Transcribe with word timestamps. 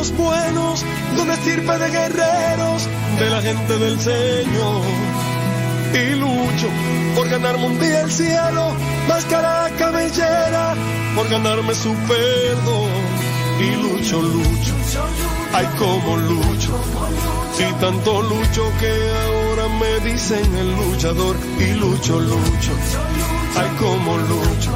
los 0.00 0.16
buenos, 0.16 0.82
donde 1.14 1.36
sirve 1.44 1.78
de 1.78 1.90
guerreros, 1.90 2.88
de 3.18 3.28
la 3.28 3.42
gente 3.42 3.78
del 3.78 4.00
Señor. 4.00 4.82
Y 5.92 6.14
lucho 6.14 6.68
por 7.14 7.28
ganarme 7.28 7.66
un 7.66 7.78
día 7.78 8.00
el 8.00 8.10
cielo, 8.10 8.72
máscara 9.06 9.70
cabellera, 9.76 10.74
por 11.14 11.28
ganarme 11.28 11.74
su 11.74 11.92
perdón. 12.08 12.90
Y 13.60 13.70
lucho, 13.82 14.22
lucho, 14.22 14.74
ay 15.52 15.68
como 15.78 16.16
lucho. 16.16 16.72
Y 17.58 17.72
tanto 17.74 18.22
lucho 18.22 18.62
que 18.80 18.92
ahora 19.26 19.68
me 19.80 20.10
dicen 20.10 20.54
el 20.62 20.70
luchador. 20.76 21.36
Y 21.58 21.74
lucho, 21.74 22.20
lucho, 22.20 22.72
ay 23.60 23.68
como 23.78 24.16
lucho. 24.16 24.70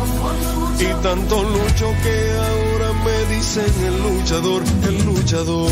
Y 0.80 1.02
tanto 1.02 1.42
lucho 1.44 1.86
que 2.02 2.14
ahora 2.46 2.63
me 3.44 3.62
dicen 3.62 3.84
el 3.84 4.02
luchador, 4.02 4.62
el 4.84 5.04
luchador. 5.04 5.70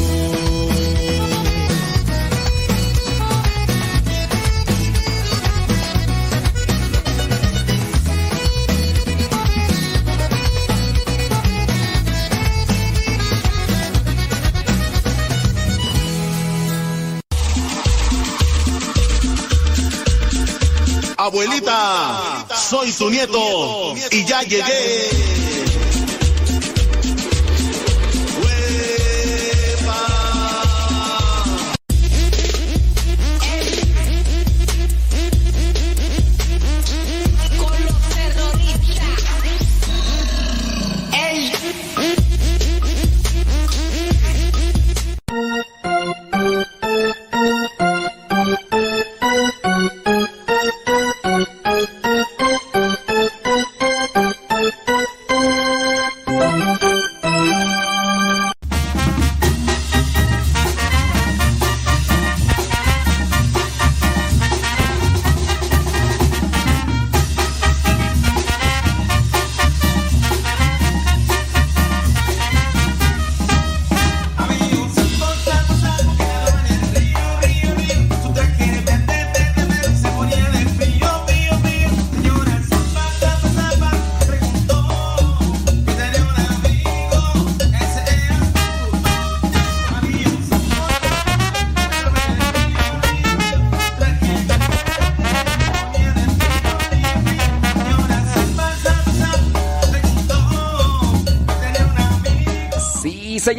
Abuelita, 21.17 22.47
soy 22.55 22.93
tu 22.93 23.09
nieto 23.09 23.95
y 24.11 24.25
ya 24.25 24.43
llegué. 24.43 25.42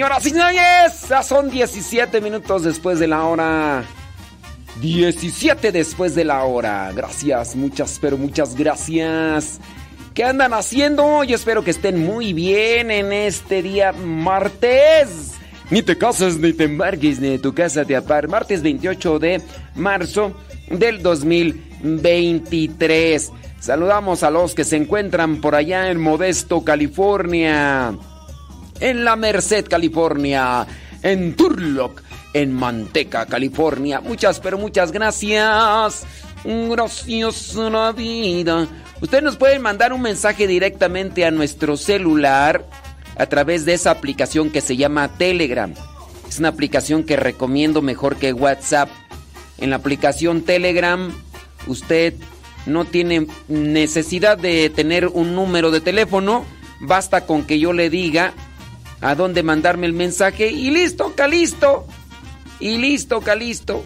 Señoras 0.04 0.26
y 0.26 0.32
señores, 0.32 1.08
ya 1.08 1.24
son 1.24 1.50
17 1.50 2.20
minutos 2.20 2.64
después 2.64 3.00
de 3.00 3.08
la 3.08 3.24
hora. 3.24 3.86
17 4.82 5.72
después 5.72 6.14
de 6.14 6.26
la 6.26 6.44
hora. 6.44 6.92
Gracias, 6.94 7.56
muchas, 7.56 8.00
pero 8.02 8.18
muchas 8.18 8.54
gracias. 8.54 9.62
¿Qué 10.14 10.26
andan 10.26 10.54
haciendo? 10.54 11.24
Yo 11.24 11.38
espero 11.38 11.64
que 11.64 11.72
estén 11.72 12.04
muy 12.04 12.34
bien 12.34 12.92
en 12.92 13.14
este 13.14 13.62
día 13.62 13.94
martes. 13.94 15.36
Ni 15.70 15.82
te 15.82 15.98
cases, 15.98 16.38
ni 16.38 16.52
te 16.52 16.66
embarques, 16.66 17.22
ni 17.22 17.30
de 17.30 17.40
tu 17.40 17.54
casa 17.54 17.86
te 17.86 17.96
apar. 17.96 18.28
Martes 18.28 18.62
28 18.62 19.20
de 19.20 19.42
marzo 19.76 20.36
del 20.70 21.02
2023. 21.02 23.32
Saludamos 23.62 24.24
a 24.24 24.30
los 24.30 24.54
que 24.54 24.66
se 24.66 24.76
encuentran 24.76 25.40
por 25.40 25.56
allá 25.56 25.90
en 25.90 26.02
Modesto, 26.02 26.66
California 26.66 27.98
en 28.84 29.06
La 29.06 29.16
Merced, 29.16 29.66
California, 29.66 30.68
en 31.02 31.38
Turlock, 31.38 32.02
en 32.34 32.52
Manteca, 32.52 33.26
California. 33.26 34.02
Muchas, 34.02 34.42
pero 34.42 34.58
muchas 34.58 34.92
gracias. 34.92 36.06
Gracias 36.44 37.56
a 37.56 37.70
la 37.70 37.94
vida. 37.94 38.68
Ustedes 39.00 39.24
nos 39.24 39.38
pueden 39.38 39.62
mandar 39.62 39.94
un 39.94 40.02
mensaje 40.02 40.48
directamente 40.48 41.24
a 41.24 41.32
nuestro 41.32 41.78
celular 41.78 42.68
a 43.16 43.26
través 43.28 43.64
de 43.64 43.74
esa 43.76 43.92
aplicación 43.92 44.50
que 44.50 44.60
se 44.60 44.76
llama 44.76 45.18
Telegram. 45.18 45.74
Es 46.28 46.40
una 46.40 46.50
aplicación 46.50 47.06
que 47.06 47.16
recomiendo 47.16 47.82
mejor 47.82 48.18
que 48.18 48.34
WhatsApp. 48.34 48.90
En 49.60 49.70
la 49.70 49.78
aplicación 49.78 50.42
Telegram 50.42 51.10
usted 51.68 52.16
no 52.66 52.84
tiene 52.84 53.28
necesidad 53.48 54.38
de 54.38 54.70
tener 54.70 55.08
un 55.08 55.36
número 55.36 55.72
de 55.72 55.80
teléfono. 55.80 56.44
Basta 56.82 57.26
con 57.26 57.46
que 57.46 57.60
yo 57.60 57.72
le 57.72 57.90
diga 57.90 58.34
a 59.04 59.16
dónde 59.16 59.44
mandarme 59.44 59.86
el 59.86 59.94
mensaje 59.94 60.48
y 60.48 60.72
listo, 60.72 61.14
calisto. 61.16 61.86
Y 62.60 62.78
listo, 62.78 63.20
calisto. 63.20 63.84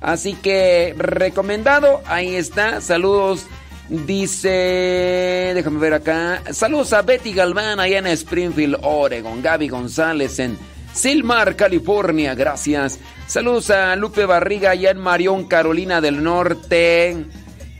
Así 0.00 0.34
que 0.34 0.94
recomendado, 0.96 2.02
ahí 2.06 2.36
está. 2.36 2.80
Saludos, 2.82 3.46
dice, 3.88 5.52
déjame 5.54 5.78
ver 5.80 5.94
acá. 5.94 6.42
Saludos 6.52 6.92
a 6.92 7.02
Betty 7.02 7.32
Galván 7.32 7.80
allá 7.80 7.98
en 7.98 8.06
Springfield, 8.08 8.78
Oregon. 8.82 9.42
Gaby 9.42 9.68
González 9.68 10.38
en 10.38 10.58
Silmar, 10.92 11.56
California, 11.56 12.34
gracias. 12.34 12.98
Saludos 13.26 13.70
a 13.70 13.96
Lupe 13.96 14.26
Barriga 14.26 14.70
allá 14.70 14.90
en 14.90 14.98
Marión, 14.98 15.44
Carolina 15.44 16.02
del 16.02 16.22
Norte. 16.22 17.24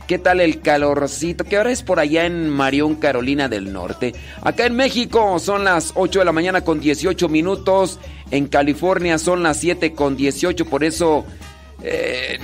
¿Qué 0.09 0.17
tal 0.17 0.41
el 0.41 0.61
calorcito? 0.61 1.43
¿Qué 1.43 1.59
hora 1.59 1.69
es 1.69 1.83
por 1.83 1.99
allá 1.99 2.25
en 2.25 2.49
Marión, 2.49 2.95
Carolina 2.95 3.47
del 3.47 3.71
Norte? 3.71 4.15
Acá 4.41 4.65
en 4.65 4.75
México 4.75 5.37
son 5.37 5.65
las 5.65 5.91
8 5.93 6.17
de 6.17 6.25
la 6.25 6.31
mañana 6.31 6.61
con 6.61 6.79
18 6.79 7.29
minutos. 7.29 7.99
En 8.31 8.47
California 8.47 9.19
son 9.19 9.43
las 9.43 9.59
7 9.59 9.93
con 9.93 10.17
18. 10.17 10.65
Por 10.65 10.83
eso 10.83 11.25
eh, 11.83 12.39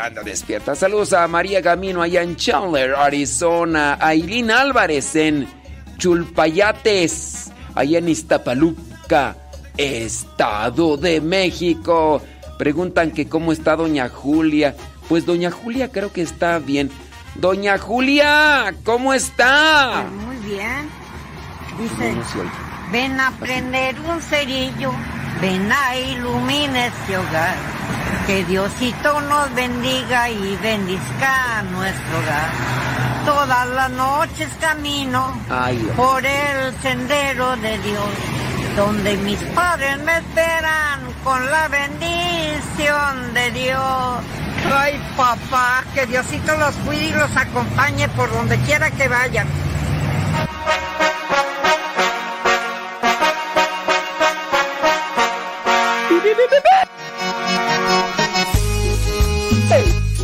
anda 0.00 0.22
despierta. 0.22 0.76
Saludos 0.76 1.12
a 1.14 1.26
María 1.26 1.60
Gamino 1.60 2.00
allá 2.00 2.22
en 2.22 2.36
Chandler, 2.36 2.94
Arizona. 2.94 3.94
A 3.94 4.10
Álvarez 4.10 5.16
en 5.16 5.48
Chulpayates, 5.98 7.50
allá 7.74 7.98
en 7.98 8.08
Iztapaluca, 8.08 9.36
Estado 9.76 10.96
de 10.96 11.20
México. 11.20 12.22
Preguntan 12.56 13.10
que 13.10 13.28
cómo 13.28 13.50
está 13.50 13.74
Doña 13.74 14.08
Julia. 14.08 14.76
Pues 15.08 15.26
Doña 15.26 15.50
Julia 15.50 15.90
creo 15.90 16.12
que 16.12 16.22
está 16.22 16.58
bien. 16.58 16.90
Doña 17.34 17.78
Julia, 17.78 18.74
¿cómo 18.84 19.12
está? 19.12 20.04
Muy 20.24 20.36
bien. 20.36 20.88
Dice, 21.78 22.14
ven 22.92 23.20
a 23.20 23.32
prender 23.32 23.98
un 24.00 24.20
cerillo, 24.20 24.92
ven 25.40 25.70
a 25.72 25.96
ilumina 25.96 26.86
este 26.86 27.18
hogar. 27.18 27.56
Que 28.28 28.44
Diosito 28.44 29.20
nos 29.22 29.52
bendiga 29.54 30.30
y 30.30 30.56
bendizca 30.62 31.62
nuestro 31.72 32.18
hogar. 32.18 32.50
Todas 33.26 33.68
las 33.68 33.90
noches 33.90 34.48
camino 34.60 35.36
Ay, 35.50 35.76
por 35.96 36.24
el 36.24 36.74
sendero 36.80 37.56
de 37.56 37.78
Dios, 37.78 38.08
donde 38.76 39.16
mis 39.18 39.38
padres 39.54 39.98
me 40.04 40.18
esperan 40.18 41.00
con 41.24 41.44
la 41.50 41.68
bendición 41.68 43.34
de 43.34 43.50
Dios. 43.50 44.20
Ay, 44.72 45.00
papá, 45.16 45.84
que 45.94 46.06
Diosito 46.06 46.56
los 46.56 46.74
cuide 46.86 47.04
y 47.06 47.12
los 47.12 47.36
acompañe 47.36 48.08
por 48.10 48.32
donde 48.32 48.56
quiera 48.60 48.90
que 48.90 49.08
vayan. 49.08 49.46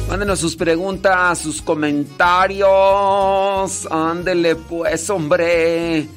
Mándenos 0.08 0.40
sus 0.40 0.56
preguntas, 0.56 1.38
sus 1.38 1.62
comentarios. 1.62 2.68
Ándele 3.90 4.56
pues, 4.56 5.08
hombre. 5.08 6.08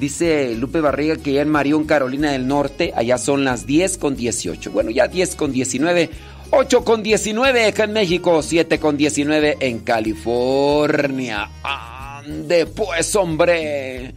Dice 0.00 0.54
Lupe 0.56 0.80
Barriga 0.80 1.16
que 1.16 1.34
ya 1.34 1.42
en 1.42 1.50
Marión, 1.50 1.84
Carolina 1.84 2.32
del 2.32 2.48
Norte, 2.48 2.94
allá 2.96 3.18
son 3.18 3.44
las 3.44 3.66
10 3.66 3.98
con 3.98 4.16
18. 4.16 4.70
Bueno, 4.72 4.90
ya 4.90 5.06
10 5.06 5.36
con 5.36 5.52
19. 5.52 6.08
8 6.54 6.84
con 6.84 7.02
19 7.02 7.64
acá 7.64 7.84
en 7.84 7.94
México, 7.94 8.42
7 8.42 8.78
con 8.78 8.98
19 8.98 9.56
en 9.60 9.78
California. 9.78 11.48
Ande 11.62 12.66
pues, 12.66 13.16
hombre. 13.16 14.14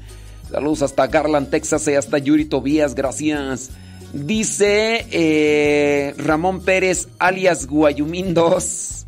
Saludos 0.52 0.82
hasta 0.82 1.08
Garland, 1.08 1.50
Texas, 1.50 1.88
y 1.88 1.94
hasta 1.94 2.18
Yuri 2.18 2.44
Tobías, 2.44 2.94
gracias. 2.94 3.70
Dice 4.12 5.08
eh, 5.12 6.14
Ramón 6.18 6.60
Pérez, 6.60 7.08
alias 7.20 7.68
Guayumín 7.68 8.34
2. 8.34 9.06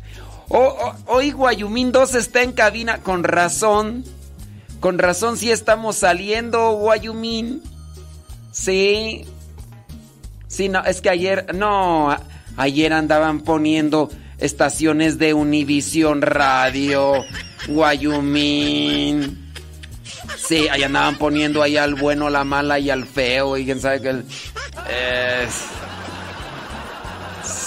Oh, 0.48 0.94
hoy 1.04 1.30
Guayumín 1.30 1.92
2 1.92 2.14
está 2.14 2.42
en 2.42 2.52
cabina, 2.52 3.02
con 3.02 3.24
razón. 3.24 4.04
Con 4.80 4.98
razón 4.98 5.36
sí 5.36 5.50
estamos 5.50 5.96
saliendo, 5.96 6.72
Guayumín. 6.72 7.62
Sí. 8.52 9.26
Sí, 10.46 10.70
no, 10.70 10.82
es 10.82 11.02
que 11.02 11.10
ayer, 11.10 11.54
no, 11.54 12.16
ayer 12.58 12.92
andaban 12.92 13.40
poniendo 13.40 14.10
estaciones 14.38 15.18
de 15.18 15.32
Univisión 15.32 16.20
Radio, 16.20 17.24
Guayumín. 17.68 19.46
Sí, 20.36 20.68
ahí 20.68 20.82
andaban 20.82 21.16
poniendo 21.16 21.62
ahí 21.62 21.76
al 21.78 21.94
bueno, 21.94 22.28
la 22.30 22.44
mala 22.44 22.78
y 22.78 22.90
al 22.90 23.04
feo, 23.06 23.56
y 23.56 23.64
quién 23.64 23.80
sabe 23.80 24.08
el... 24.10 24.18
es- 24.20 25.64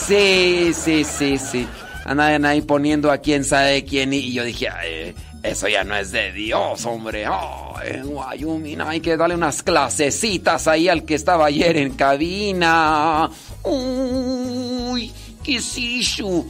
Sí, 0.08 0.72
sí, 0.74 1.04
sí, 1.04 1.38
sí. 1.38 1.68
Andaban 2.06 2.46
ahí 2.46 2.62
poniendo 2.62 3.12
a 3.12 3.20
quién 3.20 3.44
sabe 3.44 3.86
quién 3.86 4.14
y, 4.14 4.34
yo 4.34 4.44
dije, 4.44 4.68
"Ay, 4.70 5.16
eso 5.44 5.68
ya 5.68 5.84
no 5.84 5.96
es 5.96 6.12
de 6.12 6.32
Dios, 6.32 6.86
hombre. 6.86 7.28
Oh, 7.28 7.74
en 7.84 8.06
Wyoming 8.08 8.82
hay 8.82 9.00
que 9.00 9.18
darle 9.18 9.36
unas 9.36 9.64
clasecitas 9.64 10.68
ahí 10.68 10.88
al 10.88 11.04
que 11.04 11.16
estaba 11.16 11.48
ayer 11.48 11.78
en 11.78 11.94
cabina. 11.94 13.30
Uy, 13.64 15.12
qué 15.44 15.60
sishu. 15.60 16.48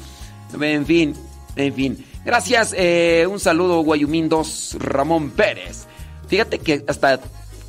En 0.60 0.86
fin, 0.86 1.16
en 1.56 1.74
fin. 1.74 2.06
Gracias, 2.26 2.76
eh, 2.78 3.26
un 3.30 3.40
saludo 3.40 3.82
Guayumín 3.82 4.28
2, 4.28 4.78
Ramón 4.80 5.32
Pérez. 5.32 5.88
Fíjate 6.28 6.60
que 6.60 6.84
hasta 6.88 7.20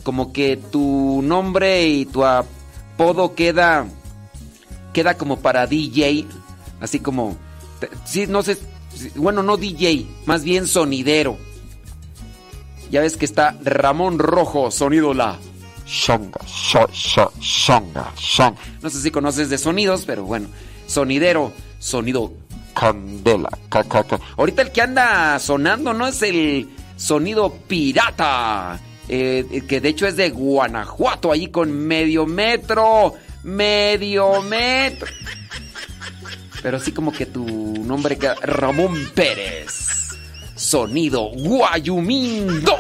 como 0.03 0.33
que 0.33 0.57
tu 0.57 1.21
nombre 1.23 1.87
y 1.87 2.05
tu 2.07 2.25
apodo 2.25 3.35
queda 3.35 3.87
queda 4.93 5.17
como 5.17 5.39
para 5.39 5.67
DJ, 5.67 6.27
así 6.81 6.99
como 6.99 7.37
sí, 8.05 8.27
no 8.27 8.43
sé, 8.43 8.59
bueno, 9.15 9.43
no 9.43 9.57
DJ, 9.57 10.07
más 10.27 10.45
bien 10.45 10.67
sonidero. 10.67 11.37
Ya 12.91 13.01
ves 13.01 13.17
que 13.17 13.25
está 13.25 13.57
Ramón 13.63 14.19
Rojo, 14.19 14.71
sonido 14.71 15.15
la. 15.15 15.39
Shonga, 15.87 16.41
sho, 16.47 16.87
sho, 16.93 17.33
shonga, 17.41 18.13
shonga, 18.17 18.61
No 18.83 18.91
sé 18.91 19.01
si 19.01 19.11
conoces 19.11 19.51
de 19.51 19.59
sonidos, 19.59 20.05
pero 20.07 20.25
bueno, 20.25 20.49
sonidero, 20.87 21.53
sonido. 21.79 22.33
candela, 22.75 23.51
ca, 23.69 23.83
ca, 23.85 24.05
ca. 24.05 24.21
Ahorita 24.37 24.63
el 24.63 24.73
que 24.73 24.83
anda 24.83 25.39
sonando 25.39 25.93
no 25.93 26.07
es 26.07 26.23
el 26.23 26.69
sonido 26.97 27.53
pirata, 27.67 28.81
eh, 29.09 29.63
que 29.69 29.81
de 29.81 29.89
hecho 29.89 30.07
es 30.07 30.17
de 30.17 30.31
Guanajuato, 30.31 31.33
allí 31.33 31.49
con 31.49 31.71
medio 31.73 32.27
metro, 32.27 33.15
medio 33.43 34.41
metro. 34.43 35.09
Pero 36.63 36.79
sí 36.79 36.93
como 36.93 37.13
que 37.13 37.27
tu 37.27 37.45
nombre 37.45 38.17
queda 38.17 38.37
Ramón 38.41 39.11
Pérez. 39.15 40.11
Sonido 40.55 41.31
Guayumín 41.31 42.63
2. 42.63 42.79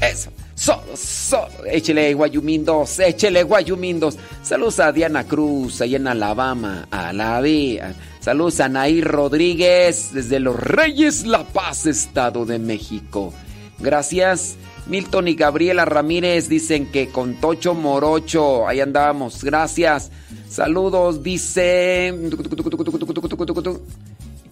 Eso. 0.00 0.30
Solo, 0.54 0.96
solo. 0.96 1.48
Échele 1.66 2.14
Guayumín 2.14 2.64
2. 2.64 3.00
Échele 3.00 3.42
Guayumín 3.42 3.98
2. 3.98 4.16
Saludos 4.42 4.78
a 4.78 4.92
Diana 4.92 5.24
Cruz, 5.24 5.80
allá 5.80 5.96
en 5.96 6.06
Alabama. 6.06 6.86
A 6.90 7.12
la 7.12 7.40
vía. 7.40 7.92
Saludos 8.26 8.58
a 8.58 8.68
Rodríguez, 9.02 10.10
desde 10.12 10.40
Los 10.40 10.56
Reyes 10.56 11.26
La 11.26 11.44
Paz, 11.44 11.86
Estado 11.86 12.44
de 12.44 12.58
México. 12.58 13.32
Gracias. 13.78 14.56
Milton 14.88 15.28
y 15.28 15.36
Gabriela 15.36 15.84
Ramírez 15.84 16.48
dicen 16.48 16.90
que 16.90 17.08
con 17.10 17.34
Tocho 17.34 17.72
Morocho. 17.72 18.66
Ahí 18.66 18.80
andábamos. 18.80 19.44
Gracias. 19.44 20.10
Saludos, 20.48 21.22
dice. 21.22 22.12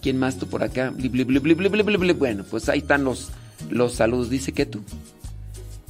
¿Quién 0.01 0.19
más 0.21 0.37
tú 0.37 0.47
por 0.47 0.63
acá? 0.63 0.93
Bueno, 2.17 2.45
pues 2.49 2.69
ahí 2.69 2.79
están 2.79 3.03
los, 3.03 3.33
los 3.71 3.95
saludos. 3.95 4.31
Dice 4.31 4.53
que 4.53 4.67
tú. 4.67 4.85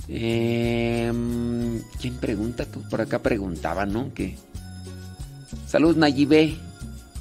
Em, 0.08 1.82
¿Quién 2.00 2.14
pregunta? 2.14 2.64
Tú 2.64 2.80
por 2.88 3.02
acá 3.02 3.18
preguntaba, 3.18 3.84
¿no? 3.84 4.14
Que. 4.14 4.38
Salud, 5.66 5.94
Nayibé. 5.98 6.56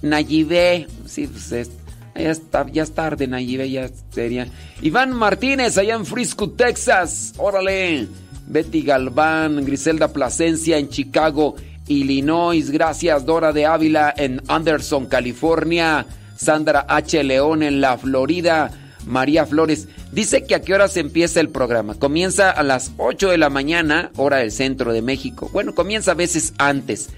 Nayibé. 0.03 0.87
Sí, 1.07 1.25
pues 1.25 1.51
es. 1.51 1.71
Ya, 2.15 2.29
está, 2.29 2.67
ya 2.71 2.83
es 2.83 2.91
tarde, 2.91 3.25
Nayibé, 3.25 3.71
ya 3.71 3.89
sería. 4.11 4.47
Iván 4.83 5.13
Martínez, 5.13 5.79
allá 5.79 5.95
en 5.95 6.05
Frisco, 6.05 6.51
Texas. 6.51 7.33
Órale. 7.37 8.07
Betty 8.45 8.83
Galván, 8.83 9.65
Griselda 9.65 10.13
Plasencia 10.13 10.77
en 10.77 10.89
Chicago, 10.89 11.55
Illinois. 11.87 12.69
Gracias, 12.69 13.25
Dora 13.25 13.53
de 13.53 13.65
Ávila 13.65 14.13
en 14.15 14.41
Anderson, 14.47 15.07
California. 15.07 16.05
Sandra 16.35 16.85
H. 16.89 17.23
León 17.23 17.63
en 17.63 17.81
la 17.81 17.97
Florida. 17.97 18.69
María 19.05 19.45
Flores. 19.45 19.87
Dice 20.11 20.45
que 20.45 20.55
a 20.55 20.61
qué 20.61 20.73
hora 20.73 20.87
se 20.87 20.99
empieza 20.99 21.39
el 21.39 21.49
programa. 21.49 21.95
Comienza 21.95 22.51
a 22.51 22.63
las 22.63 22.91
8 22.97 23.29
de 23.29 23.37
la 23.37 23.49
mañana, 23.49 24.11
hora 24.17 24.37
del 24.37 24.51
centro 24.51 24.93
de 24.93 25.01
México. 25.01 25.49
Bueno, 25.51 25.73
comienza 25.73 26.11
a 26.11 26.15
veces 26.15 26.53
antes. 26.57 27.09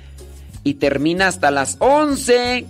Y 0.66 0.74
termina 0.74 1.28
hasta 1.28 1.52
las 1.52 1.78
11. 1.80 2.66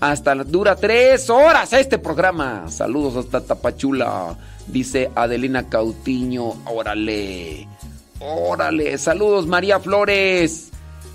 Hasta 0.00 0.34
dura 0.34 0.74
tres 0.74 1.30
horas 1.30 1.72
este 1.72 1.98
programa. 1.98 2.68
Saludos 2.68 3.24
hasta 3.24 3.40
Tapachula. 3.40 4.36
Dice 4.66 5.10
Adelina 5.14 5.68
Cautiño. 5.68 6.52
Órale. 6.66 7.68
Órale. 8.18 8.98
Saludos 8.98 9.46
María 9.46 9.78
Flores. 9.78 10.70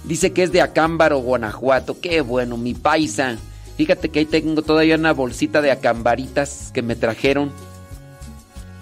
Dice 0.06 0.32
que 0.32 0.44
es 0.44 0.54
de 0.54 0.62
Acámbaro, 0.62 1.20
Guanajuato. 1.20 2.00
Qué 2.00 2.22
bueno, 2.22 2.56
mi 2.56 2.74
paisa. 2.74 3.38
Fíjate 3.76 4.08
que 4.08 4.20
ahí 4.20 4.26
tengo 4.26 4.62
todavía 4.62 4.96
una 4.96 5.12
bolsita 5.12 5.62
de 5.62 5.72
acambaritas 5.72 6.72
que 6.74 6.82
me 6.82 6.96
trajeron. 6.96 7.52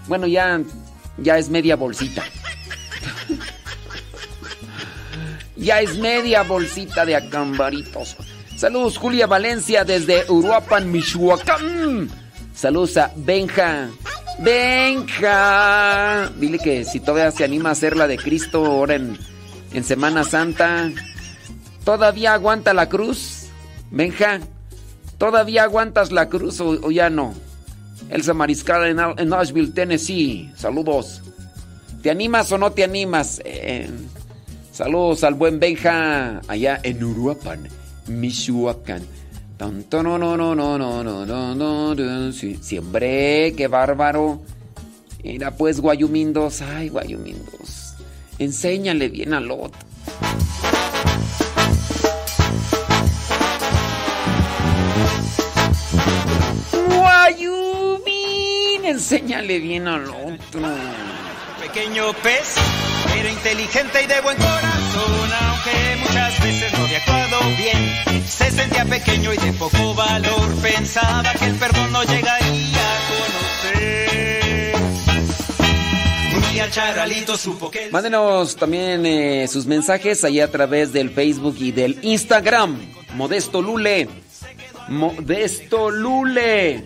Bueno, 0.07 0.27
ya, 0.27 0.61
ya 1.17 1.39
es 1.39 1.49
media 1.49 1.75
bolsita. 1.75 2.23
ya 5.61 5.79
es 5.79 5.97
media 5.97 6.43
bolsita 6.43 7.05
de 7.05 7.15
acambaritos. 7.15 8.17
Saludos, 8.57 8.97
Julia 8.97 9.27
Valencia 9.27 9.85
desde 9.85 10.29
Uruapan, 10.29 10.91
Michoacán. 10.91 12.09
Saludos 12.53 12.97
a 12.97 13.11
Benja. 13.15 13.89
Benja. 14.39 16.29
Dile 16.37 16.59
que 16.59 16.83
si 16.83 16.99
todavía 16.99 17.31
se 17.31 17.43
anima 17.43 17.69
a 17.69 17.71
hacer 17.73 17.95
la 17.95 18.07
de 18.07 18.17
Cristo 18.17 18.65
ahora 18.65 18.95
en, 18.95 19.17
en 19.73 19.83
Semana 19.83 20.23
Santa. 20.23 20.91
¿Todavía 21.83 22.33
aguanta 22.33 22.73
la 22.73 22.89
cruz? 22.89 23.47
Benja. 23.89 24.39
¿Todavía 25.17 25.63
aguantas 25.63 26.11
la 26.11 26.29
cruz 26.29 26.59
o, 26.61 26.89
ya 26.91 27.09
no? 27.09 27.35
Elsa 28.09 28.33
Mariscal 28.33 28.87
en, 28.87 28.99
en, 29.17 29.29
Nashville, 29.29 29.71
Tennessee. 29.71 30.51
Saludos. 30.55 31.21
¿Te 32.01 32.09
animas 32.09 32.51
o 32.51 32.57
no 32.57 32.71
te 32.71 32.83
animas? 32.83 33.41
Eh, 33.45 33.89
saludos 34.81 35.23
al 35.23 35.35
buen 35.35 35.59
Benja 35.59 36.41
allá 36.47 36.79
en 36.81 37.03
Uruapan, 37.03 37.67
Michoacán. 38.07 39.03
Tan, 39.55 39.83
tan, 39.83 40.05
no, 40.05 40.17
no, 40.17 40.35
no, 40.35 40.55
no, 40.55 40.75
no, 40.75 41.03
no, 41.03 41.23
no, 41.23 41.53
no, 41.53 41.91
hombre, 42.79 43.53
qué 43.55 43.67
bárbaro. 43.67 44.41
Mira 45.23 45.51
pues, 45.51 45.79
Guayumindos. 45.79 46.63
Ay, 46.63 46.89
Guayumindos. 46.89 47.93
Enséñale 48.39 49.09
bien 49.09 49.35
al 49.35 49.51
otro. 49.51 49.79
Guayumín, 56.87 58.85
enséñale 58.85 59.59
bien 59.59 59.87
al 59.87 60.09
otro. 60.09 60.61
Pequeño 61.61 62.11
pez, 62.23 62.55
era 63.15 63.29
inteligente 63.29 64.03
y 64.03 64.07
de 64.07 64.19
buen 64.21 64.35
corazón, 64.35 64.70
aunque 64.95 65.97
muchas 65.99 66.43
veces 66.43 66.73
no 66.73 66.85
había 66.85 66.97
actuado 66.97 67.39
bien. 67.57 68.21
Se 68.27 68.51
sentía 68.51 68.85
pequeño 68.85 69.33
y 69.33 69.37
de 69.37 69.53
poco 69.53 69.93
valor, 69.93 70.55
pensaba 70.61 71.33
que 71.33 71.45
el 71.45 71.55
perdón 71.55 71.91
no 71.91 72.03
llegaría 72.03 72.81
a 72.81 72.99
conocer. 73.09 74.75
Un 76.35 76.51
día 76.53 76.69
charalito 76.69 77.37
supo 77.37 77.69
que... 77.71 77.89
Mándenos 77.91 78.55
también 78.55 79.05
eh, 79.05 79.47
sus 79.47 79.65
mensajes 79.65 80.23
ahí 80.23 80.39
a 80.39 80.49
través 80.49 80.93
del 80.93 81.09
Facebook 81.09 81.55
y 81.59 81.71
del 81.71 81.99
Instagram. 82.01 82.79
Modesto 83.15 83.61
Lule. 83.61 84.07
Modesto 84.87 85.89
Lule. 85.89 86.83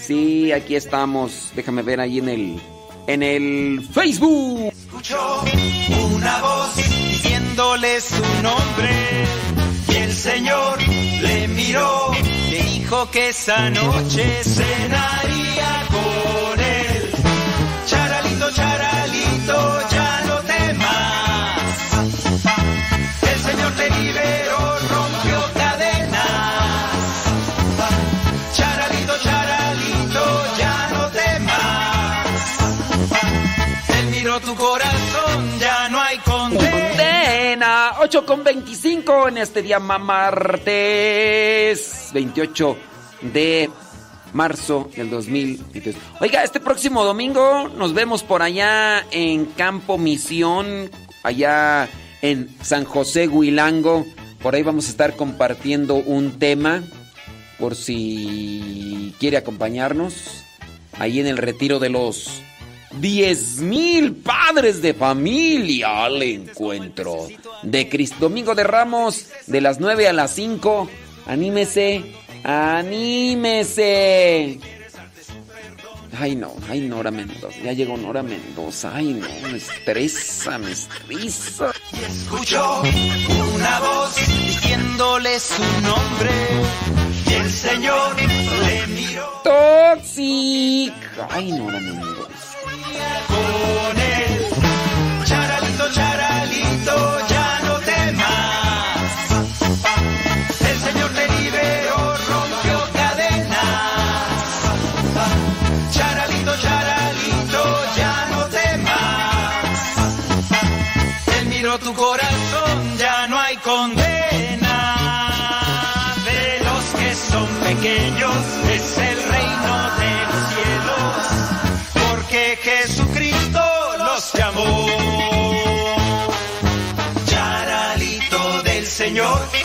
Sí, 0.00 0.52
aquí 0.52 0.76
estamos. 0.76 1.52
Déjame 1.54 1.82
ver 1.82 2.00
ahí 2.00 2.18
en 2.18 2.28
el 2.28 2.60
en 3.06 3.22
el 3.22 3.88
Facebook. 3.92 4.72
escuchó 4.72 5.44
una 6.14 6.40
voz 6.40 6.76
diciéndole 6.76 8.00
su 8.00 8.42
nombre 8.42 9.24
y 9.88 9.94
el 9.96 10.12
Señor 10.12 10.78
le 11.22 11.48
miró, 11.48 12.12
le 12.50 12.62
dijo 12.62 13.10
que 13.10 13.28
esa 13.28 13.70
noche 13.70 14.42
cenaría 14.44 15.86
con 15.90 16.60
él. 16.60 17.10
Charalito, 17.86 18.50
charalito, 18.50 19.88
ya 19.90 19.95
8 38.16 38.24
con 38.24 38.44
25 38.44 39.28
en 39.28 39.36
este 39.36 39.60
día 39.60 39.78
ma- 39.78 39.98
martes 39.98 40.70
28 42.14 42.74
de 43.34 43.68
marzo 44.32 44.88
del 44.96 45.10
2023. 45.10 45.94
Oiga, 46.20 46.42
este 46.42 46.58
próximo 46.58 47.04
domingo 47.04 47.68
nos 47.76 47.92
vemos 47.92 48.22
por 48.22 48.40
allá 48.40 49.04
en 49.10 49.44
Campo 49.44 49.98
Misión, 49.98 50.90
allá 51.22 51.90
en 52.22 52.48
San 52.62 52.86
José 52.86 53.28
Huilango. 53.28 54.06
Por 54.42 54.54
ahí 54.54 54.62
vamos 54.62 54.86
a 54.86 54.90
estar 54.92 55.14
compartiendo 55.14 55.96
un 55.96 56.38
tema 56.38 56.82
por 57.58 57.74
si 57.74 59.14
quiere 59.20 59.36
acompañarnos. 59.36 60.42
Ahí 60.98 61.20
en 61.20 61.26
el 61.26 61.36
retiro 61.36 61.78
de 61.80 61.90
los 61.90 62.40
10 63.00 63.60
mil 63.60 64.14
padres 64.14 64.80
de 64.82 64.94
familia 64.94 66.04
al 66.04 66.22
encuentro 66.22 67.28
de 67.62 67.88
Cristo. 67.88 68.16
Domingo 68.20 68.54
de 68.54 68.64
Ramos, 68.64 69.26
de 69.46 69.60
las 69.60 69.80
9 69.80 70.08
a 70.08 70.12
las 70.12 70.34
5. 70.34 70.88
Anímese, 71.26 72.04
anímese. 72.44 73.78
Ay, 76.18 76.34
no, 76.34 76.54
ay, 76.70 76.80
Nora 76.80 77.10
Mendoza. 77.10 77.58
Ya 77.62 77.72
llegó 77.72 77.96
Nora 77.98 78.22
Mendoza. 78.22 78.90
Ay, 78.94 79.12
no, 79.12 79.28
me 79.50 79.58
estresa, 79.58 80.56
me 80.58 80.72
estresa. 80.72 81.72
Escuchó 82.08 82.82
una 83.54 83.80
voz 83.80 84.16
diciéndole 84.16 85.38
su 85.38 85.62
nombre 85.82 86.30
y 87.28 87.34
el 87.34 87.50
Señor 87.50 88.16
le 88.16 88.86
miró 88.86 89.28
Toxic. 89.44 90.94
Ay, 91.28 91.52
Nora 91.52 91.80
Mendoza. 91.80 92.15
Con 93.28 93.98
él. 93.98 95.24
Charalito, 95.24 95.84
charalito, 95.92 97.28
ya 97.28 97.35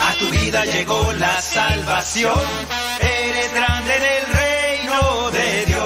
a 0.00 0.14
tu 0.18 0.28
vida 0.30 0.64
llegó 0.64 1.12
la 1.14 1.40
salvación. 1.40 2.38
Eres 3.00 3.54
grande 3.54 3.96
en 3.96 4.02
el 4.02 4.26
reino 4.32 5.30
de 5.30 5.66
Dios. 5.66 5.82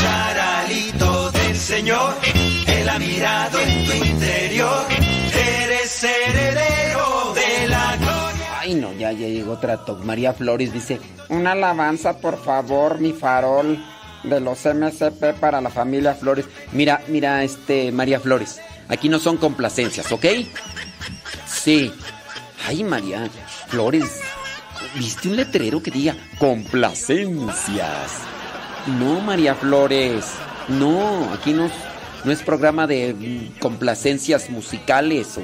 Charalito 0.00 1.30
del 1.32 1.56
Señor, 1.56 2.14
Él 2.66 2.88
ha 2.88 2.98
mirado 2.98 3.60
en 3.60 3.86
tu 3.86 3.92
interior. 3.92 4.86
Eres 5.34 6.04
heredero 6.04 7.34
de 7.34 7.68
la 7.68 7.96
gloria. 7.96 8.58
Ay, 8.60 8.74
no, 8.74 8.92
ya, 8.92 9.12
ya 9.12 9.26
llegó 9.28 9.52
otra. 9.52 9.80
María 10.04 10.32
Flores 10.32 10.72
dice, 10.72 11.00
una 11.28 11.52
alabanza, 11.52 12.18
por 12.18 12.42
favor, 12.42 12.98
mi 13.00 13.12
farol 13.12 13.78
de 14.24 14.40
los 14.40 14.64
MSP 14.64 15.34
para 15.38 15.60
la 15.60 15.70
familia 15.70 16.14
Flores. 16.14 16.46
Mira, 16.72 17.02
mira, 17.08 17.44
este, 17.44 17.92
María 17.92 18.20
Flores, 18.20 18.60
aquí 18.88 19.08
no 19.08 19.18
son 19.18 19.36
complacencias, 19.36 20.10
¿ok? 20.12 20.24
Sí. 21.62 21.92
Ay, 22.66 22.84
María 22.84 23.28
Flores, 23.68 24.20
¿viste 24.94 25.28
un 25.28 25.36
letrero 25.36 25.82
que 25.82 25.90
diga 25.90 26.16
complacencias? 26.38 28.12
No, 28.98 29.20
María 29.20 29.54
Flores, 29.54 30.24
no, 30.68 31.32
aquí 31.32 31.52
no, 31.52 31.70
no 32.24 32.32
es 32.32 32.42
programa 32.42 32.86
de 32.86 33.14
mm, 33.14 33.58
complacencias 33.58 34.50
musicales 34.50 35.38
o... 35.38 35.42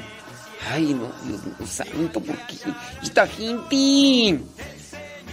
Ay, 0.71 0.93
no, 0.93 1.11
Dios 1.27 1.45
mío 1.45 1.67
santo, 1.67 2.19
¿por 2.21 2.37
qué? 2.47 2.55
Esta 3.03 3.27
gente. 3.27 4.39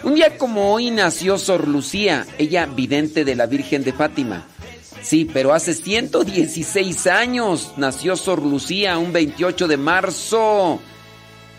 Un 0.02 0.14
día 0.14 0.36
como 0.36 0.72
hoy 0.72 0.90
nació 0.90 1.38
Sor 1.38 1.68
Lucía, 1.68 2.26
ella 2.38 2.66
vidente 2.66 3.24
de 3.24 3.34
la 3.34 3.46
Virgen 3.46 3.84
de 3.84 3.92
Fátima. 3.92 4.46
Sí, 5.02 5.28
pero 5.30 5.52
hace 5.52 5.74
116 5.74 7.06
años 7.08 7.72
nació 7.76 8.16
Sor 8.16 8.42
Lucía, 8.42 8.96
un 8.98 9.12
28 9.12 9.68
de 9.68 9.76
marzo, 9.76 10.80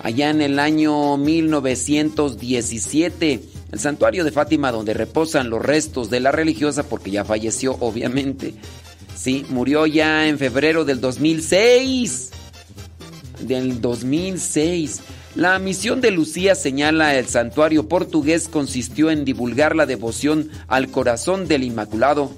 allá 0.02 0.30
en 0.30 0.42
el 0.42 0.60
año 0.60 1.18
1917. 1.18 3.42
El 3.72 3.80
santuario 3.80 4.24
de 4.24 4.32
Fátima 4.32 4.72
donde 4.72 4.94
reposan 4.94 5.50
los 5.50 5.62
restos 5.62 6.10
de 6.10 6.20
la 6.20 6.32
religiosa, 6.32 6.84
porque 6.84 7.12
ya 7.12 7.26
falleció, 7.26 7.76
obviamente. 7.80 8.54
Sí, 9.16 9.46
murió 9.50 9.88
ya 9.88 10.28
en 10.28 10.38
febrero 10.38 10.86
del 10.86 11.02
2006 11.02 12.34
del 13.48 13.82
2006. 13.82 15.02
La 15.36 15.58
misión 15.60 16.02
de 16.02 16.12
Lucía, 16.12 16.56
señala 16.56 17.16
el 17.16 17.28
santuario 17.28 17.88
portugués, 17.88 18.48
consistió 18.48 19.10
en 19.10 19.26
divulgar 19.26 19.76
la 19.76 19.86
devoción 19.86 20.50
al 20.68 20.90
corazón 20.90 21.48
del 21.48 21.64
Inmaculado, 21.64 22.32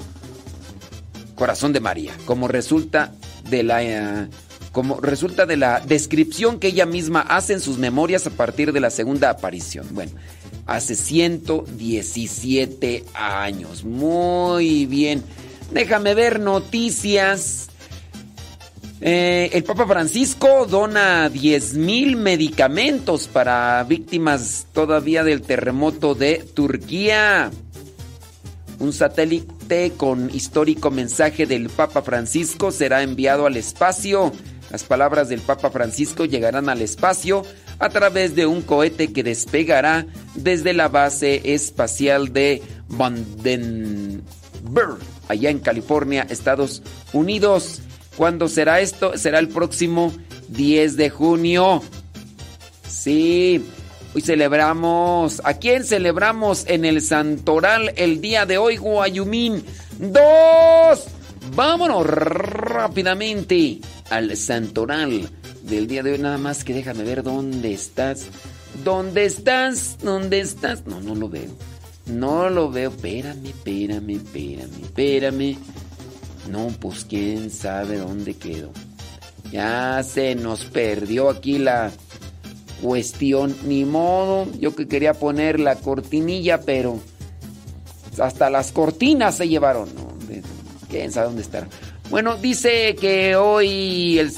corazón 1.35 1.73
de 1.73 1.79
María, 1.79 2.13
como 2.25 2.47
resulta 2.47 3.13
de 3.49 3.63
la 3.63 3.83
eh, 3.83 4.27
como 4.71 4.99
resulta 4.99 5.45
de 5.45 5.57
la 5.57 5.79
descripción 5.79 6.59
que 6.59 6.67
ella 6.67 6.85
misma 6.85 7.21
hace 7.21 7.53
en 7.53 7.61
sus 7.61 7.77
memorias 7.77 8.27
a 8.27 8.31
partir 8.31 8.73
de 8.73 8.81
la 8.81 8.89
segunda 8.89 9.29
aparición. 9.29 9.87
Bueno, 9.91 10.11
hace 10.65 10.95
117 10.95 13.05
años. 13.13 13.85
Muy 13.85 14.85
bien. 14.85 15.23
Déjame 15.71 16.13
ver 16.13 16.41
noticias. 16.41 17.69
Eh, 19.01 19.49
el 19.53 19.63
Papa 19.63 19.85
Francisco 19.85 20.65
dona 20.69 21.29
10 21.29 21.75
mil 21.75 22.17
medicamentos 22.17 23.27
para 23.27 23.83
víctimas 23.83 24.67
todavía 24.73 25.23
del 25.23 25.41
terremoto 25.41 26.15
de 26.15 26.43
Turquía. 26.53 27.51
Un 28.79 28.93
satélite 28.93 29.93
con 29.95 30.29
histórico 30.33 30.91
mensaje 30.91 31.45
del 31.45 31.69
Papa 31.69 32.01
Francisco 32.01 32.71
será 32.71 33.03
enviado 33.03 33.45
al 33.45 33.57
espacio 33.57 34.31
Las 34.71 34.83
palabras 34.83 35.29
del 35.29 35.41
Papa 35.41 35.69
Francisco 35.69 36.25
llegarán 36.25 36.69
al 36.69 36.81
espacio 36.81 37.43
a 37.79 37.89
través 37.89 38.35
de 38.35 38.45
un 38.45 38.61
cohete 38.61 39.13
que 39.13 39.23
despegará 39.23 40.05
desde 40.33 40.73
la 40.73 40.89
base 40.89 41.41
espacial 41.53 42.33
de 42.33 42.61
Vandenberg, 42.89 44.23
allá 45.27 45.49
en 45.49 45.59
California, 45.59 46.27
Estados 46.29 46.81
Unidos. 47.13 47.81
¿Cuándo 48.17 48.47
será 48.47 48.79
esto? 48.79 49.17
Será 49.17 49.39
el 49.39 49.49
próximo 49.49 50.13
10 50.49 50.97
de 50.97 51.09
junio. 51.09 51.81
Sí, 52.87 53.63
hoy 54.15 54.21
celebramos. 54.21 55.41
¿A 55.43 55.55
quién 55.55 55.83
celebramos 55.83 56.65
en 56.67 56.85
el 56.85 57.01
Santoral 57.01 57.93
el 57.97 58.21
día 58.21 58.45
de 58.45 58.57
hoy, 58.57 58.77
Guayumín? 58.77 59.63
¡Dos! 59.99 61.05
Vámonos 61.53 62.07
rápidamente 62.07 63.79
al 64.09 64.35
Santoral 64.37 65.29
del 65.63 65.87
día 65.87 66.01
de 66.01 66.13
hoy. 66.13 66.19
Nada 66.19 66.37
más 66.37 66.63
que 66.63 66.73
déjame 66.73 67.03
ver 67.03 67.23
dónde 67.23 67.73
estás. 67.73 68.27
¿Dónde 68.85 69.25
estás? 69.25 69.97
¿Dónde 70.01 70.39
estás? 70.39 70.85
No, 70.85 71.01
no 71.01 71.13
lo 71.13 71.27
veo. 71.27 71.51
No 72.05 72.49
lo 72.49 72.71
veo. 72.71 72.91
Espérame, 72.91 73.47
espérame, 73.47 74.11
espérame, 74.11 74.81
espérame. 74.81 75.57
No, 76.49 76.67
pues 76.79 77.03
quién 77.03 77.51
sabe 77.51 77.97
dónde 77.97 78.35
quedó. 78.35 78.71
Ya 79.51 80.01
se 80.03 80.35
nos 80.35 80.63
perdió 80.65 81.29
aquí 81.29 81.57
la 81.57 81.91
cuestión. 82.81 83.55
Ni 83.65 83.85
modo. 83.85 84.47
Yo 84.59 84.75
que 84.75 84.87
quería 84.87 85.13
poner 85.13 85.59
la 85.59 85.75
cortinilla, 85.75 86.61
pero 86.61 86.99
hasta 88.19 88.49
las 88.49 88.71
cortinas 88.71 89.37
se 89.37 89.47
llevaron. 89.47 89.89
¿no? 89.95 90.15
¿Quién 90.89 91.11
sabe 91.11 91.27
dónde 91.27 91.41
estará? 91.41 91.67
Bueno, 92.09 92.37
dice 92.37 92.95
que 92.95 93.35
hoy, 93.35 94.19
el 94.19 94.31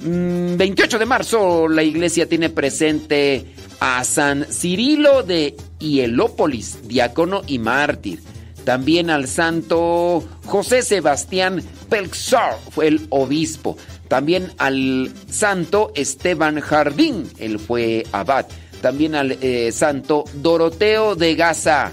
28 0.00 0.96
mm, 0.96 0.98
de 0.98 1.06
marzo, 1.06 1.68
la 1.68 1.82
iglesia 1.82 2.28
tiene 2.28 2.48
presente 2.48 3.44
a 3.80 4.02
San 4.04 4.44
Cirilo 4.44 5.22
de 5.22 5.56
Hielópolis, 5.78 6.88
diácono 6.88 7.42
y 7.46 7.58
mártir. 7.58 8.20
También 8.64 9.10
al 9.10 9.26
santo 9.26 10.24
José 10.44 10.82
Sebastián 10.82 11.62
Pelxor, 11.88 12.58
fue 12.70 12.86
el 12.86 13.06
obispo. 13.10 13.76
También 14.12 14.52
al 14.58 15.10
santo 15.30 15.90
Esteban 15.94 16.60
Jardín, 16.60 17.30
él 17.38 17.58
fue 17.58 18.04
abad. 18.12 18.44
También 18.82 19.14
al 19.14 19.38
eh, 19.40 19.72
santo 19.72 20.24
Doroteo 20.34 21.14
de 21.14 21.34
Gaza, 21.34 21.92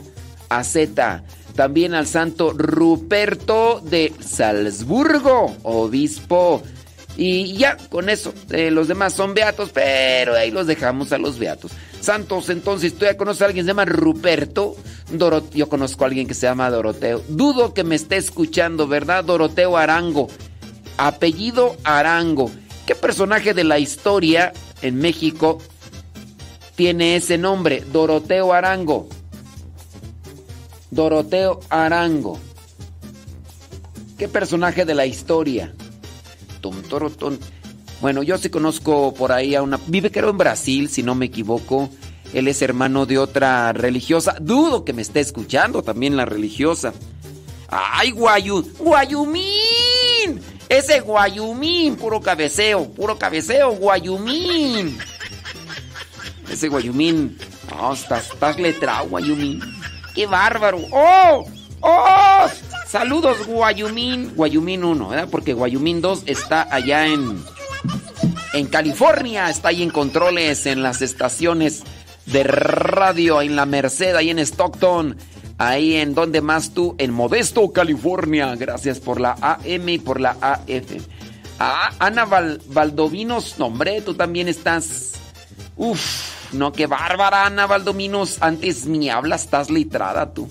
Aceta. 0.49 1.23
También 1.55 1.93
al 1.93 2.07
santo 2.07 2.51
Ruperto 2.51 3.79
de 3.85 4.11
Salzburgo, 4.19 5.55
obispo. 5.63 6.61
Y 7.15 7.53
ya, 7.53 7.77
con 7.89 8.09
eso, 8.09 8.33
eh, 8.49 8.69
los 8.69 8.89
demás 8.89 9.13
son 9.13 9.33
beatos, 9.33 9.69
pero 9.73 10.35
ahí 10.35 10.51
los 10.51 10.67
dejamos 10.67 11.13
a 11.13 11.17
los 11.17 11.39
beatos. 11.39 11.71
Santos, 12.01 12.49
entonces, 12.49 12.95
¿tú 12.95 13.05
ya 13.05 13.15
conoces 13.15 13.43
a 13.43 13.45
alguien 13.45 13.63
que 13.63 13.69
se 13.69 13.73
llama 13.73 13.85
Ruperto? 13.85 14.75
yo 15.53 15.69
conozco 15.69 16.03
a 16.03 16.07
alguien 16.07 16.27
que 16.27 16.33
se 16.33 16.47
llama 16.47 16.69
Doroteo. 16.69 17.23
Dudo 17.29 17.73
que 17.73 17.85
me 17.85 17.95
esté 17.95 18.17
escuchando, 18.17 18.87
¿verdad? 18.89 19.23
Doroteo 19.23 19.77
Arango. 19.77 20.27
Apellido 20.99 21.77
Arango. 21.85 22.51
¿Qué 22.85 22.93
personaje 22.93 23.53
de 23.53 23.63
la 23.63 23.79
historia 23.79 24.51
en 24.81 24.97
México 24.97 25.59
tiene 26.75 27.15
ese 27.15 27.37
nombre? 27.37 27.83
Doroteo 27.91 28.53
Arango. 28.53 29.07
Doroteo 30.91 31.61
Arango. 31.69 32.37
¿Qué 34.17 34.27
personaje 34.27 34.83
de 34.83 34.93
la 34.93 35.05
historia? 35.05 35.73
Bueno, 38.01 38.21
yo 38.21 38.37
sí 38.37 38.49
conozco 38.49 39.13
por 39.13 39.31
ahí 39.31 39.55
a 39.55 39.61
una... 39.61 39.79
Vive 39.87 40.11
creo 40.11 40.31
en 40.31 40.37
Brasil, 40.37 40.89
si 40.89 41.01
no 41.01 41.15
me 41.15 41.27
equivoco. 41.27 41.89
Él 42.33 42.49
es 42.49 42.61
hermano 42.61 43.05
de 43.05 43.17
otra 43.17 43.71
religiosa. 43.71 44.35
Dudo 44.41 44.83
que 44.83 44.91
me 44.91 45.01
esté 45.01 45.21
escuchando 45.21 45.81
también 45.81 46.17
la 46.17 46.25
religiosa. 46.25 46.93
¡Ay, 47.69 48.11
Guayu! 48.11 48.73
¡Guayumín! 48.79 50.58
Ese 50.69 50.99
Guayumín, 50.99 51.95
puro 51.95 52.21
cabeceo, 52.21 52.87
puro 52.91 53.17
cabeceo, 53.17 53.71
Guayumín. 53.71 54.99
Ese 56.49 56.67
Guayumín. 56.67 57.37
Oh, 57.79 57.93
estás, 57.93 58.29
estás 58.31 58.59
letrado, 58.59 59.09
Guayumín. 59.09 59.61
¡Qué 60.13 60.27
bárbaro! 60.27 60.79
¡Oh! 60.91 61.45
¡Oh! 61.81 62.45
Saludos, 62.87 63.47
Guayumín. 63.47 64.33
Guayumín 64.35 64.83
1, 64.83 65.09
¿verdad? 65.09 65.27
Porque 65.29 65.53
Guayumín 65.53 66.01
2 66.01 66.23
está 66.27 66.67
allá 66.73 67.07
en. 67.07 67.43
En 68.53 68.67
California. 68.67 69.49
Está 69.49 69.69
ahí 69.69 69.81
en 69.81 69.89
controles, 69.89 70.67
en 70.67 70.83
las 70.83 71.01
estaciones 71.01 71.83
de 72.27 72.43
radio, 72.43 73.41
en 73.41 73.55
la 73.55 73.65
Merced, 73.65 74.15
ahí 74.15 74.29
en 74.29 74.39
Stockton. 74.39 75.17
Ahí 75.59 75.95
en 75.95 76.15
donde 76.15 76.39
más 76.39 76.73
tú, 76.73 76.95
en 76.97 77.11
Modesto, 77.11 77.73
California. 77.73 78.55
Gracias 78.55 79.01
por 79.01 79.19
la 79.19 79.35
AM 79.41 79.89
y 79.89 79.97
por 79.99 80.21
la 80.21 80.37
AF. 80.39 81.03
Ah, 81.59 81.91
Ana 81.99 82.23
Valdovinos, 82.23 83.59
nombre, 83.59 83.99
tú 83.99 84.13
también 84.13 84.47
estás. 84.47 85.15
Uf, 85.75 86.53
no, 86.53 86.71
qué 86.71 86.87
bárbara, 86.87 87.45
Ana 87.45 87.67
Valdovinos. 87.67 88.37
Antes 88.41 88.85
mi 88.85 89.09
hablas, 89.09 89.43
estás 89.43 89.69
litrada 89.69 90.33
tú. 90.33 90.47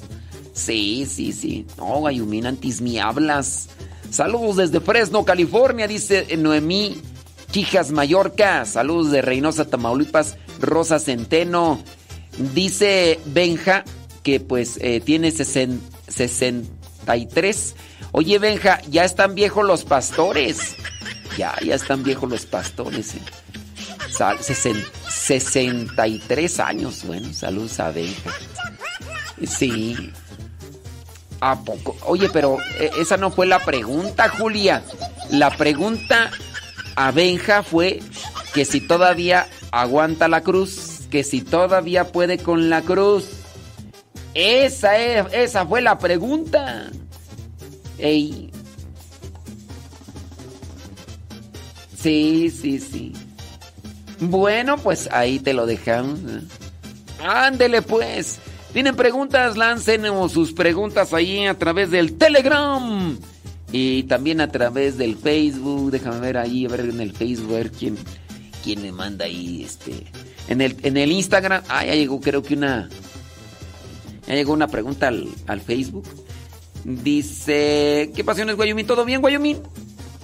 Sí, 0.52 1.06
sí, 1.10 1.32
sí. 1.32 1.66
No, 1.78 2.02
Gayumín, 2.02 2.44
antes 2.44 2.82
mi 2.82 2.98
hablas. 2.98 3.70
Saludos 4.10 4.56
desde 4.56 4.80
Fresno, 4.80 5.24
California, 5.24 5.88
dice 5.88 6.36
Noemí 6.36 7.00
Quijas 7.50 7.92
Mallorca. 7.92 8.66
Saludos 8.66 9.10
de 9.10 9.22
Reynosa, 9.22 9.64
Tamaulipas, 9.64 10.36
Rosa 10.60 10.98
Centeno. 10.98 11.80
Dice 12.52 13.18
Benja 13.24 13.84
que 14.28 14.40
pues 14.40 14.78
eh, 14.82 15.00
tiene 15.00 15.30
63. 15.30 17.74
Oye, 18.12 18.38
Benja, 18.38 18.82
ya 18.90 19.06
están 19.06 19.34
viejos 19.34 19.64
los 19.64 19.84
pastores. 19.84 20.76
Ya, 21.38 21.54
ya 21.64 21.74
están 21.74 22.02
viejos 22.02 22.28
los 22.28 22.44
pastores. 22.44 23.14
Eh. 23.14 23.22
63 25.08 26.60
años. 26.60 27.04
Bueno, 27.06 27.32
saludos 27.32 27.80
a 27.80 27.90
Benja. 27.90 28.30
Sí. 29.46 30.12
¿A 31.40 31.64
poco? 31.64 31.96
Oye, 32.04 32.28
pero 32.30 32.58
eh, 32.78 32.90
esa 32.98 33.16
no 33.16 33.30
fue 33.30 33.46
la 33.46 33.64
pregunta, 33.64 34.28
Julia. 34.28 34.84
La 35.30 35.56
pregunta 35.56 36.30
a 36.96 37.12
Benja 37.12 37.62
fue 37.62 38.00
que 38.52 38.66
si 38.66 38.82
todavía 38.82 39.48
aguanta 39.70 40.28
la 40.28 40.42
cruz, 40.42 41.06
que 41.10 41.24
si 41.24 41.40
todavía 41.40 42.12
puede 42.12 42.36
con 42.36 42.68
la 42.68 42.82
cruz. 42.82 43.37
Esa, 44.40 44.96
es, 44.96 45.26
esa 45.32 45.66
fue 45.66 45.82
la 45.82 45.98
pregunta. 45.98 46.92
Ey. 47.98 48.52
Sí, 52.00 52.48
sí, 52.48 52.78
sí. 52.78 53.12
Bueno, 54.20 54.78
pues 54.78 55.08
ahí 55.10 55.40
te 55.40 55.52
lo 55.52 55.66
dejamos. 55.66 56.20
¿eh? 56.20 56.40
Ándele 57.20 57.82
pues. 57.82 58.38
Tienen 58.72 58.94
preguntas, 58.94 59.56
lancen 59.56 60.04
sus 60.28 60.52
preguntas 60.52 61.12
ahí 61.12 61.44
a 61.44 61.58
través 61.58 61.90
del 61.90 62.16
Telegram. 62.16 63.18
Y 63.72 64.04
también 64.04 64.40
a 64.40 64.52
través 64.52 64.96
del 64.98 65.16
Facebook. 65.16 65.90
Déjame 65.90 66.20
ver 66.20 66.38
ahí, 66.38 66.64
a 66.64 66.68
ver 66.68 66.80
en 66.82 67.00
el 67.00 67.12
Facebook, 67.12 67.54
a 67.54 67.58
ver 67.58 67.72
quién, 67.72 67.98
quién 68.62 68.82
me 68.82 68.92
manda 68.92 69.24
ahí. 69.24 69.64
Este. 69.64 70.04
En 70.46 70.60
el, 70.60 70.76
en 70.84 70.96
el 70.96 71.10
Instagram. 71.10 71.64
Ah, 71.68 71.84
ya 71.84 71.96
llegó 71.96 72.20
creo 72.20 72.44
que 72.44 72.54
una, 72.54 72.88
ya 74.28 74.34
llegó 74.34 74.52
una 74.52 74.68
pregunta 74.68 75.08
al, 75.08 75.60
Facebook. 75.62 76.06
Dice, 76.84 78.12
¿qué 78.14 78.22
pasiones, 78.24 78.56
Guayumín? 78.56 78.86
¿Todo 78.86 79.06
bien, 79.06 79.22
Guayumín? 79.22 79.58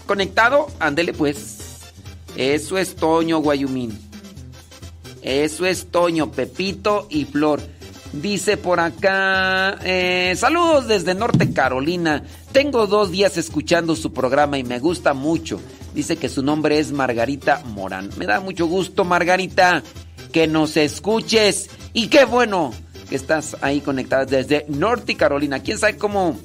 ¿Conectado? 0.07 0.67
Ándele 0.79 1.15
pues. 1.15 1.81
Eso 2.37 2.77
es 2.77 2.97
Toño, 2.97 3.39
Guayumín. 3.39 3.99
Eso 5.23 5.65
es 5.65 5.87
Toño, 5.91 6.31
Pepito 6.33 7.07
y 7.09 7.25
Flor. 7.25 7.63
Dice 8.13 8.59
por 8.59 8.79
acá, 8.79 9.79
eh, 9.83 10.35
saludos 10.37 10.87
desde 10.87 11.15
Norte 11.15 11.53
Carolina. 11.55 12.23
Tengo 12.53 12.87
dos 12.87 13.11
días 13.11 13.39
escuchando 13.39 13.97
su 13.97 14.13
programa 14.13 14.59
y 14.59 14.65
me 14.65 14.81
gusta 14.81 15.15
mucho. 15.15 15.61
Dice 15.95 16.19
que 16.19 16.29
su 16.29 16.43
nombre 16.43 16.79
es 16.79 16.93
Margarita 16.93 17.63
Morán. 17.65 18.11
Me 18.19 18.27
da 18.27 18.41
mucho 18.41 18.67
gusto, 18.67 19.05
Margarita, 19.05 19.83
que 20.31 20.47
nos 20.47 20.77
escuches. 20.77 21.71
Y 21.95 22.09
qué 22.09 22.27
bueno 22.27 22.73
que 23.09 23.17
estás 23.17 23.57
ahí 23.61 23.81
conectada 23.81 24.25
desde 24.25 24.65
Norte 24.69 25.17
Carolina. 25.17 25.61
¿Quién 25.61 25.79
sabe 25.79 25.97
cómo 25.97 26.39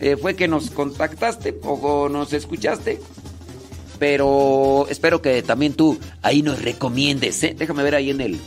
eh, 0.00 0.16
fue 0.16 0.34
que 0.36 0.48
nos 0.48 0.70
contactaste 0.70 1.58
o 1.62 2.08
nos 2.08 2.32
escuchaste? 2.32 3.00
Pero 3.98 4.86
espero 4.88 5.22
que 5.22 5.42
también 5.42 5.74
tú 5.74 5.98
ahí 6.22 6.42
nos 6.42 6.60
recomiendes. 6.60 7.42
¿eh? 7.44 7.54
Déjame 7.56 7.82
ver 7.82 7.94
ahí 7.94 8.10
en 8.10 8.20
el, 8.20 8.40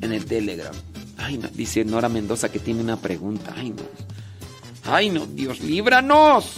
en 0.00 0.12
el 0.12 0.24
Telegram. 0.24 0.74
Ay, 1.18 1.38
no, 1.38 1.48
dice 1.48 1.84
Nora 1.84 2.08
Mendoza 2.08 2.50
que 2.50 2.58
tiene 2.58 2.80
una 2.80 2.96
pregunta. 2.96 3.54
Ay, 3.56 3.70
no. 3.70 3.82
Ay, 4.84 5.10
no, 5.10 5.26
Dios, 5.26 5.60
líbranos. 5.60 6.52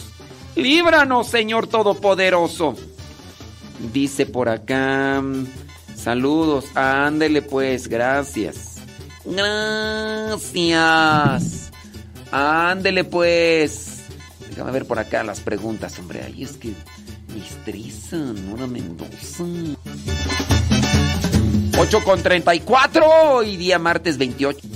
Líbranos, 0.57 1.29
Señor 1.29 1.67
Todopoderoso. 1.67 2.75
Dice 3.93 4.27
por 4.27 4.49
acá. 4.49 5.23
Saludos. 5.95 6.67
Ándele 6.75 7.43
pues, 7.43 7.89
gracias. 7.89 8.76
Gracias. 9.27 10.87
Ándele 12.31 13.05
pues. 13.05 14.05
Déjame 14.51 14.73
ver 14.73 14.87
por 14.87 14.99
acá 14.99 15.23
las 15.23 15.41
preguntas, 15.41 15.99
hombre. 15.99 16.23
Ahí 16.23 16.43
es 16.43 16.53
que 16.53 16.73
mistrisa, 17.35 18.17
Nora 18.17 18.67
Mendoza. 18.67 19.45
8 21.79 22.05
con 22.05 22.23
34 22.23 23.43
y 23.43 23.57
día 23.59 23.79
martes 23.79 24.17
28. 24.17 24.76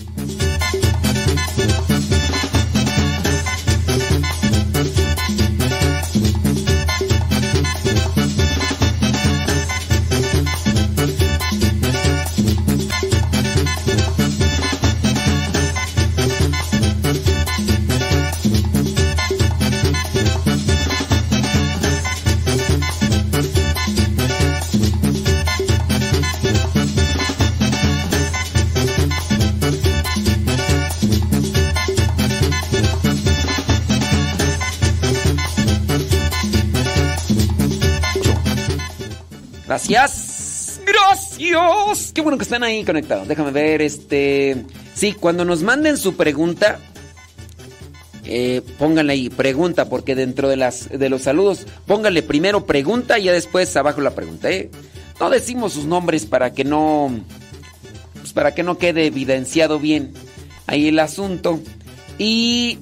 Gracias. 39.91 40.81
Gracias. 40.87 42.13
Qué 42.13 42.21
bueno 42.21 42.39
que 42.39 42.45
están 42.45 42.63
ahí 42.63 42.85
conectados. 42.85 43.27
Déjame 43.27 43.51
ver, 43.51 43.83
este... 43.83 44.65
Sí, 44.95 45.13
cuando 45.15 45.45
nos 45.45 45.63
manden 45.63 45.97
su 45.97 46.17
pregunta, 46.17 46.79
eh, 48.25 48.63
pónganle 48.79 49.15
ahí 49.15 49.31
pregunta, 49.31 49.89
porque 49.89 50.15
dentro 50.15 50.49
de, 50.49 50.57
las, 50.57 50.89
de 50.91 51.09
los 51.09 51.23
saludos, 51.23 51.67
pónganle 51.87 52.23
primero 52.23 52.67
pregunta 52.67 53.19
y 53.19 53.25
ya 53.25 53.33
después 53.33 53.77
abajo 53.77 54.01
la 54.01 54.15
pregunta. 54.15 54.51
¿eh? 54.51 54.71
No 55.19 55.29
decimos 55.31 55.73
sus 55.73 55.87
nombres 55.87 56.25
para 56.27 56.53
que 56.53 56.65
no... 56.65 57.11
Pues 58.21 58.33
para 58.33 58.55
que 58.55 58.63
no 58.63 58.79
quede 58.79 59.07
evidenciado 59.07 59.81
bien 59.81 60.13
ahí 60.67 60.89
el 60.89 60.99
asunto. 61.01 61.61
Y... 62.19 62.79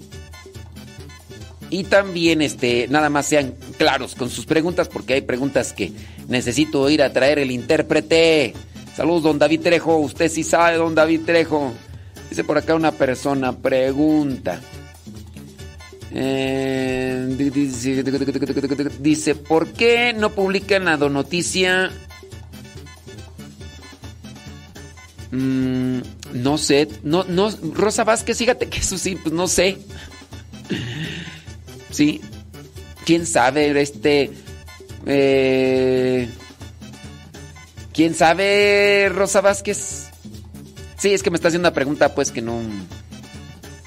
Y 1.70 1.84
también, 1.84 2.42
este, 2.42 2.86
nada 2.88 3.10
más 3.10 3.26
sean 3.26 3.54
claros 3.78 4.14
con 4.14 4.28
sus 4.28 4.44
preguntas, 4.44 4.88
porque 4.88 5.14
hay 5.14 5.22
preguntas 5.22 5.72
que 5.72 5.92
necesito 6.28 6.90
ir 6.90 7.02
a 7.02 7.12
traer 7.12 7.38
el 7.38 7.50
intérprete. 7.50 8.52
Saludos, 8.94 9.22
don 9.22 9.38
David 9.38 9.60
Trejo. 9.60 9.96
Usted 9.98 10.28
sí 10.28 10.42
sabe, 10.42 10.76
don 10.76 10.94
David 10.94 11.22
Trejo. 11.24 11.72
Dice 12.28 12.44
por 12.44 12.58
acá 12.58 12.74
una 12.74 12.92
persona, 12.92 13.56
pregunta. 13.56 14.60
Eh, 16.10 17.26
dice, 19.00 19.34
¿por 19.34 19.68
qué 19.68 20.12
no 20.14 20.30
publican 20.30 20.84
la 20.84 20.96
donoticia? 20.96 21.90
Mm, 25.30 25.98
no 26.32 26.58
sé, 26.58 26.88
no, 27.02 27.24
no, 27.24 27.50
Rosa 27.74 28.04
Vázquez, 28.04 28.38
fíjate 28.38 28.68
que 28.68 28.78
eso 28.78 28.96
sí, 28.96 29.16
pues 29.16 29.34
no 29.34 29.46
sé. 29.46 29.78
Sí, 31.90 32.20
quién 33.08 33.24
sabe, 33.24 33.80
este. 33.80 34.30
Eh, 35.06 36.28
¿Quién 37.94 38.14
sabe, 38.14 39.10
Rosa 39.10 39.40
Vázquez? 39.40 40.10
Sí, 40.98 41.14
es 41.14 41.22
que 41.22 41.30
me 41.30 41.36
está 41.36 41.48
haciendo 41.48 41.68
una 41.68 41.74
pregunta, 41.74 42.14
pues 42.14 42.30
que 42.30 42.42
no. 42.42 42.60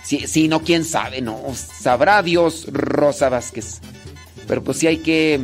Sí, 0.04 0.26
sí, 0.26 0.48
no, 0.48 0.64
quién 0.64 0.84
sabe, 0.84 1.22
no. 1.22 1.40
Sabrá 1.54 2.24
Dios, 2.24 2.66
Rosa 2.72 3.30
Vázquez. 3.30 3.80
Pero 4.48 4.64
pues 4.64 4.80
sí 4.80 4.88
hay 4.88 4.98
que. 4.98 5.40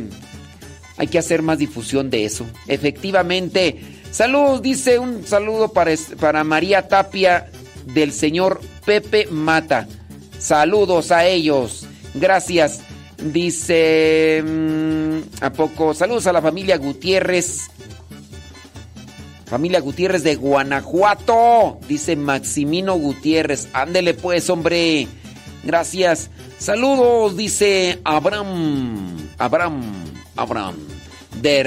Hay 0.96 1.06
que 1.06 1.20
hacer 1.20 1.42
más 1.42 1.58
difusión 1.58 2.10
de 2.10 2.24
eso. 2.24 2.46
Efectivamente. 2.66 3.80
Salud, 4.10 4.60
dice 4.60 4.98
un 4.98 5.24
saludo 5.24 5.72
para, 5.72 5.92
para 6.18 6.42
María 6.42 6.88
Tapia 6.88 7.48
del 7.84 8.12
señor 8.12 8.60
Pepe 8.84 9.28
Mata. 9.30 9.86
Saludos 10.40 11.12
a 11.12 11.26
ellos. 11.26 11.86
Gracias. 12.14 12.80
Dice, 13.18 14.42
mm, 14.46 15.44
¿a 15.44 15.52
poco? 15.52 15.92
Saludos 15.92 16.26
a 16.28 16.32
la 16.32 16.40
familia 16.40 16.76
Gutiérrez. 16.78 17.68
Familia 19.46 19.80
Gutiérrez 19.80 20.22
de 20.22 20.36
Guanajuato. 20.36 21.80
Dice 21.88 22.14
Maximino 22.14 22.94
Gutiérrez. 22.94 23.68
Ándele 23.72 24.14
pues, 24.14 24.48
hombre. 24.50 25.08
Gracias. 25.64 26.30
Saludos, 26.58 27.36
dice 27.36 28.00
Abraham. 28.04 29.16
Abraham. 29.38 29.82
Abraham. 30.36 30.76
De 31.42 31.60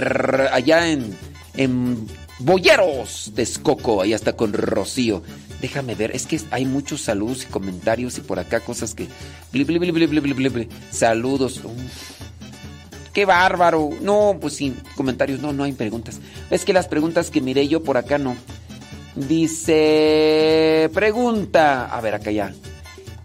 allá 0.52 0.90
en, 0.90 1.18
en 1.58 2.08
Boyeros 2.40 3.32
de 3.36 3.44
Escoco. 3.44 4.02
Allá 4.02 4.16
está 4.16 4.34
con 4.34 4.54
Rocío. 4.54 5.22
Déjame 5.62 5.94
ver, 5.94 6.16
es 6.16 6.26
que 6.26 6.42
hay 6.50 6.66
muchos 6.66 7.02
saludos 7.02 7.44
y 7.44 7.46
comentarios 7.46 8.18
y 8.18 8.22
por 8.22 8.40
acá 8.40 8.62
cosas 8.62 8.96
que... 8.96 9.08
Saludos. 10.90 11.62
¡Qué 13.14 13.26
bárbaro! 13.26 13.90
No, 14.02 14.38
pues 14.42 14.56
sin 14.56 14.74
comentarios, 14.96 15.40
no, 15.40 15.54
no 15.54 15.64
hay 15.64 15.74
preguntas. 15.74 16.20
Es 16.50 16.66
que 16.66 16.74
las 16.74 16.88
preguntas 16.88 17.30
que 17.30 17.42
miré 17.42 17.68
yo 17.68 17.84
por 17.84 17.98
acá 17.98 18.18
no. 18.18 18.36
Dice... 19.16 20.90
Pregunta. 20.94 21.86
A 21.86 22.02
ver, 22.02 22.16
acá 22.16 22.32
ya. 22.32 22.54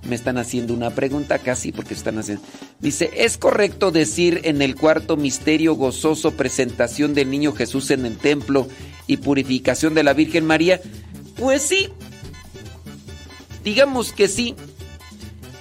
Me 0.06 0.14
están 0.14 0.36
haciendo 0.36 0.74
una 0.74 0.90
pregunta 0.90 1.38
casi 1.38 1.72
porque 1.72 1.94
están 1.94 2.18
haciendo... 2.18 2.44
Dice, 2.80 3.10
¿es 3.14 3.38
correcto 3.38 3.92
decir 3.92 4.42
en 4.44 4.60
el 4.60 4.76
cuarto 4.76 5.16
misterio 5.16 5.74
gozoso 5.74 6.32
presentación 6.32 7.14
del 7.14 7.30
niño 7.30 7.52
Jesús 7.52 7.90
en 7.90 8.04
el 8.04 8.18
templo 8.18 8.68
y 9.06 9.16
purificación 9.16 9.94
de 9.94 10.02
la 10.02 10.12
Virgen 10.12 10.44
María? 10.44 10.82
Pues 11.36 11.62
sí, 11.62 11.88
Digamos 13.66 14.12
que 14.12 14.28
sí, 14.28 14.54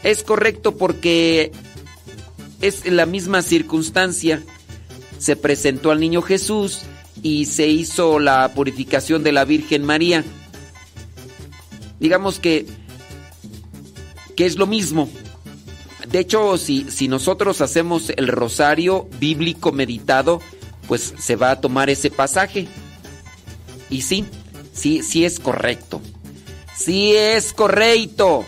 es 0.03 0.21
correcto 0.21 0.77
porque 0.77 1.51
es 2.61 2.85
la 2.85 3.07
misma 3.07 3.41
circunstancia. 3.41 4.43
Se 5.17 5.35
presentó 5.35 5.89
al 5.89 5.99
niño 5.99 6.21
Jesús 6.21 6.83
y 7.23 7.45
se 7.45 7.65
hizo 7.65 8.19
la 8.19 8.53
purificación 8.53 9.23
de 9.23 9.31
la 9.31 9.43
Virgen 9.43 9.83
María. 9.83 10.23
Digamos 11.99 12.37
que, 12.37 12.67
que 14.35 14.45
es 14.45 14.59
lo 14.59 14.67
mismo. 14.67 15.09
De 16.07 16.19
hecho, 16.19 16.59
si, 16.59 16.85
si 16.91 17.07
nosotros 17.07 17.59
hacemos 17.61 18.11
el 18.15 18.27
rosario 18.27 19.09
bíblico 19.19 19.71
meditado, 19.71 20.43
pues 20.87 21.15
se 21.17 21.37
va 21.37 21.49
a 21.49 21.59
tomar 21.59 21.89
ese 21.89 22.11
pasaje. 22.11 22.67
Y 23.89 24.03
sí, 24.03 24.25
sí, 24.73 25.01
sí 25.01 25.25
es 25.25 25.39
correcto. 25.39 26.01
Sí 26.75 27.15
es 27.15 27.53
correcto. 27.53 28.45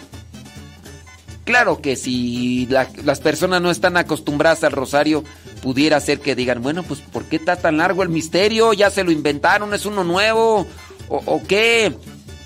Claro 1.46 1.82
que 1.82 1.96
si 1.96 2.68
las 2.68 3.22
personas 3.22 3.62
no 3.62 3.72
están 3.72 3.96
acostumbradas 3.96 4.66
al 4.66 4.74
rosario, 4.74 5.24
pudiera 5.62 5.98
ser 6.02 6.20
que 6.20 6.36
digan, 6.36 6.62
bueno, 6.62 6.84
pues 6.84 7.00
¿por 7.00 7.24
qué 7.24 7.38
está 7.38 7.56
tan 7.56 7.78
largo 7.78 8.04
el 8.04 8.10
misterio? 8.10 8.74
Ya 8.74 8.90
se 8.90 9.06
lo 9.06 9.12
inventaron, 9.12 9.74
es 9.74 9.86
uno 9.86 10.04
nuevo. 10.04 10.68
¿O, 11.08 11.42
qué? 11.48 11.94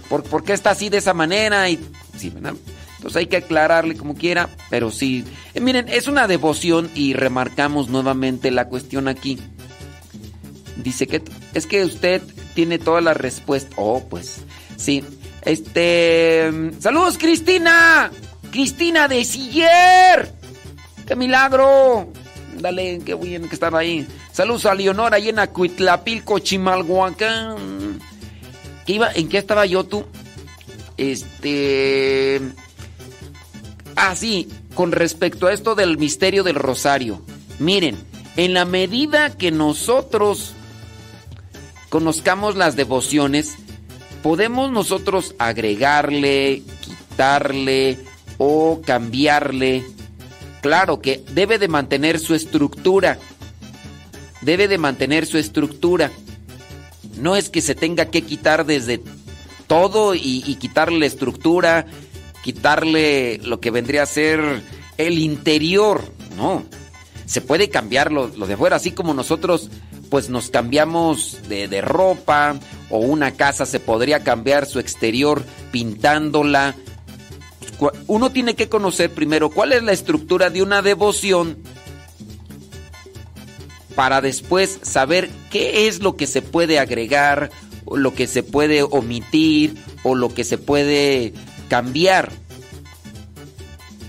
¿Por, 0.07 0.43
qué 0.43 0.53
está 0.53 0.69
así 0.69 0.89
de 0.89 0.99
esa 0.99 1.15
manera? 1.15 1.67
Y, 1.67 1.79
sí, 2.15 2.31
Entonces 2.31 3.15
hay 3.15 3.25
que 3.25 3.37
aclararle 3.37 3.97
como 3.97 4.13
quiera, 4.13 4.49
pero 4.69 4.91
sí. 4.91 5.25
Eh, 5.55 5.61
miren, 5.61 5.89
es 5.89 6.07
una 6.07 6.27
devoción 6.27 6.91
y 6.93 7.13
remarcamos 7.13 7.89
nuevamente 7.89 8.51
la 8.51 8.67
cuestión 8.67 9.07
aquí. 9.07 9.39
Dice 10.75 11.07
que 11.07 11.23
es 11.55 11.65
que 11.65 11.83
usted 11.83 12.21
tiene 12.53 12.77
todas 12.77 13.03
las 13.03 13.17
respuestas. 13.17 13.73
Oh, 13.77 14.03
pues 14.07 14.41
sí. 14.77 15.03
Este. 15.43 16.51
¡Saludos, 16.79 17.17
Cristina! 17.17 18.11
¡Cristina 18.51 19.07
de 19.07 19.25
Siller! 19.25 20.33
¡Qué 21.07 21.15
milagro! 21.15 22.11
Dale, 22.59 23.01
qué 23.05 23.15
bien 23.15 23.47
que 23.47 23.55
están 23.55 23.75
ahí. 23.75 24.07
Saludos 24.31 24.65
a 24.65 24.75
Leonora 24.75 25.17
y 25.19 25.29
en 25.29 25.39
Acuitlapilco, 25.39 26.39
Chimalhuacán. 26.39 27.99
¿Qué 28.85 28.93
iba? 28.93 29.11
¿En 29.11 29.29
qué 29.29 29.37
estaba 29.39 29.65
yo 29.65 29.83
tú? 29.83 30.05
Este. 30.97 32.41
Ah, 33.95 34.15
sí, 34.15 34.47
con 34.75 34.91
respecto 34.91 35.47
a 35.47 35.53
esto 35.53 35.75
del 35.75 35.97
misterio 35.97 36.43
del 36.43 36.55
rosario. 36.55 37.21
Miren, 37.59 37.97
en 38.37 38.53
la 38.53 38.65
medida 38.65 39.35
que 39.35 39.51
nosotros 39.51 40.53
conozcamos 41.89 42.55
las 42.55 42.75
devociones, 42.75 43.57
podemos 44.21 44.71
nosotros 44.71 45.35
agregarle, 45.37 46.63
quitarle 46.81 47.99
o 48.37 48.81
cambiarle. 48.85 49.83
Claro 50.61 51.01
que 51.01 51.23
debe 51.31 51.57
de 51.59 51.67
mantener 51.67 52.19
su 52.19 52.35
estructura. 52.35 53.17
debe 54.41 54.67
de 54.67 54.77
mantener 54.77 55.25
su 55.25 55.37
estructura. 55.37 56.11
No 57.17 57.35
es 57.35 57.49
que 57.49 57.61
se 57.61 57.75
tenga 57.75 58.05
que 58.05 58.23
quitar 58.23 58.65
desde 58.65 59.01
todo 59.67 60.15
y, 60.15 60.41
quitarle 60.59 60.99
la 60.99 61.05
estructura, 61.05 61.85
quitarle 62.43 63.39
lo 63.43 63.59
que 63.59 63.71
vendría 63.71 64.03
a 64.03 64.07
ser 64.07 64.61
el 64.97 65.19
interior. 65.19 66.01
No, 66.35 66.63
se 67.25 67.41
puede 67.41 67.69
cambiar 67.69 68.11
lo, 68.11 68.27
lo 68.27 68.47
de 68.47 68.55
afuera, 68.55 68.77
así 68.77 68.91
como 68.91 69.13
nosotros 69.13 69.69
pues 70.11 70.29
nos 70.29 70.49
cambiamos 70.49 71.39
de, 71.47 71.67
de 71.69 71.81
ropa 71.81 72.59
o 72.89 72.99
una 72.99 73.31
casa 73.31 73.65
se 73.65 73.79
podría 73.79 74.19
cambiar 74.19 74.67
su 74.67 74.79
exterior 74.79 75.43
pintándola. 75.71 76.75
Uno 78.07 78.29
tiene 78.29 78.55
que 78.55 78.69
conocer 78.69 79.09
primero 79.09 79.49
cuál 79.49 79.71
es 79.71 79.81
la 79.81 79.93
estructura 79.93 80.49
de 80.49 80.61
una 80.61 80.81
devoción 80.81 81.57
para 83.95 84.19
después 84.19 84.79
saber 84.81 85.29
qué 85.49 85.87
es 85.87 86.01
lo 86.01 86.17
que 86.17 86.27
se 86.27 86.41
puede 86.41 86.77
agregar, 86.77 87.49
o 87.85 87.95
lo 87.97 88.13
que 88.13 88.27
se 88.27 88.43
puede 88.43 88.83
omitir 88.83 89.75
o 90.03 90.15
lo 90.15 90.33
que 90.33 90.43
se 90.43 90.57
puede 90.57 91.33
cambiar. 91.69 92.33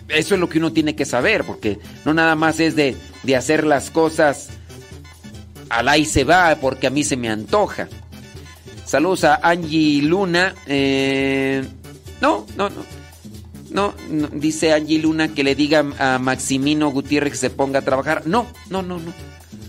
Eso 0.09 0.35
es 0.35 0.41
lo 0.41 0.49
que 0.49 0.59
uno 0.59 0.73
tiene 0.73 0.97
que 0.97 1.05
saber, 1.05 1.45
porque 1.45 1.79
no 2.05 2.13
nada 2.13 2.35
más 2.35 2.59
es 2.61 2.75
de, 2.75 2.97
de 3.23 3.37
hacer 3.37 3.65
las 3.65 3.91
cosas 3.91 4.51
al 5.73 5.89
ahí 5.89 6.05
se 6.05 6.25
va, 6.25 6.57
porque 6.61 6.87
a 6.87 6.91
mí 6.91 7.03
se 7.03 7.17
me 7.17 7.29
antoja. 7.29 7.89
Saludos 8.85 9.25
a 9.25 9.37
Angie 9.37 10.03
Luna. 10.03 10.55
eh, 10.67 11.65
no, 12.21 12.47
no, 12.57 12.69
no. 12.71 13.03
No, 13.71 13.95
dice 14.35 14.75
Angie 14.75 14.99
Luna 14.99 15.29
que 15.29 15.43
le 15.43 15.55
diga 15.55 15.83
a 15.99 16.19
Maximino 16.19 16.91
Gutiérrez 16.91 17.33
que 17.33 17.39
se 17.39 17.51
ponga 17.51 17.79
a 17.79 17.83
trabajar. 17.83 18.27
No, 18.27 18.47
no, 18.69 18.83
no, 18.83 18.99
no. 18.99 19.13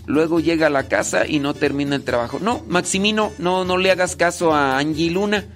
Luego 0.06 0.40
llega 0.40 0.66
a 0.66 0.70
la 0.70 0.88
casa 0.88 1.26
y 1.26 1.38
no 1.38 1.54
termina 1.54 1.96
el 1.96 2.04
trabajo. 2.04 2.38
No, 2.38 2.62
Maximino, 2.68 3.32
no, 3.38 3.64
no 3.64 3.78
le 3.78 3.90
hagas 3.90 4.14
caso 4.14 4.52
a 4.52 4.76
Angie 4.76 5.10
Luna. 5.10 5.46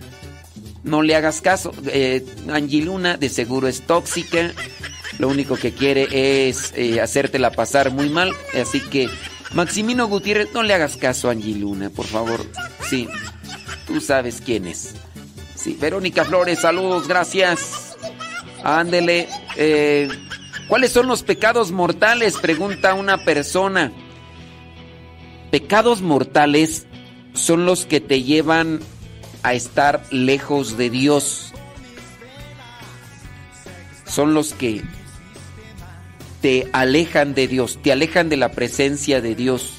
No 0.83 1.03
le 1.03 1.15
hagas 1.15 1.43
caso. 1.43 1.75
Eh, 1.89 2.25
Angie 2.51 2.83
Luna 2.83 3.19
de 3.19 3.29
seguro 3.29 3.69
es 3.69 3.83
tóxica. 3.83 4.53
Lo 5.19 5.29
único 5.29 5.57
que 5.57 5.73
quiere 5.73 6.49
es 6.49 6.73
eh, 6.75 7.03
hacértela 7.03 7.51
pasar 7.51 7.91
muy 7.91 8.09
mal. 8.09 8.33
Así 8.59 8.81
que, 8.81 9.11
Maximino 9.55 10.07
Gutiérrez, 10.09 10.53
no 10.53 10.63
le 10.63 10.75
hagas 10.75 10.97
caso 10.97 11.29
a 11.29 11.33
Angie 11.33 11.55
Luna, 11.55 11.91
por 11.91 12.07
favor. 12.07 12.41
Sí, 12.89 13.09
tú 13.87 14.01
sabes 14.01 14.43
quién 14.45 14.67
es. 14.67 14.95
Sí, 15.55 15.77
Verónica 15.81 16.25
Flores, 16.25 16.61
saludos, 16.61 17.09
gracias. 17.09 17.97
Ándele. 18.63 19.29
eh, 19.57 20.09
¿Cuáles 20.69 20.93
son 20.93 21.07
los 21.07 21.23
pecados 21.23 21.73
mortales? 21.73 22.37
Pregunta 22.37 22.93
una 22.93 23.25
persona. 23.25 23.91
Pecados 25.51 26.03
mortales 26.03 26.87
son 27.33 27.65
los 27.65 27.87
que 27.87 28.01
te 28.01 28.23
llevan 28.23 28.81
a 29.43 29.55
estar 29.55 30.05
lejos 30.11 30.77
de 30.77 30.91
Dios. 30.91 31.55
Son 34.07 34.35
los 34.35 34.53
que 34.53 34.83
te 36.41 36.69
alejan 36.73 37.35
de 37.35 37.49
Dios, 37.49 37.79
te 37.83 37.93
alejan 37.93 38.29
de 38.29 38.37
la 38.37 38.51
presencia 38.51 39.21
de 39.21 39.35
Dios 39.35 39.75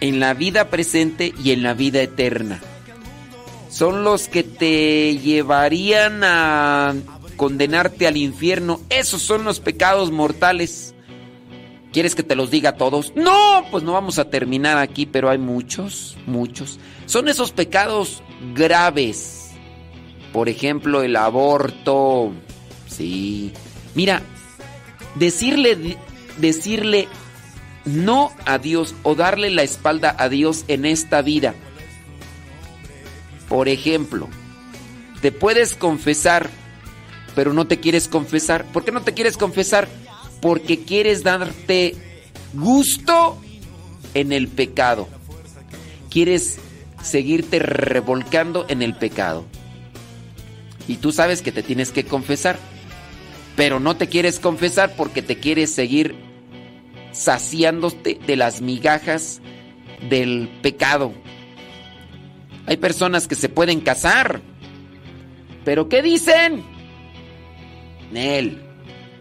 en 0.00 0.18
la 0.18 0.34
vida 0.34 0.70
presente 0.70 1.34
y 1.42 1.52
en 1.52 1.62
la 1.62 1.74
vida 1.74 2.00
eterna. 2.00 2.60
Son 3.68 4.02
los 4.02 4.28
que 4.28 4.42
te 4.42 5.18
llevarían 5.18 6.24
a 6.24 6.94
condenarte 7.36 8.06
al 8.06 8.16
infierno. 8.16 8.80
Esos 8.90 9.22
son 9.22 9.44
los 9.44 9.60
pecados 9.60 10.10
mortales. 10.10 10.94
¿Quieres 11.92 12.14
que 12.14 12.22
te 12.22 12.36
los 12.36 12.50
diga 12.50 12.76
todos? 12.76 13.12
No, 13.14 13.64
pues 13.70 13.82
no 13.84 13.92
vamos 13.92 14.18
a 14.18 14.30
terminar 14.30 14.78
aquí, 14.78 15.06
pero 15.06 15.28
hay 15.28 15.38
muchos, 15.38 16.16
muchos. 16.26 16.78
Son 17.06 17.28
esos 17.28 17.52
pecados 17.52 18.22
graves. 18.54 19.50
Por 20.32 20.48
ejemplo, 20.48 21.02
el 21.02 21.16
aborto. 21.16 22.32
Sí. 22.86 23.52
Mira, 23.94 24.22
decirle 25.16 25.98
decirle 26.38 27.08
no 27.84 28.32
a 28.44 28.58
Dios 28.58 28.94
o 29.02 29.14
darle 29.14 29.50
la 29.50 29.62
espalda 29.62 30.14
a 30.18 30.28
Dios 30.28 30.64
en 30.68 30.84
esta 30.84 31.22
vida. 31.22 31.54
Por 33.48 33.68
ejemplo, 33.68 34.28
te 35.20 35.32
puedes 35.32 35.74
confesar, 35.74 36.48
pero 37.34 37.52
no 37.52 37.66
te 37.66 37.80
quieres 37.80 38.08
confesar. 38.08 38.64
¿Por 38.66 38.84
qué 38.84 38.92
no 38.92 39.02
te 39.02 39.14
quieres 39.14 39.36
confesar? 39.36 39.88
Porque 40.40 40.84
quieres 40.84 41.22
darte 41.22 41.96
gusto 42.52 43.40
en 44.14 44.32
el 44.32 44.48
pecado. 44.48 45.08
Quieres 46.10 46.58
seguirte 47.02 47.58
revolcando 47.58 48.66
en 48.68 48.82
el 48.82 48.94
pecado. 48.94 49.44
Y 50.86 50.96
tú 50.96 51.12
sabes 51.12 51.42
que 51.42 51.52
te 51.52 51.62
tienes 51.62 51.92
que 51.92 52.04
confesar. 52.04 52.58
Pero 53.60 53.78
no 53.78 53.94
te 53.94 54.08
quieres 54.08 54.40
confesar 54.40 54.96
porque 54.96 55.20
te 55.20 55.36
quieres 55.36 55.70
seguir 55.70 56.14
saciándote 57.12 58.18
de 58.26 58.34
las 58.34 58.62
migajas 58.62 59.42
del 60.08 60.48
pecado. 60.62 61.12
Hay 62.64 62.78
personas 62.78 63.28
que 63.28 63.34
se 63.34 63.50
pueden 63.50 63.82
casar. 63.82 64.40
¿Pero 65.62 65.90
qué 65.90 66.00
dicen? 66.00 66.64
Nel, 68.10 68.62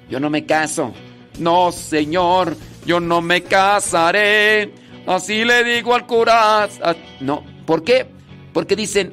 yo 0.10 0.22
no 0.22 0.30
me 0.30 0.46
caso. 0.46 0.94
No, 1.38 1.74
señor, 1.74 2.56
yo 2.86 3.02
no 3.02 3.20
me 3.22 3.44
casaré. 3.44 4.72
Así 5.06 5.44
le 5.44 5.66
digo 5.66 5.94
al 5.94 6.08
cura. 6.08 6.64
Ah, 6.82 6.96
No, 7.20 7.44
¿por 7.66 7.84
qué? 7.84 8.08
Porque 8.54 8.78
dicen, 8.78 9.12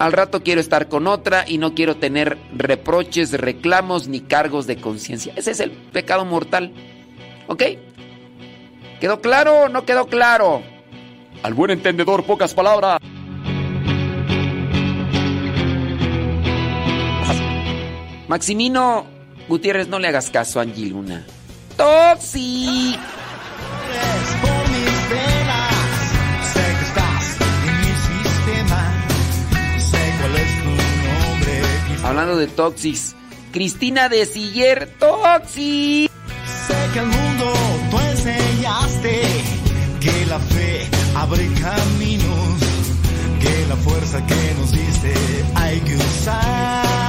al 0.00 0.12
rato 0.12 0.42
quiero 0.42 0.62
estar 0.62 0.88
con 0.88 1.06
otra 1.06 1.44
y 1.46 1.58
no 1.58 1.74
quiero 1.74 1.98
tener 1.98 2.38
reproches, 2.56 3.32
reclamos 3.32 4.08
ni 4.08 4.20
cargos 4.20 4.66
de 4.66 4.76
conciencia. 4.76 5.34
Ese 5.36 5.50
es 5.50 5.60
el 5.60 5.72
pecado 5.72 6.24
mortal. 6.24 6.72
¿Ok? 7.48 7.62
¿Quedó 8.98 9.20
claro 9.20 9.64
o 9.64 9.68
no 9.68 9.84
quedó 9.84 10.06
claro? 10.06 10.62
Al 11.42 11.52
buen 11.52 11.70
entendedor, 11.72 12.24
pocas 12.24 12.54
palabras. 12.54 12.98
Maximino 18.26 19.04
Gutiérrez, 19.48 19.88
no 19.88 19.98
le 19.98 20.08
hagas 20.08 20.30
caso 20.30 20.60
a 20.60 20.62
Angie 20.62 20.88
Luna. 20.88 21.26
¡Toxi! 21.76 22.96
Hablando 32.10 32.36
de 32.36 32.48
Toxis. 32.48 33.14
Cristina 33.52 34.08
de 34.08 34.26
Siller, 34.26 34.92
Toxi. 34.98 36.10
Sé 36.66 36.74
que 36.92 36.98
al 36.98 37.06
mundo 37.06 37.52
tú 37.88 38.00
enseñaste 38.00 39.22
que 40.00 40.26
la 40.26 40.40
fe 40.40 40.88
abre 41.14 41.46
caminos. 41.54 42.58
Que 43.40 43.66
la 43.68 43.76
fuerza 43.76 44.26
que 44.26 44.54
nos 44.58 44.72
diste 44.72 45.14
hay 45.54 45.78
que 45.82 45.96
usar. 45.96 46.99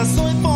Duda 0.00 0.49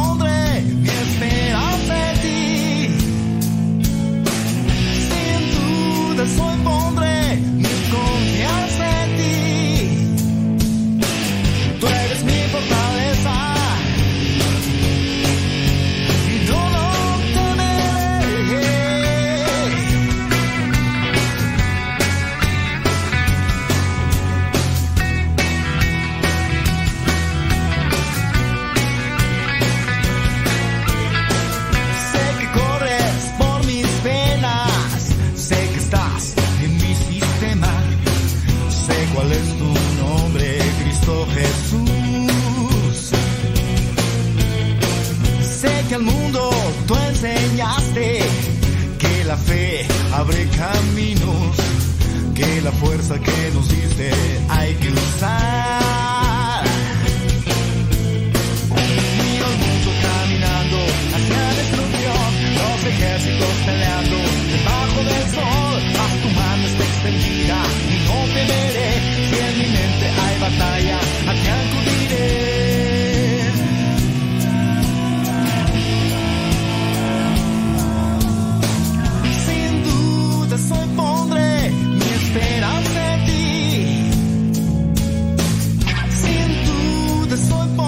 enseñaste 47.24 48.18
que 48.98 49.24
la 49.24 49.36
fe 49.36 49.86
abre 50.12 50.46
caminos, 50.56 51.56
que 52.34 52.60
la 52.62 52.72
fuerza 52.72 53.18
que 53.18 53.50
nos 53.54 53.68
diste 53.68 54.10
hay 54.48 54.74
que 54.74 54.90
usar. 54.90 56.64
Miro 59.20 59.46
el 59.52 59.58
mundo 59.64 59.90
caminando 60.06 60.78
hacia 61.14 61.38
la 61.46 61.54
destrucción, 61.60 62.28
los 62.60 62.78
ejércitos 62.92 63.52
peleando 63.66 64.16
debajo 64.54 65.00
del 65.10 65.24
sol. 65.36 65.80
Haz 66.00 66.14
tu 66.22 66.28
mano 66.40 66.62
está 66.66 66.84
extendida 66.84 67.58
y 67.88 67.96
no 68.06 68.18
temeré. 68.34 68.90
Si 69.28 69.36
en 69.46 69.54
mi 69.58 69.68
mente 69.76 70.06
hay 70.24 70.34
batalla, 70.40 70.98
soy 87.44 87.83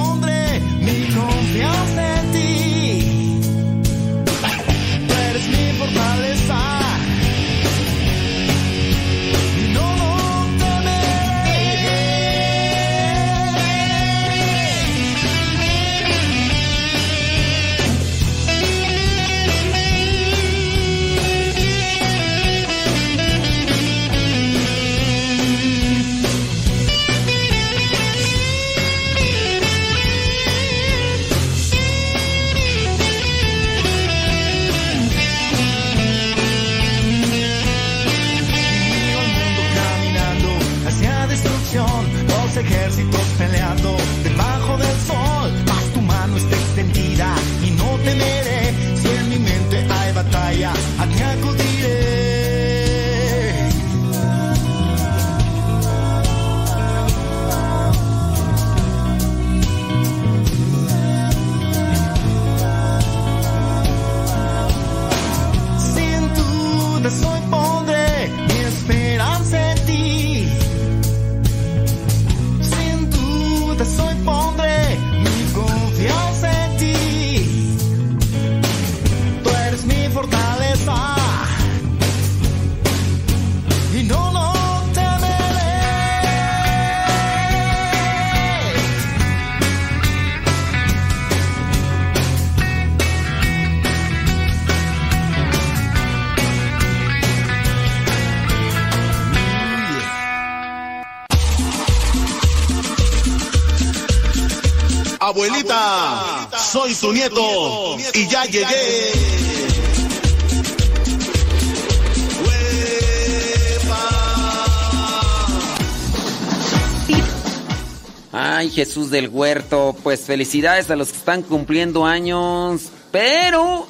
Ay, 118.32 118.70
Jesús 118.70 119.10
del 119.10 119.28
Huerto, 119.30 119.96
pues 120.02 120.20
felicidades 120.20 120.90
a 120.90 120.96
los 120.96 121.10
que 121.10 121.16
están 121.16 121.42
cumpliendo 121.42 122.04
años, 122.04 122.90
pero 123.10 123.86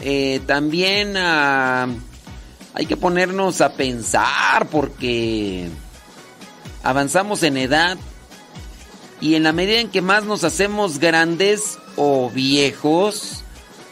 eh, 0.00 0.40
también 0.46 1.16
ah, 1.16 1.88
hay 2.74 2.86
que 2.86 2.96
ponernos 2.96 3.60
a 3.60 3.72
pensar 3.72 4.68
porque 4.70 5.68
avanzamos 6.84 7.42
en 7.42 7.56
edad 7.56 7.98
y 9.20 9.34
en 9.34 9.42
la 9.42 9.52
medida 9.52 9.80
en 9.80 9.88
que 9.90 10.02
más 10.02 10.24
nos 10.24 10.44
hacemos 10.44 11.00
grandes 11.00 11.78
o 11.96 12.30
viejos, 12.30 13.42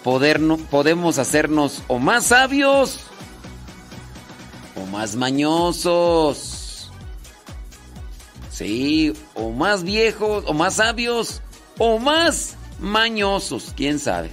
poder, 0.06 0.40
podemos 0.70 1.18
hacernos 1.18 1.82
o 1.88 1.98
más 1.98 2.26
sabios 2.26 3.00
o 4.76 4.86
más 4.86 5.16
mañosos. 5.16 6.92
Sí, 8.48 9.12
o 9.34 9.50
más 9.50 9.82
viejos, 9.82 10.44
o 10.46 10.54
más 10.54 10.74
sabios, 10.74 11.42
o 11.76 11.98
más 11.98 12.56
mañosos, 12.78 13.72
quién 13.76 13.98
sabe. 13.98 14.30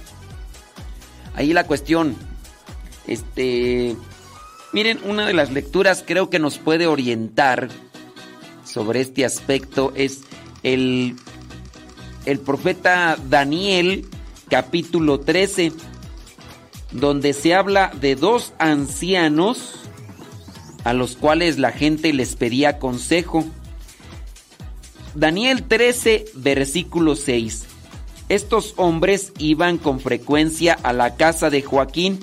Ahí 1.34 1.52
la 1.52 1.66
cuestión. 1.66 2.14
Este. 3.08 3.96
Miren, 4.72 5.00
una 5.04 5.26
de 5.26 5.32
las 5.32 5.50
lecturas 5.50 6.04
creo 6.06 6.30
que 6.30 6.38
nos 6.38 6.58
puede 6.58 6.86
orientar 6.86 7.68
sobre 8.64 9.00
este 9.00 9.24
aspecto 9.24 9.92
es 9.96 10.20
el, 10.62 11.16
el 12.26 12.38
profeta 12.38 13.18
Daniel, 13.28 14.08
capítulo 14.48 15.20
13, 15.20 15.72
donde 16.92 17.32
se 17.32 17.54
habla 17.54 17.90
de 18.00 18.16
dos 18.16 18.52
ancianos 18.58 19.74
a 20.84 20.92
los 20.92 21.16
cuales 21.16 21.58
la 21.58 21.72
gente 21.72 22.12
les 22.12 22.36
pedía 22.36 22.78
consejo. 22.78 23.44
Daniel 25.14 25.64
13, 25.64 26.26
versículo 26.34 27.16
6. 27.16 27.64
Estos 28.28 28.74
hombres 28.76 29.32
iban 29.38 29.78
con 29.78 30.00
frecuencia 30.00 30.78
a 30.82 30.92
la 30.92 31.16
casa 31.16 31.50
de 31.50 31.62
Joaquín 31.62 32.20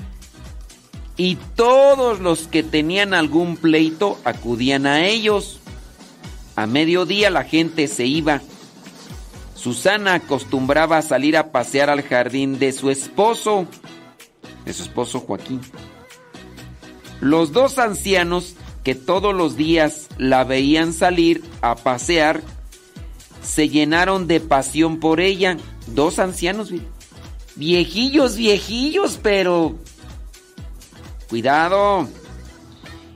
y 1.17 1.37
todos 1.55 2.19
los 2.19 2.47
que 2.47 2.63
tenían 2.63 3.13
algún 3.13 3.57
pleito 3.57 4.19
acudían 4.23 4.85
a 4.87 5.05
ellos. 5.05 5.59
A 6.55 6.65
mediodía 6.65 7.29
la 7.29 7.43
gente 7.43 7.87
se 7.87 8.05
iba. 8.05 8.41
Susana 9.61 10.15
acostumbraba 10.15 10.97
a 10.97 11.01
salir 11.03 11.37
a 11.37 11.51
pasear 11.51 11.91
al 11.91 12.01
jardín 12.01 12.57
de 12.57 12.71
su 12.71 12.89
esposo, 12.89 13.67
de 14.65 14.73
su 14.73 14.81
esposo 14.81 15.19
Joaquín. 15.19 15.61
Los 17.19 17.51
dos 17.51 17.77
ancianos 17.77 18.55
que 18.83 18.95
todos 18.95 19.35
los 19.35 19.55
días 19.55 20.07
la 20.17 20.43
veían 20.43 20.93
salir 20.93 21.43
a 21.61 21.75
pasear 21.75 22.41
se 23.43 23.69
llenaron 23.69 24.25
de 24.25 24.39
pasión 24.39 24.99
por 24.99 25.19
ella. 25.19 25.57
Dos 25.85 26.17
ancianos, 26.17 26.71
viejillos, 27.55 28.37
viejillos, 28.37 29.19
pero... 29.21 29.75
Cuidado. 31.29 32.07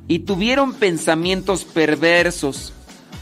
Y 0.07 0.19
tuvieron 0.19 0.75
pensamientos 0.75 1.65
perversos. 1.65 2.71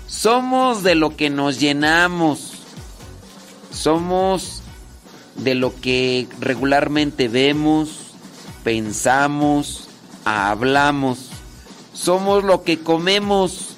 Somos 0.07 0.83
de 0.83 0.95
lo 0.95 1.15
que 1.15 1.29
nos 1.29 1.61
llenamos. 1.61 2.52
Somos 3.73 4.61
de 5.35 5.55
lo 5.55 5.75
que 5.81 6.27
regularmente 6.39 7.27
vemos, 7.27 8.13
pensamos, 8.63 9.89
hablamos. 10.25 11.29
Somos 11.93 12.43
lo 12.43 12.63
que 12.63 12.79
comemos. 12.79 13.75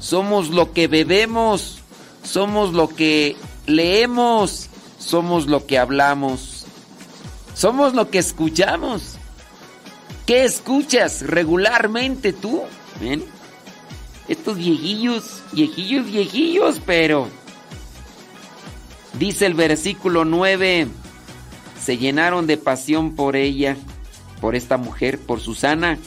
Somos 0.00 0.50
lo 0.50 0.72
que 0.72 0.88
bebemos. 0.88 1.78
Somos 2.22 2.72
lo 2.72 2.88
que 2.88 3.36
leemos. 3.66 4.68
Somos 4.98 5.46
lo 5.46 5.66
que 5.66 5.78
hablamos. 5.78 6.64
Somos 7.54 7.94
lo 7.94 8.10
que 8.10 8.18
escuchamos. 8.18 9.16
¿Qué 10.26 10.44
escuchas 10.44 11.22
regularmente 11.22 12.32
tú? 12.32 12.62
¿Ven? 13.00 13.24
Estos 14.28 14.58
viejillos, 14.58 15.42
viejillos, 15.52 16.06
viejillos, 16.06 16.80
pero... 16.84 17.28
Dice 19.14 19.46
el 19.46 19.54
versículo 19.54 20.24
9, 20.24 20.88
se 21.80 21.98
llenaron 21.98 22.46
de 22.46 22.56
pasión 22.56 23.14
por 23.14 23.36
ella, 23.36 23.76
por 24.40 24.54
esta 24.54 24.76
mujer, 24.76 25.18
por 25.18 25.40
Susana. 25.40 25.98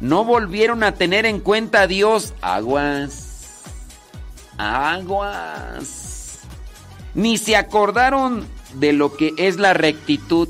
No 0.00 0.24
volvieron 0.24 0.82
a 0.82 0.92
tener 0.92 1.26
en 1.26 1.40
cuenta 1.40 1.82
a 1.82 1.86
Dios. 1.86 2.34
Aguas. 2.40 3.62
Aguas. 4.56 6.40
Ni 7.14 7.38
se 7.38 7.56
acordaron 7.56 8.46
de 8.74 8.92
lo 8.92 9.16
que 9.16 9.34
es 9.36 9.56
la 9.56 9.74
rectitud. 9.74 10.48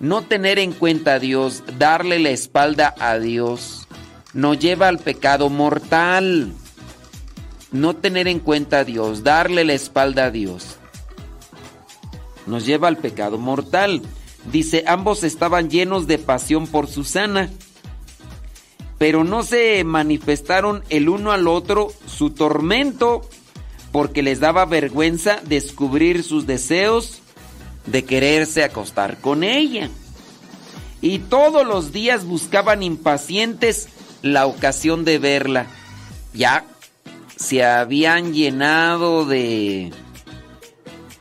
No 0.00 0.22
tener 0.22 0.58
en 0.58 0.72
cuenta 0.72 1.14
a 1.14 1.18
Dios, 1.18 1.62
darle 1.78 2.18
la 2.18 2.30
espalda 2.30 2.94
a 2.98 3.18
Dios, 3.18 3.88
nos 4.34 4.58
lleva 4.58 4.88
al 4.88 4.98
pecado 4.98 5.48
mortal. 5.48 6.52
No 7.74 7.96
tener 7.96 8.28
en 8.28 8.38
cuenta 8.38 8.78
a 8.78 8.84
Dios, 8.84 9.24
darle 9.24 9.64
la 9.64 9.72
espalda 9.72 10.26
a 10.26 10.30
Dios, 10.30 10.76
nos 12.46 12.64
lleva 12.64 12.86
al 12.86 12.98
pecado 12.98 13.36
mortal. 13.36 14.00
Dice, 14.52 14.84
ambos 14.86 15.24
estaban 15.24 15.68
llenos 15.70 16.06
de 16.06 16.18
pasión 16.18 16.68
por 16.68 16.86
Susana, 16.86 17.50
pero 18.96 19.24
no 19.24 19.42
se 19.42 19.82
manifestaron 19.82 20.84
el 20.88 21.08
uno 21.08 21.32
al 21.32 21.48
otro 21.48 21.92
su 22.06 22.30
tormento 22.30 23.22
porque 23.90 24.22
les 24.22 24.38
daba 24.38 24.66
vergüenza 24.66 25.40
descubrir 25.44 26.22
sus 26.22 26.46
deseos 26.46 27.22
de 27.86 28.04
quererse 28.04 28.62
acostar 28.62 29.18
con 29.20 29.42
ella. 29.42 29.90
Y 31.00 31.18
todos 31.18 31.66
los 31.66 31.90
días 31.90 32.24
buscaban 32.24 32.84
impacientes 32.84 33.88
la 34.22 34.46
ocasión 34.46 35.04
de 35.04 35.18
verla. 35.18 35.66
Ya 36.32 36.66
se 37.36 37.64
habían 37.64 38.32
llenado 38.32 39.24
de, 39.26 39.92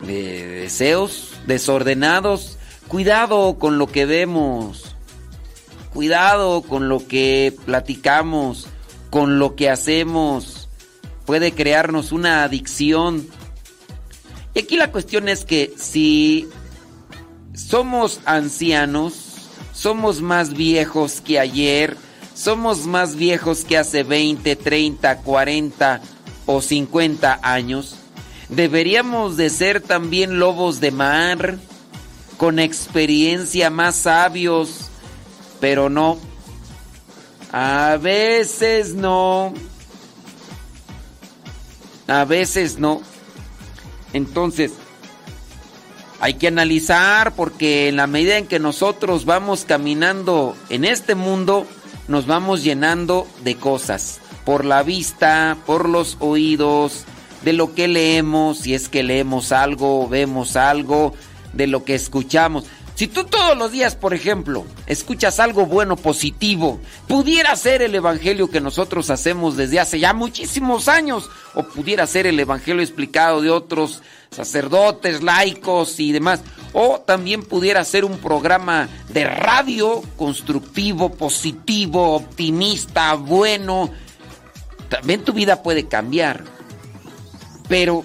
de 0.02 0.48
deseos 0.48 1.34
desordenados. 1.48 2.58
Cuidado 2.88 3.58
con 3.58 3.78
lo 3.78 3.88
que 3.88 4.06
vemos. 4.06 4.96
Cuidado 5.94 6.62
con 6.62 6.90
lo 6.90 7.08
que 7.08 7.56
platicamos, 7.66 8.68
con 9.10 9.40
lo 9.40 9.56
que 9.56 9.70
hacemos. 9.70 10.70
Puede 11.26 11.52
crearnos 11.54 12.12
una 12.12 12.44
adicción. 12.44 13.28
Y 14.54 14.60
aquí 14.60 14.78
la 14.78 14.92
cuestión 14.92 15.30
es 15.30 15.46
que 15.46 15.74
si 15.78 16.48
somos 17.54 18.22
ancianos, 18.26 19.50
somos 19.74 20.22
más 20.22 20.54
viejos 20.54 21.22
que 21.22 21.40
ayer, 21.40 21.98
somos 22.44 22.86
más 22.88 23.16
viejos 23.16 23.64
que 23.64 23.78
hace 23.78 24.04
20, 24.04 24.58
30, 24.58 25.20
40 25.20 26.02
o 26.46 26.62
50 26.62 27.40
años, 27.42 27.96
deberíamos 28.50 29.38
de 29.38 29.50
ser 29.50 29.80
también 29.80 30.40
lobos 30.40 30.82
de 30.82 30.92
mar, 30.92 31.58
con 32.36 32.60
experiencia 32.60 33.70
más 33.70 33.96
sabios, 33.96 34.90
pero 35.62 35.90
no. 35.90 36.18
A 37.54 37.98
veces 38.02 38.94
no. 38.94 39.54
A 42.08 42.26
veces 42.26 42.78
no. 42.78 43.02
Entonces, 44.12 44.74
hay 46.20 46.34
que 46.34 46.50
analizar 46.50 47.36
porque 47.36 47.88
en 47.88 47.96
la 47.96 48.08
medida 48.08 48.38
en 48.38 48.48
que 48.48 48.60
nosotros 48.60 49.24
vamos 49.24 49.64
caminando 49.64 50.58
en 50.70 50.84
este 50.84 51.16
mundo, 51.16 51.66
nos 52.08 52.26
vamos 52.28 52.64
llenando 52.64 53.28
de 53.44 53.56
cosas. 53.56 54.20
Por 54.46 54.66
la 54.66 54.84
vista, 54.84 55.58
por 55.66 55.88
los 55.88 56.18
oídos, 56.20 57.06
de 57.44 57.54
lo 57.54 57.74
que 57.74 57.88
leemos, 57.88 58.60
si 58.60 58.74
es 58.74 58.90
que 58.90 59.04
leemos 59.04 59.52
algo, 59.52 60.08
vemos 60.08 60.56
algo, 60.56 61.14
de 61.54 61.68
lo 61.68 61.84
que 61.84 61.96
escuchamos. 61.96 62.66
Si 62.96 63.08
tú 63.08 63.24
todos 63.24 63.58
los 63.58 63.72
días, 63.72 63.96
por 63.96 64.14
ejemplo, 64.14 64.66
escuchas 64.86 65.40
algo 65.40 65.66
bueno, 65.66 65.96
positivo, 65.96 66.80
pudiera 67.08 67.56
ser 67.56 67.82
el 67.82 67.96
evangelio 67.96 68.52
que 68.52 68.62
nosotros 68.62 69.10
hacemos 69.10 69.58
desde 69.58 69.80
hace 69.80 70.00
ya 70.00 70.14
muchísimos 70.14 70.88
años, 70.88 71.30
o 71.56 71.64
pudiera 71.64 72.06
ser 72.06 72.28
el 72.28 72.40
evangelio 72.40 72.84
explicado 72.84 73.42
de 73.42 73.50
otros 73.50 74.04
sacerdotes, 74.30 75.24
laicos 75.24 76.00
y 76.00 76.12
demás, 76.12 76.42
o 76.74 77.00
también 77.00 77.44
pudiera 77.44 77.86
ser 77.86 78.04
un 78.04 78.18
programa 78.18 78.90
de 79.10 79.26
radio 79.26 80.02
constructivo, 80.18 81.14
positivo, 81.14 82.16
optimista, 82.16 83.14
bueno. 83.14 83.92
También 84.90 85.24
tu 85.24 85.34
vida 85.34 85.64
puede 85.64 85.88
cambiar. 85.88 86.44
Pero 87.68 88.04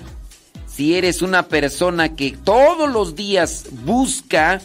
si 0.67 0.95
eres 0.95 1.23
una 1.23 1.49
persona 1.49 2.15
que 2.15 2.33
todos 2.33 2.89
los 2.91 3.17
días 3.17 3.65
busca 3.85 4.61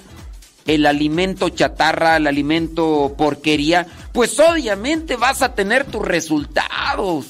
el 0.65 0.85
alimento 0.85 1.49
chatarra, 1.49 2.17
el 2.17 2.27
alimento 2.27 3.15
porquería, 3.17 3.87
pues 4.11 4.39
obviamente 4.39 5.15
vas 5.15 5.41
a 5.41 5.55
tener 5.55 5.85
tus 5.85 6.03
resultados. 6.03 7.27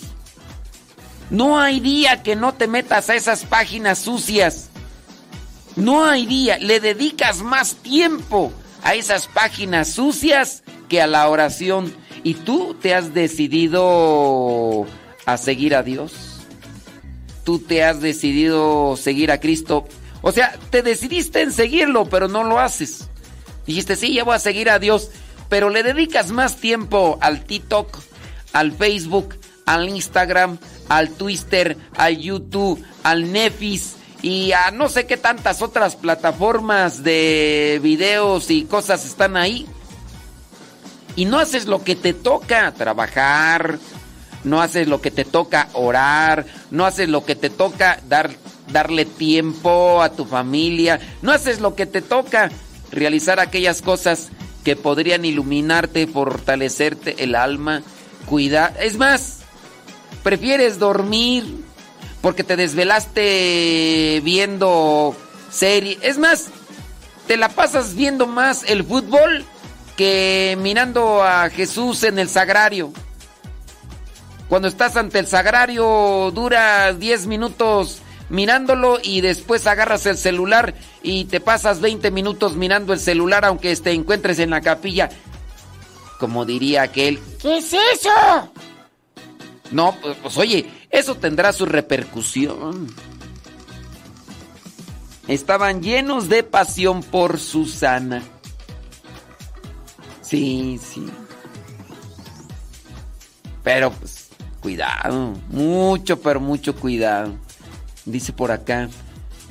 No 1.30 1.60
hay 1.60 1.80
día 1.80 2.22
que 2.22 2.36
no 2.36 2.54
te 2.54 2.68
metas 2.68 3.10
a 3.10 3.16
esas 3.16 3.46
páginas 3.46 4.00
sucias. 4.00 4.70
No 5.76 6.06
hay 6.06 6.26
día. 6.26 6.58
Le 6.60 6.80
dedicas 6.80 7.42
más 7.42 7.76
tiempo 7.76 8.52
a 8.84 8.96
esas 8.96 9.28
páginas 9.28 9.90
sucias 9.90 10.64
que 10.90 11.02
a 11.02 11.08
la 11.08 11.28
oración. 11.30 11.94
¿Y 12.24 12.36
tú 12.36 12.76
te 12.80 12.94
has 12.94 13.14
decidido 13.14 14.86
a 15.26 15.38
seguir 15.38 15.76
a 15.76 15.84
Dios? 15.84 16.42
¿Tú 17.44 17.60
te 17.60 17.84
has 17.84 18.02
decidido 18.02 18.96
seguir 18.96 19.32
a 19.32 19.40
Cristo? 19.40 19.86
O 20.22 20.32
sea, 20.32 20.58
te 20.70 20.82
decidiste 20.84 21.42
en 21.42 21.52
seguirlo, 21.52 22.06
pero 22.06 22.28
no 22.28 22.44
lo 22.44 22.60
haces. 22.60 23.10
Dijiste, 23.68 23.96
sí, 23.96 24.14
ya 24.14 24.24
voy 24.24 24.36
a 24.36 24.40
seguir 24.40 24.70
a 24.70 24.80
Dios, 24.80 25.10
pero 25.50 25.70
le 25.70 25.84
dedicas 25.84 26.32
más 26.32 26.58
tiempo 26.58 27.18
al 27.22 27.44
TikTok, 27.44 27.98
al 28.54 28.72
Facebook, 28.72 29.36
al 29.66 29.90
Instagram, 29.90 30.58
al 30.88 31.10
Twitter, 31.10 31.78
al 31.98 32.18
YouTube, 32.18 32.82
al 33.04 33.32
Nefis 33.32 33.96
y 34.24 34.54
a 34.54 34.72
no 34.72 34.88
sé 34.88 35.06
qué 35.06 35.18
tantas 35.18 35.62
otras 35.62 35.98
plataformas 35.98 37.04
de 37.04 37.80
videos 37.84 38.50
y 38.50 38.64
cosas 38.64 39.06
están 39.06 39.36
ahí. 39.36 39.68
Y 41.18 41.26
no 41.26 41.38
haces 41.40 41.68
lo 41.68 41.84
que 41.84 41.98
te 41.98 42.14
toca, 42.14 42.74
trabajar, 42.74 43.78
no 44.46 44.62
haces 44.62 44.88
lo 44.88 45.02
que 45.02 45.12
te 45.12 45.26
toca 45.26 45.68
orar, 45.74 46.46
no 46.72 46.86
haces 46.86 47.10
lo 47.10 47.26
que 47.26 47.36
te 47.36 47.50
toca 47.50 48.00
dar, 48.08 48.32
darle 48.72 49.04
tiempo 49.04 50.02
a 50.02 50.14
tu 50.14 50.24
familia, 50.24 51.02
no 51.22 51.34
haces 51.34 51.60
lo 51.60 51.76
que 51.76 51.86
te 51.86 52.02
toca 52.02 52.50
realizar 52.92 53.42
aquellas 53.42 53.82
cosas 53.82 54.30
que 54.64 54.78
podrían 54.78 55.26
iluminarte, 55.26 56.08
fortalecerte 56.08 57.26
el 57.26 57.36
alma, 57.36 57.84
cuidar. 58.26 58.74
Es 58.80 58.98
más, 58.98 59.40
prefieres 60.24 60.80
dormir 60.80 61.73
porque 62.24 62.46
te 62.46 62.56
desvelaste 62.56 64.22
viendo 64.24 65.14
serie. 65.52 66.00
Es 66.02 66.18
más, 66.18 66.48
te 67.28 67.36
la 67.36 67.50
pasas 67.50 67.96
viendo 67.96 68.28
más 68.28 68.64
el 68.64 68.86
fútbol 68.86 69.44
que 69.98 70.58
mirando 70.62 71.22
a 71.22 71.50
Jesús 71.50 72.02
en 72.04 72.18
el 72.18 72.30
sagrario. 72.30 72.94
Cuando 74.48 74.70
estás 74.70 74.96
ante 74.96 75.20
el 75.20 75.28
sagrario 75.28 76.32
dura 76.34 76.94
10 76.94 77.28
minutos 77.28 78.02
mirándolo 78.30 79.00
y 79.04 79.20
después 79.20 79.68
agarras 79.68 80.06
el 80.06 80.18
celular 80.18 80.76
y 81.02 81.26
te 81.26 81.42
pasas 81.42 81.82
20 81.82 82.10
minutos 82.12 82.56
mirando 82.56 82.94
el 82.94 83.02
celular 83.02 83.44
aunque 83.44 83.76
te 83.76 83.92
encuentres 83.92 84.40
en 84.40 84.52
la 84.52 84.62
capilla. 84.62 85.10
Como 86.20 86.46
diría 86.46 86.84
aquel, 86.84 87.20
¿qué 87.42 87.58
es 87.58 87.74
eso? 87.74 88.10
No, 89.72 89.96
pues, 90.02 90.18
pues 90.22 90.38
oye, 90.38 90.70
eso 90.90 91.16
tendrá 91.16 91.54
su 91.54 91.66
repercusión. 91.66 92.88
Estaban 95.28 95.82
llenos 95.82 96.30
de 96.30 96.44
pasión 96.44 97.02
por 97.02 97.40
Susana. 97.40 98.22
Sí, 100.22 100.80
sí. 100.84 101.06
Pero 103.64 103.92
pues, 103.92 104.30
cuidado, 104.60 105.34
mucho, 105.50 106.20
pero 106.20 106.40
mucho 106.40 106.76
cuidado. 106.76 107.34
Dice 108.06 108.34
por 108.34 108.52
acá 108.52 108.90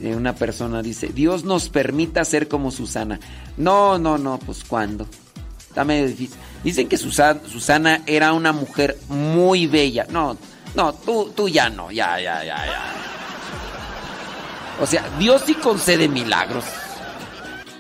eh, 0.01 0.15
una 0.15 0.35
persona, 0.35 0.83
dice, 0.83 1.09
Dios 1.09 1.45
nos 1.45 1.69
permita 1.69 2.25
ser 2.25 2.49
como 2.49 2.71
Susana. 2.71 3.19
No, 3.57 3.99
no, 3.99 4.19
no, 4.19 4.39
pues 4.39 4.65
¿cuándo? 4.65 5.07
Está 5.73 5.85
medio 5.85 6.07
difícil. 6.07 6.37
Dicen 6.63 6.87
que 6.87 6.99
Susana, 6.99 8.03
era 8.05 8.35
una 8.35 8.53
mujer 8.53 8.99
muy 9.09 9.67
bella. 9.67 10.07
No, 10.11 10.37
no, 10.75 10.93
tú, 10.93 11.33
tú 11.35 11.49
ya 11.49 11.71
no, 11.71 11.91
ya, 11.91 12.21
ya, 12.21 12.45
ya, 12.45 12.67
ya. 12.67 12.95
O 14.79 14.87
sea, 14.87 15.03
Dios 15.19 15.45
sí 15.47 15.55
concede 15.55 16.09
milagros. 16.09 16.67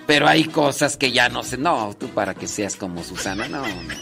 Pero 0.06 0.26
hay 0.26 0.44
cosas 0.44 0.96
que 0.96 1.12
ya 1.12 1.28
no 1.28 1.42
sé. 1.42 1.58
No, 1.58 1.94
tú 2.00 2.08
para 2.08 2.32
que 2.32 2.48
seas 2.48 2.76
como 2.76 3.04
Susana, 3.04 3.46
no. 3.46 3.60
no. 3.60 3.94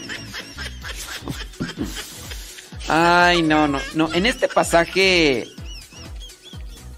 Ay, 2.87 3.41
no, 3.41 3.67
no, 3.67 3.81
no. 3.93 4.13
En 4.13 4.25
este 4.25 4.47
pasaje 4.47 5.49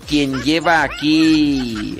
quien 0.07 0.43
lleva 0.43 0.83
aquí 0.83 1.97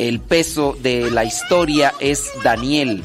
el 0.00 0.18
peso 0.18 0.76
de 0.80 1.10
la 1.10 1.24
historia 1.24 1.92
es 2.00 2.32
Daniel, 2.42 3.02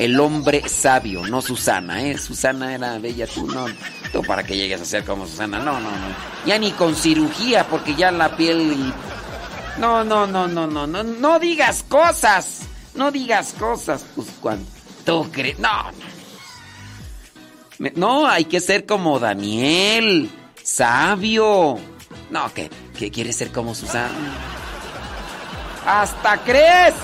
el 0.00 0.18
hombre 0.18 0.66
sabio, 0.68 1.26
no 1.26 1.42
Susana, 1.42 2.02
¿eh? 2.02 2.16
Susana 2.18 2.74
era 2.74 2.98
bella, 2.98 3.26
tú 3.26 3.46
no, 3.46 3.66
tú 4.12 4.22
para 4.22 4.42
que 4.42 4.56
llegues 4.56 4.80
a 4.80 4.84
ser 4.84 5.04
como 5.04 5.26
Susana, 5.26 5.58
no, 5.58 5.74
no, 5.74 5.90
no. 5.90 5.96
Ya 6.46 6.58
ni 6.58 6.72
con 6.72 6.94
cirugía, 6.96 7.66
porque 7.68 7.94
ya 7.94 8.10
la 8.10 8.34
piel... 8.36 8.72
y- 8.72 8.94
No, 9.78 10.02
no, 10.02 10.26
no, 10.26 10.48
no, 10.48 10.66
no, 10.66 10.86
no, 10.86 11.02
no 11.02 11.38
digas 11.38 11.84
cosas, 11.88 12.62
no 12.94 13.10
digas 13.10 13.54
cosas, 13.58 14.04
pues 14.14 14.28
cuando 14.40 14.64
tú 15.04 15.28
crees, 15.30 15.58
no, 15.58 15.90
no. 17.94 18.26
Hay 18.26 18.44
que 18.46 18.60
ser 18.60 18.86
como 18.86 19.18
Daniel, 19.18 20.30
sabio. 20.62 21.78
No, 22.30 22.52
que, 22.54 22.70
que 22.98 23.10
quieres 23.10 23.36
ser 23.36 23.52
como 23.52 23.74
Susana. 23.74 24.10
Hasta 25.86 26.36
crees. 26.38 26.94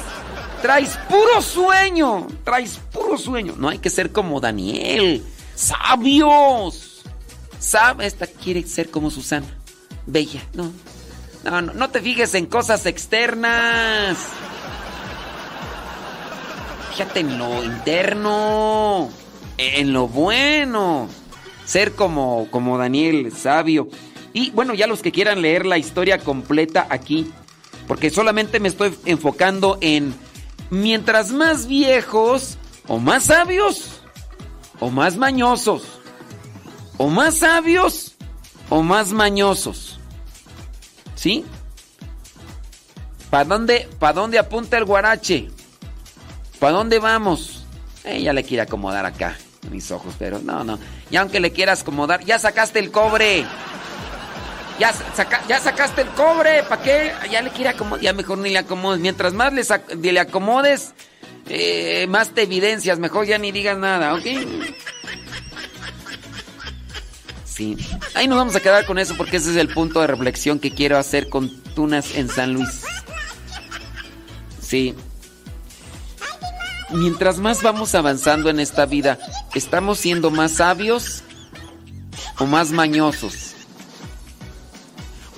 Traes 0.66 0.98
puro 1.08 1.40
sueño. 1.40 2.26
Traes 2.42 2.80
puro 2.92 3.16
sueño. 3.16 3.54
No 3.56 3.68
hay 3.68 3.78
que 3.78 3.88
ser 3.88 4.10
como 4.10 4.40
Daniel. 4.40 5.22
Sabios. 5.54 7.04
Sabe, 7.60 8.04
esta 8.04 8.26
quiere 8.26 8.66
ser 8.66 8.90
como 8.90 9.12
Susana. 9.12 9.46
Bella. 10.06 10.42
No. 10.54 10.72
No, 11.44 11.62
no, 11.62 11.72
no 11.72 11.90
te 11.90 12.00
fijes 12.00 12.34
en 12.34 12.46
cosas 12.46 12.84
externas. 12.84 14.18
Fíjate 16.90 17.20
en 17.20 17.38
lo 17.38 17.62
interno. 17.62 19.08
En 19.58 19.92
lo 19.92 20.08
bueno. 20.08 21.08
Ser 21.64 21.92
como, 21.92 22.48
como 22.50 22.76
Daniel, 22.76 23.32
sabio. 23.32 23.88
Y 24.32 24.50
bueno, 24.50 24.74
ya 24.74 24.88
los 24.88 25.00
que 25.00 25.12
quieran 25.12 25.42
leer 25.42 25.64
la 25.64 25.78
historia 25.78 26.18
completa 26.18 26.88
aquí. 26.90 27.30
Porque 27.86 28.10
solamente 28.10 28.58
me 28.58 28.66
estoy 28.66 28.92
enfocando 29.04 29.78
en 29.80 30.25
mientras 30.70 31.32
más 31.32 31.66
viejos 31.66 32.58
o 32.88 32.98
más 32.98 33.24
sabios 33.24 34.00
o 34.80 34.90
más 34.90 35.16
mañosos. 35.16 35.82
O 36.98 37.08
más 37.08 37.38
sabios 37.38 38.16
o 38.70 38.82
más 38.82 39.12
mañosos. 39.12 40.00
¿Sí? 41.14 41.44
¿Para 43.30 43.44
dónde, 43.44 43.88
pa 43.98 44.12
dónde 44.12 44.38
apunta 44.38 44.78
el 44.78 44.84
guarache? 44.84 45.50
¿Para 46.58 46.72
dónde 46.72 46.98
vamos? 46.98 47.64
Ella 48.04 48.32
le 48.32 48.44
quiere 48.44 48.62
acomodar 48.62 49.04
acá 49.04 49.36
mis 49.70 49.90
ojos, 49.90 50.14
pero 50.18 50.38
no, 50.38 50.64
no. 50.64 50.78
Y 51.10 51.16
aunque 51.16 51.40
le 51.40 51.52
quieras 51.52 51.82
acomodar, 51.82 52.24
ya 52.24 52.38
sacaste 52.38 52.78
el 52.78 52.90
cobre. 52.90 53.44
Ya, 54.78 54.92
saca- 54.92 55.42
ya 55.48 55.58
sacaste 55.58 56.02
el 56.02 56.08
cobre, 56.08 56.62
¿para 56.64 56.82
qué? 56.82 57.12
Ya 57.30 57.40
le 57.40 57.50
quiere 57.50 57.70
acomodar, 57.70 58.02
ya 58.02 58.12
mejor 58.12 58.38
ni 58.38 58.50
le 58.50 58.58
acomodes. 58.58 59.00
Mientras 59.00 59.32
más 59.32 59.52
le, 59.52 60.12
le 60.12 60.20
acomodes, 60.20 60.92
eh, 61.48 62.06
más 62.08 62.30
te 62.30 62.42
evidencias. 62.42 62.98
Mejor 62.98 63.24
ya 63.26 63.38
ni 63.38 63.52
digas 63.52 63.78
nada, 63.78 64.14
¿ok? 64.14 64.24
Sí. 67.44 67.76
Ahí 68.14 68.28
nos 68.28 68.36
vamos 68.36 68.54
a 68.54 68.60
quedar 68.60 68.84
con 68.84 68.98
eso 68.98 69.16
porque 69.16 69.38
ese 69.38 69.50
es 69.50 69.56
el 69.56 69.68
punto 69.68 70.00
de 70.02 70.08
reflexión 70.08 70.58
que 70.58 70.70
quiero 70.72 70.98
hacer 70.98 71.30
con 71.30 71.48
Tunas 71.74 72.14
en 72.14 72.28
San 72.28 72.52
Luis. 72.52 72.82
Sí. 74.60 74.94
Mientras 76.90 77.38
más 77.38 77.62
vamos 77.62 77.94
avanzando 77.94 78.50
en 78.50 78.60
esta 78.60 78.84
vida, 78.84 79.18
¿estamos 79.54 79.98
siendo 79.98 80.30
más 80.30 80.52
sabios 80.52 81.22
o 82.38 82.44
más 82.46 82.70
mañosos? 82.72 83.55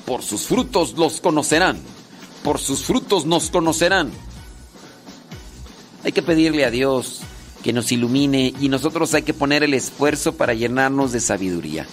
Por 0.09 0.23
sus 0.23 0.47
frutos 0.47 0.95
los 0.97 1.21
conocerán. 1.21 1.79
Por 2.43 2.59
sus 2.59 2.85
frutos 2.85 3.27
nos 3.27 3.51
conocerán. 3.51 4.11
Hay 6.03 6.13
que 6.13 6.23
pedirle 6.23 6.65
a 6.65 6.71
Dios 6.71 7.21
que 7.63 7.75
nos 7.75 7.93
ilumine 7.93 8.55
y 8.59 8.71
nosotros 8.71 9.13
hay 9.13 9.21
que 9.21 9.35
poner 9.35 9.63
el 9.63 9.75
esfuerzo 9.75 10.33
para 10.33 10.55
llenarnos 10.55 11.13
de 11.13 11.21
sabiduría. 11.21 11.87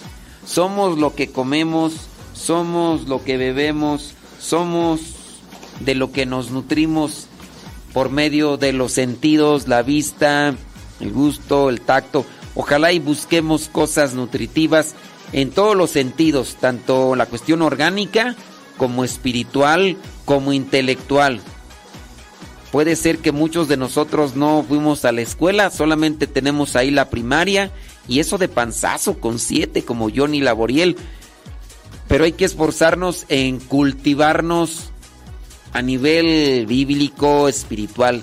Somos 0.46 0.96
lo 0.96 1.14
que 1.14 1.30
comemos, 1.30 1.92
somos 2.32 3.06
lo 3.06 3.22
que 3.22 3.36
bebemos, 3.36 4.14
somos 4.40 5.00
de 5.80 5.94
lo 5.94 6.10
que 6.10 6.24
nos 6.24 6.50
nutrimos 6.50 7.26
por 7.92 8.08
medio 8.08 8.56
de 8.56 8.72
los 8.72 8.92
sentidos, 8.92 9.68
la 9.68 9.82
vista, 9.82 10.54
el 11.00 11.12
gusto, 11.12 11.68
el 11.68 11.82
tacto. 11.82 12.24
Ojalá 12.54 12.92
y 12.92 12.98
busquemos 12.98 13.68
cosas 13.68 14.14
nutritivas 14.14 14.94
en 15.36 15.50
todos 15.50 15.76
los 15.76 15.90
sentidos, 15.90 16.56
tanto 16.58 17.14
la 17.14 17.26
cuestión 17.26 17.60
orgánica 17.60 18.34
como 18.78 19.04
espiritual, 19.04 19.98
como 20.24 20.54
intelectual. 20.54 21.40
Puede 22.72 22.96
ser 22.96 23.18
que 23.18 23.32
muchos 23.32 23.68
de 23.68 23.76
nosotros 23.76 24.34
no 24.34 24.64
fuimos 24.66 25.04
a 25.04 25.12
la 25.12 25.20
escuela, 25.20 25.70
solamente 25.70 26.26
tenemos 26.26 26.74
ahí 26.74 26.90
la 26.90 27.10
primaria 27.10 27.70
y 28.08 28.20
eso 28.20 28.38
de 28.38 28.48
panzazo 28.48 29.20
con 29.20 29.38
siete 29.38 29.82
como 29.82 30.08
Johnny 30.10 30.40
Laboriel. 30.40 30.96
Pero 32.08 32.24
hay 32.24 32.32
que 32.32 32.46
esforzarnos 32.46 33.26
en 33.28 33.60
cultivarnos 33.60 34.90
a 35.74 35.82
nivel 35.82 36.64
bíblico, 36.66 37.48
espiritual. 37.48 38.22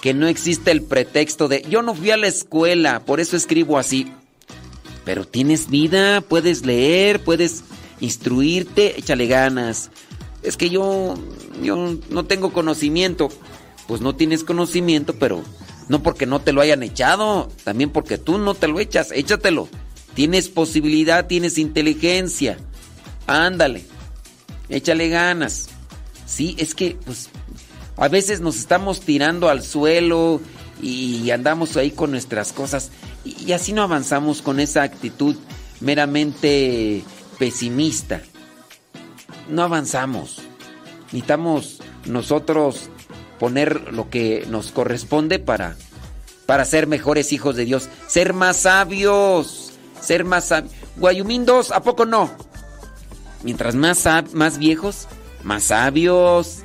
Que 0.00 0.14
no 0.14 0.26
existe 0.28 0.70
el 0.70 0.82
pretexto 0.82 1.46
de 1.46 1.60
yo 1.68 1.82
no 1.82 1.94
fui 1.94 2.10
a 2.10 2.16
la 2.16 2.28
escuela, 2.28 3.00
por 3.00 3.20
eso 3.20 3.36
escribo 3.36 3.78
así. 3.78 4.10
Pero 5.08 5.26
tienes 5.26 5.70
vida, 5.70 6.20
puedes 6.20 6.66
leer, 6.66 7.24
puedes 7.24 7.64
instruirte, 7.98 9.00
échale 9.00 9.26
ganas. 9.26 9.90
Es 10.42 10.58
que 10.58 10.68
yo, 10.68 11.14
yo 11.62 11.96
no 12.10 12.26
tengo 12.26 12.52
conocimiento. 12.52 13.30
Pues 13.86 14.02
no 14.02 14.14
tienes 14.16 14.44
conocimiento, 14.44 15.14
pero 15.14 15.42
no 15.88 16.02
porque 16.02 16.26
no 16.26 16.40
te 16.40 16.52
lo 16.52 16.60
hayan 16.60 16.82
echado, 16.82 17.48
también 17.64 17.88
porque 17.88 18.18
tú 18.18 18.36
no 18.36 18.52
te 18.52 18.68
lo 18.68 18.80
echas, 18.80 19.10
échatelo. 19.10 19.70
Tienes 20.12 20.50
posibilidad, 20.50 21.26
tienes 21.26 21.56
inteligencia. 21.56 22.58
Ándale, 23.26 23.86
échale 24.68 25.08
ganas. 25.08 25.70
Sí, 26.26 26.54
es 26.58 26.74
que 26.74 26.98
pues 27.06 27.30
a 27.96 28.08
veces 28.08 28.42
nos 28.42 28.56
estamos 28.56 29.00
tirando 29.00 29.48
al 29.48 29.62
suelo 29.62 30.42
y 30.82 31.30
andamos 31.30 31.78
ahí 31.78 31.92
con 31.92 32.10
nuestras 32.10 32.52
cosas 32.52 32.90
y, 33.24 33.52
así 33.52 33.72
no 33.72 33.82
avanzamos 33.82 34.42
con 34.42 34.60
esa 34.60 34.82
actitud 34.82 35.36
meramente 35.80 37.04
pesimista. 37.38 38.22
No 39.48 39.62
avanzamos. 39.62 40.42
Necesitamos 41.06 41.80
nosotros 42.04 42.90
poner 43.38 43.92
lo 43.92 44.10
que 44.10 44.46
nos 44.48 44.72
corresponde 44.72 45.38
para 45.38 45.76
para 46.48 46.64
ser 46.64 46.86
mejores 46.86 47.34
hijos 47.34 47.56
de 47.56 47.66
Dios, 47.66 47.90
ser 48.06 48.32
más 48.32 48.56
sabios, 48.56 49.72
ser 50.00 50.24
más 50.24 50.46
sabios. 50.46 50.72
Guayumín 50.96 51.44
2, 51.44 51.72
¿a 51.72 51.82
poco 51.82 52.06
no? 52.06 52.30
Mientras 53.42 53.74
más, 53.74 54.06
más 54.32 54.56
viejos, 54.56 55.08
más 55.44 55.64
sabios. 55.64 56.64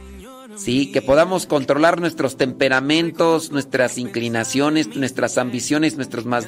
Sí, 0.55 0.91
que 0.91 1.01
podamos 1.01 1.45
controlar 1.45 1.99
nuestros 1.99 2.37
temperamentos, 2.37 3.51
nuestras 3.51 3.97
inclinaciones, 3.97 4.95
nuestras 4.95 5.37
ambiciones, 5.37 5.95
nuestros, 5.95 6.25
más, 6.25 6.47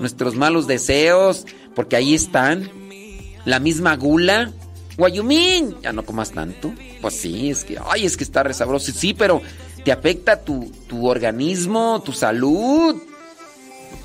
nuestros 0.00 0.34
malos 0.34 0.66
deseos, 0.66 1.46
porque 1.74 1.96
ahí 1.96 2.14
están. 2.14 2.70
La 3.44 3.60
misma 3.60 3.96
gula. 3.96 4.52
Guayumín, 4.96 5.76
ya 5.82 5.92
no 5.92 6.04
comas 6.04 6.32
tanto. 6.32 6.72
Pues 7.00 7.14
sí, 7.14 7.50
es 7.50 7.64
que, 7.64 7.78
ay, 7.90 8.06
es 8.06 8.16
que 8.16 8.24
está 8.24 8.42
resabroso. 8.42 8.92
Sí, 8.92 9.14
pero 9.14 9.42
te 9.84 9.92
afecta 9.92 10.42
tu, 10.42 10.70
tu 10.88 11.06
organismo, 11.06 12.02
tu 12.04 12.12
salud. 12.12 12.96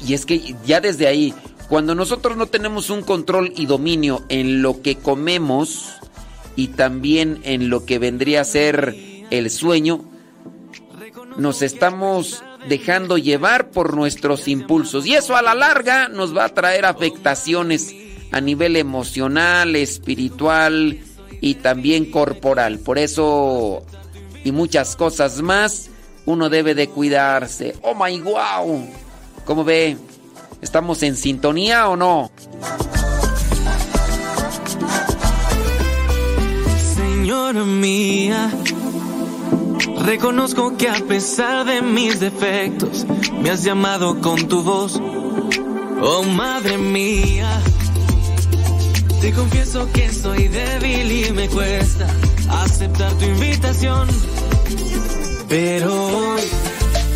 Y 0.05 0.13
es 0.13 0.25
que 0.25 0.55
ya 0.65 0.81
desde 0.81 1.07
ahí, 1.07 1.33
cuando 1.69 1.95
nosotros 1.95 2.37
no 2.37 2.47
tenemos 2.47 2.89
un 2.89 3.01
control 3.01 3.53
y 3.55 3.65
dominio 3.65 4.23
en 4.29 4.61
lo 4.61 4.81
que 4.81 4.95
comemos 4.95 5.89
y 6.55 6.69
también 6.69 7.39
en 7.43 7.69
lo 7.69 7.85
que 7.85 7.99
vendría 7.99 8.41
a 8.41 8.45
ser 8.45 9.08
el 9.29 9.49
sueño, 9.49 10.05
nos 11.37 11.61
estamos 11.61 12.43
dejando 12.67 13.17
llevar 13.17 13.71
por 13.71 13.95
nuestros 13.95 14.47
impulsos. 14.47 15.05
Y 15.05 15.15
eso 15.15 15.35
a 15.35 15.41
la 15.41 15.55
larga 15.55 16.09
nos 16.09 16.35
va 16.35 16.45
a 16.45 16.53
traer 16.53 16.85
afectaciones 16.85 17.95
a 18.31 18.41
nivel 18.41 18.75
emocional, 18.75 19.75
espiritual 19.75 20.99
y 21.41 21.55
también 21.55 22.11
corporal. 22.11 22.79
Por 22.79 22.97
eso 22.97 23.85
y 24.43 24.51
muchas 24.51 24.95
cosas 24.95 25.41
más, 25.41 25.89
uno 26.25 26.49
debe 26.49 26.75
de 26.75 26.87
cuidarse. 26.89 27.75
Oh 27.81 27.93
my 27.93 28.19
wow. 28.21 28.87
¿Cómo 29.45 29.63
ve? 29.63 29.97
¿Estamos 30.61 31.01
en 31.03 31.15
sintonía 31.15 31.89
o 31.89 31.95
no? 31.95 32.31
Señora 36.95 37.63
mía, 37.63 38.51
reconozco 40.05 40.75
que 40.77 40.89
a 40.89 40.95
pesar 41.07 41.65
de 41.65 41.81
mis 41.81 42.19
defectos, 42.19 43.05
me 43.41 43.49
has 43.49 43.63
llamado 43.63 44.19
con 44.21 44.47
tu 44.47 44.63
voz. 44.63 44.99
Oh 46.01 46.23
madre 46.23 46.77
mía, 46.77 47.49
te 49.21 49.33
confieso 49.33 49.87
que 49.91 50.11
soy 50.11 50.47
débil 50.47 51.11
y 51.11 51.31
me 51.31 51.47
cuesta 51.49 52.07
aceptar 52.63 53.11
tu 53.13 53.25
invitación. 53.25 54.07
Pero 55.47 55.93
hoy 55.93 56.41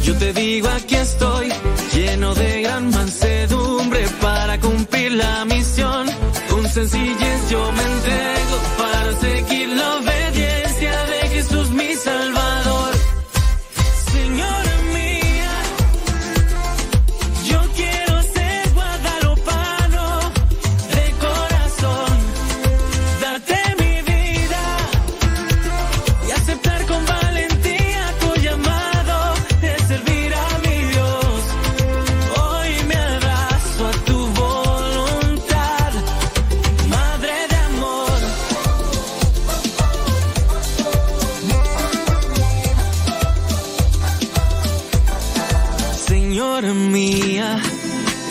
yo 0.03 0.17
te 0.17 0.33
digo 0.33 0.67
aquí 0.67 0.95
estoy, 0.95 1.49
lleno 1.93 2.33
de 2.35 2.61
gran 2.63 2.89
mansedumbre 2.89 4.05
para 4.21 4.59
cumplir 4.59 5.13
la 5.13 5.45
misión. 5.45 6.07
Con 6.49 6.67
sencillez 6.67 7.49
yo 7.49 7.71
me 7.71 7.83
entrego 7.83 8.32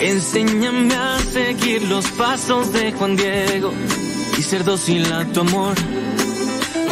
enséñame 0.02 0.94
a 0.94 1.18
seguir 1.20 1.82
los 1.82 2.06
pasos 2.12 2.72
de 2.72 2.92
Juan 2.92 3.16
Diego 3.16 3.72
y 4.36 4.42
ser 4.42 4.64
dócil 4.64 5.04
a 5.12 5.24
tu 5.26 5.40
amor. 5.40 5.74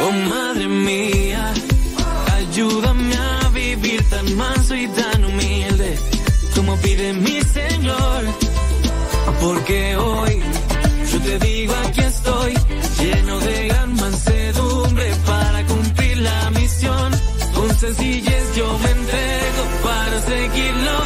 Oh 0.03 0.13
Madre 0.29 0.69
mía, 0.69 1.53
ayúdame 2.37 3.15
a 3.17 3.49
vivir 3.49 4.03
tan 4.09 4.37
manso 4.37 4.75
y 4.75 4.87
tan 4.89 5.25
humilde 5.25 5.99
como 6.55 6.77
pide 6.77 7.13
mi 7.13 7.41
Señor. 7.43 8.25
Porque 9.41 9.97
hoy 9.97 10.43
yo 11.13 11.21
te 11.21 11.39
digo 11.39 11.75
aquí 11.87 12.01
estoy, 12.01 12.55
lleno 13.01 13.41
de 13.41 13.69
gran 13.69 13.95
mansedumbre 13.95 15.13
para 15.27 15.67
cumplir 15.67 16.19
la 16.19 16.51
misión. 16.51 17.11
Con 17.55 17.75
sencillez 17.75 18.57
yo 18.57 18.79
me 18.79 18.91
entrego 18.91 19.63
para 19.83 20.23
seguir 20.23 20.75
la 20.77 21.01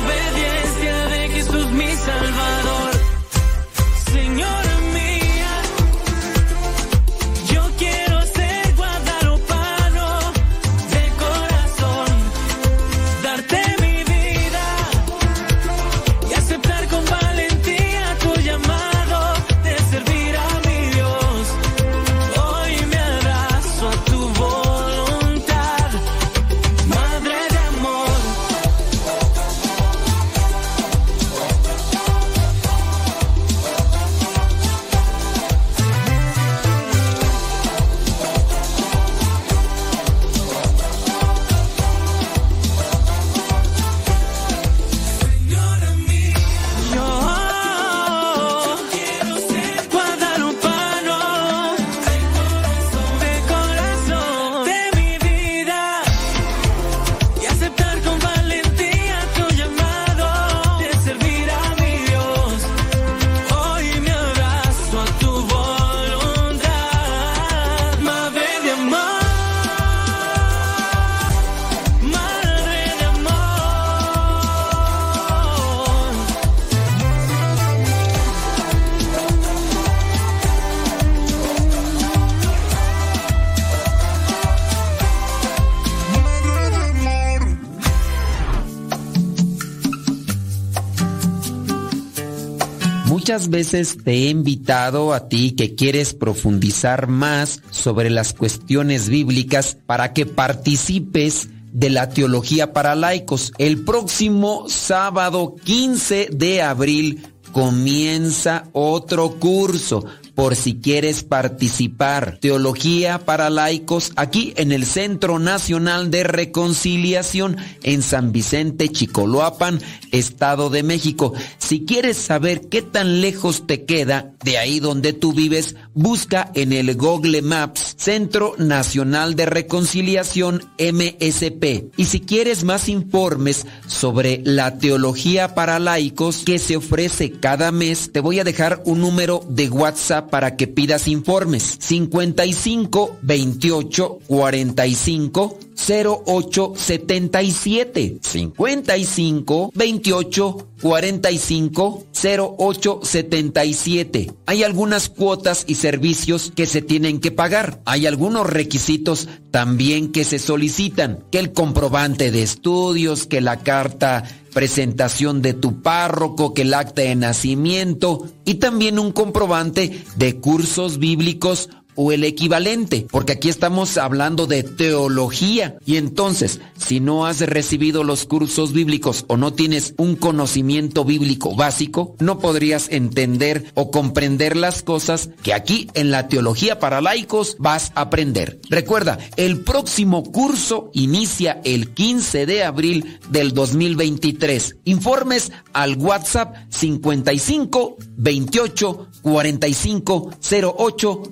Muchas 93.34 93.50
veces 93.50 93.98
te 94.04 94.12
he 94.12 94.28
invitado 94.28 95.12
a 95.12 95.28
ti 95.28 95.56
que 95.56 95.74
quieres 95.74 96.14
profundizar 96.14 97.08
más 97.08 97.62
sobre 97.72 98.08
las 98.08 98.32
cuestiones 98.32 99.08
bíblicas 99.08 99.76
para 99.86 100.12
que 100.12 100.24
participes 100.24 101.48
de 101.72 101.90
la 101.90 102.10
teología 102.10 102.72
para 102.72 102.94
laicos. 102.94 103.52
El 103.58 103.82
próximo 103.82 104.66
sábado 104.68 105.56
15 105.64 106.28
de 106.30 106.62
abril 106.62 107.26
comienza 107.50 108.68
otro 108.72 109.32
curso 109.40 110.04
por 110.34 110.56
si 110.56 110.74
quieres 110.74 111.22
participar. 111.22 112.38
Teología 112.40 113.18
para 113.24 113.50
laicos 113.50 114.12
aquí 114.16 114.52
en 114.56 114.72
el 114.72 114.86
Centro 114.86 115.38
Nacional 115.38 116.10
de 116.10 116.24
Reconciliación 116.24 117.56
en 117.82 118.02
San 118.02 118.32
Vicente, 118.32 118.88
Chicoloapan, 118.88 119.80
Estado 120.10 120.70
de 120.70 120.82
México. 120.82 121.32
Si 121.58 121.84
quieres 121.84 122.16
saber 122.16 122.68
qué 122.68 122.82
tan 122.82 123.20
lejos 123.20 123.66
te 123.66 123.84
queda 123.84 124.32
de 124.44 124.58
ahí 124.58 124.80
donde 124.80 125.12
tú 125.12 125.32
vives, 125.32 125.76
busca 125.94 126.50
en 126.54 126.72
el 126.72 126.96
Google 126.96 127.42
Maps 127.42 127.94
Centro 127.98 128.54
Nacional 128.58 129.36
de 129.36 129.46
Reconciliación 129.46 130.62
MSP. 130.78 131.90
Y 131.96 132.04
si 132.06 132.20
quieres 132.20 132.64
más 132.64 132.88
informes 132.88 133.66
sobre 133.86 134.42
la 134.44 134.78
teología 134.78 135.54
para 135.54 135.78
laicos 135.78 136.42
que 136.44 136.58
se 136.58 136.76
ofrece 136.76 137.32
cada 137.32 137.72
mes, 137.72 138.10
te 138.12 138.20
voy 138.20 138.40
a 138.40 138.44
dejar 138.44 138.82
un 138.84 139.00
número 139.00 139.44
de 139.48 139.70
WhatsApp 139.70 140.23
para 140.28 140.56
que 140.56 140.66
pidas 140.66 141.08
informes. 141.08 141.76
55 141.80 143.18
28 143.22 144.18
45 144.26 145.58
0877 145.76 148.18
55 148.20 149.70
28 149.74 150.68
45 150.80 152.04
0877. 152.12 154.32
Hay 154.46 154.62
algunas 154.62 155.08
cuotas 155.08 155.64
y 155.66 155.74
servicios 155.74 156.52
que 156.54 156.66
se 156.66 156.82
tienen 156.82 157.20
que 157.20 157.30
pagar. 157.30 157.80
Hay 157.84 158.06
algunos 158.06 158.46
requisitos 158.46 159.28
también 159.50 160.12
que 160.12 160.24
se 160.24 160.38
solicitan, 160.38 161.24
que 161.30 161.38
el 161.38 161.52
comprobante 161.52 162.30
de 162.30 162.42
estudios, 162.42 163.26
que 163.26 163.40
la 163.40 163.60
carta 163.60 164.24
presentación 164.52 165.42
de 165.42 165.52
tu 165.52 165.82
párroco, 165.82 166.54
que 166.54 166.62
el 166.62 166.74
acta 166.74 167.02
de 167.02 167.16
nacimiento 167.16 168.26
y 168.44 168.54
también 168.54 168.98
un 168.98 169.12
comprobante 169.12 170.04
de 170.16 170.36
cursos 170.36 170.98
bíblicos 170.98 171.70
o 171.96 172.12
el 172.12 172.24
equivalente, 172.24 173.06
porque 173.10 173.32
aquí 173.32 173.48
estamos 173.48 173.96
hablando 173.96 174.46
de 174.46 174.62
teología. 174.62 175.76
Y 175.84 175.96
entonces, 175.96 176.60
si 176.78 177.00
no 177.00 177.26
has 177.26 177.40
recibido 177.40 178.04
los 178.04 178.24
cursos 178.26 178.72
bíblicos 178.72 179.24
o 179.28 179.36
no 179.36 179.52
tienes 179.52 179.94
un 179.96 180.16
conocimiento 180.16 181.04
bíblico 181.04 181.54
básico, 181.54 182.16
no 182.18 182.38
podrías 182.38 182.88
entender 182.90 183.72
o 183.74 183.90
comprender 183.90 184.56
las 184.56 184.82
cosas 184.82 185.30
que 185.42 185.54
aquí 185.54 185.88
en 185.94 186.10
la 186.10 186.28
teología 186.28 186.78
para 186.78 187.00
laicos 187.00 187.56
vas 187.58 187.92
a 187.94 188.02
aprender. 188.02 188.60
Recuerda, 188.68 189.18
el 189.36 189.60
próximo 189.60 190.22
curso 190.24 190.90
inicia 190.92 191.60
el 191.64 191.90
15 191.90 192.46
de 192.46 192.64
abril 192.64 193.18
del 193.30 193.52
2023. 193.52 194.76
Informes 194.84 195.52
al 195.72 195.96
WhatsApp 195.96 196.56
55 196.70 197.96
28 198.16 199.08
45 199.22 200.30
08 200.40 201.22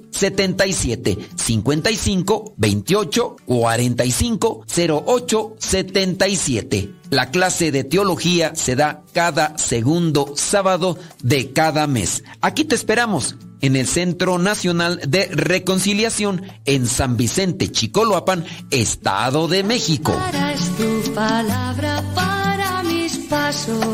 77 0.53 1.19
55 1.37 2.55
28 2.57 3.37
45 3.45 4.65
08 5.07 5.57
77. 5.59 6.95
La 7.11 7.31
clase 7.31 7.73
de 7.73 7.85
teología 7.85 8.55
se 8.55 8.77
da 8.77 9.03
cada 9.13 9.59
segundo 9.59 10.33
sábado 10.37 10.99
de 11.23 11.53
cada 11.53 11.87
mes. 11.87 12.25
Aquí 12.41 12.65
te 12.65 12.75
esperamos 12.75 13.37
en 13.61 13.77
el 13.77 13.87
Centro 13.87 14.39
Nacional 14.39 15.01
de 15.07 15.29
Reconciliación 15.33 16.43
en 16.65 16.87
San 16.87 17.17
Vicente, 17.17 17.71
Chicoloapan, 17.71 18.45
Estado 18.71 19.49
de 19.49 19.63
México. 19.63 20.13
Para 20.13 20.53
estar 20.53 21.15
palabra 21.15 22.03
para 22.15 22.83
mis 22.83 23.17
pasos, 23.29 23.85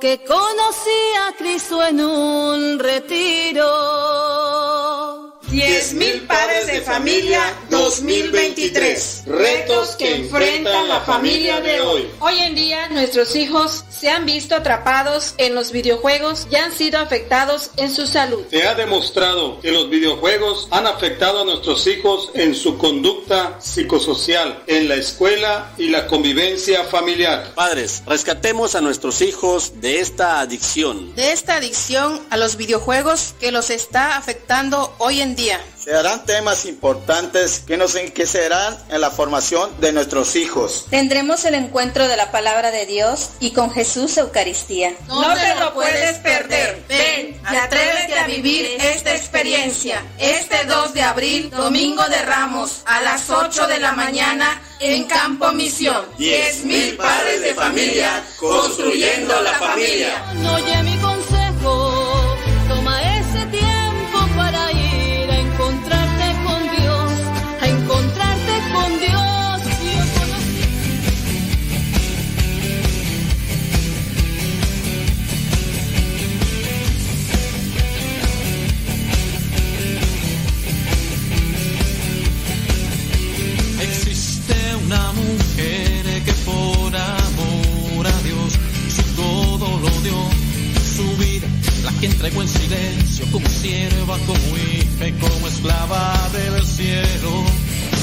que 0.00 0.22
conocí 0.24 1.00
a 1.26 1.32
Cristo 1.36 1.82
en 1.84 2.00
un 2.00 2.78
retiro. 2.78 4.33
Diez 5.84 5.92
mil 5.92 6.22
padres 6.22 6.66
de 6.66 6.80
familia 6.80 7.42
2023. 7.68 9.24
Retos 9.26 9.96
que 9.96 10.16
enfrenta 10.16 10.82
la 10.84 11.02
familia 11.02 11.60
de 11.60 11.78
hoy. 11.82 12.08
Hoy 12.20 12.38
en 12.38 12.54
día 12.54 12.88
nuestros 12.88 13.36
hijos 13.36 13.84
se 13.90 14.08
han 14.08 14.24
visto 14.24 14.54
atrapados 14.54 15.34
en 15.36 15.54
los 15.54 15.72
videojuegos 15.72 16.46
y 16.50 16.56
han 16.56 16.72
sido 16.72 16.98
afectados 17.00 17.70
en 17.76 17.94
su 17.94 18.06
salud. 18.06 18.44
Se 18.50 18.66
ha 18.66 18.74
demostrado 18.74 19.60
que 19.60 19.72
los 19.72 19.90
videojuegos 19.90 20.68
han 20.70 20.86
afectado 20.86 21.42
a 21.42 21.44
nuestros 21.44 21.86
hijos 21.86 22.30
en 22.32 22.54
su 22.54 22.78
conducta 22.78 23.60
psicosocial, 23.60 24.62
en 24.66 24.88
la 24.88 24.94
escuela 24.94 25.74
y 25.76 25.88
la 25.88 26.06
convivencia 26.06 26.84
familiar. 26.84 27.52
Padres, 27.54 28.02
rescatemos 28.06 28.74
a 28.74 28.80
nuestros 28.80 29.20
hijos 29.20 29.82
de 29.82 30.00
esta 30.00 30.40
adicción. 30.40 31.14
De 31.14 31.32
esta 31.32 31.56
adicción 31.56 32.22
a 32.30 32.38
los 32.38 32.56
videojuegos 32.56 33.34
que 33.38 33.52
los 33.52 33.68
está 33.68 34.16
afectando 34.16 34.94
hoy 34.96 35.20
en 35.20 35.36
día. 35.36 35.60
Se 35.84 35.94
harán 35.94 36.24
temas 36.24 36.64
importantes 36.64 37.60
que 37.66 37.76
nos 37.76 37.94
enriquecerán 37.94 38.74
en 38.88 39.02
la 39.02 39.10
formación 39.10 39.68
de 39.82 39.92
nuestros 39.92 40.34
hijos. 40.34 40.86
Tendremos 40.88 41.44
el 41.44 41.54
encuentro 41.54 42.08
de 42.08 42.16
la 42.16 42.30
palabra 42.30 42.70
de 42.70 42.86
Dios 42.86 43.32
y 43.38 43.50
con 43.50 43.70
Jesús 43.70 44.16
Eucaristía. 44.16 44.94
No, 45.08 45.34
te 45.34 45.54
lo 45.56 45.74
puedes 45.74 46.16
perder. 46.20 46.82
Ven 46.88 47.38
y 47.52 47.56
atrévete 47.56 48.18
a 48.18 48.26
vivir 48.26 48.78
esta 48.80 49.14
experiencia. 49.14 50.02
Este 50.16 50.64
2 50.64 50.94
de 50.94 51.02
abril, 51.02 51.50
domingo 51.50 52.02
de 52.08 52.22
Ramos, 52.22 52.80
a 52.86 53.02
las 53.02 53.28
8 53.28 53.66
de 53.66 53.78
la 53.78 53.92
mañana 53.92 54.62
en 54.80 55.04
Campo 55.04 55.52
Misión. 55.52 56.06
10 56.16 56.64
mil 56.64 56.96
padres 56.96 57.42
de 57.42 57.54
familia 57.54 58.24
construyendo 58.38 59.38
la 59.42 59.52
familia. 59.52 60.24
Una 84.94 85.12
mujer 85.12 86.22
que 86.24 86.32
por 86.44 86.94
amor 86.94 88.06
a 88.06 88.22
Dios 88.22 88.52
su 88.94 89.02
todo 89.16 89.80
lo 89.80 89.90
dio, 90.02 90.18
su 90.94 91.16
vida 91.16 91.48
la 91.84 91.92
que 92.00 92.06
entregó 92.06 92.42
en 92.42 92.48
silencio 92.48 93.26
como 93.32 93.48
sierva, 93.48 94.18
como 94.26 94.56
hija 94.56 95.08
y 95.08 95.12
como 95.12 95.48
esclava 95.48 96.30
del 96.32 96.64
cielo. 96.64 97.44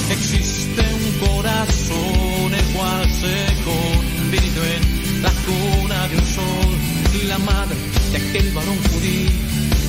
Existe 0.10 0.82
un 0.82 1.28
corazón 1.28 2.54
el 2.54 2.66
cual 2.76 3.10
se 3.22 3.36
convirtió 3.64 4.64
en 4.66 5.22
la 5.24 5.32
cuna 5.46 6.08
de 6.10 6.18
un 6.18 6.26
sol 6.26 6.74
y 7.22 7.28
la 7.28 7.38
madre 7.40 7.78
de 8.12 8.18
aquel 8.18 8.52
varón 8.52 8.78
judío, 8.92 9.32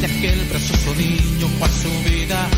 de 0.01 0.07
aquel 0.07 0.41
precioso 0.47 0.95
niño 0.95 1.49
cual 1.59 1.71
su 1.71 2.11
vida 2.11 2.49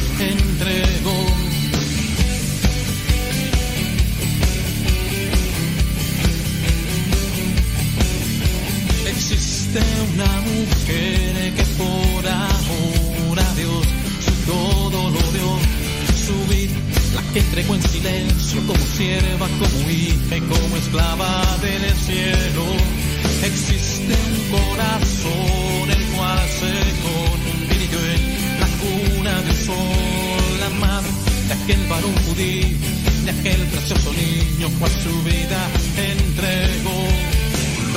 entregó 17.54 17.76
en 17.76 17.82
silencio 17.82 18.66
como 18.66 18.84
sierva, 18.96 19.46
como 19.46 19.88
hija 19.88 20.36
y 20.36 20.40
como 20.40 20.76
esclava 20.76 21.56
del 21.62 21.94
cielo. 21.94 22.64
Existe 23.44 24.12
un 24.12 24.58
corazón 24.58 25.86
el 25.88 26.04
cual 26.16 26.48
se 26.58 26.74
convirtió 27.06 27.98
en 28.10 28.58
la 28.58 28.66
cuna 28.82 29.40
del 29.42 29.56
sol, 29.56 30.58
la 30.58 30.70
madre 30.80 31.10
de 31.46 31.54
aquel 31.54 31.86
varón 31.86 32.14
judío, 32.26 32.76
de 33.24 33.30
aquel 33.30 33.60
precioso 33.68 34.12
niño 34.14 34.68
cual 34.80 34.90
su 34.90 35.22
vida 35.22 35.70
entregó 36.10 37.06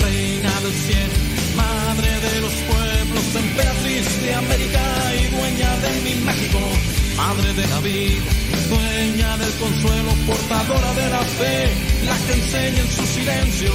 reina 0.04 0.54
del 0.62 0.74
cielo, 0.86 1.18
madre 1.58 2.10
de 2.30 2.42
los 2.42 2.54
pueblos, 2.54 3.26
emperatriz 3.36 4.22
de 4.22 4.36
América 4.36 4.84
y 5.16 5.36
dueña 5.36 5.78
de 5.78 6.02
mi 6.02 6.14
México, 6.26 6.60
madre 7.18 7.54
de 7.54 7.68
la 7.68 7.80
vida, 7.80 8.38
dueña 8.68 9.38
del 9.38 9.54
consuelo, 9.54 10.12
portadora 10.26 10.94
de 10.94 11.10
la 11.10 11.22
fe, 11.22 11.70
la 12.06 12.18
que 12.26 12.34
enseña 12.34 12.82
en 12.82 12.92
su 12.92 13.06
silencio. 13.06 13.72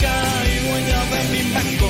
y 0.01 0.59
dueña 0.66 1.05
de 1.12 1.20
mi 1.28 1.42
México, 1.53 1.88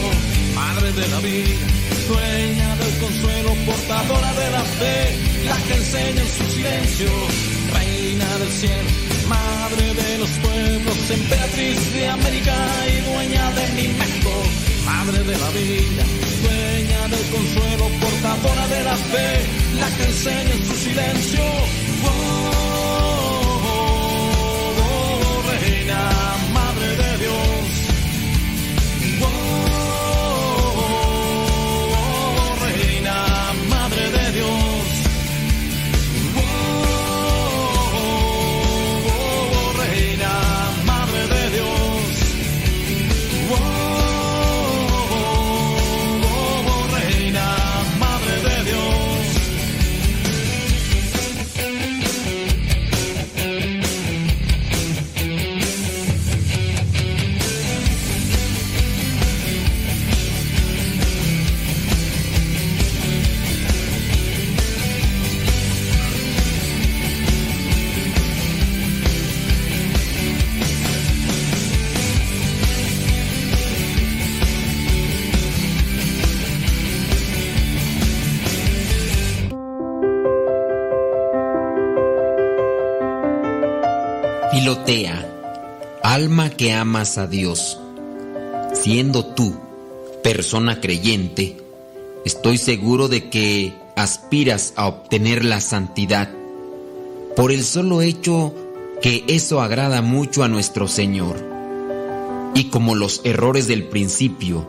madre 0.56 0.92
de 0.92 1.06
la 1.08 1.20
vida, 1.20 1.66
dueña 2.08 2.76
del 2.76 2.98
consuelo, 2.98 3.54
portadora 3.64 4.32
de 4.32 4.50
la 4.50 4.64
fe, 4.64 5.16
la 5.46 5.56
que 5.56 5.74
enseña 5.74 6.20
en 6.20 6.28
su 6.28 6.44
silencio, 6.50 7.08
reina 7.72 8.38
del 8.38 8.50
cielo, 8.50 8.90
madre 9.28 9.94
de 9.94 10.18
los 10.18 10.30
pueblos, 10.30 11.10
emperatriz 11.10 11.92
de 11.92 12.08
América 12.08 12.56
y 12.88 13.00
dueña 13.12 13.52
de 13.52 13.68
mi 13.76 13.86
México, 13.94 14.32
madre 14.84 15.22
de 15.22 15.38
la 15.38 15.50
vida, 15.50 16.04
dueña 16.42 17.08
del 17.14 17.26
consuelo, 17.30 17.88
portadora 18.00 18.66
de 18.66 18.84
la 18.84 18.96
fe, 18.96 19.46
la 19.78 19.88
que 19.96 20.02
enseña 20.02 20.52
en 20.52 20.66
su 20.66 20.74
silencio. 20.74 21.44
Oh, 22.02 22.40
reina, 25.46 26.00
madre 26.00 26.40
de 26.42 26.49
que 86.60 86.74
amas 86.74 87.16
a 87.16 87.26
Dios, 87.26 87.78
siendo 88.74 89.24
tú 89.24 89.54
persona 90.22 90.78
creyente, 90.78 91.56
estoy 92.26 92.58
seguro 92.58 93.08
de 93.08 93.30
que 93.30 93.72
aspiras 93.96 94.74
a 94.76 94.86
obtener 94.86 95.42
la 95.42 95.62
santidad 95.62 96.28
por 97.34 97.50
el 97.50 97.64
solo 97.64 98.02
hecho 98.02 98.54
que 99.00 99.24
eso 99.28 99.62
agrada 99.62 100.02
mucho 100.02 100.42
a 100.44 100.48
nuestro 100.48 100.86
Señor. 100.86 101.42
Y 102.54 102.64
como 102.64 102.94
los 102.94 103.22
errores 103.24 103.66
del 103.66 103.84
principio, 103.84 104.68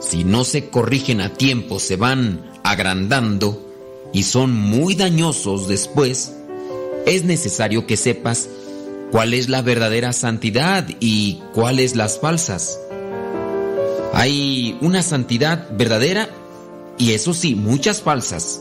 si 0.00 0.22
no 0.22 0.44
se 0.44 0.68
corrigen 0.68 1.20
a 1.20 1.34
tiempo, 1.34 1.80
se 1.80 1.96
van 1.96 2.52
agrandando 2.62 3.68
y 4.12 4.22
son 4.22 4.54
muy 4.54 4.94
dañosos 4.94 5.66
después, 5.66 6.36
es 7.04 7.24
necesario 7.24 7.84
que 7.84 7.96
sepas 7.96 8.48
cuál 9.12 9.34
es 9.34 9.50
la 9.50 9.60
verdadera 9.60 10.14
santidad 10.14 10.88
y 10.98 11.42
cuáles 11.52 11.94
las 11.94 12.18
falsas. 12.18 12.80
Hay 14.14 14.76
una 14.80 15.02
santidad 15.02 15.68
verdadera 15.76 16.28
y 16.98 17.12
eso 17.12 17.34
sí, 17.34 17.54
muchas 17.54 18.00
falsas. 18.00 18.60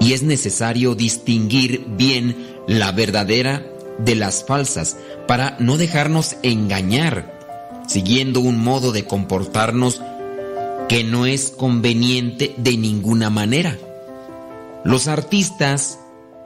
Y 0.00 0.12
es 0.12 0.24
necesario 0.24 0.96
distinguir 0.96 1.86
bien 1.96 2.36
la 2.66 2.90
verdadera 2.90 3.64
de 3.98 4.16
las 4.16 4.44
falsas 4.44 4.96
para 5.28 5.56
no 5.60 5.78
dejarnos 5.78 6.36
engañar 6.42 7.32
siguiendo 7.86 8.40
un 8.40 8.58
modo 8.58 8.90
de 8.90 9.04
comportarnos 9.04 10.02
que 10.88 11.04
no 11.04 11.24
es 11.24 11.50
conveniente 11.50 12.52
de 12.56 12.76
ninguna 12.76 13.30
manera. 13.30 13.78
Los 14.84 15.06
artistas 15.06 16.00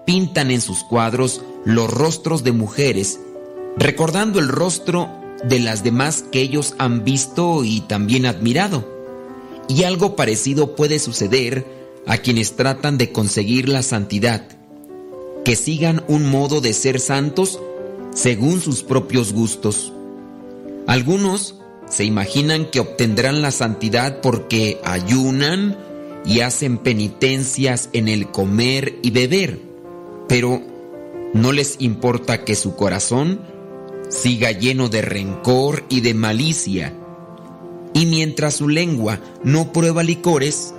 pintan 0.06 0.50
en 0.50 0.60
sus 0.60 0.84
cuadros 0.84 1.42
los 1.64 1.90
rostros 1.90 2.44
de 2.44 2.52
mujeres, 2.52 3.20
recordando 3.76 4.38
el 4.38 4.48
rostro 4.48 5.10
de 5.44 5.60
las 5.60 5.82
demás 5.82 6.24
que 6.30 6.40
ellos 6.40 6.74
han 6.78 7.04
visto 7.04 7.64
y 7.64 7.80
también 7.82 8.26
admirado. 8.26 8.88
Y 9.68 9.84
algo 9.84 10.16
parecido 10.16 10.74
puede 10.74 10.98
suceder 10.98 11.64
a 12.06 12.18
quienes 12.18 12.56
tratan 12.56 12.98
de 12.98 13.12
conseguir 13.12 13.68
la 13.68 13.82
santidad, 13.82 14.46
que 15.44 15.56
sigan 15.56 16.02
un 16.08 16.28
modo 16.28 16.60
de 16.60 16.72
ser 16.72 17.00
santos 17.00 17.60
según 18.14 18.60
sus 18.60 18.82
propios 18.82 19.32
gustos. 19.32 19.92
Algunos 20.86 21.56
se 21.88 22.04
imaginan 22.04 22.66
que 22.66 22.80
obtendrán 22.80 23.42
la 23.42 23.50
santidad 23.50 24.20
porque 24.20 24.80
ayunan 24.84 25.76
y 26.24 26.40
hacen 26.40 26.78
penitencias 26.78 27.88
en 27.92 28.08
el 28.08 28.30
comer 28.30 28.98
y 29.02 29.10
beber, 29.10 29.60
pero 30.28 30.62
no 31.34 31.52
les 31.52 31.76
importa 31.78 32.44
que 32.44 32.54
su 32.54 32.74
corazón 32.76 33.40
siga 34.08 34.50
lleno 34.50 34.88
de 34.88 35.02
rencor 35.02 35.84
y 35.88 36.00
de 36.00 36.14
malicia. 36.14 36.94
Y 37.94 38.06
mientras 38.06 38.54
su 38.54 38.68
lengua 38.68 39.20
no 39.44 39.72
prueba 39.72 40.02
licores, 40.02 40.74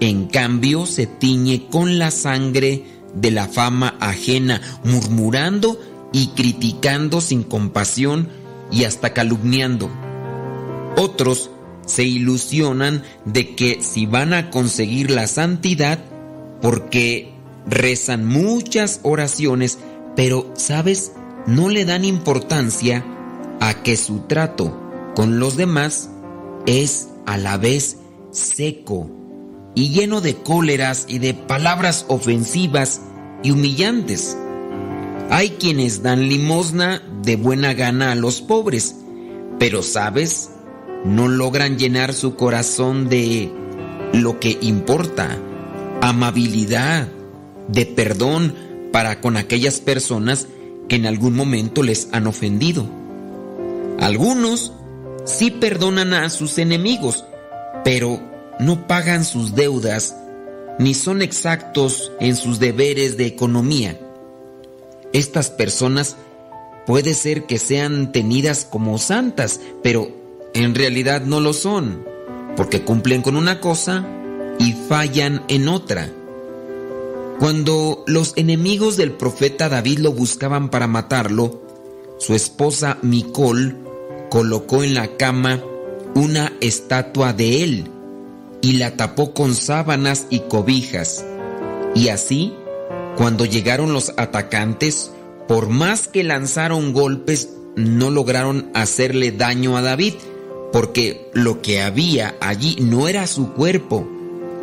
en 0.00 0.26
cambio 0.26 0.86
se 0.86 1.06
tiñe 1.06 1.66
con 1.70 1.98
la 1.98 2.10
sangre 2.10 2.84
de 3.14 3.30
la 3.30 3.48
fama 3.48 3.96
ajena, 4.00 4.60
murmurando 4.84 5.78
y 6.12 6.28
criticando 6.28 7.20
sin 7.20 7.42
compasión 7.42 8.28
y 8.70 8.84
hasta 8.84 9.12
calumniando. 9.12 9.90
Otros 10.96 11.50
se 11.86 12.04
ilusionan 12.04 13.02
de 13.24 13.54
que 13.54 13.78
si 13.82 14.06
van 14.06 14.32
a 14.32 14.50
conseguir 14.50 15.10
la 15.10 15.26
santidad, 15.26 15.98
porque 16.60 17.32
rezan 17.66 18.26
muchas 18.26 19.00
oraciones, 19.02 19.78
pero, 20.16 20.50
¿sabes? 20.54 21.12
No 21.46 21.68
le 21.68 21.84
dan 21.84 22.04
importancia 22.04 23.04
a 23.60 23.82
que 23.82 23.96
su 23.96 24.20
trato 24.20 24.80
con 25.14 25.38
los 25.38 25.56
demás 25.56 26.10
es 26.66 27.08
a 27.26 27.36
la 27.36 27.56
vez 27.56 27.98
seco 28.30 29.10
y 29.74 29.90
lleno 29.90 30.20
de 30.20 30.36
cóleras 30.36 31.06
y 31.08 31.18
de 31.18 31.34
palabras 31.34 32.06
ofensivas 32.08 33.00
y 33.42 33.50
humillantes. 33.50 34.36
Hay 35.30 35.50
quienes 35.50 36.02
dan 36.02 36.28
limosna 36.28 37.02
de 37.22 37.36
buena 37.36 37.74
gana 37.74 38.12
a 38.12 38.14
los 38.14 38.40
pobres, 38.40 38.96
pero 39.58 39.82
sabes, 39.82 40.50
no 41.04 41.28
logran 41.28 41.78
llenar 41.78 42.12
su 42.12 42.36
corazón 42.36 43.08
de 43.08 43.52
lo 44.12 44.38
que 44.38 44.58
importa, 44.60 45.38
amabilidad, 46.00 47.08
de 47.68 47.86
perdón 47.86 48.54
para 48.94 49.20
con 49.20 49.36
aquellas 49.36 49.80
personas 49.80 50.46
que 50.88 50.94
en 50.94 51.06
algún 51.06 51.34
momento 51.34 51.82
les 51.82 52.08
han 52.12 52.28
ofendido. 52.28 52.86
Algunos 53.98 54.72
sí 55.24 55.50
perdonan 55.50 56.14
a 56.14 56.30
sus 56.30 56.58
enemigos, 56.58 57.24
pero 57.84 58.22
no 58.60 58.86
pagan 58.86 59.24
sus 59.24 59.56
deudas 59.56 60.14
ni 60.78 60.94
son 60.94 61.20
exactos 61.20 62.12
en 62.20 62.36
sus 62.36 62.60
deberes 62.60 63.16
de 63.16 63.26
economía 63.26 63.98
estas 65.14 65.48
personas 65.48 66.16
puede 66.86 67.14
ser 67.14 67.44
que 67.44 67.58
sean 67.58 68.10
tenidas 68.10 68.66
como 68.68 68.98
santas, 68.98 69.60
pero 69.82 70.10
en 70.54 70.74
realidad 70.74 71.22
no 71.22 71.38
lo 71.38 71.52
son, 71.52 72.04
porque 72.56 72.82
cumplen 72.82 73.22
con 73.22 73.36
una 73.36 73.60
cosa 73.60 74.04
y 74.58 74.72
fallan 74.72 75.44
en 75.46 75.68
otra. 75.68 76.10
Cuando 77.38 78.04
los 78.06 78.32
enemigos 78.36 78.96
del 78.96 79.12
profeta 79.12 79.68
David 79.68 79.98
lo 79.98 80.12
buscaban 80.12 80.70
para 80.70 80.86
matarlo, 80.86 81.62
su 82.18 82.34
esposa 82.34 82.98
Micol 83.02 83.76
colocó 84.30 84.82
en 84.82 84.94
la 84.94 85.16
cama 85.16 85.62
una 86.14 86.52
estatua 86.60 87.32
de 87.32 87.64
él 87.64 87.90
y 88.62 88.74
la 88.74 88.96
tapó 88.96 89.34
con 89.34 89.54
sábanas 89.54 90.26
y 90.30 90.40
cobijas. 90.40 91.24
Y 91.94 92.08
así 92.08 92.52
cuando 93.16 93.44
llegaron 93.44 93.92
los 93.92 94.12
atacantes, 94.16 95.12
por 95.46 95.68
más 95.68 96.08
que 96.08 96.24
lanzaron 96.24 96.92
golpes, 96.92 97.50
no 97.76 98.10
lograron 98.10 98.70
hacerle 98.74 99.30
daño 99.30 99.76
a 99.76 99.82
David, 99.82 100.14
porque 100.72 101.30
lo 101.32 101.62
que 101.62 101.80
había 101.80 102.34
allí 102.40 102.76
no 102.80 103.06
era 103.06 103.26
su 103.28 103.52
cuerpo, 103.52 104.08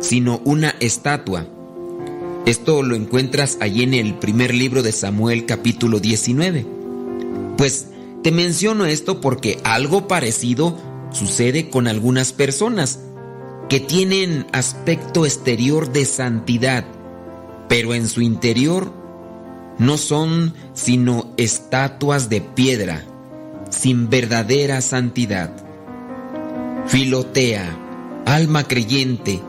sino 0.00 0.42
una 0.44 0.74
estatua. 0.80 1.46
Esto 2.44 2.82
lo 2.82 2.96
encuentras 2.96 3.56
allí 3.60 3.84
en 3.84 3.94
el 3.94 4.14
primer 4.14 4.52
libro 4.52 4.82
de 4.82 4.90
Samuel 4.90 5.46
capítulo 5.46 6.00
19. 6.00 6.66
Pues 7.56 7.86
te 8.24 8.32
menciono 8.32 8.84
esto 8.84 9.20
porque 9.20 9.60
algo 9.62 10.08
parecido 10.08 10.76
sucede 11.12 11.70
con 11.70 11.86
algunas 11.86 12.32
personas 12.32 12.98
que 13.68 13.78
tienen 13.78 14.46
aspecto 14.52 15.24
exterior 15.24 15.92
de 15.92 16.04
santidad, 16.04 16.84
pero 17.68 17.94
en 17.94 18.08
su 18.08 18.22
interior 18.22 18.92
no 19.78 19.96
son 19.96 20.52
sino 20.74 21.32
estatuas 21.36 22.28
de 22.28 22.40
piedra, 22.40 23.04
sin 23.70 24.10
verdadera 24.10 24.80
santidad. 24.80 25.54
Filotea, 26.88 27.78
alma 28.26 28.64
creyente, 28.64 29.40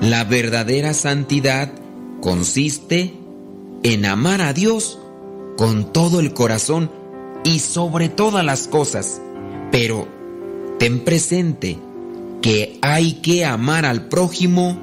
la 0.00 0.24
verdadera 0.24 0.94
santidad 0.94 1.70
consiste 2.24 3.12
en 3.82 4.06
amar 4.06 4.40
a 4.40 4.54
Dios 4.54 4.98
con 5.58 5.92
todo 5.92 6.20
el 6.20 6.32
corazón 6.32 6.90
y 7.44 7.58
sobre 7.58 8.08
todas 8.08 8.42
las 8.42 8.66
cosas, 8.66 9.20
pero 9.70 10.08
ten 10.78 11.04
presente 11.04 11.76
que 12.40 12.78
hay 12.80 13.20
que 13.20 13.44
amar 13.44 13.84
al 13.84 14.08
prójimo 14.08 14.78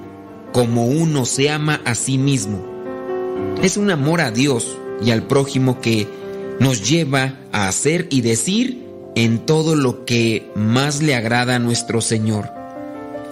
como 0.53 0.85
uno 0.85 1.25
se 1.25 1.49
ama 1.49 1.81
a 1.83 1.95
sí 1.95 2.19
mismo. 2.19 2.63
Es 3.63 3.75
un 3.75 3.89
amor 3.89 4.21
a 4.21 4.29
Dios 4.29 4.77
y 5.03 5.09
al 5.09 5.23
prójimo 5.23 5.81
que 5.81 6.07
nos 6.59 6.87
lleva 6.87 7.39
a 7.51 7.67
hacer 7.67 8.05
y 8.11 8.21
decir 8.21 8.85
en 9.15 9.39
todo 9.47 9.75
lo 9.75 10.05
que 10.05 10.51
más 10.53 11.01
le 11.01 11.15
agrada 11.15 11.55
a 11.55 11.59
nuestro 11.59 12.01
Señor. 12.01 12.51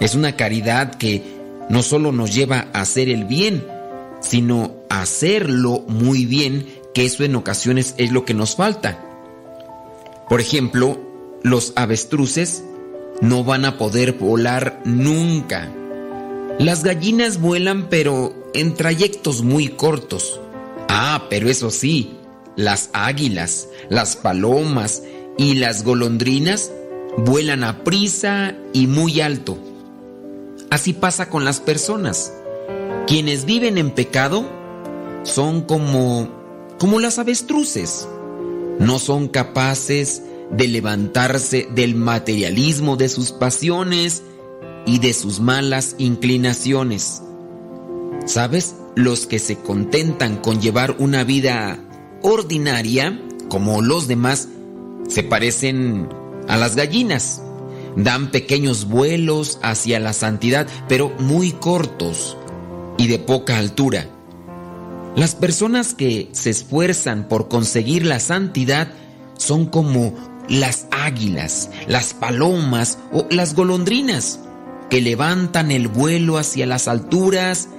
Es 0.00 0.16
una 0.16 0.34
caridad 0.34 0.96
que 0.96 1.22
no 1.68 1.84
solo 1.84 2.10
nos 2.10 2.34
lleva 2.34 2.66
a 2.72 2.80
hacer 2.80 3.08
el 3.08 3.24
bien, 3.24 3.69
sino 4.20 4.74
hacerlo 4.88 5.84
muy 5.88 6.26
bien, 6.26 6.66
que 6.94 7.04
eso 7.04 7.24
en 7.24 7.36
ocasiones 7.36 7.94
es 7.98 8.12
lo 8.12 8.24
que 8.24 8.34
nos 8.34 8.56
falta. 8.56 9.04
Por 10.28 10.40
ejemplo, 10.40 11.00
los 11.42 11.72
avestruces 11.76 12.62
no 13.20 13.44
van 13.44 13.64
a 13.64 13.78
poder 13.78 14.12
volar 14.12 14.80
nunca. 14.84 15.70
Las 16.58 16.84
gallinas 16.84 17.40
vuelan 17.40 17.88
pero 17.88 18.34
en 18.54 18.74
trayectos 18.74 19.42
muy 19.42 19.68
cortos. 19.68 20.40
Ah, 20.88 21.26
pero 21.30 21.48
eso 21.48 21.70
sí, 21.70 22.10
las 22.56 22.90
águilas, 22.92 23.68
las 23.88 24.16
palomas 24.16 25.02
y 25.38 25.54
las 25.54 25.84
golondrinas 25.84 26.70
vuelan 27.16 27.64
a 27.64 27.82
prisa 27.84 28.54
y 28.72 28.86
muy 28.86 29.20
alto. 29.20 29.58
Así 30.70 30.92
pasa 30.92 31.28
con 31.28 31.44
las 31.44 31.60
personas. 31.60 32.32
Quienes 33.10 33.44
viven 33.44 33.76
en 33.76 33.90
pecado 33.90 34.48
son 35.24 35.62
como 35.62 36.28
como 36.78 37.00
las 37.00 37.18
avestruces. 37.18 38.06
No 38.78 39.00
son 39.00 39.26
capaces 39.26 40.22
de 40.52 40.68
levantarse 40.68 41.66
del 41.74 41.96
materialismo 41.96 42.96
de 42.96 43.08
sus 43.08 43.32
pasiones 43.32 44.22
y 44.86 45.00
de 45.00 45.12
sus 45.12 45.40
malas 45.40 45.96
inclinaciones. 45.98 47.20
¿Sabes? 48.26 48.76
Los 48.94 49.26
que 49.26 49.40
se 49.40 49.56
contentan 49.58 50.36
con 50.36 50.60
llevar 50.60 50.94
una 51.00 51.24
vida 51.24 51.80
ordinaria, 52.22 53.20
como 53.48 53.82
los 53.82 54.06
demás, 54.06 54.46
se 55.08 55.24
parecen 55.24 56.08
a 56.46 56.56
las 56.56 56.76
gallinas. 56.76 57.42
Dan 57.96 58.30
pequeños 58.30 58.86
vuelos 58.86 59.58
hacia 59.64 59.98
la 59.98 60.12
santidad, 60.12 60.68
pero 60.86 61.08
muy 61.18 61.50
cortos 61.50 62.36
y 63.00 63.06
de 63.06 63.18
poca 63.18 63.56
altura. 63.56 64.06
Las 65.16 65.34
personas 65.34 65.94
que 65.94 66.28
se 66.32 66.50
esfuerzan 66.50 67.28
por 67.28 67.48
conseguir 67.48 68.04
la 68.04 68.20
santidad 68.20 68.88
son 69.38 69.64
como 69.64 70.14
las 70.50 70.86
águilas, 70.90 71.70
las 71.88 72.12
palomas 72.12 72.98
o 73.10 73.26
las 73.30 73.54
golondrinas, 73.54 74.40
que 74.90 75.00
levantan 75.00 75.70
el 75.70 75.88
vuelo 75.88 76.36
hacia 76.36 76.66
las 76.66 76.88
alturas 76.88 77.70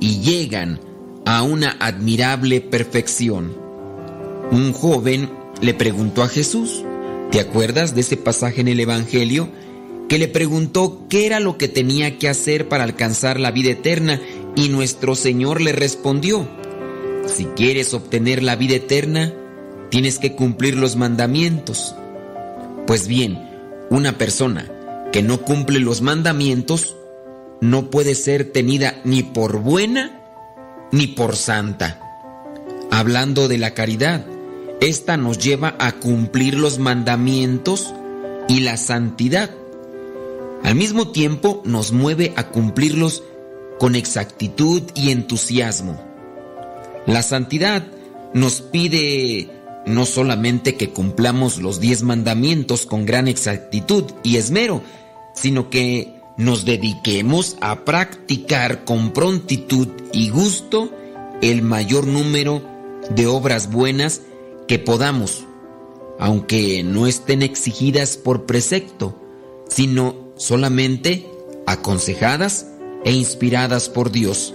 y 0.00 0.18
llegan 0.18 0.80
a 1.24 1.44
una 1.44 1.76
admirable 1.78 2.60
perfección. 2.60 3.56
Un 4.50 4.72
joven 4.72 5.30
le 5.60 5.74
preguntó 5.74 6.24
a 6.24 6.28
Jesús, 6.28 6.82
¿te 7.30 7.38
acuerdas 7.38 7.94
de 7.94 8.00
ese 8.00 8.16
pasaje 8.16 8.60
en 8.60 8.66
el 8.68 8.80
Evangelio? 8.80 9.48
Que 10.08 10.18
le 10.18 10.26
preguntó 10.26 11.06
qué 11.08 11.26
era 11.26 11.38
lo 11.38 11.58
que 11.58 11.68
tenía 11.68 12.18
que 12.18 12.28
hacer 12.28 12.68
para 12.68 12.82
alcanzar 12.82 13.38
la 13.38 13.52
vida 13.52 13.70
eterna 13.70 14.20
y 14.56 14.68
nuestro 14.68 15.14
Señor 15.14 15.60
le 15.60 15.72
respondió, 15.72 16.46
si 17.26 17.46
quieres 17.46 17.94
obtener 17.94 18.42
la 18.42 18.56
vida 18.56 18.76
eterna, 18.76 19.32
tienes 19.90 20.18
que 20.18 20.34
cumplir 20.34 20.76
los 20.76 20.96
mandamientos. 20.96 21.94
Pues 22.86 23.08
bien, 23.08 23.50
una 23.90 24.18
persona 24.18 24.70
que 25.12 25.22
no 25.22 25.40
cumple 25.40 25.80
los 25.80 26.02
mandamientos 26.02 26.96
no 27.60 27.90
puede 27.90 28.14
ser 28.14 28.52
tenida 28.52 29.00
ni 29.04 29.22
por 29.22 29.60
buena 29.60 30.20
ni 30.92 31.06
por 31.06 31.36
santa. 31.36 32.00
Hablando 32.90 33.48
de 33.48 33.58
la 33.58 33.72
caridad, 33.72 34.26
esta 34.80 35.16
nos 35.16 35.38
lleva 35.38 35.74
a 35.78 35.92
cumplir 35.92 36.54
los 36.54 36.78
mandamientos 36.78 37.94
y 38.48 38.60
la 38.60 38.76
santidad. 38.76 39.50
Al 40.62 40.74
mismo 40.74 41.08
tiempo 41.08 41.62
nos 41.64 41.92
mueve 41.92 42.32
a 42.36 42.48
cumplirlos 42.48 43.22
con 43.84 43.96
exactitud 43.96 44.82
y 44.94 45.10
entusiasmo. 45.10 46.00
La 47.04 47.22
santidad 47.22 47.86
nos 48.32 48.62
pide 48.62 49.50
no 49.84 50.06
solamente 50.06 50.76
que 50.76 50.88
cumplamos 50.88 51.58
los 51.58 51.80
diez 51.80 52.02
mandamientos 52.02 52.86
con 52.86 53.04
gran 53.04 53.28
exactitud 53.28 54.04
y 54.22 54.36
esmero, 54.36 54.80
sino 55.34 55.68
que 55.68 56.14
nos 56.38 56.64
dediquemos 56.64 57.58
a 57.60 57.84
practicar 57.84 58.86
con 58.86 59.12
prontitud 59.12 59.88
y 60.14 60.30
gusto 60.30 60.90
el 61.42 61.60
mayor 61.60 62.06
número 62.06 62.62
de 63.14 63.26
obras 63.26 63.70
buenas 63.70 64.22
que 64.66 64.78
podamos, 64.78 65.44
aunque 66.18 66.82
no 66.82 67.06
estén 67.06 67.42
exigidas 67.42 68.16
por 68.16 68.46
precepto, 68.46 69.20
sino 69.68 70.32
solamente 70.38 71.26
aconsejadas 71.66 72.68
e 73.04 73.12
inspiradas 73.12 73.88
por 73.88 74.10
Dios. 74.10 74.54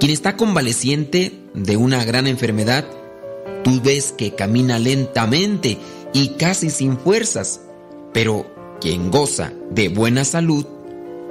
Quien 0.00 0.12
está 0.12 0.36
convaleciente 0.36 1.32
de 1.54 1.76
una 1.76 2.04
gran 2.04 2.26
enfermedad, 2.26 2.84
tú 3.64 3.80
ves 3.82 4.12
que 4.16 4.34
camina 4.34 4.78
lentamente 4.78 5.78
y 6.12 6.30
casi 6.30 6.70
sin 6.70 6.98
fuerzas, 6.98 7.60
pero 8.12 8.46
quien 8.80 9.10
goza 9.10 9.52
de 9.70 9.88
buena 9.88 10.24
salud, 10.24 10.66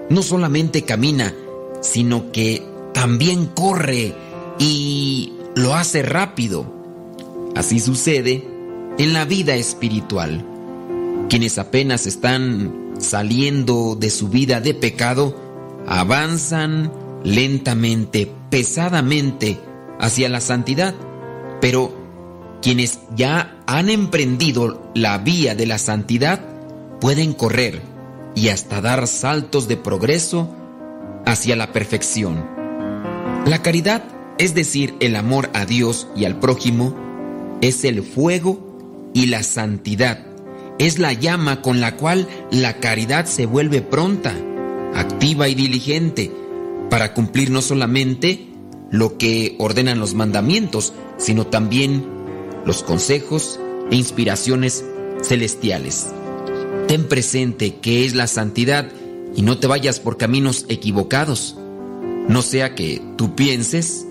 no 0.09 0.21
solamente 0.21 0.83
camina, 0.83 1.33
sino 1.81 2.31
que 2.31 2.63
también 2.93 3.47
corre 3.47 4.13
y 4.59 5.33
lo 5.55 5.75
hace 5.75 6.03
rápido. 6.03 6.65
Así 7.55 7.79
sucede 7.79 8.43
en 8.97 9.13
la 9.13 9.25
vida 9.25 9.55
espiritual. 9.55 10.45
Quienes 11.29 11.57
apenas 11.57 12.05
están 12.05 12.93
saliendo 12.99 13.95
de 13.95 14.09
su 14.09 14.29
vida 14.29 14.61
de 14.61 14.73
pecado, 14.73 15.46
avanzan 15.87 16.91
lentamente, 17.23 18.31
pesadamente 18.49 19.59
hacia 19.99 20.29
la 20.29 20.41
santidad. 20.41 20.93
Pero 21.61 21.95
quienes 22.61 22.99
ya 23.15 23.57
han 23.65 23.89
emprendido 23.89 24.91
la 24.93 25.17
vía 25.17 25.55
de 25.55 25.65
la 25.65 25.77
santidad 25.77 26.41
pueden 26.99 27.33
correr 27.33 27.81
y 28.35 28.49
hasta 28.49 28.81
dar 28.81 29.07
saltos 29.07 29.67
de 29.67 29.77
progreso 29.77 30.53
hacia 31.25 31.55
la 31.55 31.71
perfección. 31.73 32.45
La 33.45 33.61
caridad, 33.61 34.03
es 34.37 34.53
decir, 34.53 34.95
el 34.99 35.15
amor 35.15 35.49
a 35.53 35.65
Dios 35.65 36.07
y 36.15 36.25
al 36.25 36.39
prójimo, 36.39 36.95
es 37.61 37.83
el 37.83 38.03
fuego 38.03 39.09
y 39.13 39.27
la 39.27 39.41
santidad. 39.43 40.25
Es 40.79 40.99
la 40.99 41.13
llama 41.13 41.61
con 41.61 41.81
la 41.81 41.95
cual 41.95 42.27
la 42.51 42.79
caridad 42.79 43.25
se 43.25 43.47
vuelve 43.47 43.81
pronta, 43.81 44.35
activa 44.95 45.47
y 45.49 45.55
diligente 45.55 46.31
para 46.89 47.13
cumplir 47.13 47.51
no 47.51 47.61
solamente 47.61 48.47
lo 48.89 49.17
que 49.17 49.55
ordenan 49.59 49.99
los 49.99 50.13
mandamientos, 50.13 50.93
sino 51.17 51.47
también 51.47 52.05
los 52.65 52.83
consejos 52.83 53.59
e 53.91 53.95
inspiraciones 53.95 54.85
celestiales. 55.23 56.07
Ten 56.87 57.07
presente 57.07 57.75
que 57.75 58.05
es 58.05 58.15
la 58.15 58.27
santidad 58.27 58.89
y 59.35 59.41
no 59.41 59.57
te 59.57 59.67
vayas 59.67 59.99
por 59.99 60.17
caminos 60.17 60.65
equivocados. 60.69 61.57
No 62.27 62.41
sea 62.41 62.75
que 62.75 63.01
tú 63.17 63.35
pienses 63.35 64.05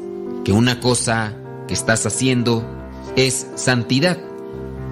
que 0.45 0.53
una 0.53 0.81
cosa 0.81 1.37
que 1.69 1.75
estás 1.75 2.07
haciendo 2.07 2.65
es 3.17 3.47
santidad 3.57 4.19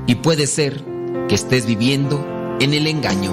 y 0.07 0.17
puede 0.17 0.47
ser 0.47 0.83
que 1.29 1.35
estés 1.35 1.67
viviendo 1.67 2.27
en 2.61 2.75
el 2.75 2.87
engaño. 2.87 3.33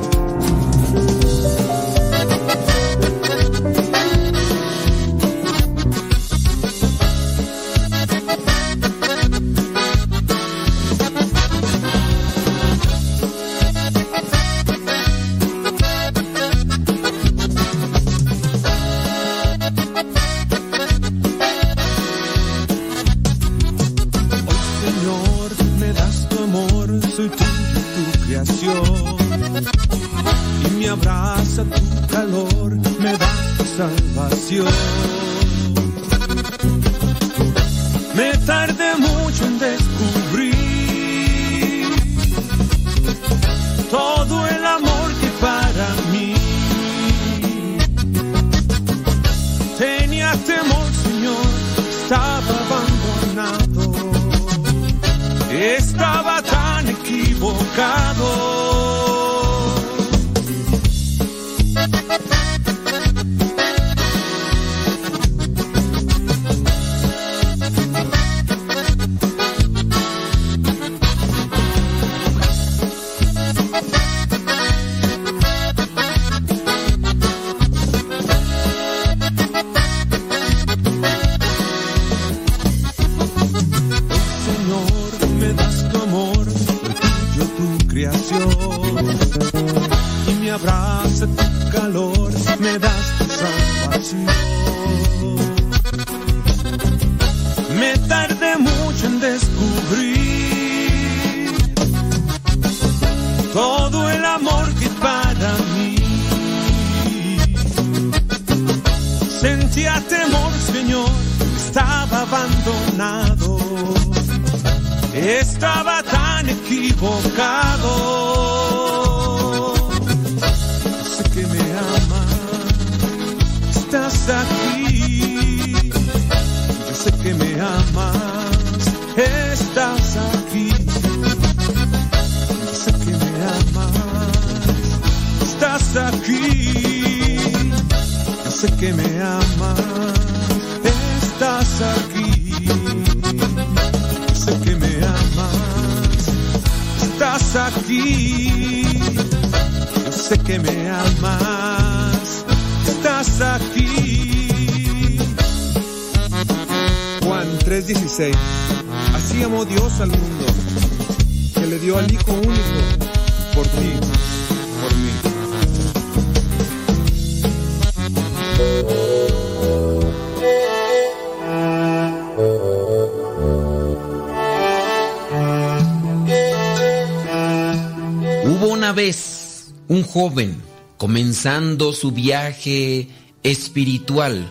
Joven 180.21 180.61
comenzando 180.97 181.93
su 181.93 182.11
viaje 182.11 183.07
espiritual, 183.41 184.47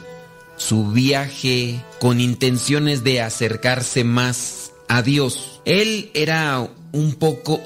su 0.57 0.89
viaje 0.91 1.81
con 2.01 2.21
intenciones 2.21 3.05
de 3.05 3.21
acercarse 3.21 4.03
más 4.03 4.73
a 4.89 5.03
Dios. 5.03 5.61
Él 5.65 6.11
era 6.13 6.69
un 6.91 7.15
poco 7.15 7.61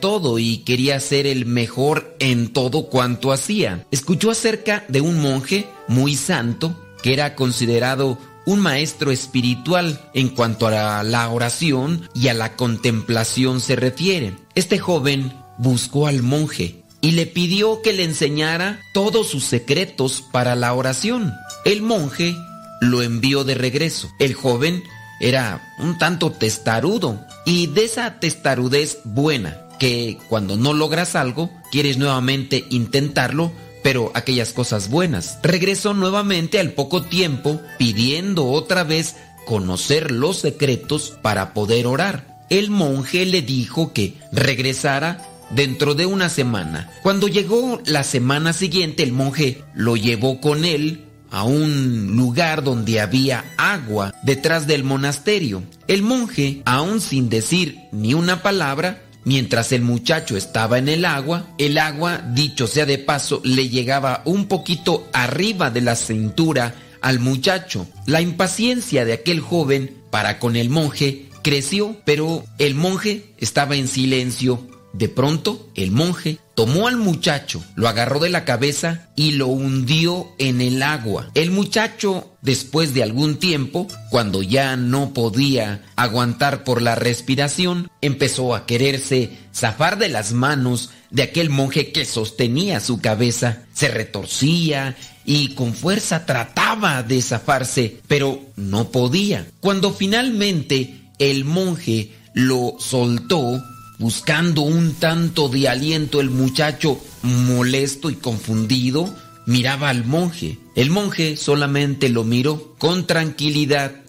todo 0.00 0.40
y 0.40 0.64
quería 0.64 0.98
ser 0.98 1.28
el 1.28 1.46
mejor 1.46 2.16
en 2.18 2.52
todo 2.52 2.86
cuanto 2.86 3.30
hacía. 3.30 3.86
Escuchó 3.92 4.32
acerca 4.32 4.84
de 4.88 5.00
un 5.00 5.22
monje 5.22 5.68
muy 5.86 6.16
santo 6.16 6.74
que 7.04 7.12
era 7.12 7.36
considerado 7.36 8.18
un 8.46 8.58
maestro 8.58 9.12
espiritual 9.12 10.10
en 10.12 10.28
cuanto 10.28 10.66
a 10.66 11.04
la 11.04 11.28
oración 11.28 12.08
y 12.16 12.26
a 12.26 12.34
la 12.34 12.56
contemplación 12.56 13.60
se 13.60 13.76
refiere. 13.76 14.34
Este 14.56 14.80
joven 14.80 15.32
buscó 15.58 16.08
al 16.08 16.24
monje 16.24 16.81
y 17.02 17.10
le 17.10 17.26
pidió 17.26 17.82
que 17.82 17.92
le 17.92 18.04
enseñara 18.04 18.80
todos 18.94 19.28
sus 19.28 19.44
secretos 19.44 20.24
para 20.32 20.56
la 20.56 20.72
oración. 20.72 21.34
El 21.66 21.82
monje 21.82 22.34
lo 22.80 23.02
envió 23.02 23.44
de 23.44 23.54
regreso. 23.54 24.10
El 24.18 24.32
joven 24.32 24.82
era 25.20 25.74
un 25.78 25.98
tanto 25.98 26.32
testarudo 26.32 27.20
y 27.44 27.66
de 27.66 27.84
esa 27.84 28.18
testarudez 28.20 29.00
buena 29.04 29.58
que 29.78 30.18
cuando 30.28 30.56
no 30.56 30.72
logras 30.72 31.16
algo 31.16 31.50
quieres 31.70 31.98
nuevamente 31.98 32.64
intentarlo 32.70 33.52
pero 33.82 34.12
aquellas 34.14 34.52
cosas 34.52 34.88
buenas. 34.88 35.38
Regresó 35.42 35.92
nuevamente 35.92 36.60
al 36.60 36.70
poco 36.72 37.02
tiempo 37.02 37.60
pidiendo 37.78 38.46
otra 38.46 38.84
vez 38.84 39.16
conocer 39.44 40.12
los 40.12 40.38
secretos 40.38 41.14
para 41.20 41.52
poder 41.52 41.86
orar. 41.86 42.44
El 42.48 42.70
monje 42.70 43.26
le 43.26 43.42
dijo 43.42 43.92
que 43.92 44.14
regresara 44.30 45.26
dentro 45.54 45.94
de 45.94 46.06
una 46.06 46.28
semana. 46.28 46.90
Cuando 47.02 47.28
llegó 47.28 47.80
la 47.84 48.04
semana 48.04 48.52
siguiente, 48.52 49.02
el 49.02 49.12
monje 49.12 49.62
lo 49.74 49.96
llevó 49.96 50.40
con 50.40 50.64
él 50.64 51.04
a 51.30 51.44
un 51.44 52.14
lugar 52.16 52.62
donde 52.62 53.00
había 53.00 53.44
agua 53.56 54.14
detrás 54.22 54.66
del 54.66 54.84
monasterio. 54.84 55.62
El 55.88 56.02
monje, 56.02 56.62
aún 56.64 57.00
sin 57.00 57.28
decir 57.28 57.78
ni 57.92 58.14
una 58.14 58.42
palabra, 58.42 59.02
Mientras 59.24 59.70
el 59.70 59.82
muchacho 59.82 60.36
estaba 60.36 60.78
en 60.78 60.88
el 60.88 61.04
agua, 61.04 61.46
el 61.58 61.78
agua, 61.78 62.18
dicho 62.32 62.66
sea 62.66 62.86
de 62.86 62.98
paso, 62.98 63.40
le 63.44 63.68
llegaba 63.68 64.22
un 64.24 64.46
poquito 64.46 65.08
arriba 65.12 65.70
de 65.70 65.80
la 65.80 65.94
cintura 65.94 66.74
al 67.00 67.20
muchacho. 67.20 67.86
La 68.06 68.20
impaciencia 68.20 69.04
de 69.04 69.12
aquel 69.12 69.40
joven 69.40 69.96
para 70.10 70.40
con 70.40 70.56
el 70.56 70.70
monje 70.70 71.28
creció, 71.42 71.96
pero 72.04 72.44
el 72.58 72.74
monje 72.74 73.32
estaba 73.38 73.76
en 73.76 73.86
silencio. 73.86 74.66
De 74.92 75.08
pronto, 75.08 75.70
el 75.74 75.90
monje 75.90 76.38
tomó 76.54 76.86
al 76.86 76.96
muchacho, 76.96 77.64
lo 77.76 77.88
agarró 77.88 78.20
de 78.20 78.28
la 78.28 78.44
cabeza 78.44 79.08
y 79.16 79.32
lo 79.32 79.46
hundió 79.46 80.28
en 80.38 80.60
el 80.60 80.82
agua. 80.82 81.30
El 81.34 81.50
muchacho, 81.50 82.30
después 82.42 82.92
de 82.92 83.02
algún 83.02 83.36
tiempo, 83.36 83.88
cuando 84.10 84.42
ya 84.42 84.76
no 84.76 85.14
podía 85.14 85.82
aguantar 85.96 86.62
por 86.64 86.82
la 86.82 86.94
respiración, 86.94 87.90
empezó 88.02 88.54
a 88.54 88.66
quererse 88.66 89.30
zafar 89.54 89.98
de 89.98 90.10
las 90.10 90.32
manos 90.32 90.90
de 91.10 91.22
aquel 91.22 91.48
monje 91.48 91.92
que 91.92 92.04
sostenía 92.04 92.80
su 92.80 93.00
cabeza. 93.00 93.62
Se 93.72 93.88
retorcía 93.88 94.96
y 95.24 95.54
con 95.54 95.72
fuerza 95.74 96.26
trataba 96.26 97.02
de 97.02 97.22
zafarse, 97.22 98.00
pero 98.08 98.40
no 98.56 98.90
podía. 98.90 99.46
Cuando 99.60 99.92
finalmente 99.92 101.00
el 101.18 101.44
monje 101.44 102.12
lo 102.34 102.76
soltó, 102.78 103.62
Buscando 104.02 104.62
un 104.62 104.94
tanto 104.94 105.48
de 105.48 105.68
aliento, 105.68 106.20
el 106.20 106.28
muchacho, 106.28 107.00
molesto 107.22 108.10
y 108.10 108.16
confundido, 108.16 109.14
miraba 109.46 109.90
al 109.90 110.04
monje. 110.04 110.58
El 110.74 110.90
monje 110.90 111.36
solamente 111.36 112.08
lo 112.08 112.24
miró 112.24 112.74
con 112.78 113.06
tranquilidad 113.06 114.02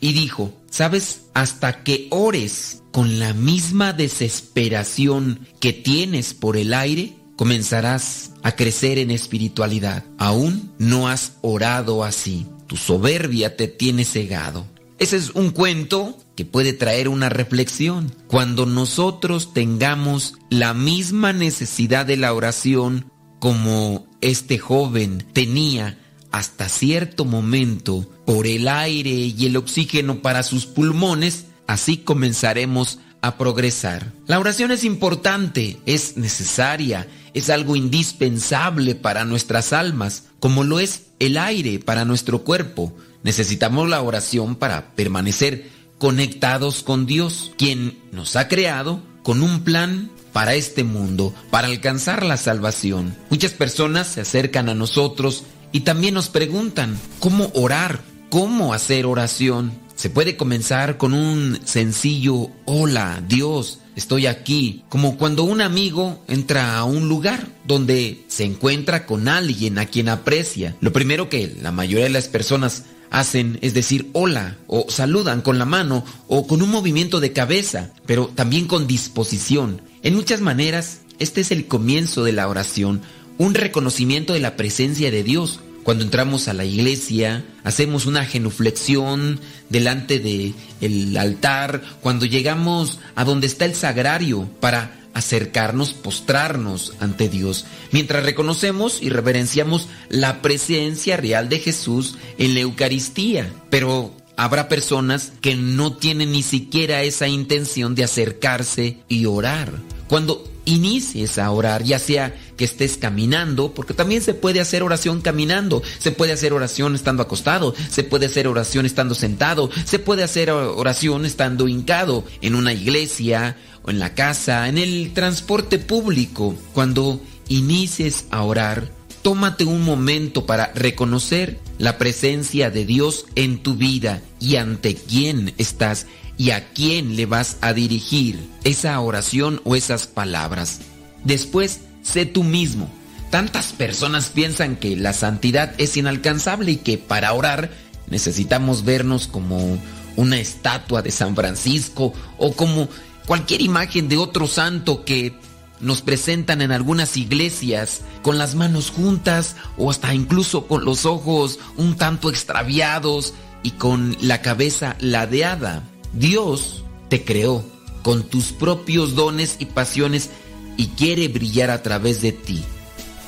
y 0.00 0.14
dijo, 0.14 0.52
¿sabes? 0.68 1.26
Hasta 1.32 1.84
que 1.84 2.08
ores 2.10 2.82
con 2.90 3.20
la 3.20 3.34
misma 3.34 3.92
desesperación 3.92 5.46
que 5.60 5.72
tienes 5.72 6.34
por 6.34 6.56
el 6.56 6.74
aire, 6.74 7.14
comenzarás 7.36 8.32
a 8.42 8.56
crecer 8.56 8.98
en 8.98 9.12
espiritualidad. 9.12 10.02
Aún 10.18 10.72
no 10.78 11.06
has 11.06 11.34
orado 11.42 12.02
así. 12.02 12.48
Tu 12.66 12.76
soberbia 12.76 13.56
te 13.56 13.68
tiene 13.68 14.04
cegado. 14.04 14.66
Ese 14.98 15.16
es 15.16 15.30
un 15.30 15.50
cuento 15.50 16.18
que 16.36 16.44
puede 16.44 16.72
traer 16.72 17.08
una 17.08 17.28
reflexión. 17.28 18.14
Cuando 18.28 18.66
nosotros 18.66 19.52
tengamos 19.52 20.34
la 20.50 20.74
misma 20.74 21.32
necesidad 21.32 22.06
de 22.06 22.16
la 22.16 22.32
oración 22.34 23.10
como 23.40 24.06
este 24.20 24.58
joven 24.58 25.24
tenía 25.32 25.98
hasta 26.30 26.68
cierto 26.68 27.24
momento 27.24 28.06
por 28.26 28.46
el 28.46 28.68
aire 28.68 29.10
y 29.10 29.46
el 29.46 29.56
oxígeno 29.56 30.20
para 30.20 30.42
sus 30.42 30.66
pulmones, 30.66 31.46
así 31.66 31.96
comenzaremos 31.98 32.98
a 33.22 33.38
progresar. 33.38 34.12
La 34.26 34.38
oración 34.38 34.70
es 34.70 34.84
importante, 34.84 35.78
es 35.86 36.16
necesaria, 36.16 37.08
es 37.34 37.50
algo 37.50 37.76
indispensable 37.76 38.94
para 38.94 39.24
nuestras 39.24 39.72
almas, 39.72 40.24
como 40.38 40.64
lo 40.64 40.80
es 40.80 41.06
el 41.18 41.38
aire 41.38 41.78
para 41.78 42.04
nuestro 42.04 42.44
cuerpo. 42.44 42.94
Necesitamos 43.22 43.88
la 43.88 44.02
oración 44.02 44.56
para 44.56 44.94
permanecer 44.94 45.70
conectados 45.98 46.82
con 46.82 47.06
Dios, 47.06 47.52
quien 47.56 47.98
nos 48.12 48.36
ha 48.36 48.48
creado 48.48 49.00
con 49.22 49.42
un 49.42 49.62
plan 49.64 50.10
para 50.32 50.54
este 50.54 50.84
mundo, 50.84 51.34
para 51.50 51.68
alcanzar 51.68 52.24
la 52.24 52.36
salvación. 52.36 53.16
Muchas 53.30 53.52
personas 53.52 54.06
se 54.06 54.20
acercan 54.20 54.68
a 54.68 54.74
nosotros 54.74 55.44
y 55.72 55.80
también 55.80 56.14
nos 56.14 56.28
preguntan 56.28 56.98
cómo 57.20 57.50
orar, 57.54 58.02
cómo 58.28 58.74
hacer 58.74 59.06
oración. 59.06 59.72
Se 59.94 60.10
puede 60.10 60.36
comenzar 60.36 60.98
con 60.98 61.14
un 61.14 61.58
sencillo 61.64 62.50
hola, 62.66 63.22
Dios, 63.26 63.78
estoy 63.96 64.26
aquí, 64.26 64.84
como 64.90 65.16
cuando 65.16 65.42
un 65.44 65.62
amigo 65.62 66.22
entra 66.28 66.76
a 66.76 66.84
un 66.84 67.08
lugar 67.08 67.48
donde 67.64 68.24
se 68.28 68.44
encuentra 68.44 69.06
con 69.06 69.26
alguien 69.28 69.78
a 69.78 69.86
quien 69.86 70.10
aprecia. 70.10 70.76
Lo 70.80 70.92
primero 70.92 71.30
que 71.30 71.56
la 71.62 71.72
mayoría 71.72 72.04
de 72.04 72.10
las 72.10 72.28
personas 72.28 72.84
hacen 73.10 73.58
es 73.62 73.74
decir 73.74 74.08
hola 74.12 74.56
o 74.66 74.86
saludan 74.88 75.42
con 75.42 75.58
la 75.58 75.64
mano 75.64 76.04
o 76.28 76.46
con 76.46 76.62
un 76.62 76.70
movimiento 76.70 77.20
de 77.20 77.32
cabeza, 77.32 77.90
pero 78.06 78.28
también 78.28 78.66
con 78.66 78.86
disposición. 78.86 79.82
En 80.02 80.14
muchas 80.14 80.40
maneras, 80.40 81.00
este 81.18 81.40
es 81.40 81.50
el 81.50 81.66
comienzo 81.66 82.24
de 82.24 82.32
la 82.32 82.48
oración, 82.48 83.02
un 83.38 83.54
reconocimiento 83.54 84.32
de 84.32 84.40
la 84.40 84.56
presencia 84.56 85.10
de 85.10 85.22
Dios. 85.22 85.60
Cuando 85.82 86.02
entramos 86.02 86.48
a 86.48 86.52
la 86.52 86.64
iglesia, 86.64 87.44
hacemos 87.62 88.06
una 88.06 88.24
genuflexión 88.24 89.38
delante 89.68 90.18
del 90.18 90.54
el 90.80 91.16
altar, 91.16 91.80
cuando 92.00 92.26
llegamos 92.26 92.98
a 93.14 93.24
donde 93.24 93.46
está 93.46 93.66
el 93.66 93.74
sagrario 93.74 94.48
para 94.58 95.05
acercarnos, 95.16 95.94
postrarnos 95.94 96.92
ante 97.00 97.30
Dios, 97.30 97.64
mientras 97.90 98.22
reconocemos 98.22 99.00
y 99.00 99.08
reverenciamos 99.08 99.88
la 100.10 100.42
presencia 100.42 101.16
real 101.16 101.48
de 101.48 101.58
Jesús 101.58 102.16
en 102.36 102.52
la 102.52 102.60
Eucaristía. 102.60 103.50
Pero 103.70 104.12
habrá 104.36 104.68
personas 104.68 105.32
que 105.40 105.56
no 105.56 105.96
tienen 105.96 106.32
ni 106.32 106.42
siquiera 106.42 107.02
esa 107.02 107.28
intención 107.28 107.94
de 107.94 108.04
acercarse 108.04 108.98
y 109.08 109.24
orar. 109.24 109.72
Cuando 110.06 110.44
inicies 110.66 111.38
a 111.38 111.50
orar, 111.50 111.82
ya 111.82 111.98
sea 111.98 112.34
que 112.58 112.64
estés 112.64 112.98
caminando, 112.98 113.72
porque 113.72 113.94
también 113.94 114.20
se 114.20 114.34
puede 114.34 114.60
hacer 114.60 114.82
oración 114.82 115.22
caminando, 115.22 115.82
se 115.98 116.10
puede 116.10 116.32
hacer 116.32 116.52
oración 116.52 116.94
estando 116.94 117.22
acostado, 117.22 117.74
se 117.88 118.04
puede 118.04 118.26
hacer 118.26 118.48
oración 118.48 118.84
estando 118.84 119.14
sentado, 119.14 119.70
se 119.84 119.98
puede 119.98 120.22
hacer 120.24 120.50
oración 120.50 121.24
estando 121.24 121.68
hincado 121.68 122.24
en 122.42 122.54
una 122.54 122.72
iglesia 122.72 123.56
en 123.86 123.98
la 123.98 124.14
casa, 124.14 124.68
en 124.68 124.78
el 124.78 125.12
transporte 125.14 125.78
público. 125.78 126.54
Cuando 126.72 127.20
inicies 127.48 128.26
a 128.30 128.42
orar, 128.42 128.90
tómate 129.22 129.64
un 129.64 129.82
momento 129.82 130.46
para 130.46 130.72
reconocer 130.74 131.58
la 131.78 131.98
presencia 131.98 132.70
de 132.70 132.84
Dios 132.84 133.26
en 133.34 133.62
tu 133.62 133.74
vida 133.74 134.22
y 134.40 134.56
ante 134.56 134.94
quién 134.94 135.54
estás 135.58 136.06
y 136.38 136.50
a 136.50 136.68
quién 136.72 137.16
le 137.16 137.26
vas 137.26 137.56
a 137.60 137.72
dirigir 137.72 138.38
esa 138.64 138.98
oración 139.00 139.60
o 139.64 139.74
esas 139.74 140.06
palabras. 140.06 140.80
Después, 141.24 141.80
sé 142.02 142.26
tú 142.26 142.44
mismo. 142.44 142.90
Tantas 143.30 143.72
personas 143.72 144.28
piensan 144.28 144.76
que 144.76 144.96
la 144.96 145.12
santidad 145.12 145.74
es 145.78 145.96
inalcanzable 145.96 146.72
y 146.72 146.76
que 146.76 146.98
para 146.98 147.32
orar 147.32 147.70
necesitamos 148.08 148.84
vernos 148.84 149.26
como 149.26 149.78
una 150.14 150.38
estatua 150.38 151.02
de 151.02 151.10
San 151.10 151.34
Francisco 151.34 152.14
o 152.38 152.52
como 152.52 152.88
cualquier 153.26 153.60
imagen 153.60 154.08
de 154.08 154.16
otro 154.16 154.46
santo 154.46 155.04
que 155.04 155.38
nos 155.80 156.00
presentan 156.00 156.62
en 156.62 156.72
algunas 156.72 157.16
iglesias 157.16 158.00
con 158.22 158.38
las 158.38 158.54
manos 158.54 158.90
juntas 158.90 159.56
o 159.76 159.90
hasta 159.90 160.14
incluso 160.14 160.66
con 160.66 160.84
los 160.84 161.04
ojos 161.04 161.58
un 161.76 161.96
tanto 161.96 162.30
extraviados 162.30 163.34
y 163.62 163.72
con 163.72 164.16
la 164.20 164.40
cabeza 164.42 164.96
ladeada. 165.00 165.82
Dios 166.12 166.84
te 167.08 167.24
creó 167.24 167.64
con 168.02 168.22
tus 168.22 168.52
propios 168.52 169.14
dones 169.14 169.56
y 169.58 169.66
pasiones 169.66 170.30
y 170.76 170.88
quiere 170.88 171.28
brillar 171.28 171.70
a 171.70 171.82
través 171.82 172.22
de 172.22 172.32
ti. 172.32 172.62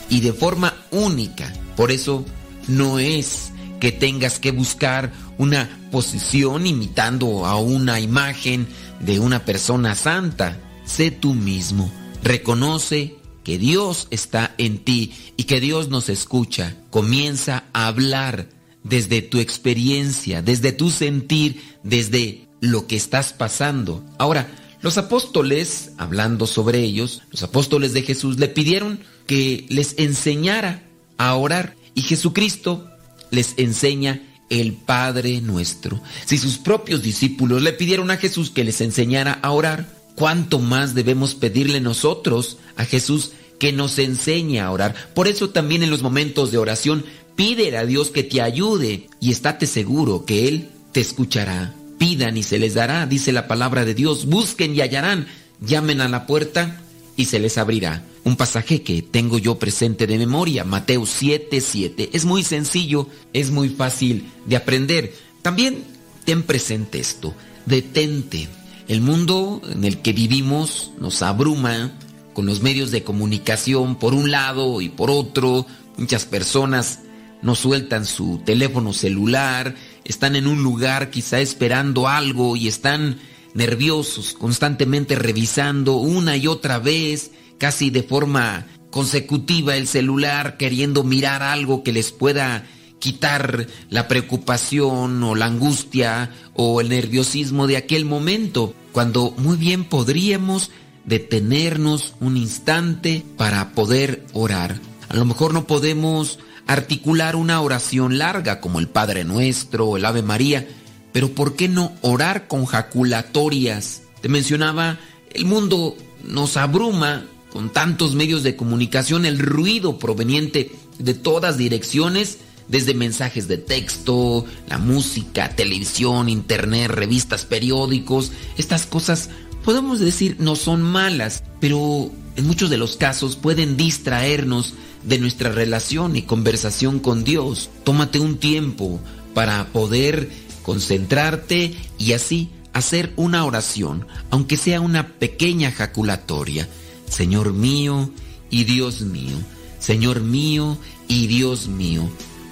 Y 0.09 0.21
de 0.21 0.33
forma 0.33 0.75
única. 0.91 1.53
Por 1.77 1.91
eso 1.91 2.25
no 2.67 2.99
es 2.99 3.51
que 3.81 3.93
tengas 3.93 4.39
que 4.39 4.53
buscar 4.53 5.13
una 5.37 5.69
posición 5.91 6.67
imitando 6.67 7.47
a 7.47 7.57
una 7.57 8.01
imagen 8.01 8.67
de 9.01 9.21
una 9.21 9.45
persona 9.45 9.95
santa. 9.95 10.61
Sé 10.85 11.11
tú 11.11 11.35
mismo. 11.35 11.91
Reconoce 12.23 13.17
que 13.45 13.59
Dios 13.59 14.09
está 14.11 14.55
en 14.59 14.79
ti 14.79 15.13
y 15.37 15.45
que 15.45 15.61
Dios 15.61 15.89
nos 15.89 16.09
escucha. 16.09 16.77
Comienza 16.91 17.65
a 17.73 17.87
hablar 17.87 18.49
desde 18.83 19.23
tu 19.23 19.39
experiencia, 19.39 20.43
desde 20.43 20.73
tu 20.73 20.91
sentir, 20.91 21.63
desde 21.83 22.49
lo 22.61 22.87
que 22.87 22.97
estás 22.97 23.33
pasando. 23.33 24.05
Ahora, 24.19 24.51
los 24.81 24.97
apóstoles, 24.97 25.93
hablando 25.99 26.47
sobre 26.47 26.81
ellos, 26.81 27.23
los 27.31 27.43
apóstoles 27.43 27.93
de 27.93 28.03
Jesús 28.03 28.39
le 28.39 28.49
pidieron 28.49 29.01
que 29.27 29.67
les 29.69 29.95
enseñara 29.99 30.83
a 31.17 31.35
orar 31.35 31.75
y 31.95 32.03
Jesucristo 32.03 32.89
les 33.31 33.55
enseña 33.57 34.23
el 34.51 34.73
Padre 34.73 35.41
nuestro. 35.41 36.01
Si 36.25 36.39
sus 36.39 36.59
propios 36.59 37.03
discípulos 37.03 37.63
le 37.63 37.73
pidieron 37.73 38.11
a 38.11 38.17
Jesús 38.17 38.51
que 38.51 38.65
les 38.65 38.81
enseñara 38.81 39.39
a 39.43 39.51
orar, 39.51 39.89
¿cuánto 40.15 40.59
más 40.59 40.95
debemos 40.95 41.35
pedirle 41.35 41.81
nosotros 41.81 42.59
a 42.77 42.85
Jesús 42.85 43.33
que 43.59 43.73
nos 43.73 43.99
enseñe 43.99 44.61
a 44.61 44.71
orar? 44.71 44.95
Por 45.15 45.29
eso 45.29 45.51
también 45.51 45.83
en 45.83 45.91
los 45.91 46.03
momentos 46.03 46.51
de 46.51 46.59
oración 46.59 47.05
pídele 47.37 47.77
a 47.77 47.87
Dios 47.87 48.11
que 48.11 48.25
te 48.25 48.41
ayude 48.41 49.09
y 49.21 49.31
estate 49.31 49.67
seguro 49.67 50.25
que 50.25 50.49
Él 50.49 50.71
te 50.93 51.01
escuchará. 51.01 51.75
Pidan 51.99 52.37
y 52.37 52.43
se 52.43 52.59
les 52.59 52.75
dará, 52.75 53.07
dice 53.07 53.33
la 53.33 53.49
palabra 53.49 53.85
de 53.85 53.95
Dios. 53.95 54.27
Busquen 54.27 54.75
y 54.75 54.81
hallarán. 54.81 55.27
Llamen 55.61 56.01
a 56.01 56.09
la 56.09 56.27
puerta 56.27 56.81
y 57.19 57.25
se 57.25 57.41
les 57.41 57.59
abrirá. 57.59 58.05
Un 58.25 58.37
pasaje 58.37 58.83
que 58.83 59.03
tengo 59.03 59.39
yo 59.39 59.59
presente 59.59 60.07
de 60.07 60.17
memoria, 60.17 60.65
Mateo 60.65 61.03
7:7. 61.03 62.11
Es 62.13 62.25
muy 62.25 62.45
sencillo, 62.45 63.09
es 63.33 63.51
muy 63.51 63.69
fácil 63.69 64.31
de 64.47 64.57
aprender. 64.57 65.13
También 65.43 65.83
ten 66.25 66.45
presente 66.45 67.01
esto. 67.01 67.35
Detente. 67.67 68.49
El 68.87 69.01
mundo 69.01 69.61
en 69.69 69.85
el 69.85 69.99
que 69.99 70.13
vivimos 70.13 70.93
nos 71.01 71.21
abruma 71.23 71.93
con 72.35 72.47
los 72.47 72.63
medios 72.63 72.93
de 72.93 73.03
comunicación 73.03 73.97
por 73.97 74.15
un 74.15 74.31
lado 74.31 74.81
y 74.81 74.89
por 74.89 75.11
otro. 75.11 75.67
Muchas 75.97 76.25
personas 76.25 77.01
no 77.43 77.57
sueltan 77.57 78.07
su 78.07 78.41
teléfono 78.45 78.93
celular, 78.93 79.75
están 80.05 80.37
en 80.37 80.47
un 80.47 80.63
lugar 80.63 81.11
quizá 81.11 81.41
esperando 81.41 82.07
algo 82.07 82.55
y 82.55 82.69
están 82.69 83.19
nerviosos, 83.59 84.35
constantemente 84.35 85.17
revisando 85.17 85.97
una 85.97 86.37
y 86.37 86.47
otra 86.47 86.79
vez, 86.79 87.33
casi 87.59 87.91
de 87.91 88.05
forma 88.05 88.67
consecutiva 88.91 89.77
el 89.77 89.89
celular, 89.89 90.57
queriendo 90.57 91.03
mirar 91.03 91.43
algo 91.43 91.83
que 91.83 91.93
les 91.93 92.13
pueda 92.13 92.65
quitar 93.01 93.67
la 93.91 94.09
preocupación 94.09 95.23
o 95.25 95.35
la 95.35 95.47
angustia 95.47 96.31
o 96.55 96.81
el 96.81 96.89
nerviosismo 96.89 97.67
de 97.67 97.77
aquel 97.77 98.05
momento, 98.05 98.75
cuando 98.93 99.35
muy 99.37 99.57
bien 99.57 99.85
podríamos 99.85 100.71
detenernos 101.05 102.15
un 102.21 102.37
instante 102.37 103.25
para 103.37 103.73
poder 103.73 104.25
orar. 104.33 104.81
A 105.09 105.17
lo 105.17 105.25
mejor 105.25 105.53
no 105.53 105.67
podemos 105.67 106.39
articular 106.69 107.35
una 107.35 107.61
oración 107.61 108.19
larga 108.19 108.61
como 108.61 108.79
el 108.79 108.89
Padre 108.89 109.25
Nuestro 109.25 109.87
o 109.87 109.97
el 109.97 110.05
Ave 110.05 110.23
María, 110.23 110.69
pero 111.13 111.31
¿por 111.33 111.57
qué 111.57 111.69
no 111.69 111.93
orar 112.03 112.49
con 112.49 112.65
jaculatorias? 112.67 114.03
Te 114.21 114.29
mencionaba, 114.29 114.99
el 115.31 115.45
mundo 115.45 115.97
nos 116.25 116.57
abruma 116.57 117.25
con 117.53 117.71
tantos 117.71 118.15
medios 118.15 118.43
de 118.43 118.57
comunicación, 118.57 119.25
el 119.25 119.39
ruido 119.39 119.99
proveniente 119.99 120.73
de 120.99 121.15
todas 121.15 121.57
direcciones, 121.57 122.39
desde 122.69 122.93
mensajes 122.93 123.49
de 123.49 123.57
texto, 123.57 124.45
la 124.69 124.79
música, 124.79 125.57
televisión, 125.57 126.29
internet, 126.29 126.91
revistas, 126.91 127.47
periódicos, 127.47 128.33
estas 128.59 128.85
cosas 128.85 129.31
podemos 129.65 130.01
decir 130.01 130.37
no 130.39 130.57
son 130.57 130.83
malas, 130.83 131.43
pero 131.61 132.11
en 132.37 132.47
muchos 132.47 132.71
de 132.71 132.79
los 132.79 132.97
casos 132.97 133.37
pueden 133.37 133.77
distraernos 133.77 134.75
de 135.03 135.19
nuestra 135.19 135.51
relación 135.51 136.17
y 136.17 136.23
conversación 136.23 137.01
con 137.01 137.25
Dios. 137.25 137.71
Tómate 137.85 138.21
un 138.21 138.39
tiempo 138.39 139.01
para 139.35 139.67
poder 139.69 140.31
concentrarte 140.69 141.75
y 141.97 142.13
así 142.13 142.51
hacer 142.75 143.15
una 143.17 143.47
oración, 143.47 144.07
aunque 144.29 144.59
sea 144.59 144.83
una 144.83 145.15
pequeña 145.15 145.73
jaculatoria. 145.73 146.69
Señor 147.09 147.55
mío 147.55 148.11
y 148.51 148.65
Dios 148.65 149.01
mío, 149.01 149.39
Señor 149.79 150.21
mío 150.21 150.77
y 151.09 151.27
Dios 151.27 151.69
mío. 151.69 152.07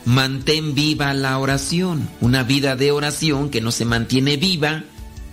Mantén 0.07 0.75
viva 0.75 1.13
la 1.13 1.39
oración. 1.39 2.09
Una 2.23 2.43
vida 2.43 2.75
de 2.75 2.91
oración 2.91 3.51
que 3.51 3.61
no 3.61 3.71
se 3.71 3.85
mantiene 3.85 4.39
viva 4.39 4.85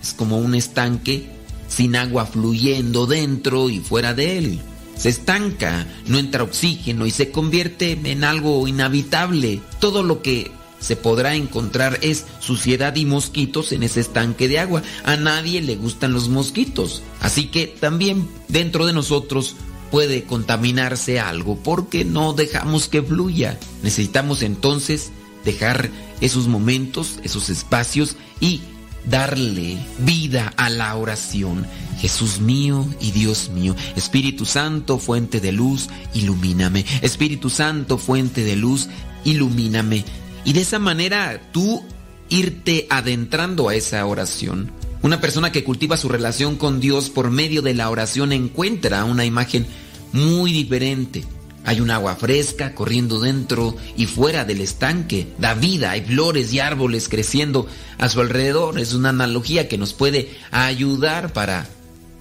es 0.02 0.12
como 0.12 0.36
un 0.36 0.54
estanque 0.54 1.30
sin 1.68 1.96
agua 1.96 2.26
fluyendo 2.26 3.06
dentro 3.06 3.70
y 3.70 3.80
fuera 3.80 4.12
de 4.12 4.36
él 4.36 4.60
se 4.94 5.08
estanca, 5.08 5.86
no 6.06 6.18
entra 6.18 6.44
oxígeno 6.44 7.04
y 7.04 7.10
se 7.10 7.30
convierte 7.30 7.98
en 8.04 8.22
algo 8.22 8.68
inhabitable. 8.68 9.60
Todo 9.80 10.04
lo 10.04 10.22
que 10.22 10.52
se 10.84 10.96
podrá 10.96 11.34
encontrar 11.34 11.98
es 12.02 12.26
suciedad 12.40 12.94
y 12.94 13.06
mosquitos 13.06 13.72
en 13.72 13.82
ese 13.84 14.00
estanque 14.00 14.48
de 14.48 14.58
agua. 14.58 14.82
A 15.02 15.16
nadie 15.16 15.62
le 15.62 15.76
gustan 15.76 16.12
los 16.12 16.28
mosquitos. 16.28 17.02
Así 17.20 17.46
que 17.46 17.66
también 17.66 18.28
dentro 18.48 18.84
de 18.84 18.92
nosotros 18.92 19.56
puede 19.90 20.24
contaminarse 20.24 21.20
algo 21.20 21.56
porque 21.56 22.04
no 22.04 22.34
dejamos 22.34 22.88
que 22.88 23.00
fluya. 23.02 23.58
Necesitamos 23.82 24.42
entonces 24.42 25.10
dejar 25.42 25.88
esos 26.20 26.48
momentos, 26.48 27.18
esos 27.22 27.48
espacios 27.48 28.16
y 28.38 28.60
darle 29.06 29.78
vida 30.00 30.52
a 30.58 30.68
la 30.68 30.94
oración. 30.96 31.66
Jesús 31.98 32.40
mío 32.40 32.86
y 33.00 33.12
Dios 33.12 33.48
mío, 33.48 33.74
Espíritu 33.96 34.44
Santo, 34.44 34.98
fuente 34.98 35.40
de 35.40 35.52
luz, 35.52 35.88
ilumíname. 36.12 36.84
Espíritu 37.00 37.48
Santo, 37.48 37.96
fuente 37.96 38.44
de 38.44 38.56
luz, 38.56 38.90
ilumíname. 39.24 40.04
Y 40.44 40.52
de 40.52 40.60
esa 40.60 40.78
manera 40.78 41.40
tú 41.52 41.82
irte 42.28 42.86
adentrando 42.90 43.68
a 43.68 43.74
esa 43.74 44.04
oración. 44.06 44.70
Una 45.02 45.20
persona 45.20 45.52
que 45.52 45.64
cultiva 45.64 45.96
su 45.96 46.08
relación 46.08 46.56
con 46.56 46.80
Dios 46.80 47.10
por 47.10 47.30
medio 47.30 47.62
de 47.62 47.74
la 47.74 47.90
oración 47.90 48.32
encuentra 48.32 49.04
una 49.04 49.24
imagen 49.24 49.66
muy 50.12 50.52
diferente 50.52 51.24
hay 51.64 51.80
un 51.80 51.90
agua 51.90 52.14
fresca 52.16 52.74
corriendo 52.74 53.20
dentro 53.20 53.74
y 53.96 54.04
fuera 54.04 54.44
del 54.44 54.60
estanque. 54.60 55.28
Da 55.38 55.54
vida, 55.54 55.92
hay 55.92 56.02
flores 56.02 56.52
y 56.52 56.60
árboles 56.60 57.08
creciendo 57.08 57.66
a 57.98 58.10
su 58.10 58.20
alrededor. 58.20 58.78
Es 58.78 58.92
una 58.92 59.08
analogía 59.08 59.66
que 59.66 59.78
nos 59.78 59.94
puede 59.94 60.30
ayudar 60.50 61.32
para 61.32 61.66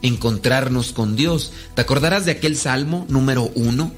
encontrarnos 0.02 0.94
con 0.94 1.18
Dios. 1.18 1.52
¿Te 1.76 1.82
acordarás 1.82 2.26
de 2.26 2.32
aquel 2.32 2.56
salmo 2.56 3.06
número 3.10 3.52
uno, 3.54 3.92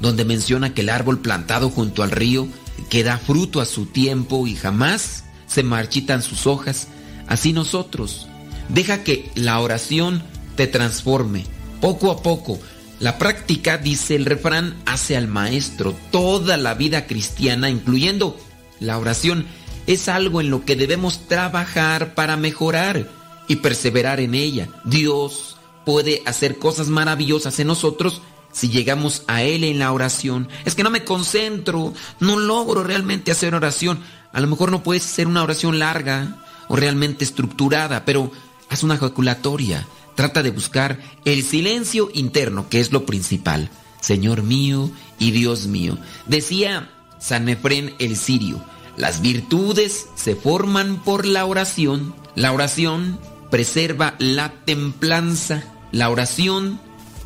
donde 0.00 0.24
menciona 0.24 0.74
que 0.74 0.80
el 0.80 0.88
árbol 0.88 1.20
plantado 1.20 1.70
junto 1.70 2.02
al 2.02 2.10
río 2.10 2.48
que 2.88 3.04
da 3.04 3.18
fruto 3.18 3.60
a 3.60 3.66
su 3.66 3.86
tiempo 3.86 4.46
y 4.46 4.54
jamás 4.54 5.24
se 5.46 5.62
marchitan 5.62 6.22
sus 6.22 6.46
hojas? 6.46 6.88
Así 7.26 7.52
nosotros. 7.52 8.28
Deja 8.68 9.04
que 9.04 9.30
la 9.34 9.60
oración 9.60 10.22
te 10.56 10.66
transforme, 10.66 11.44
poco 11.80 12.10
a 12.10 12.22
poco. 12.22 12.58
La 13.00 13.18
práctica, 13.18 13.78
dice 13.78 14.16
el 14.16 14.24
refrán, 14.24 14.76
hace 14.86 15.16
al 15.16 15.28
maestro. 15.28 15.94
Toda 16.10 16.56
la 16.56 16.74
vida 16.74 17.06
cristiana, 17.06 17.70
incluyendo 17.70 18.38
la 18.80 18.98
oración, 18.98 19.46
es 19.86 20.08
algo 20.08 20.40
en 20.40 20.50
lo 20.50 20.64
que 20.64 20.76
debemos 20.76 21.26
trabajar 21.28 22.14
para 22.14 22.36
mejorar 22.36 23.08
y 23.46 23.56
perseverar 23.56 24.20
en 24.20 24.34
ella. 24.34 24.68
Dios 24.84 25.56
puede 25.86 26.22
hacer 26.26 26.58
cosas 26.58 26.88
maravillosas 26.88 27.58
en 27.60 27.68
nosotros 27.68 28.20
si 28.58 28.70
llegamos 28.70 29.22
a 29.28 29.44
Él 29.44 29.62
en 29.62 29.78
la 29.78 29.92
oración. 29.92 30.48
Es 30.64 30.74
que 30.74 30.82
no 30.82 30.90
me 30.90 31.04
concentro, 31.04 31.94
no 32.18 32.40
logro 32.40 32.82
realmente 32.82 33.30
hacer 33.30 33.54
oración. 33.54 34.00
A 34.32 34.40
lo 34.40 34.48
mejor 34.48 34.72
no 34.72 34.82
puedes 34.82 35.04
hacer 35.04 35.28
una 35.28 35.44
oración 35.44 35.78
larga 35.78 36.38
o 36.66 36.74
realmente 36.74 37.24
estructurada, 37.24 38.04
pero 38.04 38.32
haz 38.68 38.82
una 38.82 38.96
ejaculatoria. 38.96 39.86
Trata 40.16 40.42
de 40.42 40.50
buscar 40.50 40.98
el 41.24 41.44
silencio 41.44 42.10
interno, 42.12 42.68
que 42.68 42.80
es 42.80 42.90
lo 42.90 43.06
principal. 43.06 43.70
Señor 44.00 44.42
mío 44.42 44.90
y 45.20 45.30
Dios 45.30 45.68
mío. 45.68 45.96
Decía 46.26 46.90
San 47.20 47.48
Efrén 47.48 47.94
el 48.00 48.16
Sirio, 48.16 48.60
las 48.96 49.22
virtudes 49.22 50.08
se 50.16 50.34
forman 50.34 51.00
por 51.04 51.26
la 51.26 51.46
oración. 51.46 52.12
La 52.34 52.50
oración 52.52 53.20
preserva 53.52 54.16
la 54.18 54.50
templanza. 54.64 55.62
La 55.92 56.10
oración 56.10 56.80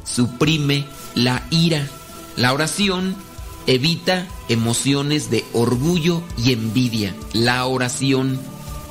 suprime 0.05 0.87
la 1.15 1.47
ira. 1.51 1.89
La 2.37 2.53
oración 2.53 3.15
evita 3.67 4.27
emociones 4.49 5.31
de 5.31 5.45
orgullo 5.53 6.23
y 6.37 6.53
envidia. 6.53 7.15
La 7.33 7.67
oración 7.67 8.41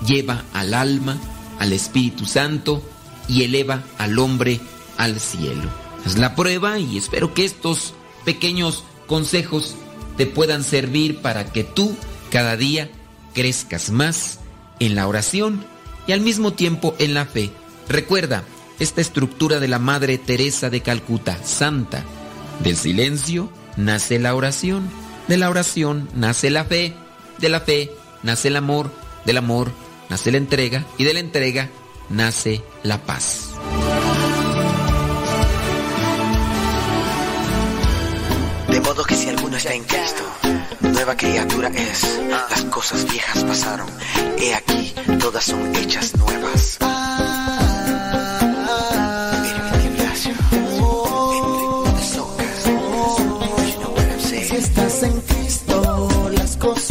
lleva 0.06 0.44
al 0.54 0.74
alma, 0.74 1.18
al 1.60 1.74
Espíritu 1.74 2.26
Santo 2.26 2.82
y 3.28 3.44
eleva 3.44 3.84
al 3.98 4.20
hombre 4.20 4.60
al 4.98 5.20
cielo. 5.20 5.70
Es 6.06 6.18
la 6.18 6.36
prueba 6.36 6.80
y 6.80 6.98
espero 6.98 7.34
que 7.34 7.46
estos 7.46 7.94
pequeños 8.26 8.84
consejos 9.08 9.76
te 10.18 10.26
puedan 10.26 10.64
servir 10.64 11.22
para 11.22 11.46
que 11.52 11.64
tú 11.64 11.96
cada 12.30 12.58
día 12.58 12.90
crezcas 13.34 13.90
más 13.90 14.40
en 14.80 14.96
la 14.96 15.08
oración 15.08 15.64
y 16.08 16.12
al 16.12 16.22
mismo 16.22 16.54
tiempo 16.54 16.96
en 17.00 17.14
la 17.14 17.26
fe. 17.26 17.52
Recuerda 17.88 18.44
esta 18.82 19.00
estructura 19.00 19.60
de 19.60 19.68
la 19.68 19.78
Madre 19.78 20.18
Teresa 20.18 20.72
de 20.72 20.82
Calcuta, 20.82 21.38
santa. 21.44 22.04
Del 22.64 22.76
silencio 22.76 23.52
nace 23.78 24.18
la 24.18 24.34
oración, 24.34 24.90
de 25.28 25.38
la 25.38 25.52
oración 25.52 26.10
nace 26.16 26.50
la 26.50 26.66
fe, 26.66 26.96
de 27.38 27.50
la 27.50 27.60
fe 27.60 27.92
nace 28.24 28.48
el 28.48 28.56
amor, 28.56 28.92
del 29.24 29.38
amor 29.38 29.72
nace 30.10 30.32
la 30.32 30.40
entrega 30.40 30.84
y 30.98 31.04
de 31.04 31.14
la 31.14 31.20
entrega 31.20 31.70
nace 32.10 32.64
la 32.82 32.98
paz. 33.04 33.52
De 38.68 38.82
modo 38.82 39.04
que 39.04 39.16
si 39.16 39.30
alguno 39.30 39.58
está 39.58 39.76
en 39.76 39.84
Cristo, 39.84 40.24
nueva 40.82 41.16
criatura 41.16 41.70
es. 41.70 42.20
Las 42.50 42.64
cosas 42.64 43.06
viejas 43.12 43.44
pasaron, 43.44 43.88
he 44.40 44.56
aquí, 44.56 44.92
todas 45.20 45.44
son 45.44 45.76
hechas 45.76 46.16
nuevas. 46.18 46.80
En 54.92 55.22
Cristo, 55.22 56.30
las 56.36 56.58
cosas 56.58 56.91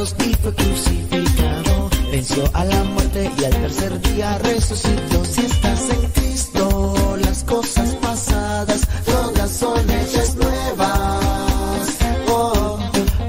pecados 0.00 0.14
y 0.26 0.34
fue 0.34 0.54
crucificado. 0.54 1.90
Venció 2.10 2.44
a 2.54 2.64
la 2.64 2.84
muerte 2.84 3.30
y 3.38 3.44
al 3.44 3.52
tercer 3.52 4.00
día 4.00 4.38
resucitó. 4.38 5.24
Si 5.24 5.40
estás 5.44 5.90
en 5.90 6.10
Cristo, 6.10 7.16
las 7.24 7.44
cosas 7.44 7.94
pasadas 7.96 8.80
todas 9.04 9.50
son 9.50 9.90
hechas 9.90 10.34
nuevas. 10.36 11.98
Oh, 12.28 12.78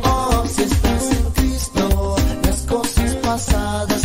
oh, 0.04 0.44
si 0.48 0.64
estás 0.64 1.12
en 1.12 1.32
Cristo, 1.32 2.16
las 2.44 2.62
cosas 2.62 3.16
pasadas 3.16 4.01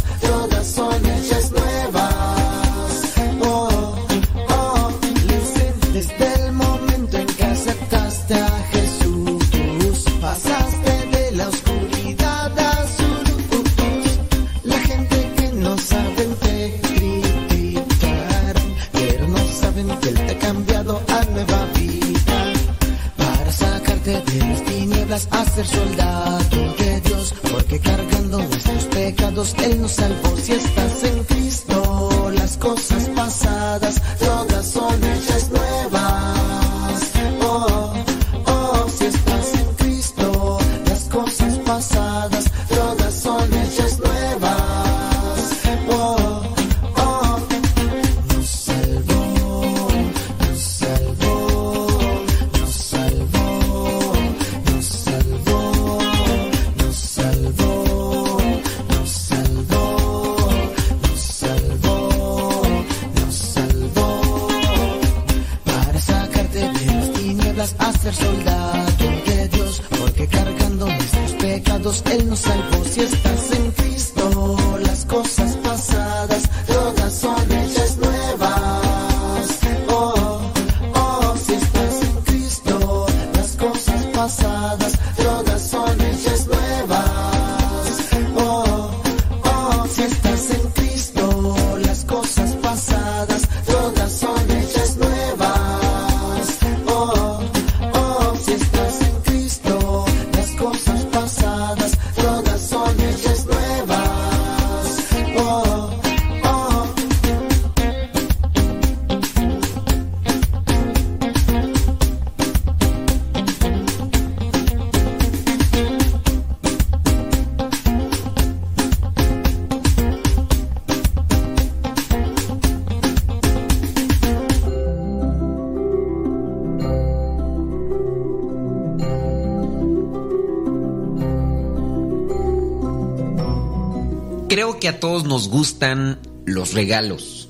regalos. 136.76 137.48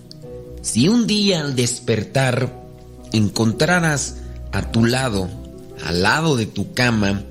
Si 0.62 0.88
un 0.88 1.06
día 1.06 1.40
al 1.40 1.54
despertar 1.54 2.64
encontraras 3.12 4.18
a 4.52 4.70
tu 4.70 4.86
lado, 4.86 5.28
al 5.84 6.02
lado 6.02 6.36
de 6.36 6.46
tu 6.46 6.72
cama, 6.72 7.24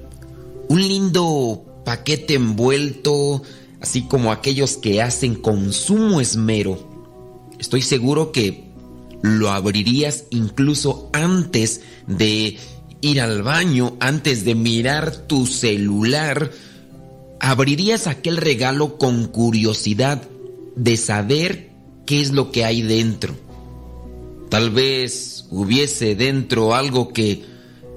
un 0.67 0.81
lindo 0.81 1.63
paquete 1.85 2.35
envuelto, 2.35 3.41
así 3.81 4.03
como 4.03 4.31
aquellos 4.31 4.77
que 4.77 5.01
hacen 5.01 5.35
con 5.35 5.71
sumo 5.71 6.19
esmero, 6.21 6.77
estoy 7.59 7.81
seguro 7.81 8.31
que 8.31 8.65
lo 9.21 9.49
abrirías 9.49 10.25
incluso 10.29 11.09
antes 11.13 11.81
de 12.07 12.57
ir 13.01 13.21
al 13.21 13.41
baño, 13.41 13.95
antes 13.99 14.43
de 14.43 14.55
mirar 14.55 15.15
tu 15.15 15.45
celular, 15.47 16.51
abrirías 17.39 18.07
aquel 18.07 18.37
regalo 18.37 18.97
con 18.97 19.27
curiosidad 19.27 20.21
de 20.75 20.97
saber 20.97 21.64
qué 22.05 22.21
es 22.21 22.31
lo 22.31 22.51
que 22.51 22.65
hay 22.65 22.81
dentro. 22.81 23.35
Tal 24.49 24.69
vez 24.69 25.45
hubiese 25.49 26.15
dentro 26.15 26.75
algo 26.75 27.11
que 27.13 27.43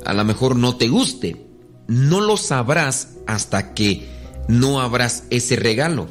a 0.05 0.15
lo 0.15 0.25
mejor 0.25 0.57
no 0.57 0.77
te 0.77 0.89
guste. 0.89 1.47
No 1.87 2.21
lo 2.21 2.37
sabrás 2.37 3.17
hasta 3.27 3.75
que 3.75 4.09
no 4.49 4.81
abras 4.81 5.25
ese 5.31 5.57
regalo. 5.57 6.09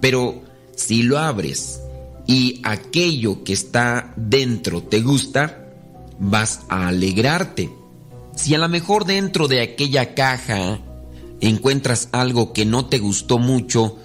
Pero 0.00 0.42
si 0.74 1.02
lo 1.02 1.18
abres 1.18 1.80
y 2.26 2.60
aquello 2.64 3.44
que 3.44 3.52
está 3.52 4.12
dentro 4.16 4.82
te 4.82 5.00
gusta, 5.00 5.66
vas 6.18 6.60
a 6.68 6.88
alegrarte. 6.88 7.70
Si 8.34 8.54
a 8.54 8.58
lo 8.58 8.68
mejor 8.68 9.06
dentro 9.06 9.48
de 9.48 9.62
aquella 9.62 10.14
caja 10.14 10.80
encuentras 11.40 12.08
algo 12.12 12.52
que 12.52 12.64
no 12.64 12.86
te 12.86 12.98
gustó 12.98 13.38
mucho, 13.38 13.96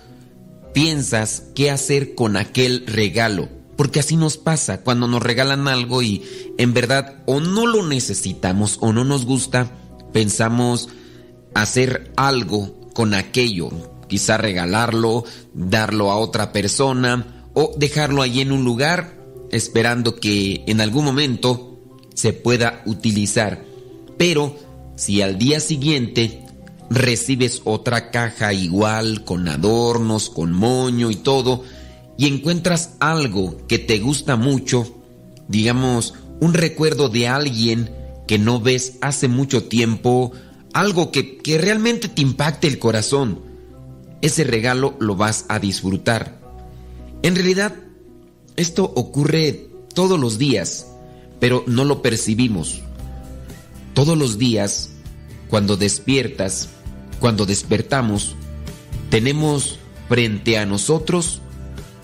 piensas 0.74 1.44
qué 1.56 1.72
hacer 1.72 2.16
con 2.16 2.38
aquel 2.38 2.86
regalo. 2.88 3.50
Porque 3.76 4.00
así 4.00 4.16
nos 4.16 4.38
pasa 4.38 4.82
cuando 4.82 5.08
nos 5.08 5.24
regalan 5.24 5.68
algo 5.68 6.02
y 6.02 6.24
en 6.58 6.74
verdad 6.74 7.24
o 7.26 7.40
no 7.40 7.66
lo 7.66 7.88
necesitamos 7.88 8.78
o 8.82 8.94
no 8.94 9.04
nos 9.04 9.26
gusta, 9.26 9.72
pensamos 10.14 10.90
hacer 11.54 12.12
algo 12.16 12.80
con 12.94 13.14
aquello. 13.14 13.70
Quizá 14.08 14.38
regalarlo, 14.38 15.24
darlo 15.54 16.12
a 16.12 16.18
otra 16.18 16.52
persona 16.52 17.48
o 17.54 17.74
dejarlo 17.78 18.22
allí 18.22 18.42
en 18.42 18.52
un 18.52 18.64
lugar 18.64 19.18
esperando 19.52 20.16
que 20.16 20.64
en 20.68 20.82
algún 20.82 21.06
momento 21.06 21.80
se 22.14 22.34
pueda 22.34 22.84
utilizar. 22.86 23.64
Pero 24.18 24.56
si 24.96 25.22
al 25.22 25.38
día 25.38 25.60
siguiente 25.60 26.46
recibes 26.92 27.62
otra 27.64 28.12
caja 28.12 28.52
igual, 28.52 29.24
con 29.24 29.48
adornos, 29.48 30.30
con 30.30 30.52
moño 30.52 31.10
y 31.10 31.16
todo, 31.16 31.64
y 32.18 32.28
encuentras 32.28 32.96
algo 33.00 33.66
que 33.68 33.80
te 33.80 34.00
gusta 34.00 34.36
mucho, 34.36 34.94
digamos, 35.48 36.14
un 36.42 36.54
recuerdo 36.54 37.08
de 37.08 37.30
alguien 37.30 37.96
que 38.28 38.38
no 38.38 38.60
ves 38.60 38.98
hace 39.00 39.30
mucho 39.30 39.64
tiempo, 39.64 40.34
algo 40.74 41.12
que, 41.12 41.38
que 41.38 41.58
realmente 41.58 42.10
te 42.10 42.22
impacte 42.22 42.68
el 42.68 42.78
corazón, 42.78 43.42
ese 44.22 44.44
regalo 44.44 44.96
lo 45.00 45.16
vas 45.16 45.46
a 45.48 45.60
disfrutar. 45.60 46.40
En 47.24 47.36
realidad, 47.36 47.74
esto 48.58 48.84
ocurre 48.84 49.70
todos 49.96 50.20
los 50.20 50.38
días, 50.38 50.88
pero 51.40 51.64
no 51.68 51.86
lo 51.86 52.02
percibimos. 52.02 52.82
Todos 53.94 54.18
los 54.18 54.38
días, 54.38 54.90
cuando 55.50 55.78
despiertas, 55.78 56.70
cuando 57.22 57.46
despertamos, 57.46 58.36
tenemos 59.12 59.78
frente 60.10 60.58
a 60.58 60.66
nosotros 60.66 61.40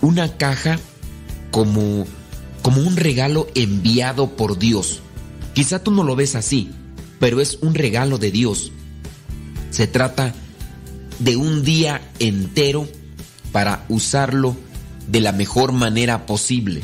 una 0.00 0.38
caja 0.38 0.78
como, 1.50 2.06
como 2.62 2.80
un 2.82 2.96
regalo 2.96 3.48
enviado 3.56 4.36
por 4.36 4.58
Dios. 4.58 5.00
Quizá 5.54 5.82
tú 5.82 5.90
no 5.90 6.04
lo 6.04 6.14
ves 6.14 6.36
así, 6.36 6.70
pero 7.18 7.40
es 7.40 7.58
un 7.60 7.74
regalo 7.74 8.18
de 8.18 8.30
Dios. 8.30 8.70
Se 9.70 9.88
trata 9.88 10.34
de 11.18 11.36
un 11.36 11.64
día 11.64 12.00
entero 12.20 12.88
para 13.50 13.84
usarlo 13.88 14.56
de 15.08 15.20
la 15.20 15.32
mejor 15.32 15.72
manera 15.72 16.26
posible. 16.26 16.82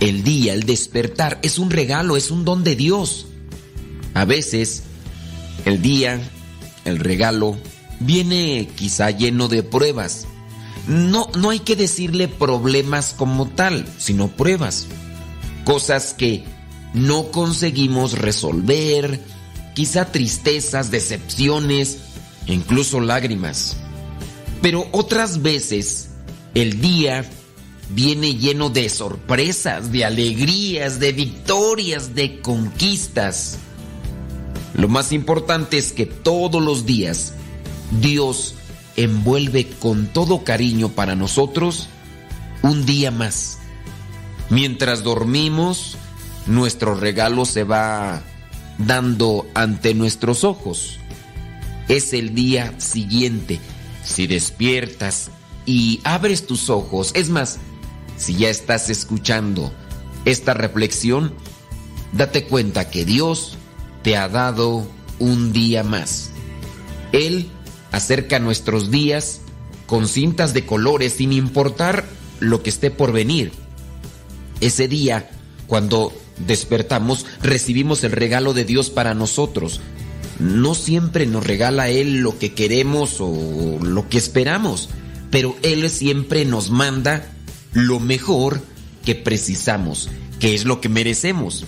El 0.00 0.24
día, 0.24 0.52
el 0.52 0.64
despertar, 0.64 1.38
es 1.42 1.58
un 1.58 1.70
regalo, 1.70 2.18
es 2.18 2.30
un 2.30 2.44
don 2.44 2.64
de 2.64 2.76
Dios. 2.76 3.28
A 4.12 4.26
veces, 4.26 4.82
el 5.64 5.80
día, 5.80 6.20
el 6.84 6.98
regalo, 6.98 7.56
viene 8.00 8.68
quizá 8.74 9.10
lleno 9.10 9.48
de 9.48 9.62
pruebas. 9.62 10.26
No, 10.86 11.28
no 11.36 11.50
hay 11.50 11.60
que 11.60 11.76
decirle 11.76 12.28
problemas 12.28 13.14
como 13.16 13.48
tal, 13.48 13.86
sino 13.98 14.28
pruebas. 14.28 14.86
Cosas 15.64 16.14
que 16.14 16.44
no 16.92 17.30
conseguimos 17.30 18.18
resolver, 18.18 19.20
quizá 19.74 20.12
tristezas, 20.12 20.90
decepciones, 20.90 21.98
incluso 22.46 23.00
lágrimas. 23.00 23.76
Pero 24.62 24.86
otras 24.92 25.42
veces 25.42 26.10
el 26.54 26.80
día 26.80 27.28
viene 27.90 28.36
lleno 28.36 28.70
de 28.70 28.88
sorpresas, 28.88 29.92
de 29.92 30.04
alegrías, 30.04 31.00
de 31.00 31.12
victorias, 31.12 32.14
de 32.14 32.40
conquistas. 32.40 33.58
Lo 34.74 34.88
más 34.88 35.12
importante 35.12 35.78
es 35.78 35.92
que 35.92 36.04
todos 36.04 36.62
los 36.62 36.84
días 36.84 37.34
Dios 38.00 38.54
envuelve 38.96 39.68
con 39.68 40.06
todo 40.06 40.44
cariño 40.44 40.88
para 40.88 41.14
nosotros 41.14 41.88
un 42.62 42.84
día 42.84 43.10
más. 43.10 43.58
Mientras 44.50 45.02
dormimos, 45.02 45.96
nuestro 46.46 46.94
regalo 46.94 47.44
se 47.44 47.64
va 47.64 48.22
dando 48.78 49.46
ante 49.54 49.94
nuestros 49.94 50.44
ojos. 50.44 50.98
Es 51.88 52.12
el 52.12 52.34
día 52.34 52.74
siguiente. 52.78 53.60
Si 54.04 54.26
despiertas 54.26 55.30
y 55.66 56.00
abres 56.04 56.46
tus 56.46 56.68
ojos, 56.68 57.12
es 57.14 57.30
más, 57.30 57.58
si 58.16 58.34
ya 58.34 58.50
estás 58.50 58.90
escuchando 58.90 59.72
esta 60.24 60.52
reflexión, 60.52 61.32
date 62.12 62.44
cuenta 62.44 62.90
que 62.90 63.04
Dios 63.04 63.56
te 64.04 64.16
ha 64.16 64.28
dado 64.28 64.86
un 65.18 65.52
día 65.52 65.82
más. 65.82 66.30
Él 67.12 67.48
acerca 67.90 68.38
nuestros 68.38 68.90
días 68.90 69.40
con 69.86 70.06
cintas 70.06 70.54
de 70.54 70.66
colores 70.66 71.14
sin 71.14 71.32
importar 71.32 72.04
lo 72.38 72.62
que 72.62 72.70
esté 72.70 72.90
por 72.90 73.12
venir. 73.12 73.52
Ese 74.60 74.88
día, 74.88 75.30
cuando 75.66 76.12
despertamos, 76.46 77.26
recibimos 77.42 78.04
el 78.04 78.12
regalo 78.12 78.52
de 78.52 78.64
Dios 78.64 78.90
para 78.90 79.14
nosotros. 79.14 79.80
No 80.38 80.74
siempre 80.74 81.26
nos 81.26 81.46
regala 81.46 81.88
Él 81.88 82.18
lo 82.18 82.38
que 82.38 82.52
queremos 82.52 83.16
o 83.20 83.78
lo 83.80 84.08
que 84.08 84.18
esperamos, 84.18 84.90
pero 85.30 85.56
Él 85.62 85.88
siempre 85.90 86.44
nos 86.44 86.70
manda 86.70 87.32
lo 87.72 88.00
mejor 88.00 88.60
que 89.04 89.14
precisamos, 89.14 90.10
que 90.40 90.54
es 90.54 90.64
lo 90.64 90.80
que 90.80 90.88
merecemos, 90.88 91.64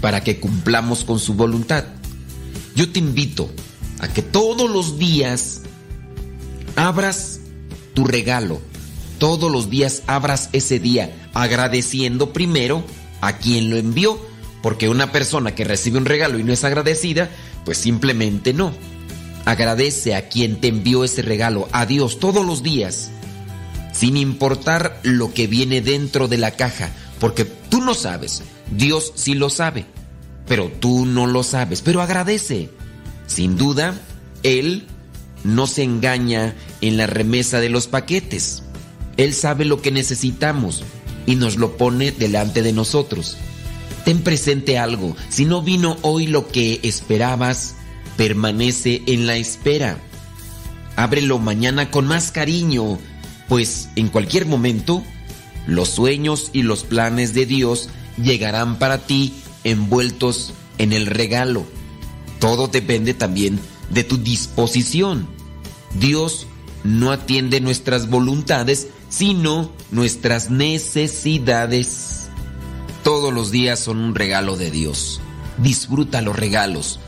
para 0.00 0.22
que 0.22 0.38
cumplamos 0.40 1.04
con 1.04 1.18
su 1.18 1.34
voluntad. 1.34 1.84
Yo 2.74 2.90
te 2.90 2.98
invito 2.98 3.50
a 4.00 4.08
que 4.08 4.22
todos 4.22 4.70
los 4.70 4.98
días 4.98 5.62
abras 6.76 7.40
tu 7.94 8.04
regalo, 8.04 8.60
todos 9.18 9.50
los 9.50 9.70
días 9.70 10.02
abras 10.06 10.50
ese 10.52 10.78
día, 10.78 11.28
agradeciendo 11.32 12.32
primero 12.32 12.84
a 13.20 13.38
quien 13.38 13.70
lo 13.70 13.76
envió, 13.76 14.20
porque 14.62 14.88
una 14.88 15.12
persona 15.12 15.54
que 15.54 15.64
recibe 15.64 15.98
un 15.98 16.04
regalo 16.04 16.38
y 16.38 16.44
no 16.44 16.52
es 16.52 16.64
agradecida, 16.64 17.30
pues 17.64 17.78
simplemente 17.78 18.52
no. 18.52 18.72
Agradece 19.46 20.14
a 20.14 20.28
quien 20.28 20.60
te 20.60 20.68
envió 20.68 21.04
ese 21.04 21.22
regalo, 21.22 21.68
a 21.72 21.86
Dios 21.86 22.18
todos 22.18 22.44
los 22.44 22.62
días, 22.62 23.10
sin 23.92 24.16
importar 24.16 25.00
lo 25.02 25.32
que 25.32 25.46
viene 25.46 25.80
dentro 25.80 26.28
de 26.28 26.36
la 26.36 26.50
caja, 26.50 26.90
porque 27.18 27.44
tú 27.44 27.80
no 27.80 27.94
sabes, 27.94 28.42
Dios 28.70 29.12
sí 29.14 29.34
lo 29.34 29.50
sabe, 29.50 29.86
pero 30.46 30.70
tú 30.80 31.06
no 31.06 31.26
lo 31.26 31.42
sabes, 31.42 31.82
pero 31.82 32.02
agradece. 32.02 32.70
Sin 33.26 33.56
duda, 33.56 34.00
Él 34.42 34.86
no 35.44 35.66
se 35.66 35.82
engaña 35.82 36.54
en 36.80 36.96
la 36.96 37.06
remesa 37.06 37.60
de 37.60 37.68
los 37.68 37.86
paquetes. 37.86 38.62
Él 39.16 39.34
sabe 39.34 39.64
lo 39.64 39.80
que 39.80 39.90
necesitamos 39.90 40.82
y 41.26 41.36
nos 41.36 41.56
lo 41.56 41.76
pone 41.76 42.12
delante 42.12 42.62
de 42.62 42.72
nosotros. 42.72 43.36
Ten 44.04 44.22
presente 44.22 44.78
algo, 44.78 45.16
si 45.28 45.44
no 45.44 45.62
vino 45.62 45.96
hoy 46.02 46.26
lo 46.26 46.48
que 46.48 46.80
esperabas, 46.82 47.74
permanece 48.16 49.02
en 49.06 49.26
la 49.26 49.36
espera. 49.36 49.98
Ábrelo 50.94 51.38
mañana 51.38 51.90
con 51.90 52.06
más 52.06 52.30
cariño, 52.30 52.98
pues 53.48 53.88
en 53.96 54.08
cualquier 54.08 54.46
momento 54.46 55.02
los 55.66 55.88
sueños 55.88 56.50
y 56.52 56.62
los 56.62 56.84
planes 56.84 57.34
de 57.34 57.46
Dios 57.46 57.88
llegarán 58.16 58.78
para 58.78 58.98
ti 58.98 59.34
envueltos 59.64 60.52
en 60.78 60.92
el 60.92 61.06
regalo. 61.06 61.66
Todo 62.38 62.68
depende 62.68 63.14
también 63.14 63.58
de 63.90 64.04
tu 64.04 64.18
disposición. 64.18 65.26
Dios 65.98 66.46
no 66.84 67.10
atiende 67.12 67.60
nuestras 67.60 68.08
voluntades, 68.08 68.88
sino 69.08 69.72
nuestras 69.90 70.50
necesidades. 70.50 72.28
Todos 73.02 73.32
los 73.32 73.50
días 73.50 73.78
son 73.78 73.98
un 73.98 74.14
regalo 74.14 74.56
de 74.56 74.70
Dios. 74.70 75.20
Disfruta 75.58 76.20
los 76.20 76.36
regalos, 76.36 77.00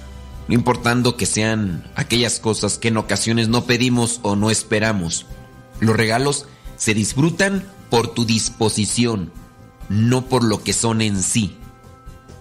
no 0.48 0.54
importando 0.54 1.16
que 1.16 1.26
sean 1.26 1.90
aquellas 1.94 2.40
cosas 2.40 2.78
que 2.78 2.88
en 2.88 2.96
ocasiones 2.96 3.48
no 3.48 3.66
pedimos 3.66 4.20
o 4.22 4.34
no 4.34 4.50
esperamos. 4.50 5.26
Los 5.80 5.96
regalos 5.96 6.46
se 6.76 6.94
disfrutan 6.94 7.70
por 7.90 8.14
tu 8.14 8.24
disposición, 8.24 9.30
no 9.88 10.26
por 10.26 10.44
lo 10.44 10.62
que 10.62 10.72
son 10.72 11.00
en 11.00 11.22
sí. 11.22 11.56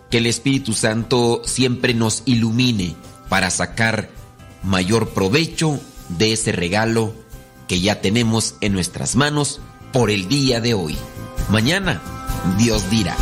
Que 0.09 0.19
el 0.19 0.25
Espíritu 0.25 0.73
Santo 0.73 1.41
siempre 1.45 1.93
nos 1.93 2.23
ilumine 2.25 2.95
para 3.29 3.49
sacar 3.49 4.09
mayor 4.63 5.09
provecho 5.09 5.79
de 6.09 6.33
ese 6.33 6.51
regalo 6.51 7.13
que 7.67 7.81
ya 7.81 8.01
tenemos 8.01 8.55
en 8.61 8.73
nuestras 8.73 9.15
manos 9.15 9.59
por 9.91 10.09
el 10.09 10.27
día 10.27 10.61
de 10.61 10.73
hoy. 10.73 10.97
Mañana, 11.49 12.01
Dios 12.57 12.89
dirá. 12.89 13.15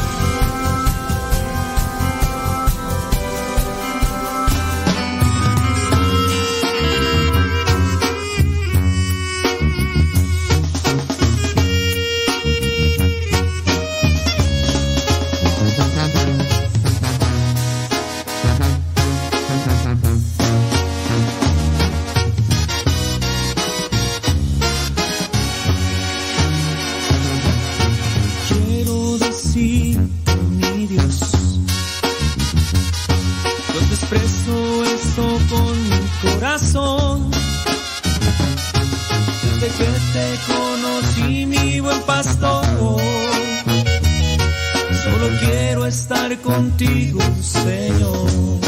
Contigo, 46.76 47.22
Señor. 47.42 48.60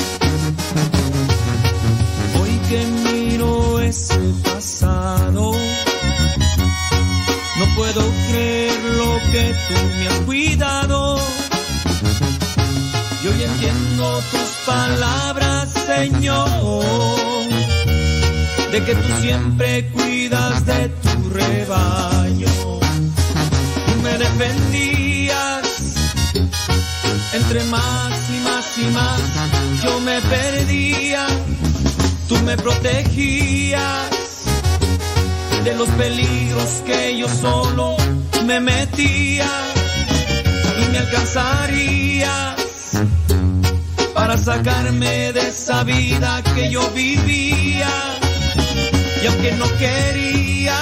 Hoy 2.39 2.59
que 2.69 2.85
miro 3.03 3.79
ese 3.81 4.17
pasado, 4.43 5.51
no 7.59 7.65
puedo 7.75 8.01
creer 8.29 8.79
lo 8.97 9.19
que 9.31 9.53
tú 9.67 9.75
me 9.99 10.07
has 10.07 10.19
cuidado. 10.21 11.17
Y 13.23 13.27
hoy 13.27 13.43
entiendo 13.43 14.21
tus 14.31 14.49
palabras, 14.65 15.69
Señor, 15.85 16.49
de 18.71 18.83
que 18.85 18.95
tú 18.95 19.21
siempre 19.21 19.89
cuidas 19.89 20.65
de 20.65 20.89
tu 20.89 21.29
rebaño. 21.29 22.47
Tú 23.85 24.01
me 24.01 24.17
defendías 24.17 24.96
entre 27.47 27.63
más 27.65 28.29
y 28.29 28.39
más 28.43 28.77
y 28.77 28.85
más, 28.91 29.21
yo 29.81 30.01
me 30.01 30.19
perdía. 30.21 31.25
Tú 32.27 32.35
me 32.39 32.57
protegías 32.57 34.09
de 35.63 35.73
los 35.75 35.87
peligros 35.91 36.83
que 36.85 37.17
yo 37.17 37.29
solo 37.29 37.95
me 38.45 38.59
metía 38.59 39.49
y 40.81 40.91
me 40.91 40.97
alcanzarías 40.97 42.55
para 44.13 44.37
sacarme 44.37 45.31
de 45.31 45.47
esa 45.47 45.85
vida 45.85 46.41
que 46.53 46.69
yo 46.69 46.89
vivía 46.89 47.89
y 49.23 49.27
aunque 49.27 49.51
no 49.53 49.65
quería 49.77 50.77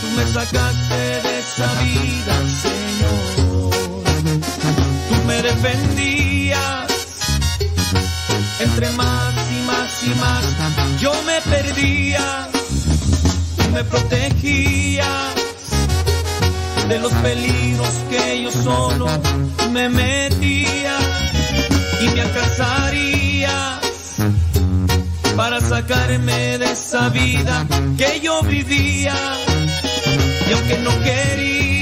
tú 0.00 0.06
me 0.16 0.26
sacaste 0.26 1.03
tú 5.44 5.50
me 5.60 5.68
defendías 5.68 6.86
entre 8.60 8.90
más 8.90 9.34
y 9.52 9.62
más 9.66 10.04
y 10.04 10.08
más 10.20 11.00
yo 11.00 11.12
me 11.26 11.40
perdía 11.42 12.48
tú 13.56 13.70
me 13.70 13.84
protegías 13.84 15.34
de 16.88 16.98
los 16.98 17.12
peligros 17.12 17.88
que 18.10 18.42
yo 18.42 18.50
solo 18.50 19.06
me 19.70 19.88
metía 19.88 20.98
y 22.00 22.08
me 22.08 22.20
alcanzarías 22.20 23.80
para 25.36 25.60
sacarme 25.60 26.58
de 26.58 26.72
esa 26.72 27.08
vida 27.08 27.66
que 27.98 28.20
yo 28.20 28.42
vivía. 28.42 29.16
Y 30.48 30.52
aunque 30.52 30.78
no 30.78 30.90
quería 31.02 31.73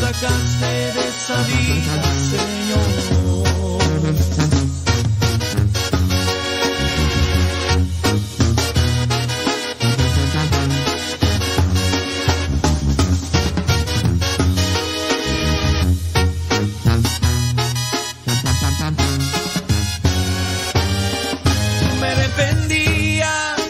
sacaste 0.00 0.66
de 0.66 1.08
esa 1.08 1.42
vida 1.42 1.94
Señor. 2.30 3.10
Me 22.00 22.14
defendías 22.16 23.60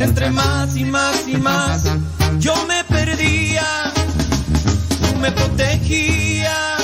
entre 0.00 0.30
más 0.30 0.76
y 0.76 0.84
más 0.84 1.28
y 1.28 1.36
más 1.36 1.84
yo 2.40 2.54
me 2.66 2.83
me 5.24 5.32
protegías 5.32 6.82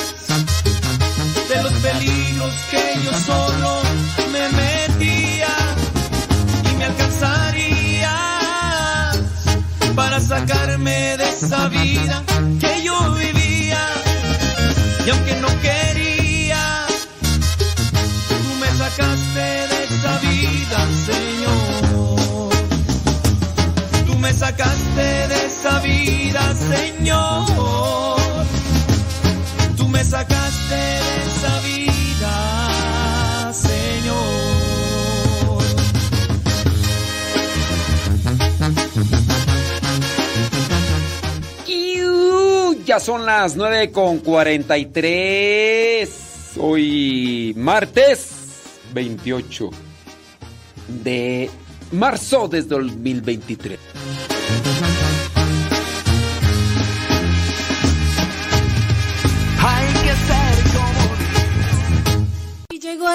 de 1.47 1.62
los 1.62 1.73
peligros 1.75 2.55
que 2.71 2.99
yo 3.05 3.12
solo 3.12 3.83
me 4.33 4.49
metía 4.49 5.55
y 6.65 6.75
me 6.79 6.85
alcanzarías 6.87 8.09
para 9.95 10.21
sacarme 10.21 11.19
de 11.19 11.29
esa 11.29 11.69
vida 11.69 12.23
que 12.59 12.83
yo 12.83 13.12
vivía 13.12 13.87
y 15.05 15.11
aunque 15.11 15.35
no 15.43 15.49
quería 15.61 16.87
tú 18.27 18.37
me 18.59 18.69
sacaste 18.69 19.69
de 19.71 19.85
esa 19.85 20.19
vida, 20.19 20.79
Señor. 21.09 22.51
Tú 24.07 24.17
me 24.19 24.33
sacaste 24.33 25.29
de 25.29 25.47
esa 25.47 25.79
vida, 25.81 26.55
Señor. 26.55 28.20
Sacaste 30.05 31.01
Señor. 33.52 34.16
¡Iu! 41.66 42.82
Ya 42.85 42.98
son 43.01 43.27
las 43.27 43.56
9 43.56 43.90
con 43.90 44.18
43. 44.18 46.09
Hoy 46.59 47.55
martes 47.56 48.31
28 48.94 49.70
de 51.05 51.51
marzo 51.93 52.48
desde 52.48 52.68
2023. 52.70 53.78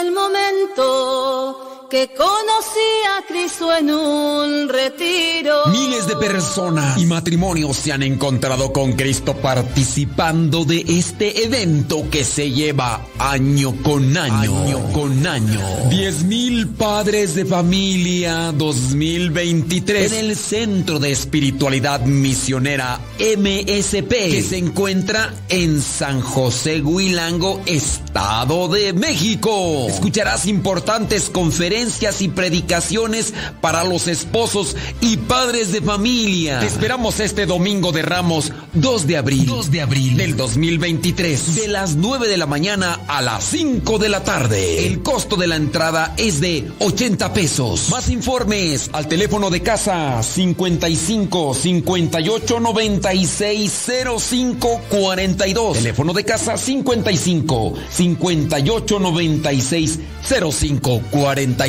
El 0.05 0.11
momento 0.11 1.74
que 1.95 2.09
conocí 2.09 2.91
a 3.17 3.25
Cristo 3.25 3.73
en 3.73 3.89
un 3.89 4.67
retiro. 4.67 5.67
Miles 5.67 6.07
de 6.07 6.17
personas 6.17 6.97
y 6.97 7.05
matrimonios 7.05 7.77
se 7.77 7.93
han 7.93 8.03
encontrado 8.03 8.73
con 8.73 8.91
Cristo 8.93 9.33
participando 9.37 10.65
de 10.65 10.83
este 10.85 11.45
evento 11.45 12.09
que 12.11 12.25
se 12.25 12.51
lleva 12.51 13.07
año 13.17 13.73
con 13.81 14.17
año, 14.17 14.61
año 14.61 14.91
con 14.91 15.25
año. 15.25 15.61
Diez 15.89 16.25
mil 16.25 16.67
padres 16.67 17.33
de 17.33 17.45
familia 17.45 18.51
2023 18.51 20.11
en 20.11 20.25
el 20.25 20.35
Centro 20.35 20.99
de 20.99 21.11
Espiritualidad 21.11 22.01
Misionera 22.01 22.99
MSP 23.19 24.09
que 24.09 24.43
se 24.43 24.57
encuentra 24.57 25.33
en 25.47 25.81
San 25.81 26.19
José 26.19 26.81
Huilango, 26.81 27.61
Estado 27.65 28.67
de 28.67 28.91
México. 28.91 29.87
Escucharás 29.87 30.45
importantes 30.45 31.29
conferencias 31.29 31.84
conferencias 31.85 32.21
y 32.21 32.29
predicaciones 32.29 33.33
para 33.61 33.83
los 33.83 34.07
esposos 34.07 34.75
y 35.01 35.17
padres 35.17 35.71
de 35.71 35.81
familia. 35.81 36.59
Te 36.59 36.65
esperamos 36.65 37.19
este 37.19 37.45
domingo 37.45 37.91
de 37.91 38.01
Ramos 38.01 38.51
2 38.73 39.05
de 39.05 39.17
abril. 39.17 39.45
2 39.45 39.69
de 39.71 39.81
abril 39.81 40.17
del 40.17 40.35
2023. 40.35 41.55
De 41.55 41.67
las 41.67 41.95
9 41.95 42.27
de 42.27 42.37
la 42.37 42.47
mañana 42.47 42.99
a 43.07 43.21
las 43.21 43.43
5 43.45 43.99
de 43.99 44.09
la 44.09 44.23
tarde. 44.23 44.87
El 44.87 45.03
costo 45.03 45.35
de 45.35 45.45
la 45.45 45.57
entrada 45.57 46.15
es 46.17 46.41
de 46.41 46.67
80 46.79 47.33
pesos. 47.33 47.89
Más 47.91 48.09
informes 48.09 48.89
al 48.91 49.07
teléfono 49.07 49.51
de 49.51 49.61
casa 49.61 50.23
55 50.23 51.53
58 51.53 52.59
96 52.59 53.85
05 54.17 54.81
42. 54.89 55.77
Teléfono 55.77 56.13
de 56.13 56.25
casa 56.25 56.57
55 56.57 57.73
58 57.91 58.99
96 58.99 59.99
05 60.23 61.01
42. 61.11 61.64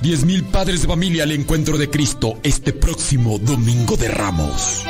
10 0.00 0.24
mil 0.24 0.44
padres 0.44 0.82
de 0.82 0.88
familia 0.88 1.24
al 1.24 1.32
encuentro 1.32 1.76
de 1.76 1.90
Cristo 1.90 2.38
este 2.42 2.72
próximo 2.72 3.38
domingo 3.38 3.96
de 3.96 4.08
Ramos. 4.08 4.82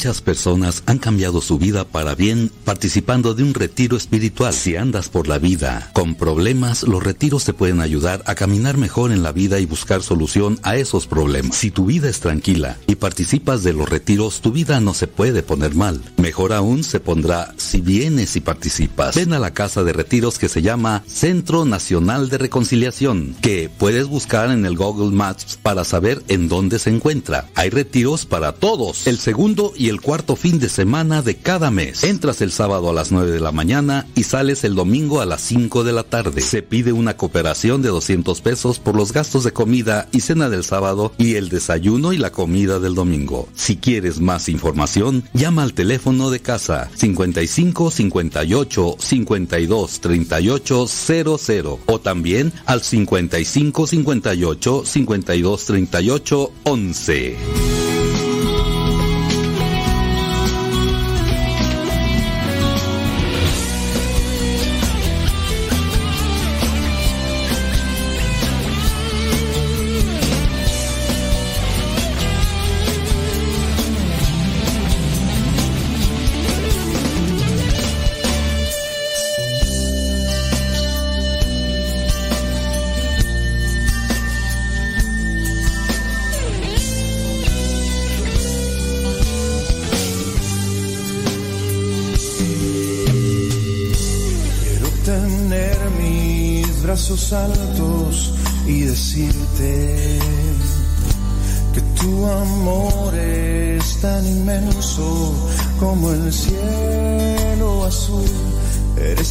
Muchas 0.00 0.22
personas 0.22 0.82
han 0.86 0.96
cambiado 0.96 1.42
su 1.42 1.58
vida 1.58 1.84
para 1.84 2.14
bien 2.14 2.50
participando 2.64 3.34
de 3.34 3.42
un 3.42 3.52
retiro 3.52 3.98
espiritual. 3.98 4.54
Si 4.54 4.74
andas 4.74 5.10
por 5.10 5.28
la 5.28 5.38
vida 5.38 5.90
con 5.92 6.14
problemas, 6.14 6.84
los 6.84 7.02
retiros 7.02 7.44
te 7.44 7.52
pueden 7.52 7.82
ayudar 7.82 8.22
a 8.24 8.34
caminar 8.34 8.78
mejor 8.78 9.12
en 9.12 9.22
la 9.22 9.32
vida 9.32 9.60
y 9.60 9.66
buscar 9.66 10.02
solución 10.02 10.58
a 10.62 10.76
esos 10.76 11.06
problemas. 11.06 11.54
Si 11.54 11.70
tu 11.70 11.84
vida 11.84 12.08
es 12.08 12.20
tranquila 12.20 12.78
y 12.86 12.94
participas 12.94 13.62
de 13.62 13.74
los 13.74 13.90
retiros, 13.90 14.40
tu 14.40 14.52
vida 14.52 14.80
no 14.80 14.94
se 14.94 15.06
puede 15.06 15.42
poner 15.42 15.74
mal. 15.74 16.00
Mejor 16.16 16.54
aún 16.54 16.82
se 16.82 16.98
pondrá 16.98 17.52
si 17.58 17.82
vienes 17.82 18.36
y 18.36 18.40
participas. 18.40 19.16
Ven 19.16 19.34
a 19.34 19.38
la 19.38 19.52
casa 19.52 19.84
de 19.84 19.92
retiros 19.92 20.38
que 20.38 20.48
se 20.48 20.62
llama 20.62 21.02
Centro 21.06 21.66
Nacional 21.66 22.30
de 22.30 22.38
Reconciliación, 22.38 23.36
que 23.42 23.68
puedes 23.68 24.06
buscar 24.06 24.50
en 24.50 24.64
el 24.64 24.78
Google 24.78 25.14
Maps 25.14 25.58
para 25.62 25.84
saber 25.84 26.22
en 26.28 26.48
dónde 26.48 26.78
se 26.78 26.88
encuentra. 26.88 27.50
Hay 27.54 27.68
retiros 27.68 28.24
para 28.24 28.52
todos. 28.52 29.06
El 29.06 29.18
segundo 29.18 29.74
y 29.76 29.89
el 29.90 30.00
cuarto 30.00 30.36
fin 30.36 30.60
de 30.60 30.68
semana 30.68 31.20
de 31.20 31.34
cada 31.34 31.72
mes. 31.72 32.04
Entras 32.04 32.40
el 32.40 32.52
sábado 32.52 32.88
a 32.88 32.92
las 32.92 33.10
9 33.10 33.32
de 33.32 33.40
la 33.40 33.50
mañana 33.50 34.06
y 34.14 34.22
sales 34.22 34.62
el 34.62 34.76
domingo 34.76 35.20
a 35.20 35.26
las 35.26 35.40
5 35.40 35.82
de 35.82 35.92
la 35.92 36.04
tarde. 36.04 36.40
Se 36.42 36.62
pide 36.62 36.92
una 36.92 37.16
cooperación 37.16 37.82
de 37.82 37.88
200 37.88 38.40
pesos 38.40 38.78
por 38.78 38.94
los 38.94 39.12
gastos 39.12 39.42
de 39.42 39.52
comida 39.52 40.08
y 40.12 40.20
cena 40.20 40.48
del 40.48 40.62
sábado 40.62 41.12
y 41.18 41.34
el 41.34 41.48
desayuno 41.48 42.12
y 42.12 42.18
la 42.18 42.30
comida 42.30 42.78
del 42.78 42.94
domingo. 42.94 43.48
Si 43.56 43.76
quieres 43.76 44.20
más 44.20 44.48
información, 44.48 45.24
llama 45.34 45.64
al 45.64 45.74
teléfono 45.74 46.30
de 46.30 46.38
casa 46.38 46.88
55 46.94 47.90
58 47.90 48.96
52 48.96 50.00
38 50.00 50.86
00 50.86 51.80
o 51.86 52.00
también 52.00 52.52
al 52.64 52.82
55 52.82 53.86
58 53.88 54.82
52 54.86 55.64
38 55.64 56.52
11. 56.62 57.99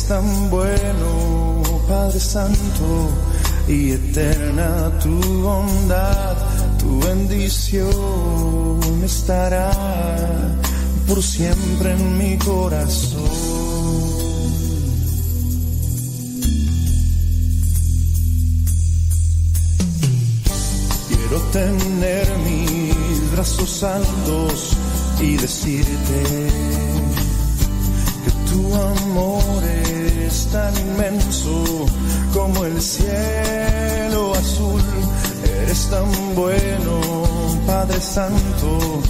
Tan 0.09 0.49
bueno, 0.49 1.61
Padre 1.87 2.19
Santo, 2.19 3.09
y 3.67 3.91
eterna 3.91 4.91
tu 5.03 5.21
bondad, 5.43 6.35
tu 6.79 6.99
bendición 6.99 8.79
estará 9.05 9.69
por 11.07 11.21
siempre 11.21 11.91
en 11.91 12.17
mi 12.17 12.37
corazón. 12.39 13.21
Quiero 21.07 21.39
tener 21.51 22.27
mis 22.47 23.31
brazos 23.33 23.83
altos 23.83 24.71
y 25.21 25.37
decirte 25.37 26.88
tu 28.69 28.75
amor 28.75 29.63
es 29.63 30.47
tan 30.51 30.75
inmenso 30.77 31.85
como 32.33 32.65
el 32.65 32.81
cielo 32.81 34.33
azul. 34.35 34.81
Eres 35.61 35.89
tan 35.89 36.35
bueno, 36.35 37.01
Padre 37.65 37.99
Santo, 37.99 39.01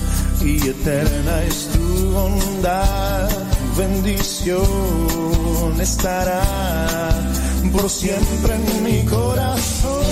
y 0.42 0.68
eterna 0.68 1.44
es 1.44 1.68
tu 1.74 2.12
bondad. 2.12 3.30
Bendición 3.78 4.62
estará 5.80 6.42
por 7.72 7.90
siempre 7.90 8.56
en 8.56 8.84
mi 8.84 9.04
corazón, 9.06 10.04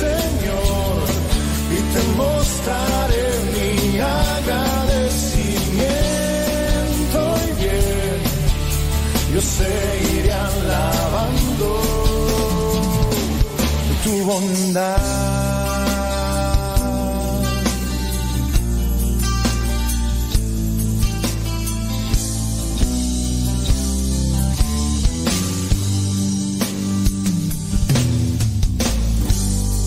Señor, 0.00 1.02
y 1.70 1.78
te 1.92 2.02
mostraré 2.16 3.01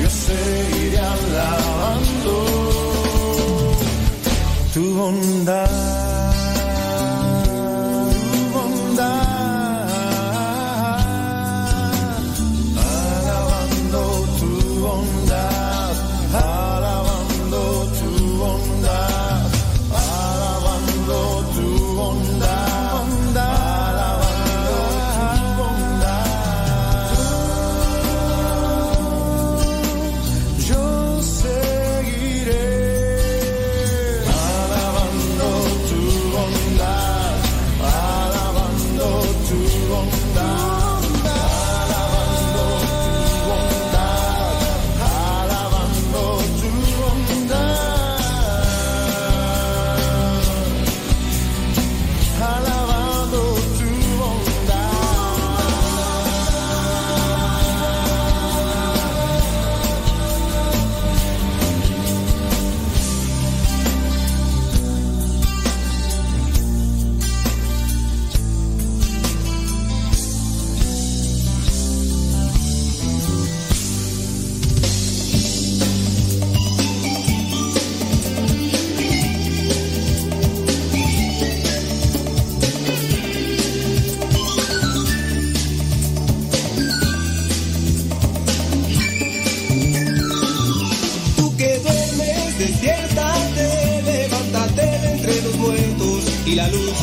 yo 0.00 0.08
seguiré 0.26 0.98
alabando 0.98 2.34
tu 4.74 4.82
bondad, 4.94 5.79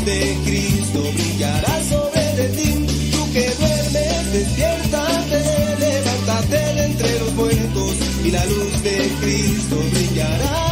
de 0.08 0.38
Cristo 0.46 1.02
brillará 1.14 1.84
sobre 1.84 2.48
ti. 2.56 2.86
Tú 3.12 3.34
que 3.34 3.46
duermes, 3.60 4.32
despiértate, 4.32 5.40
levántate 5.80 6.74
de 6.76 6.86
entre 6.86 7.20
los 7.20 7.34
muertos 7.34 7.96
y 8.24 8.32
la 8.32 8.46
luz 8.46 8.84
de 8.84 9.12
Cristo 9.20 9.76
brillará 9.92 10.67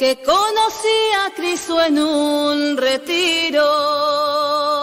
que 0.00 0.16
conocí 0.16 0.98
a 1.26 1.30
Cristo 1.36 1.78
en 1.82 1.98
un 1.98 2.78
retiro. 2.78 4.79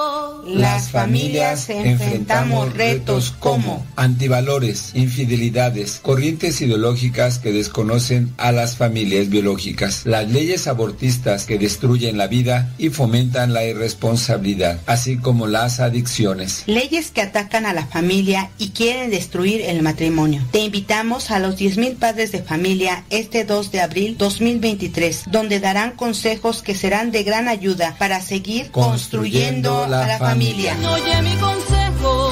Las 0.78 0.92
familias 0.92 1.72
enfrentamos 1.72 2.72
retos 2.72 3.34
como 3.40 3.84
antivalores, 3.96 4.92
infidelidades, 4.94 6.00
corrientes 6.04 6.62
ideológicas 6.62 7.40
que 7.40 7.52
desconocen 7.52 8.32
a 8.38 8.52
las 8.52 8.78
familias 8.78 9.30
biológicas, 9.30 10.04
las 10.06 10.30
leyes 10.30 10.68
abortistas 10.68 11.46
que 11.46 11.58
destruyen 11.58 12.16
la 12.20 12.28
vida 12.28 12.76
y 12.78 12.90
fomentan 12.90 13.54
la 13.54 13.66
irresponsabilidad, 13.66 14.80
así 14.86 15.18
como 15.18 15.48
las 15.48 15.80
adicciones. 15.80 16.62
Leyes 16.68 17.10
que 17.10 17.22
atacan 17.22 17.66
a 17.66 17.74
la 17.74 17.88
familia 17.88 18.52
y 18.60 18.70
quieren 18.70 19.10
destruir 19.10 19.62
el 19.62 19.82
matrimonio. 19.82 20.44
Te 20.52 20.60
invitamos 20.60 21.32
a 21.32 21.40
los 21.40 21.58
10.000 21.58 21.96
padres 21.96 22.32
de 22.32 22.44
familia 22.44 23.04
este 23.10 23.46
2 23.46 23.72
de 23.72 23.82
abril 23.82 24.16
2023, 24.16 25.24
donde 25.32 25.60
darán 25.60 25.94
consejos 25.94 26.62
que 26.62 26.76
serán 26.76 27.10
de 27.10 27.24
gran 27.24 27.48
ayuda 27.48 27.96
para 27.98 28.22
seguir 28.22 28.70
construyendo, 28.70 29.86
a 29.86 29.88
la 29.88 30.18
familia. 30.20 30.67
Oye 30.70 31.22
mi 31.22 31.36
consejo, 31.38 32.32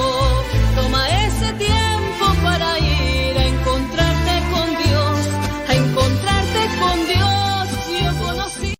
toma 0.76 1.08
ese 1.26 1.54
tiempo 1.54 2.26
para 2.44 2.80
ir 2.80 3.38
a 3.38 3.48
encontrarte 3.48 4.34
con 4.52 4.70
Dios, 4.84 5.20
a 5.68 5.76
encontrarte 5.76 6.60
con 6.82 7.08
Dios. 7.08 7.70
Yo 8.04 8.26
conocí. 8.26 8.74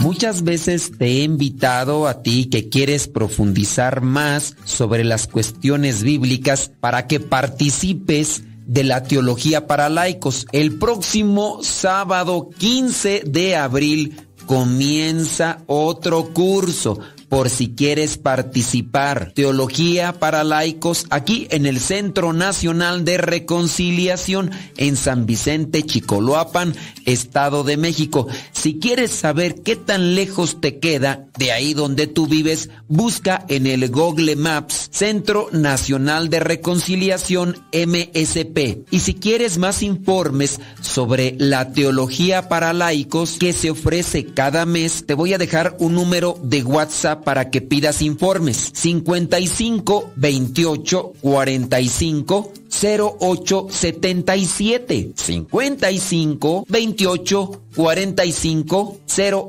Muchas 0.00 0.44
veces 0.44 0.92
te 0.98 1.06
he 1.06 1.22
invitado 1.22 2.06
a 2.06 2.22
ti 2.22 2.50
que 2.50 2.68
quieres 2.68 3.08
profundizar 3.08 4.02
más 4.02 4.56
sobre 4.64 5.04
las 5.04 5.26
cuestiones 5.26 6.02
bíblicas 6.02 6.70
para 6.80 7.06
que 7.06 7.18
participes 7.18 8.42
de 8.66 8.84
la 8.84 9.02
teología 9.02 9.66
para 9.66 9.88
laicos. 9.88 10.46
El 10.52 10.78
próximo 10.78 11.62
sábado 11.62 12.50
15 12.58 13.22
de 13.26 13.56
abril 13.56 14.26
comienza 14.46 15.62
otro 15.66 16.32
curso 16.32 16.98
por 17.32 17.48
si 17.48 17.70
quieres 17.70 18.18
participar. 18.18 19.32
Teología 19.34 20.12
para 20.12 20.44
laicos 20.44 21.06
aquí 21.08 21.46
en 21.48 21.64
el 21.64 21.80
Centro 21.80 22.34
Nacional 22.34 23.06
de 23.06 23.16
Reconciliación 23.16 24.50
en 24.76 24.96
San 24.96 25.24
Vicente, 25.24 25.82
Chicoloapan, 25.82 26.74
Estado 27.06 27.64
de 27.64 27.78
México. 27.78 28.26
Si 28.52 28.78
quieres 28.78 29.12
saber 29.12 29.62
qué 29.62 29.76
tan 29.76 30.14
lejos 30.14 30.60
te 30.60 30.78
queda 30.78 31.24
de 31.38 31.52
ahí 31.52 31.72
donde 31.72 32.06
tú 32.06 32.26
vives, 32.26 32.68
busca 32.86 33.46
en 33.48 33.66
el 33.66 33.88
Google 33.88 34.36
Maps 34.36 34.90
Centro 34.92 35.48
Nacional 35.52 36.28
de 36.28 36.40
Reconciliación 36.40 37.56
MSP. 37.72 38.84
Y 38.90 39.00
si 39.00 39.14
quieres 39.14 39.56
más 39.56 39.82
informes 39.82 40.60
sobre 40.82 41.34
la 41.38 41.72
teología 41.72 42.50
para 42.50 42.74
laicos 42.74 43.38
que 43.40 43.54
se 43.54 43.70
ofrece 43.70 44.26
cada 44.26 44.66
mes, 44.66 45.06
te 45.06 45.14
voy 45.14 45.32
a 45.32 45.38
dejar 45.38 45.76
un 45.78 45.94
número 45.94 46.38
de 46.42 46.62
WhatsApp 46.62 47.21
para 47.24 47.50
que 47.50 47.60
pidas 47.60 48.02
informes. 48.02 48.70
55 48.74 50.12
28 50.16 51.12
45 51.20 52.52
08 52.72 53.66
77 53.70 55.12
55 55.14 56.64
28 56.68 57.62
45 57.74 58.98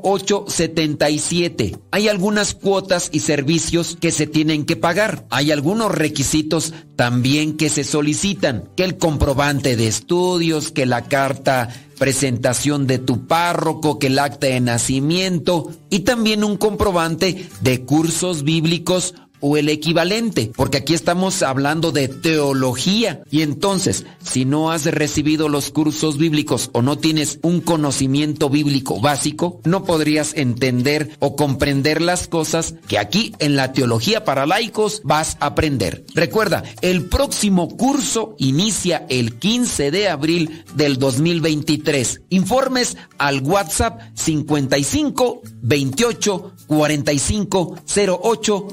08 0.04 0.46
77. 0.48 1.78
Hay 1.92 2.08
algunas 2.10 2.54
cuotas 2.54 3.10
y 3.12 3.22
servicios 3.22 3.98
que 4.00 4.12
se 4.12 4.28
tienen 4.28 4.66
que 4.66 4.76
pagar. 4.76 5.26
Hay 5.30 5.52
algunos 5.52 5.92
requisitos 5.92 6.74
también 6.96 7.58
que 7.58 7.70
se 7.70 7.84
solicitan, 7.84 8.70
que 8.76 8.84
el 8.84 8.98
comprobante 8.98 9.76
de 9.76 9.88
estudios, 9.88 10.72
que 10.72 10.86
la 10.86 11.04
carta 11.04 11.70
presentación 11.98 12.88
de 12.88 13.00
tu 13.00 13.28
párroco, 13.28 14.00
que 14.00 14.08
el 14.08 14.20
acta 14.20 14.48
de 14.48 14.60
nacimiento 14.60 15.72
y 15.90 16.00
también 16.00 16.44
un 16.44 16.58
comprobante 16.58 17.48
de 17.62 17.86
cursos 17.86 18.44
bíblicos 18.44 19.16
o 19.46 19.58
el 19.58 19.68
equivalente, 19.68 20.54
porque 20.56 20.78
aquí 20.78 20.94
estamos 20.94 21.44
hablando 21.44 21.92
de 21.92 22.08
teología. 22.08 23.24
Y 23.30 23.42
entonces, 23.42 24.06
si 24.24 24.46
no 24.46 24.72
has 24.72 24.86
recibido 24.86 25.50
los 25.50 25.70
cursos 25.70 26.18
bíblicos 26.18 26.70
o 26.72 26.82
no 26.82 26.98
tienes 26.98 27.40
un 27.44 27.60
conocimiento 27.60 28.50
bíblico 28.50 29.02
básico, 29.02 29.60
no 29.66 29.84
podrías 29.84 30.34
entender 30.36 31.18
o 31.20 31.36
comprender 31.36 32.02
las 32.02 32.30
cosas 32.30 32.76
que 32.88 32.98
aquí 32.98 33.36
en 33.40 33.58
la 33.58 33.74
teología 33.74 34.24
para 34.24 34.46
laicos 34.46 35.02
vas 35.04 35.36
a 35.42 35.48
aprender. 35.48 36.06
Recuerda, 36.16 36.64
el 36.80 37.10
próximo 37.10 37.68
curso 37.76 38.36
inicia 38.38 39.06
el 39.10 39.38
15 39.40 39.92
de 39.92 40.08
abril 40.08 40.64
del 40.76 40.98
2023. 40.98 42.22
Informes 42.30 42.96
al 43.18 43.42
WhatsApp 43.42 44.00
55 44.14 45.42
28 45.62 46.54
45 46.68 47.78
08 47.86 48.68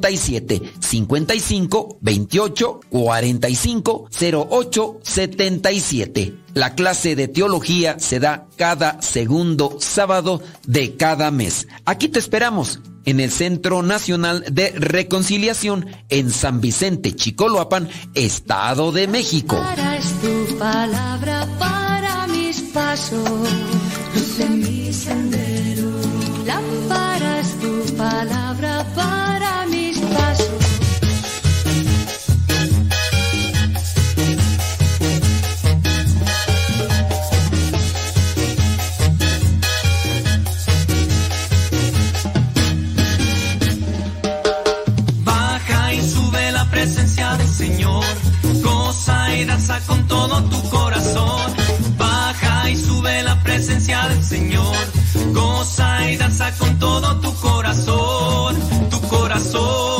77 0.00 0.72
55 0.80 1.98
28 2.00 2.80
45 2.88 4.08
08 4.50 5.00
77. 5.02 6.34
La 6.54 6.74
clase 6.74 7.14
de 7.14 7.28
teología 7.28 7.98
se 7.98 8.18
da 8.18 8.46
cada 8.56 9.00
segundo 9.02 9.76
sábado 9.78 10.42
de 10.66 10.96
cada 10.96 11.30
mes. 11.30 11.68
Aquí 11.84 12.08
te 12.08 12.18
esperamos 12.18 12.80
en 13.04 13.20
el 13.20 13.30
Centro 13.30 13.82
Nacional 13.82 14.44
de 14.50 14.70
Reconciliación 14.70 15.86
en 16.08 16.30
San 16.30 16.60
Vicente, 16.60 17.14
Chicoloapan, 17.14 17.88
Estado 18.14 18.92
de 18.92 19.06
México. 19.06 19.56
Para 19.56 19.96
es 19.96 20.12
tu 20.20 20.58
palabra 20.58 21.46
para 21.58 22.26
mis 22.26 22.60
pasos, 22.72 23.28
luz 24.14 24.40
en 24.40 24.58
mi 24.60 24.92
sendero. 24.92 25.90
Lámpara 26.46 27.09
Con 49.86 50.06
todo 50.06 50.42
tu 50.44 50.70
corazón. 50.70 51.54
Baja 51.96 52.70
y 52.70 52.76
sube 52.76 53.22
la 53.22 53.42
presencia 53.42 54.08
del 54.08 54.22
Señor. 54.22 54.76
Goza 55.32 56.10
y 56.10 56.16
danza 56.16 56.52
con 56.58 56.78
todo 56.78 57.20
tu 57.20 57.34
corazón. 57.36 58.56
Tu 58.90 59.00
corazón, 59.08 59.99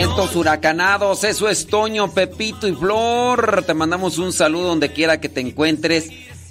Vientos 0.00 0.34
huracanados, 0.34 1.24
eso 1.24 1.46
es 1.46 1.66
Toño, 1.66 2.10
Pepito 2.14 2.66
y 2.66 2.74
Flor. 2.74 3.64
Te 3.66 3.74
mandamos 3.74 4.16
un 4.16 4.32
saludo 4.32 4.68
donde 4.68 4.94
quiera 4.94 5.20
que 5.20 5.28
te 5.28 5.42
encuentres 5.42 6.08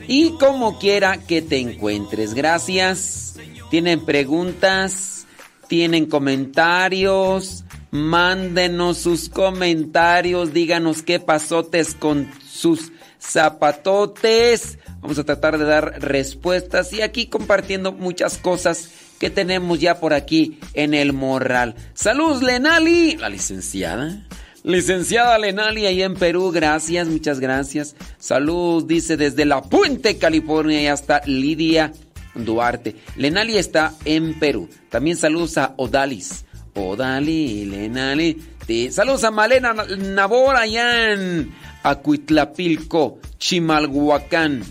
y 0.07 0.37
como 0.37 0.77
quiera 0.77 1.17
que 1.17 1.41
te 1.41 1.57
encuentres. 1.57 2.35
Gracias. 2.35 3.37
Tienen 3.71 4.05
preguntas, 4.05 5.25
tienen 5.67 6.05
comentarios. 6.05 7.63
Mándenos 7.89 8.99
sus 8.99 9.29
comentarios, 9.29 10.53
díganos 10.53 11.01
qué 11.01 11.19
pasotes 11.19 11.95
con 11.95 12.31
sus 12.47 12.91
zapatotes. 13.19 14.77
Vamos 15.01 15.17
a 15.17 15.23
tratar 15.23 15.57
de 15.57 15.65
dar 15.65 15.99
respuestas 16.03 16.93
y 16.93 17.01
aquí 17.01 17.25
compartiendo 17.25 17.93
muchas 17.93 18.37
cosas 18.37 18.91
que 19.19 19.29
tenemos 19.29 19.79
ya 19.79 19.99
por 19.99 20.13
aquí 20.13 20.59
en 20.73 20.93
el 20.93 21.13
morral. 21.13 21.75
Saludos, 21.93 22.41
Lenali, 22.41 23.17
la 23.17 23.29
licenciada. 23.29 24.25
Licenciada 24.63 25.37
Lenali 25.37 25.85
ahí 25.85 26.01
en 26.03 26.15
Perú, 26.15 26.51
gracias, 26.51 27.07
muchas 27.07 27.39
gracias. 27.39 27.95
Salud, 28.17 28.83
dice 28.85 29.15
desde 29.17 29.45
La 29.45 29.61
Puente, 29.61 30.17
California 30.17 30.81
y 30.81 30.87
hasta 30.87 31.21
Lidia 31.25 31.93
Duarte. 32.35 32.95
Lenali 33.15 33.57
está 33.57 33.93
en 34.05 34.37
Perú. 34.39 34.69
También 34.89 35.15
saludos 35.17 35.57
a 35.57 35.73
Odalis. 35.77 36.45
Odali, 36.75 37.65
Lenali. 37.65 38.37
Te- 38.65 38.91
Saludos 38.91 39.23
a 39.23 39.31
Malena 39.31 39.73
Nabor 39.73 40.55
allá 40.55 41.13
en 41.13 41.51
Acuitlapilco, 41.83 43.19
Chimalhuacán. 43.37 44.61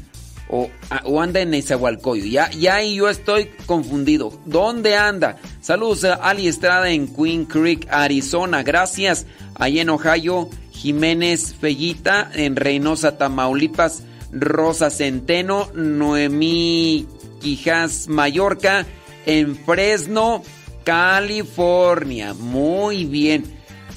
O, 0.50 0.70
o 1.04 1.20
anda 1.20 1.40
en 1.40 1.50
Nezahualcóyotl. 1.50 2.30
Ya, 2.30 2.50
ya 2.50 2.76
ahí 2.76 2.96
yo 2.96 3.08
estoy 3.08 3.50
confundido. 3.66 4.32
¿Dónde 4.46 4.96
anda? 4.96 5.36
Saludos 5.60 6.04
a 6.04 6.14
Ali 6.14 6.48
Estrada 6.48 6.90
en 6.90 7.06
Queen 7.06 7.44
Creek, 7.44 7.86
Arizona. 7.90 8.62
Gracias. 8.62 9.26
Allá 9.54 9.82
en 9.82 9.90
Ohio, 9.90 10.48
Jiménez 10.72 11.54
Fellita 11.60 12.30
en 12.34 12.56
Reynosa, 12.56 13.18
Tamaulipas. 13.18 14.04
Rosa 14.30 14.90
Centeno, 14.90 15.70
Noemí 15.74 17.06
Quijas, 17.40 18.08
Mallorca. 18.08 18.86
En 19.26 19.56
Fresno, 19.56 20.42
California. 20.84 22.32
Muy 22.32 23.04
bien. 23.04 23.44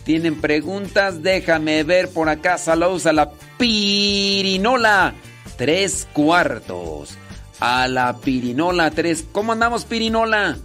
¿Tienen 0.03 0.41
preguntas? 0.41 1.22
Déjame 1.22 1.84
ver 1.84 2.10
por 2.10 2.28
acá. 2.28 2.57
Saludos 2.57 3.06
a 3.06 3.14
la 3.14 3.32
Pirinola. 3.57 5.14
Tres 5.62 6.08
cuartos. 6.12 7.20
A 7.60 7.88
la 7.88 8.18
Pirinola 8.18 8.90
tres. 8.90 9.24
¿Cómo 9.32 9.52
andamos, 9.52 9.86
Pirinola? 9.86 10.58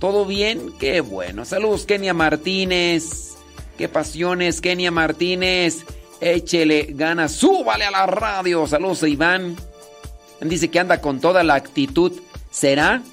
¿Todo 0.00 0.26
bien? 0.26 0.72
Qué 0.80 1.02
bueno. 1.02 1.44
Saludos, 1.44 1.86
Kenia 1.86 2.14
Martínez. 2.14 3.36
Qué 3.78 3.88
pasiones, 3.88 4.60
Kenia 4.60 4.90
Martínez. 4.90 5.84
Échele 6.20 6.88
ganas. 6.96 7.30
Súbale 7.30 7.84
a 7.84 7.92
la 7.92 8.06
radio. 8.06 8.66
Saludos 8.66 9.04
Iván. 9.04 9.54
Dice 10.40 10.68
que 10.68 10.80
anda 10.80 11.00
con 11.00 11.20
toda 11.20 11.44
la 11.44 11.54
actitud. 11.54 12.20
¿Será? 12.50 13.04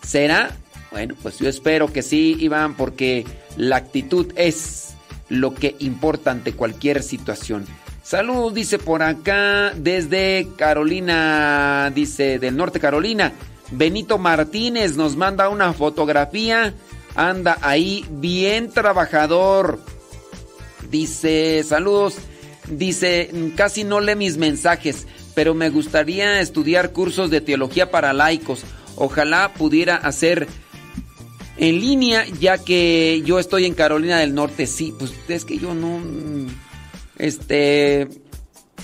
¿Será? 0.00 0.56
Bueno, 0.92 1.14
pues 1.22 1.40
yo 1.40 1.50
espero 1.50 1.92
que 1.92 2.00
sí, 2.00 2.38
Iván, 2.40 2.74
porque 2.74 3.26
la 3.58 3.76
actitud 3.76 4.32
es 4.34 4.94
lo 5.28 5.54
que 5.54 5.76
importa 5.80 6.30
ante 6.30 6.54
cualquier 6.54 7.02
situación. 7.02 7.66
Salud, 8.10 8.52
dice 8.52 8.80
por 8.80 9.04
acá, 9.04 9.72
desde 9.76 10.48
Carolina, 10.56 11.92
dice 11.94 12.40
del 12.40 12.56
norte 12.56 12.80
Carolina. 12.80 13.34
Benito 13.70 14.18
Martínez 14.18 14.96
nos 14.96 15.14
manda 15.14 15.48
una 15.48 15.72
fotografía. 15.72 16.74
Anda 17.14 17.58
ahí 17.62 18.04
bien 18.10 18.70
trabajador. 18.70 19.78
Dice, 20.90 21.62
saludos. 21.62 22.16
Dice, 22.68 23.30
casi 23.54 23.84
no 23.84 24.00
lee 24.00 24.16
mis 24.16 24.38
mensajes, 24.38 25.06
pero 25.36 25.54
me 25.54 25.70
gustaría 25.70 26.40
estudiar 26.40 26.90
cursos 26.90 27.30
de 27.30 27.40
teología 27.40 27.92
para 27.92 28.12
laicos. 28.12 28.64
Ojalá 28.96 29.54
pudiera 29.54 29.94
hacer 29.94 30.48
en 31.58 31.78
línea, 31.78 32.26
ya 32.40 32.58
que 32.58 33.22
yo 33.24 33.38
estoy 33.38 33.66
en 33.66 33.74
Carolina 33.74 34.18
del 34.18 34.34
Norte. 34.34 34.66
Sí, 34.66 34.92
pues 34.98 35.12
es 35.28 35.44
que 35.44 35.58
yo 35.58 35.74
no. 35.74 36.00
Este. 37.20 38.08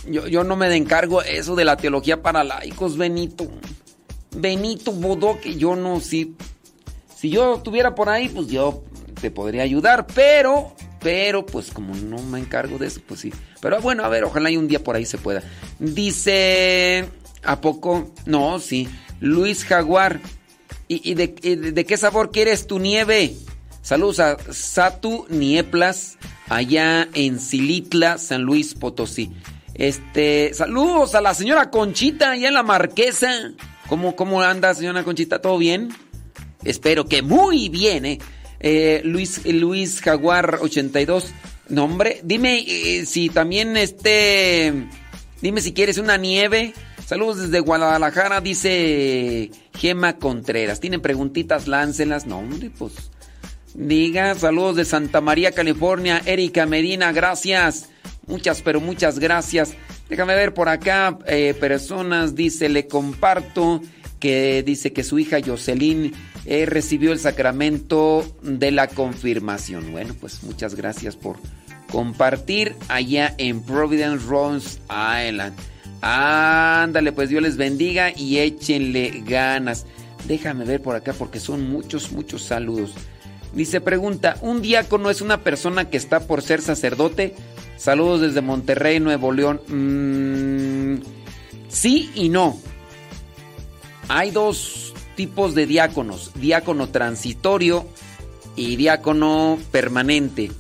Yo, 0.09 0.27
yo 0.27 0.45
no 0.45 0.57
me 0.57 0.75
encargo 0.77 1.23
eso 1.23 1.57
de 1.57 1.65
la 1.65 1.77
teología 1.77 2.23
para 2.23 2.45
laicos, 2.45 2.97
Benito. 2.97 3.51
Benito 4.37 4.93
Bodó, 4.93 5.41
que 5.41 5.57
yo 5.57 5.75
no, 5.75 6.01
sí. 6.01 6.37
Si 7.17 7.31
yo 7.31 7.57
estuviera 7.57 7.95
por 7.95 8.09
ahí, 8.09 8.29
pues 8.29 8.49
yo 8.49 8.85
te 9.21 9.31
podría 9.31 9.63
ayudar, 9.63 10.07
pero. 10.07 10.75
Pero, 11.01 11.47
pues 11.47 11.71
como 11.71 11.95
no 11.95 12.19
me 12.19 12.41
encargo 12.41 12.79
de 12.79 12.89
eso, 12.89 13.01
pues 13.07 13.21
sí. 13.21 13.33
Pero 13.61 13.81
bueno, 13.81 14.05
a 14.05 14.09
ver, 14.09 14.25
ojalá 14.25 14.51
y 14.51 14.57
un 14.57 14.67
día 14.67 14.83
por 14.83 14.97
ahí 14.97 15.07
se 15.07 15.19
pueda. 15.19 15.43
Dice. 15.79 17.09
¿A 17.43 17.61
poco? 17.61 18.13
No, 18.27 18.59
sí. 18.59 18.89
Luis 19.21 19.65
Jaguar. 19.65 20.21
¿Y, 20.89 21.15
de, 21.15 21.35
y 21.43 21.57
de 21.57 21.85
qué 21.85 21.97
sabor 21.97 22.31
quieres 22.31 22.69
tu 22.69 22.79
nieve? 22.79 23.35
Saludos 23.83 24.21
a 24.21 24.37
Satu 24.53 25.27
Nieplas, 25.29 26.17
allá 26.49 27.09
en 27.15 27.41
Silitla, 27.41 28.19
San 28.19 28.43
Luis 28.43 28.75
Potosí. 28.75 29.33
Este, 29.75 30.55
saludos 30.55 31.15
a 31.15 31.21
la 31.21 31.35
señora 31.35 31.71
Conchita, 31.71 32.31
allá 32.33 32.49
en 32.49 32.55
la 32.55 32.63
Marquesa. 32.63 33.53
¿Cómo, 33.89 34.17
cómo 34.17 34.43
anda, 34.43 34.75
señora 34.75 35.05
Conchita? 35.05 35.41
¿Todo 35.41 35.59
bien? 35.59 35.91
Espero 36.65 37.07
que 37.07 37.23
muy 37.23 37.69
bien, 37.69 38.07
¿eh? 38.07 38.19
Eh, 38.61 39.03
Luis, 39.05 39.45
Luis 39.45 40.01
Jaguar 40.01 40.59
82. 40.61 41.33
No, 41.69 41.85
hombre, 41.85 42.21
dime 42.25 42.65
eh, 42.67 43.07
si 43.07 43.29
también 43.29 43.77
este. 43.77 44.73
Dime 45.41 45.61
si 45.61 45.73
quieres 45.73 45.99
una 45.99 46.17
nieve. 46.17 46.73
Saludos 47.05 47.39
desde 47.39 47.61
Guadalajara, 47.61 48.41
dice 48.41 49.51
Gema 49.77 50.19
Contreras. 50.19 50.81
¿Tienen 50.81 51.03
preguntitas? 51.03 51.69
Láncelas. 51.69 52.27
No, 52.27 52.39
hombre, 52.39 52.71
pues. 52.77 52.95
Diga, 53.77 54.35
saludos 54.37 54.77
de 54.77 54.85
Santa 54.87 55.21
María, 55.21 55.53
California. 55.53 56.23
Erika 56.25 56.65
Medina, 56.65 57.13
gracias. 57.13 57.91
Muchas, 58.27 58.63
pero 58.63 58.81
muchas 58.81 59.19
gracias. 59.19 59.75
Déjame 60.09 60.35
ver 60.35 60.55
por 60.55 60.71
acá. 60.71 61.19
eh, 61.27 61.55
personas, 61.61 62.35
dice, 62.35 62.71
le 62.71 62.87
comparto 62.87 63.83
que 64.19 64.63
dice 64.65 64.95
que 64.95 65.05
su 65.05 65.19
hija 65.19 65.41
Jocelyn 65.45 66.15
eh, 66.47 66.65
recibió 66.65 67.13
el 67.13 67.19
sacramento 67.19 68.25
de 68.41 68.71
la 68.71 68.89
confirmación. 68.89 69.93
Bueno, 69.93 70.15
pues 70.19 70.43
muchas 70.43 70.75
gracias 70.75 71.15
por 71.15 71.37
compartir 71.91 72.75
allá 72.89 73.35
en 73.37 73.63
Providence, 73.63 74.25
Rhode 74.27 74.63
Island. 74.89 75.55
Ándale, 76.01 77.13
pues 77.13 77.29
Dios 77.29 77.43
les 77.43 77.59
bendiga 77.59 78.11
y 78.17 78.39
échenle 78.39 79.23
ganas. 79.27 79.85
Déjame 80.27 80.65
ver 80.65 80.81
por 80.81 80.97
acá 80.97 81.13
porque 81.13 81.41
son 81.41 81.69
muchos, 81.69 82.11
muchos 82.11 82.43
saludos. 82.43 82.95
Dice, 83.53 83.81
pregunta, 83.81 84.37
¿un 84.43 84.61
diácono 84.63 85.11
es 85.11 85.21
una 85.21 85.43
persona 85.43 85.89
que 85.89 85.97
está 85.97 86.21
por 86.21 86.43
ser 86.43 86.61
sacerdote? 86.61 87.35
Saludos 87.77 88.21
desde 88.21 88.41
Monterrey, 88.41 89.01
Nuevo 89.01 89.33
León. 89.33 89.61
Mm, 89.69 91.03
sí 91.69 92.11
y 92.15 92.29
no. 92.29 92.59
Hay 94.09 94.31
dos 94.31 94.95
tipos 95.17 95.55
de 95.55 95.67
diáconos, 95.67 96.31
diácono 96.35 96.89
transitorio 96.89 97.87
y 98.55 98.77
diácono 98.77 99.59
permanente. 99.73 100.53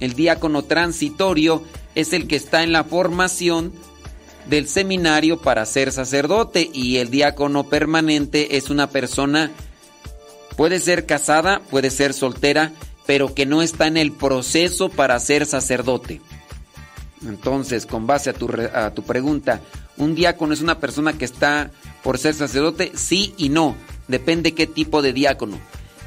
El 0.00 0.14
diácono 0.14 0.64
transitorio 0.64 1.62
es 1.94 2.12
el 2.12 2.26
que 2.26 2.36
está 2.36 2.62
en 2.62 2.72
la 2.72 2.84
formación 2.84 3.72
del 4.48 4.68
seminario 4.68 5.40
para 5.40 5.66
ser 5.66 5.92
sacerdote 5.92 6.68
y 6.72 6.96
el 6.96 7.10
diácono 7.10 7.68
permanente 7.68 8.56
es 8.56 8.70
una 8.70 8.88
persona, 8.88 9.50
puede 10.56 10.78
ser 10.78 11.06
casada, 11.06 11.60
puede 11.70 11.90
ser 11.90 12.12
soltera, 12.12 12.72
pero 13.06 13.34
que 13.34 13.46
no 13.46 13.62
está 13.62 13.86
en 13.86 13.96
el 13.96 14.12
proceso 14.12 14.88
para 14.88 15.18
ser 15.18 15.46
sacerdote. 15.46 16.20
Entonces, 17.26 17.86
con 17.86 18.06
base 18.06 18.30
a 18.30 18.32
tu, 18.32 19.02
pregunta, 19.02 19.60
¿un 19.96 20.14
diácono 20.14 20.54
es 20.54 20.60
una 20.60 20.78
persona 20.78 21.12
que 21.12 21.24
está 21.24 21.70
por 22.02 22.18
ser 22.18 22.34
sacerdote? 22.34 22.92
Sí 22.94 23.34
y 23.36 23.50
no. 23.50 23.76
Depende 24.08 24.54
qué 24.54 24.66
tipo 24.66 25.02
de 25.02 25.12
diácono. 25.12 25.58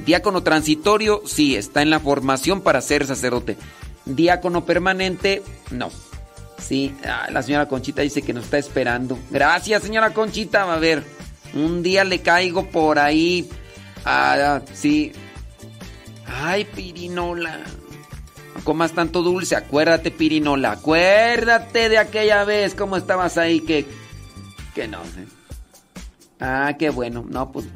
Diácono 0.05 0.41
transitorio, 0.41 1.21
sí, 1.25 1.55
está 1.55 1.81
en 1.81 1.91
la 1.91 1.99
formación 1.99 2.61
para 2.61 2.81
ser 2.81 3.05
sacerdote. 3.05 3.57
Diácono 4.05 4.65
permanente, 4.65 5.43
no. 5.71 5.91
Sí, 6.57 6.95
ah, 7.05 7.27
la 7.31 7.43
señora 7.43 7.67
Conchita 7.67 8.01
dice 8.01 8.21
que 8.21 8.33
nos 8.33 8.45
está 8.45 8.57
esperando. 8.57 9.19
Gracias, 9.29 9.83
señora 9.83 10.13
Conchita. 10.13 10.73
A 10.73 10.77
ver, 10.77 11.03
un 11.53 11.83
día 11.83 12.03
le 12.03 12.21
caigo 12.21 12.69
por 12.69 12.99
ahí. 12.99 13.49
Ah, 14.05 14.61
sí. 14.73 15.11
Ay, 16.25 16.65
Pirinola. 16.65 17.59
No 18.55 18.63
comas 18.63 18.91
tanto 18.93 19.21
dulce. 19.21 19.55
Acuérdate, 19.55 20.11
Pirinola. 20.11 20.71
Acuérdate 20.73 21.89
de 21.89 21.97
aquella 21.97 22.43
vez. 22.43 22.75
¿Cómo 22.75 22.97
estabas 22.97 23.37
ahí? 23.37 23.61
Que, 23.61 23.85
que 24.75 24.87
no 24.87 25.03
sé. 25.05 25.25
Ah, 26.45 26.75
qué 26.77 26.89
bueno. 26.89 27.25
No, 27.25 27.53
pues 27.53 27.67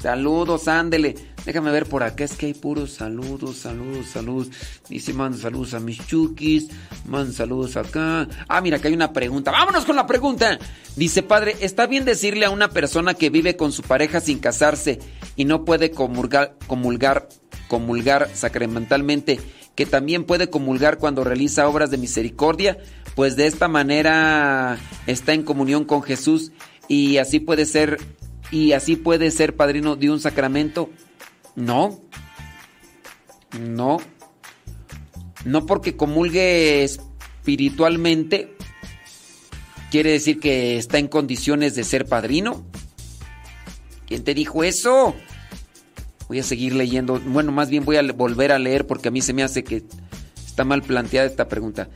saludos, 0.00 0.68
ándele. 0.68 1.16
Déjame 1.44 1.70
ver 1.70 1.84
por 1.84 2.02
acá, 2.02 2.24
es 2.24 2.32
que 2.32 2.46
hay 2.46 2.54
puros 2.54 2.92
saludos, 2.92 3.58
saludos, 3.58 4.06
saludos. 4.06 4.48
Dice, 4.88 5.12
manda 5.12 5.36
saludos 5.36 5.74
a 5.74 5.80
mis 5.80 5.98
chukis, 6.06 6.68
manda 7.04 7.30
saludos 7.34 7.76
acá. 7.76 8.26
Ah, 8.48 8.62
mira, 8.62 8.78
que 8.78 8.88
hay 8.88 8.94
una 8.94 9.12
pregunta. 9.12 9.50
Vámonos 9.50 9.84
con 9.84 9.96
la 9.96 10.06
pregunta. 10.06 10.58
Dice, 10.96 11.22
padre, 11.22 11.56
¿está 11.60 11.86
bien 11.86 12.06
decirle 12.06 12.46
a 12.46 12.50
una 12.50 12.70
persona 12.70 13.12
que 13.12 13.28
vive 13.28 13.54
con 13.54 13.70
su 13.70 13.82
pareja 13.82 14.20
sin 14.20 14.38
casarse 14.38 14.98
y 15.36 15.44
no 15.44 15.66
puede 15.66 15.90
comulgar, 15.90 16.56
comulgar, 16.66 17.28
comulgar 17.68 18.30
sacramentalmente, 18.32 19.38
que 19.74 19.84
también 19.84 20.24
puede 20.24 20.48
comulgar 20.48 20.96
cuando 20.96 21.22
realiza 21.22 21.68
obras 21.68 21.90
de 21.90 21.98
misericordia? 21.98 22.78
Pues 23.14 23.36
de 23.36 23.46
esta 23.46 23.68
manera 23.68 24.78
está 25.06 25.34
en 25.34 25.42
comunión 25.42 25.84
con 25.84 26.02
Jesús 26.02 26.52
y 26.88 27.18
así 27.18 27.40
puede 27.40 27.66
ser 27.66 27.98
y 28.50 28.72
así 28.72 28.96
puede 28.96 29.30
ser 29.30 29.56
padrino 29.56 29.96
de 29.96 30.10
un 30.10 30.20
sacramento. 30.20 30.90
No. 31.54 32.00
No. 33.60 33.98
No 35.44 35.66
porque 35.66 35.96
comulgue 35.96 36.84
espiritualmente 36.84 38.56
quiere 39.90 40.10
decir 40.10 40.40
que 40.40 40.76
está 40.76 40.98
en 40.98 41.08
condiciones 41.08 41.74
de 41.74 41.84
ser 41.84 42.06
padrino. 42.06 42.64
¿Quién 44.06 44.24
te 44.24 44.34
dijo 44.34 44.62
eso? 44.62 45.14
Voy 46.28 46.38
a 46.38 46.42
seguir 46.42 46.74
leyendo. 46.74 47.20
Bueno, 47.20 47.52
más 47.52 47.70
bien 47.70 47.84
voy 47.84 47.96
a 47.96 48.02
volver 48.12 48.52
a 48.52 48.58
leer 48.58 48.86
porque 48.86 49.08
a 49.08 49.10
mí 49.10 49.20
se 49.20 49.32
me 49.32 49.42
hace 49.42 49.64
que 49.64 49.84
está 50.44 50.64
mal 50.64 50.82
planteada 50.82 51.26
esta 51.26 51.48
pregunta. 51.48 51.88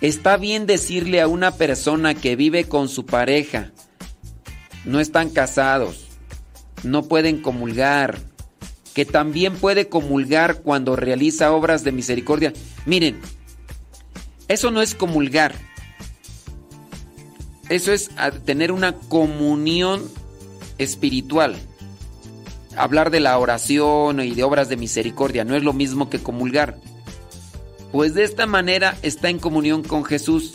¿Está 0.00 0.36
bien 0.36 0.66
decirle 0.66 1.20
a 1.20 1.28
una 1.28 1.52
persona 1.52 2.14
que 2.14 2.36
vive 2.36 2.64
con 2.64 2.88
su 2.88 3.04
pareja, 3.04 3.72
no 4.88 5.00
están 5.00 5.28
casados, 5.28 6.06
no 6.82 7.04
pueden 7.04 7.42
comulgar, 7.42 8.18
que 8.94 9.04
también 9.04 9.54
puede 9.54 9.88
comulgar 9.90 10.62
cuando 10.62 10.96
realiza 10.96 11.52
obras 11.52 11.84
de 11.84 11.92
misericordia. 11.92 12.54
Miren, 12.86 13.20
eso 14.48 14.70
no 14.70 14.80
es 14.80 14.94
comulgar. 14.94 15.54
Eso 17.68 17.92
es 17.92 18.10
tener 18.46 18.72
una 18.72 18.94
comunión 18.94 20.02
espiritual. 20.78 21.54
Hablar 22.74 23.10
de 23.10 23.20
la 23.20 23.38
oración 23.38 24.20
y 24.20 24.30
de 24.30 24.42
obras 24.42 24.70
de 24.70 24.78
misericordia 24.78 25.44
no 25.44 25.54
es 25.54 25.62
lo 25.62 25.74
mismo 25.74 26.08
que 26.08 26.22
comulgar. 26.22 26.78
Pues 27.92 28.14
de 28.14 28.24
esta 28.24 28.46
manera 28.46 28.96
está 29.02 29.28
en 29.28 29.38
comunión 29.38 29.82
con 29.82 30.02
Jesús. 30.02 30.54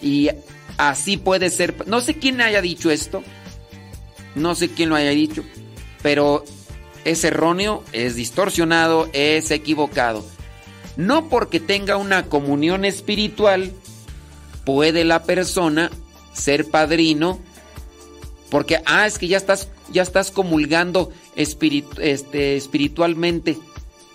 Y 0.00 0.30
así 0.76 1.16
puede 1.16 1.50
ser. 1.50 1.86
No 1.86 2.00
sé 2.00 2.14
quién 2.14 2.40
haya 2.40 2.60
dicho 2.60 2.90
esto. 2.90 3.22
No 4.34 4.54
sé 4.54 4.68
quién 4.68 4.88
lo 4.88 4.96
haya 4.96 5.10
dicho. 5.10 5.44
Pero 6.02 6.44
es 7.04 7.24
erróneo, 7.24 7.84
es 7.92 8.16
distorsionado, 8.16 9.08
es 9.12 9.50
equivocado. 9.50 10.24
No 10.96 11.28
porque 11.28 11.60
tenga 11.60 11.96
una 11.96 12.26
comunión 12.26 12.84
espiritual 12.84 13.72
puede 14.64 15.04
la 15.04 15.22
persona 15.22 15.90
ser 16.32 16.68
padrino 16.68 17.38
porque 18.50 18.80
ah 18.84 19.06
es 19.06 19.18
que 19.18 19.28
ya 19.28 19.36
estás 19.36 19.68
ya 19.92 20.02
estás 20.02 20.30
comulgando 20.30 21.12
este, 21.36 22.56
espiritualmente. 22.56 23.56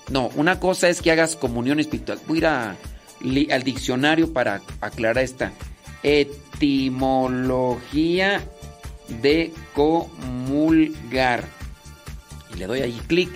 No, 0.10 0.30
una 0.36 0.60
cosa 0.60 0.90
es 0.90 1.02
que 1.02 1.12
hagas 1.12 1.36
comunión 1.36 1.80
espiritual. 1.80 2.20
Voy 2.28 2.44
a 2.44 2.76
ir 3.22 3.54
al 3.54 3.64
diccionario 3.64 4.34
para 4.34 4.62
aclarar 4.82 5.24
esta 5.24 5.54
etimología 6.03 8.44
de 9.22 9.53
comulgar. 9.73 11.48
Y 12.53 12.57
le 12.57 12.68
doy 12.68 12.82
ahí 12.82 12.99
clic, 13.07 13.30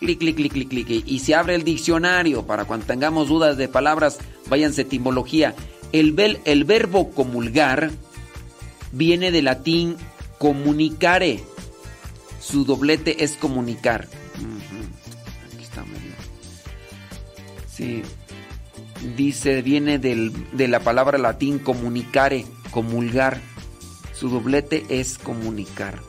clic, 0.00 0.18
clic, 0.18 0.36
clic, 0.36 0.52
clic, 0.52 0.68
clic. 0.68 1.04
Y 1.06 1.18
se 1.20 1.34
abre 1.34 1.54
el 1.54 1.64
diccionario 1.64 2.46
para 2.46 2.64
cuando 2.64 2.86
tengamos 2.86 3.28
dudas 3.28 3.56
de 3.56 3.68
palabras, 3.68 4.18
váyanse 4.46 4.82
etimología. 4.82 5.54
El, 5.92 6.40
el 6.44 6.64
verbo 6.64 7.10
comulgar 7.10 7.90
viene 8.92 9.30
del 9.30 9.46
latín 9.46 9.96
comunicare. 10.38 11.40
Su 12.40 12.64
doblete 12.64 13.24
es 13.24 13.36
comunicar. 13.36 14.08
Aquí 15.52 15.62
está 15.62 15.84
medio. 15.84 16.12
Sí. 17.70 18.02
Dice, 19.16 19.62
viene 19.62 19.98
del, 19.98 20.32
de 20.52 20.68
la 20.68 20.80
palabra 20.80 21.18
latín 21.18 21.58
comunicare, 21.58 22.44
comulgar. 22.70 23.40
Su 24.12 24.28
doblete 24.28 24.84
es 24.88 25.18
comunicar. 25.18 26.00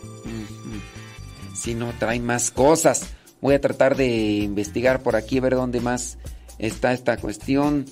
Si 1.54 1.74
no, 1.74 1.94
trae 2.00 2.20
más 2.20 2.52
cosas. 2.52 3.08
Voy 3.42 3.56
a 3.56 3.62
tratar 3.62 3.96
de 3.96 4.08
investigar 4.08 5.04
por 5.04 5.16
aquí, 5.16 5.40
ver 5.40 5.56
dónde 5.56 5.82
más 5.82 6.18
está 6.58 6.94
esta 6.94 7.18
cuestión. 7.18 7.86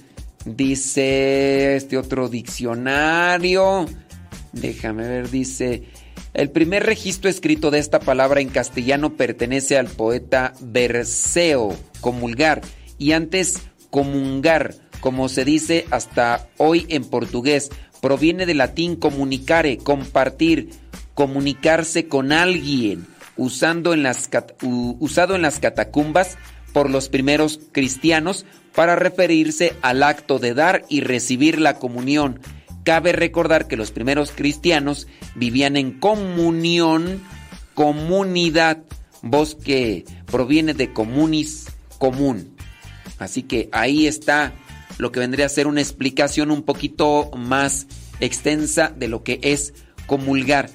Dice 0.45 1.75
este 1.75 1.97
otro 1.97 2.29
diccionario. 2.29 3.85
Déjame 4.51 5.07
ver, 5.07 5.29
dice. 5.29 5.83
El 6.33 6.49
primer 6.49 6.83
registro 6.83 7.29
escrito 7.29 7.69
de 7.69 7.79
esta 7.79 7.99
palabra 7.99 8.41
en 8.41 8.49
castellano 8.49 9.15
pertenece 9.15 9.77
al 9.77 9.87
poeta 9.87 10.53
Berceo, 10.61 11.75
comulgar, 12.01 12.61
y 12.97 13.11
antes 13.11 13.61
comungar, 13.91 14.73
como 15.03 15.27
se 15.27 15.43
dice 15.43 15.85
hasta 15.91 16.47
hoy 16.55 16.85
en 16.87 17.03
portugués. 17.03 17.71
Proviene 17.99 18.45
del 18.45 18.59
latín 18.59 18.95
comunicare, 18.95 19.77
compartir, 19.77 20.69
comunicarse 21.13 22.07
con 22.07 22.31
alguien, 22.31 23.05
usado 23.35 23.93
en 23.93 24.01
las 24.01 24.29
catacumbas 25.59 26.37
por 26.71 26.89
los 26.89 27.09
primeros 27.09 27.59
cristianos 27.73 28.45
para 28.73 28.95
referirse 28.95 29.73
al 29.81 30.03
acto 30.03 30.39
de 30.39 30.53
dar 30.53 30.85
y 30.87 31.01
recibir 31.01 31.59
la 31.59 31.79
comunión. 31.79 32.39
Cabe 32.85 33.11
recordar 33.11 33.67
que 33.67 33.75
los 33.75 33.91
primeros 33.91 34.31
cristianos 34.31 35.07
vivían 35.35 35.75
en 35.75 35.99
comunión, 35.99 37.21
comunidad, 37.73 38.77
voz 39.21 39.55
que 39.55 40.05
proviene 40.27 40.73
de 40.73 40.93
comunis, 40.93 41.67
común. 41.97 42.55
Así 43.19 43.43
que 43.43 43.67
ahí 43.73 44.07
está 44.07 44.53
lo 44.97 45.11
que 45.11 45.19
vendría 45.19 45.45
a 45.45 45.49
ser 45.49 45.67
una 45.67 45.81
explicación 45.81 46.51
un 46.51 46.63
poquito 46.63 47.31
más 47.35 47.87
extensa 48.19 48.93
de 48.95 49.07
lo 49.07 49.23
que 49.23 49.39
es 49.41 49.73
comulgar. 50.07 50.69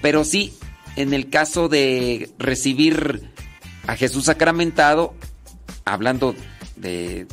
Pero 0.00 0.24
sí, 0.24 0.54
en 0.96 1.14
el 1.14 1.30
caso 1.30 1.68
de 1.68 2.30
recibir 2.38 3.30
a 3.86 3.96
Jesús 3.96 4.24
sacramentado, 4.24 5.14
hablando 5.84 6.34
de, 6.76 7.26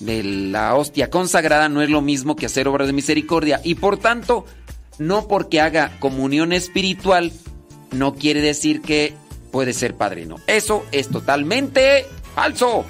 de 0.00 0.22
la 0.22 0.74
hostia 0.74 1.10
consagrada, 1.10 1.68
no 1.68 1.82
es 1.82 1.90
lo 1.90 2.02
mismo 2.02 2.36
que 2.36 2.46
hacer 2.46 2.68
obras 2.68 2.86
de 2.86 2.92
misericordia. 2.92 3.60
Y 3.64 3.76
por 3.76 3.98
tanto, 3.98 4.44
no 4.98 5.28
porque 5.28 5.60
haga 5.60 5.98
comunión 5.98 6.52
espiritual, 6.52 7.32
no 7.92 8.14
quiere 8.14 8.40
decir 8.40 8.82
que 8.82 9.14
puede 9.50 9.72
ser 9.72 9.94
padrino. 9.94 10.36
Eso 10.46 10.84
es 10.92 11.08
totalmente 11.08 12.06
falso. 12.34 12.84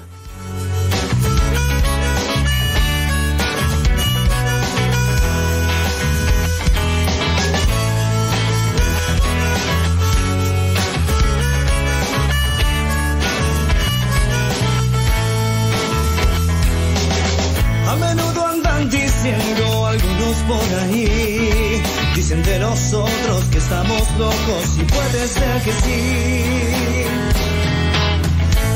Y 24.29 24.83
puede 24.83 25.27
ser 25.27 25.61
que 25.63 25.71
sí. 25.71 26.43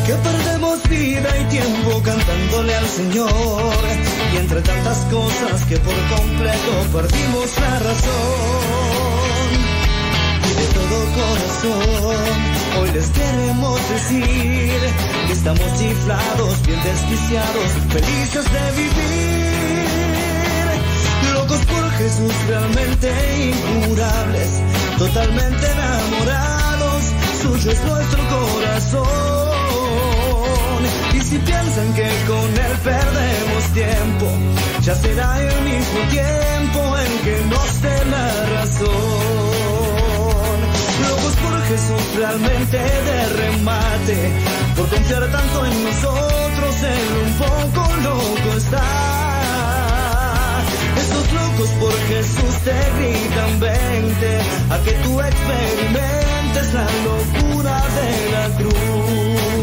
Que 0.08 0.14
perdemos 0.14 0.90
vida 0.90 1.30
y 1.40 1.44
tiempo 1.46 2.02
cantándole 2.04 2.76
al 2.76 2.88
Señor. 2.88 3.30
Y 4.34 4.38
entre 4.38 4.62
tantas 4.62 4.98
cosas 5.06 5.66
que 5.70 5.78
por 5.78 5.94
completo 6.18 6.72
perdimos 6.94 7.60
la 7.60 7.80
razón. 7.80 8.46
Y 10.50 10.54
de 10.62 10.68
todo 10.78 10.98
corazón, 11.20 12.26
hoy 12.80 12.92
les 12.92 13.10
queremos 13.10 13.90
decir 13.90 14.80
que 15.28 15.34
estamos 15.34 15.80
chiflados, 15.80 16.66
bien 16.66 16.82
desquiciados, 16.84 17.70
felices 17.90 18.46
de 18.52 18.72
vivir. 18.82 19.46
Locos 21.34 21.60
por 21.66 21.92
Jesús, 21.92 22.34
realmente 22.48 23.12
incurables, 23.52 24.50
totalmente 24.98 25.72
enamorados, 25.72 27.04
suyo 27.42 27.72
es 27.72 27.84
nuestro 27.84 28.24
corazón. 28.28 29.06
Y 31.14 31.20
si 31.22 31.38
piensan 31.40 31.94
que 31.94 32.10
con 32.28 32.58
él 32.66 32.78
perdemos 32.84 33.64
tiempo, 33.74 34.28
ya 34.82 34.96
será 34.96 35.42
el 35.42 35.62
mismo 35.64 36.00
tiempo 36.10 36.98
en 36.98 37.20
que 37.24 37.46
nos 37.46 37.82
dé 37.82 38.06
la 38.06 38.28
razón. 38.58 38.96
Locos 41.02 41.36
por 41.44 41.62
Jesús 41.64 42.16
realmente 42.16 42.78
de 42.78 43.30
remate, 43.30 44.18
por 44.76 44.88
confiar 44.90 45.32
tanto 45.32 45.66
en 45.66 45.84
nosotros, 45.84 46.84
él 46.84 47.08
un 47.26 47.34
poco 47.34 47.82
loco 48.04 48.58
está. 48.58 49.15
Locos 51.36 51.70
por 51.80 51.94
Jesús 52.08 52.56
te 52.64 52.78
gritan 52.98 53.60
vente, 53.60 54.40
a 54.70 54.78
que 54.84 54.92
tú 55.04 55.22
experimentes 55.22 56.74
la 56.74 56.88
locura 57.10 57.84
de 57.98 58.32
la 58.32 58.58
cruz. 58.58 59.55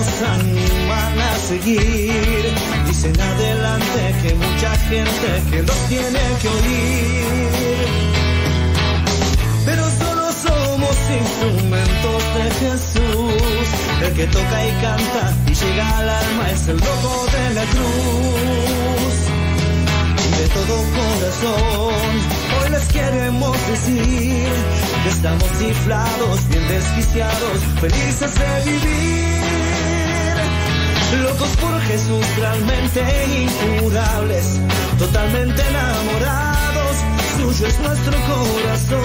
Nos 0.00 0.22
animan 0.22 1.20
a 1.20 1.36
seguir. 1.36 2.54
Dicen 2.86 3.20
adelante 3.20 4.00
que 4.22 4.34
mucha 4.34 4.70
gente 4.88 5.28
que 5.50 5.62
los 5.62 5.80
tiene 5.88 6.22
que 6.40 6.48
oír. 6.48 7.88
Pero 9.66 9.84
solo 10.00 10.24
somos 10.46 10.96
instrumentos 11.20 12.20
de 12.36 12.44
Jesús. 12.60 13.66
El 14.02 14.12
que 14.14 14.26
toca 14.26 14.66
y 14.66 14.72
canta 14.84 15.24
y 15.46 15.54
llega 15.54 15.98
al 15.98 16.08
alma 16.08 16.50
es 16.50 16.68
el 16.68 16.76
loco 16.76 17.26
de 17.34 17.54
la 17.54 17.64
cruz 17.72 19.16
de 20.38 20.48
todo 20.56 20.76
corazón. 20.96 22.12
Hoy 22.56 22.70
les 22.70 22.86
queremos 22.88 23.56
decir 23.68 24.48
que 25.02 25.08
estamos 25.10 25.48
chiflados, 25.58 26.48
bien 26.48 26.68
desquiciados, 26.68 27.58
felices 27.80 28.34
de 28.38 28.70
vivir. 28.70 29.49
Locos 31.18 31.56
por 31.56 31.80
Jesús, 31.80 32.24
realmente 32.36 33.02
incurables, 33.42 34.60
totalmente 34.98 35.60
enamorados, 35.60 36.96
suyo 37.36 37.66
es 37.66 37.80
nuestro 37.80 38.12
corazón. 38.12 39.00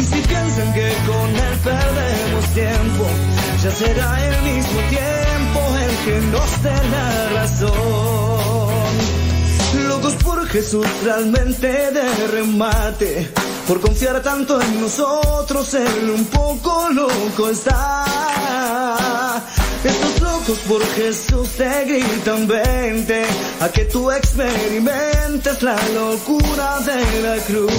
Y 0.00 0.04
si 0.04 0.20
piensan 0.22 0.72
que 0.72 0.92
con 1.06 1.36
él 1.36 1.58
perdemos 1.62 2.44
tiempo, 2.54 3.04
ya 3.62 3.70
será 3.70 4.26
el 4.26 4.42
mismo 4.42 4.80
tiempo 4.88 5.60
el 5.84 5.96
que 6.04 6.20
nos 6.28 6.62
dé 6.62 6.88
la 6.90 7.28
razón. 7.40 8.64
Locos 9.88 10.14
por 10.14 10.48
Jesús, 10.48 10.86
realmente 11.04 11.66
de 11.66 12.26
remate, 12.28 13.30
por 13.66 13.80
confiar 13.80 14.22
tanto 14.22 14.60
en 14.60 14.80
nosotros, 14.80 15.74
él 15.74 16.10
un 16.10 16.24
poco 16.26 16.88
loco 16.90 17.48
está. 17.48 18.04
Estos 19.84 20.20
locos 20.20 20.58
por 20.68 20.86
Jesús 20.94 21.48
te 21.56 21.84
gritan 21.84 22.46
vente, 22.46 23.24
a 23.60 23.68
que 23.68 23.84
tú 23.84 24.10
experimentes 24.10 25.62
la 25.62 25.76
locura 25.94 26.78
de 26.80 27.22
la 27.22 27.36
cruz. 27.44 27.72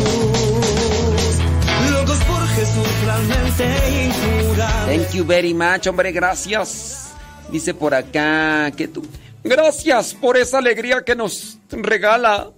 Locos 1.91 2.18
por 2.26 2.48
Jesús, 2.48 2.88
realmente 3.03 4.06
incurables. 4.06 5.07
Thank 5.07 5.16
you 5.16 5.26
very 5.26 5.53
much, 5.53 5.88
hombre, 5.88 6.12
gracias. 6.12 7.12
Dice 7.52 7.74
por 7.74 7.94
acá 7.94 8.72
que 8.76 8.88
tú. 8.88 9.03
Gracias 9.44 10.14
por 10.16 10.38
esa 10.38 10.57
alegría 10.57 11.03
que 11.03 11.16
nos 11.16 11.60
regala. 11.70 12.52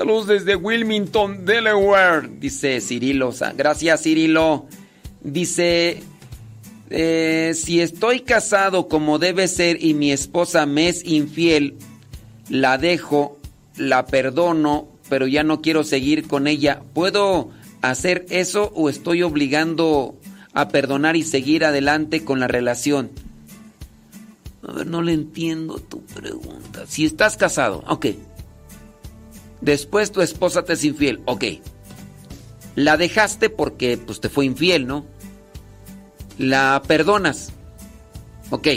Saludos 0.00 0.28
desde 0.28 0.56
Wilmington, 0.56 1.44
Delaware, 1.44 2.26
dice 2.26 2.80
Cirilo. 2.80 3.34
Gracias, 3.54 4.02
Cirilo. 4.02 4.66
Dice, 5.20 6.02
eh, 6.88 7.52
si 7.54 7.82
estoy 7.82 8.20
casado 8.20 8.88
como 8.88 9.18
debe 9.18 9.46
ser 9.46 9.84
y 9.84 9.92
mi 9.92 10.10
esposa 10.10 10.64
me 10.64 10.88
es 10.88 11.04
infiel, 11.04 11.76
la 12.48 12.78
dejo, 12.78 13.38
la 13.76 14.06
perdono, 14.06 14.88
pero 15.10 15.26
ya 15.26 15.42
no 15.42 15.60
quiero 15.60 15.84
seguir 15.84 16.26
con 16.26 16.46
ella. 16.46 16.80
¿Puedo 16.94 17.50
hacer 17.82 18.24
eso 18.30 18.72
o 18.74 18.88
estoy 18.88 19.22
obligando 19.22 20.18
a 20.54 20.68
perdonar 20.68 21.14
y 21.14 21.24
seguir 21.24 21.62
adelante 21.62 22.24
con 22.24 22.40
la 22.40 22.48
relación? 22.48 23.10
A 24.66 24.72
ver, 24.72 24.86
no 24.86 25.02
le 25.02 25.12
entiendo 25.12 25.78
tu 25.78 26.00
pregunta. 26.06 26.86
Si 26.86 27.04
estás 27.04 27.36
casado, 27.36 27.84
ok. 27.86 28.06
Después 29.60 30.12
tu 30.12 30.22
esposa 30.22 30.64
te 30.64 30.72
es 30.72 30.84
infiel, 30.84 31.22
ok. 31.26 31.44
La 32.76 32.96
dejaste 32.96 33.50
porque 33.50 33.98
pues 33.98 34.20
te 34.20 34.28
fue 34.28 34.44
infiel, 34.46 34.86
¿no? 34.86 35.04
La 36.38 36.82
perdonas, 36.86 37.52
ok. 38.50 38.68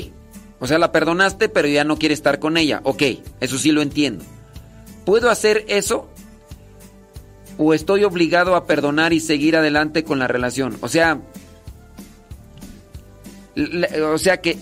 O 0.60 0.68
sea, 0.68 0.78
la 0.78 0.92
perdonaste 0.92 1.50
pero 1.50 1.68
ya 1.68 1.84
no 1.84 1.98
quiere 1.98 2.14
estar 2.14 2.40
con 2.40 2.58
ella, 2.58 2.82
ok. 2.84 3.04
Eso 3.40 3.58
sí 3.58 3.72
lo 3.72 3.82
entiendo. 3.82 4.26
¿Puedo 5.06 5.30
hacer 5.30 5.66
eso? 5.68 6.10
¿O 7.58 7.74
estoy 7.74 8.04
obligado 8.04 8.56
a 8.56 8.66
perdonar 8.66 9.14
y 9.14 9.20
seguir 9.20 9.56
adelante 9.56 10.04
con 10.04 10.20
la 10.20 10.28
relación? 10.28 10.78
O 10.82 10.88
sea, 10.88 11.22
o 13.56 14.18
sea 14.18 14.42
que 14.42 14.58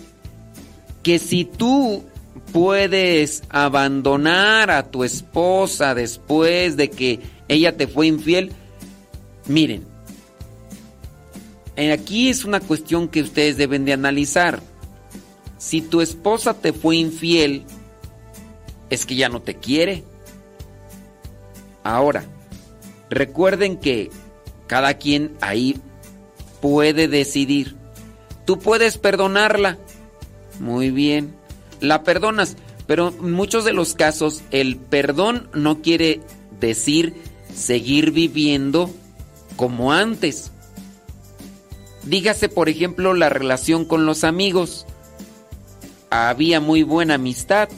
que 1.03 1.19
si 1.19 1.45
tú 1.45 2.03
puedes 2.52 3.44
abandonar 3.49 4.72
a 4.72 4.90
tu 4.90 5.03
esposa 5.03 5.95
después 5.95 6.78
de 6.78 6.90
que 6.90 7.20
ella 7.48 7.76
te 7.76 7.88
fue 7.88 8.08
infiel. 8.08 8.52
Miren, 9.48 9.86
aquí 11.94 12.30
es 12.30 12.45
una 12.45 12.60
cuestión 12.60 13.08
que 13.08 13.22
ustedes 13.22 13.58
deben 13.58 13.86
de 13.86 13.94
analizar. 13.94 14.62
Si 15.58 15.82
tu 15.82 16.02
esposa 16.02 16.53
te 16.53 16.74
fue 16.74 16.95
infiel, 16.95 17.64
es 18.90 19.06
que 19.06 19.16
ya 19.16 19.30
no 19.30 19.41
te 19.41 19.56
quiere. 19.56 20.03
Ahora, 21.84 22.24
recuerden 23.10 23.78
que 23.78 24.10
cada 24.68 24.95
quien 24.95 25.36
ahí 25.41 25.80
puede 26.62 27.08
decidir. 27.08 27.76
Tú 28.45 28.60
puedes 28.60 28.98
perdonarla. 28.98 29.78
Muy 30.60 30.91
bien. 30.91 31.40
La 31.82 32.03
perdonas. 32.03 32.56
Pero 32.88 33.10
en 33.10 33.32
muchos 33.32 33.66
de 33.66 33.74
los 33.74 33.94
casos 33.94 34.41
el 34.52 34.78
perdón 34.78 35.49
no 35.53 35.82
quiere 35.82 36.22
decir 36.60 37.14
seguir 37.53 38.12
viviendo 38.12 38.90
como 39.56 39.94
antes. 39.94 40.52
Dígase, 42.03 42.49
por 42.49 42.70
ejemplo, 42.70 43.14
la 43.14 43.30
relación 43.30 43.86
con 43.86 44.06
los 44.06 44.24
amigos. 44.24 44.86
Había 46.10 46.60
muy 46.60 46.84
buena 46.84 47.16
amistad, 47.16 47.70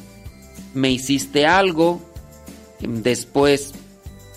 me 0.73 0.89
hiciste 0.89 1.45
algo, 1.45 2.01
después 2.79 3.73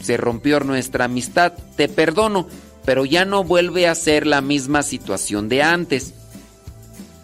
se 0.01 0.17
rompió 0.17 0.61
nuestra 0.61 1.07
amistad, 1.07 1.55
te 1.77 1.89
perdono, 1.89 2.47
pero 2.85 3.05
ya 3.05 3.25
no 3.25 3.45
vuelve 3.45 3.89
a 3.89 3.95
ser 3.95 4.27
la 4.27 4.41
misma 4.41 4.83
situación 4.83 5.49
de 5.49 5.63
antes. 5.63 6.13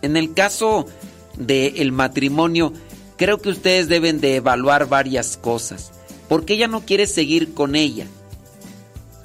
En 0.01 0.17
el 0.17 0.33
caso 0.33 0.87
del 1.37 1.93
matrimonio, 1.93 2.73
creo 3.17 3.39
que 3.39 3.51
ustedes 3.51 3.89
deben 3.89 4.21
de 4.21 4.37
evaluar 4.37 4.89
varias 4.89 5.37
cosas, 5.37 5.93
porque 6.29 6.55
ella 6.55 6.69
no 6.69 6.83
quiere 6.83 7.07
seguir 7.07 7.55
con 7.55 7.77
ella. 7.77 8.07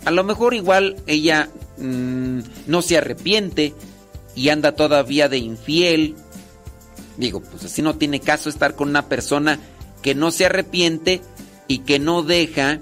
A 0.06 0.12
lo 0.12 0.24
mejor 0.24 0.54
igual 0.54 0.96
ella 1.06 1.50
mm, 1.78 2.40
no 2.68 2.82
se 2.82 2.98
arrepiente 2.98 3.74
y 4.36 4.50
anda 4.50 4.74
todavía 4.74 5.28
de 5.28 5.38
infiel. 5.38 6.16
Digo, 7.18 7.42
pues 7.42 7.66
así 7.66 7.82
no 7.82 7.98
tiene 7.98 8.20
caso 8.20 8.50
estar 8.50 8.76
con 8.76 8.90
una 8.90 9.10
persona 9.10 9.60
que 10.02 10.16
no 10.16 10.32
se 10.32 10.46
arrepiente 10.46 11.22
y 11.68 11.80
que 11.80 12.00
no 12.00 12.24
deja 12.24 12.80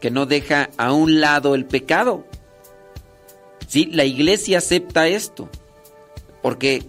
que 0.00 0.10
no 0.10 0.26
deja 0.26 0.70
a 0.78 0.92
un 0.92 1.20
lado 1.20 1.54
el 1.54 1.66
pecado. 1.66 2.24
Sí, 3.68 3.88
la 3.92 4.04
iglesia 4.04 4.58
acepta 4.58 5.06
esto. 5.06 5.48
Porque 6.42 6.82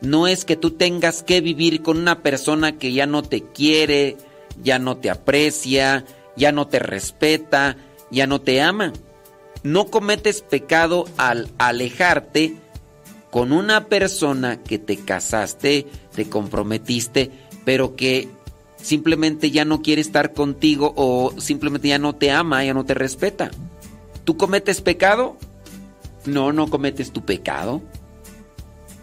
no 0.00 0.26
es 0.26 0.44
que 0.44 0.56
tú 0.56 0.72
tengas 0.72 1.22
que 1.22 1.40
vivir 1.40 1.82
con 1.82 1.98
una 1.98 2.22
persona 2.22 2.78
que 2.78 2.92
ya 2.92 3.06
no 3.06 3.22
te 3.22 3.42
quiere, 3.42 4.16
ya 4.62 4.78
no 4.78 4.96
te 4.96 5.10
aprecia, 5.10 6.04
ya 6.36 6.52
no 6.52 6.68
te 6.68 6.78
respeta, 6.78 7.76
ya 8.10 8.26
no 8.26 8.40
te 8.40 8.62
ama. 8.62 8.92
No 9.62 9.86
cometes 9.86 10.40
pecado 10.40 11.04
al 11.18 11.50
alejarte 11.58 12.56
con 13.30 13.52
una 13.52 13.86
persona 13.86 14.62
que 14.62 14.78
te 14.78 14.96
casaste, 14.96 15.86
te 16.14 16.28
comprometiste, 16.28 17.30
pero 17.64 17.94
que 17.94 18.28
simplemente 18.76 19.50
ya 19.50 19.66
no 19.66 19.82
quiere 19.82 20.00
estar 20.00 20.32
contigo 20.32 20.94
o 20.96 21.34
simplemente 21.38 21.88
ya 21.88 21.98
no 21.98 22.14
te 22.14 22.30
ama, 22.30 22.64
ya 22.64 22.72
no 22.72 22.84
te 22.84 22.94
respeta. 22.94 23.50
¿Tú 24.24 24.38
cometes 24.38 24.80
pecado? 24.80 25.36
No, 26.24 26.52
no 26.52 26.68
cometes 26.68 27.12
tu 27.12 27.22
pecado. 27.22 27.82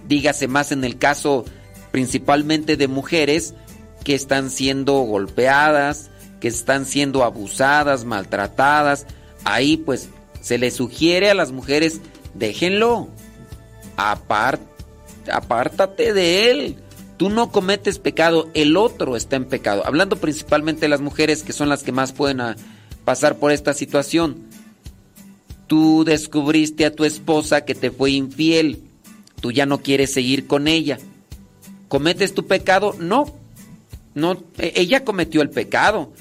Dígase 0.07 0.47
más 0.47 0.71
en 0.71 0.83
el 0.83 0.97
caso 0.97 1.45
principalmente 1.91 2.77
de 2.77 2.87
mujeres 2.87 3.53
que 4.03 4.15
están 4.15 4.49
siendo 4.49 4.93
golpeadas, 5.01 6.09
que 6.39 6.47
están 6.47 6.85
siendo 6.85 7.23
abusadas, 7.23 8.05
maltratadas. 8.05 9.05
Ahí 9.43 9.77
pues 9.77 10.09
se 10.41 10.57
le 10.57 10.71
sugiere 10.71 11.29
a 11.29 11.35
las 11.35 11.51
mujeres, 11.51 12.01
déjenlo, 12.33 13.09
apártate 15.27 16.13
de 16.13 16.51
él 16.51 16.77
Tú 17.17 17.29
no 17.29 17.51
cometes 17.51 17.97
pecado, 17.97 18.49
el 18.53 18.77
otro 18.77 19.15
está 19.15 19.35
en 19.35 19.45
pecado. 19.45 19.85
Hablando 19.85 20.17
principalmente 20.17 20.81
de 20.81 20.89
las 20.89 21.01
mujeres 21.01 21.41
que 21.41 21.51
son 21.51 21.67
las 21.67 21.81
que 21.81 21.91
más 21.91 22.13
pueden 22.13 22.41
ah, 22.41 22.55
pasar 23.05 23.37
por 23.37 23.51
esta 23.51 23.73
situación. 23.73 24.37
Tú 25.65 26.03
descubriste 26.05 26.85
a 26.85 26.93
tu 26.93 27.05
esposa 27.05 27.65
que 27.65 27.73
te 27.73 27.89
fue 27.89 28.11
infiel. 28.11 28.83
Tú 29.41 29.51
ya 29.51 29.65
no 29.65 29.81
quieres 29.81 30.13
seguir 30.13 30.47
con 30.47 30.67
ella. 30.67 30.97
¿Cometes 31.87 32.33
tu 32.33 32.47
pecado? 32.47 32.95
No. 32.99 33.33
No, 34.15 34.33
e, 34.57 34.73
ella 34.75 35.03
cometió 35.03 35.41
el 35.41 35.49
pecado. 35.49 36.11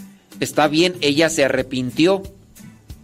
Está 0.41 0.69
bien, 0.69 0.95
ella 1.01 1.29
se 1.29 1.45
arrepintió. 1.45 2.23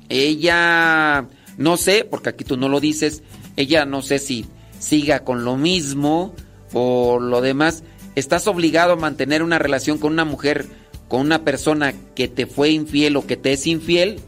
Ella 0.08 1.28
no 1.56 1.76
sé, 1.76 2.04
porque 2.04 2.30
aquí 2.30 2.44
tú 2.44 2.56
no 2.56 2.68
lo 2.68 2.80
dices, 2.80 3.22
ella 3.56 3.84
no 3.84 4.02
sé 4.02 4.18
si 4.18 4.46
siga 4.78 5.24
con 5.24 5.44
lo 5.44 5.56
mismo 5.56 6.34
por 6.72 7.20
lo 7.20 7.40
demás, 7.40 7.84
¿estás 8.14 8.46
obligado 8.46 8.94
a 8.94 8.96
mantener 8.96 9.42
una 9.42 9.58
relación 9.58 9.98
con 9.98 10.12
una 10.12 10.24
mujer, 10.24 10.66
con 11.08 11.20
una 11.20 11.44
persona 11.44 11.92
que 12.14 12.26
te 12.26 12.46
fue 12.46 12.70
infiel 12.70 13.16
o 13.16 13.26
que 13.26 13.36
te 13.36 13.52
es 13.52 13.66
infiel? 13.66 14.20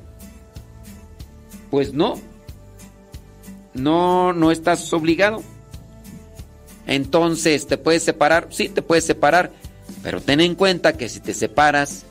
Pues 1.71 1.95
no. 1.95 2.21
No, 3.73 4.33
no 4.33 4.53
estás 4.53 4.93
obligado. 4.93 5.43
Entonces, 6.87 7.67
¿te 7.67 7.79
puedes 7.79 8.03
separar? 8.03 8.49
Sí, 8.51 8.69
te 8.69 8.83
puedes 8.83 9.05
separar. 9.05 9.53
Pero 10.03 10.21
ten 10.21 10.41
en 10.41 10.55
cuenta 10.55 10.97
que 10.97 11.09
si 11.09 11.21
te 11.21 11.35
separas, 11.35 12.05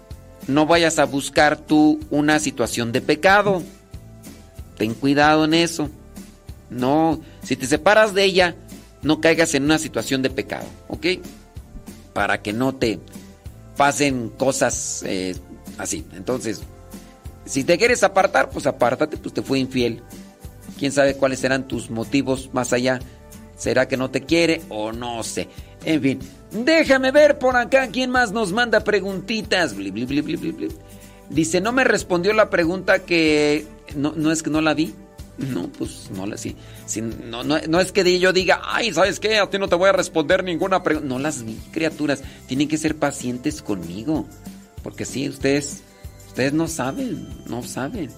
no 0.48 0.66
vayas 0.66 1.00
a 1.00 1.06
buscar 1.06 1.58
tú 1.58 2.00
una 2.10 2.40
situación 2.40 2.91
de 2.91 3.02
pecado. 3.02 3.64
Ten 4.78 4.94
cuidado 4.94 5.45
en 5.45 5.54
eso. 5.54 5.90
No, 6.70 7.22
si 7.44 7.56
te 7.56 7.68
separas 7.68 8.14
de 8.14 8.24
ella, 8.24 8.56
no 9.04 9.22
caigas 9.22 9.54
en 9.54 9.64
una 9.64 9.78
situación 9.78 10.22
de 10.22 10.30
pecado, 10.30 10.66
¿ok? 10.88 11.06
Para 12.14 12.41
que 12.41 12.54
no 12.54 12.74
te 12.74 13.00
pasen 13.78 14.30
cosas 14.30 15.04
eh, 15.06 15.36
así. 15.78 16.06
Entonces, 16.16 16.62
si 17.45 17.64
te 17.64 17.78
quieres 17.78 18.04
apartar, 18.04 18.50
pues 18.50 18.66
apártate, 18.66 19.18
pues 19.18 19.34
te 19.34 19.41
fue 19.41 19.60
infiel. 19.60 20.02
¿Quién 20.80 20.91
sabe 20.91 21.16
cuáles 21.16 21.40
serán 21.40 21.68
tus 21.68 21.90
motivos 21.90 22.50
más 22.54 22.74
allá? 22.74 23.00
¿Será 23.64 23.88
que 23.88 23.95
no 23.95 24.11
te 24.11 24.23
quiere 24.26 24.61
o 24.68 24.91
no 24.91 25.23
sé? 25.23 25.48
En 25.85 26.02
fin, 26.02 26.19
déjame 26.52 27.11
ver 27.11 27.40
por 27.40 27.56
acá 27.56 27.88
quién 27.88 28.10
más 28.10 28.34
nos 28.34 28.52
manda 28.52 28.84
preguntitas. 28.84 29.73
Dice, 31.30 31.61
no 31.61 31.72
me 31.72 31.85
respondió 31.85 32.34
la 32.34 32.49
pregunta 32.49 32.99
que... 32.99 33.65
No, 33.95 34.11
no 34.18 34.34
es 34.34 34.44
que 34.44 34.49
no 34.49 34.60
la 34.60 34.73
vi. 34.73 34.94
No, 35.38 35.69
pues 35.69 36.10
no 36.14 36.27
la 36.27 36.35
sí. 36.35 36.57
no, 37.23 37.45
no, 37.45 37.80
es 37.80 37.94
que 37.94 38.19
yo 38.19 38.34
diga, 38.34 38.60
ay, 38.65 38.94
¿sabes 38.94 39.22
qué? 39.22 39.38
A 39.38 39.49
ti 39.49 39.57
no 39.57 39.69
te 39.69 39.76
voy 39.76 39.88
a 39.88 39.94
responder 39.94 40.44
ninguna 40.44 40.84
pregunta. 40.84 41.07
No 41.07 41.18
las 41.18 41.44
vi, 41.44 41.57
criaturas. 41.72 42.22
Tienen 42.48 42.68
que 42.68 42.77
ser 42.77 42.98
pacientes 42.98 43.61
conmigo. 43.61 44.27
Porque 44.84 45.06
sí, 45.06 45.30
ustedes, 45.30 45.84
ustedes 46.27 46.52
no 46.52 46.68
saben, 46.68 47.30
no 47.48 47.64
saben. 47.64 48.10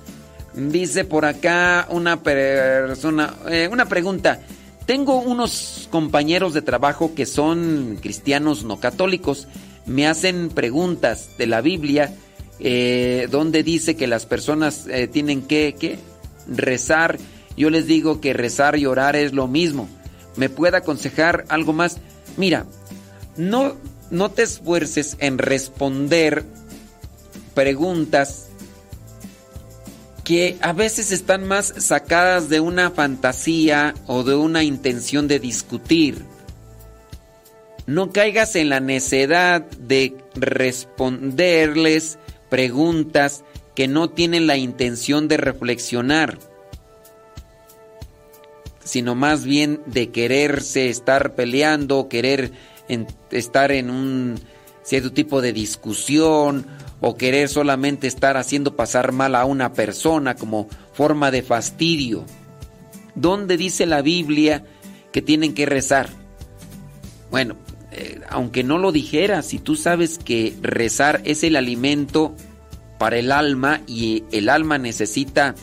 Dice 0.55 1.05
por 1.05 1.26
acá 1.26 1.85
una 1.91 2.23
persona, 2.23 3.35
eh, 3.47 3.69
una 3.72 3.85
pregunta. 3.85 4.41
Tengo 4.85 5.19
unos 5.19 5.87
compañeros 5.91 6.53
de 6.53 6.61
trabajo 6.61 7.15
que 7.15 7.25
son 7.25 7.97
cristianos 8.01 8.63
no 8.63 8.79
católicos. 8.79 9.47
Me 9.87 10.07
hacen 10.07 10.49
preguntas 10.49 11.29
de 11.37 11.47
la 11.47 11.61
Biblia 11.61 12.13
eh, 12.59 13.27
donde 13.31 13.63
dice 13.63 13.95
que 13.95 14.05
las 14.05 14.25
personas 14.25 14.85
eh, 14.87 15.07
tienen 15.07 15.41
que, 15.41 15.97
rezar. 16.47 17.17
Yo 17.57 17.71
les 17.71 17.87
digo 17.87 18.21
que 18.21 18.33
rezar 18.33 18.77
y 18.77 18.85
orar 18.85 19.15
es 19.15 19.33
lo 19.33 19.47
mismo. 19.47 19.89
¿Me 20.35 20.49
puede 20.49 20.77
aconsejar 20.77 21.45
algo 21.49 21.73
más? 21.73 21.97
Mira, 22.37 22.67
no, 23.37 23.75
no 24.11 24.29
te 24.29 24.43
esfuerces 24.43 25.17
en 25.19 25.39
responder 25.39 26.43
preguntas 27.55 28.49
que 30.26 30.57
a 30.60 30.73
veces 30.73 31.11
están 31.11 31.47
más 31.47 31.73
sacadas 31.77 32.49
de 32.49 32.60
una 32.60 32.89
fantasía 32.89 33.93
o 34.07 34.23
de 34.23 34.35
una 34.35 34.64
intención 34.64 35.27
de 35.27 35.39
discutir. 35.39 36.26
No 37.85 38.11
caigas 38.11 38.56
en 38.56 38.69
la 38.69 38.80
necedad 38.80 39.61
de 39.61 40.18
responderles 40.34 42.18
preguntas 42.49 43.43
que 43.76 43.88
no 43.88 44.10
tienen 44.10 44.47
la 44.47 44.57
intención 44.57 45.27
de 45.27 45.38
reflexionar, 45.38 46.39
sino 48.84 49.14
más 49.14 49.45
bien 49.45 49.81
de 49.85 50.10
quererse 50.10 50.89
estar 50.89 51.35
peleando, 51.35 52.10
querer 52.10 52.52
estar 53.30 53.72
en 53.72 53.91
un 53.91 54.39
cierto 54.81 55.11
tipo 55.11 55.41
de 55.41 55.53
discusión 55.53 56.65
o 57.07 57.18
querer 57.18 57.49
solamente 57.49 58.07
estar 58.07 58.36
haciendo 58.36 58.76
pasar 58.76 59.11
mal 59.11 59.36
a 59.36 59.45
una 59.45 59.73
persona 59.73 60.34
como 60.34 60.68
forma 60.91 61.30
de 61.30 61.44
fastidio. 61.44 62.26
¿Dónde 63.14 63.57
dice 63.57 63.86
la 63.86 64.02
Biblia 64.02 64.65
que 65.11 65.22
tienen 65.22 65.53
que 65.53 65.68
rezar? 65.68 66.10
Bueno, 67.30 67.57
eh, 67.91 68.22
aunque 68.27 68.64
no 68.64 68.80
lo 68.80 68.91
dijera, 68.91 69.44
si 69.44 69.60
tú 69.60 69.76
sabes 69.76 70.18
que 70.18 70.56
rezar 70.64 71.22
es 71.26 71.44
el 71.44 71.57
alimento 71.57 72.36
para 72.98 73.19
el 73.19 73.32
alma 73.32 73.82
y 73.86 74.23
el 74.32 74.49
alma 74.49 74.80
necesita 74.80 75.53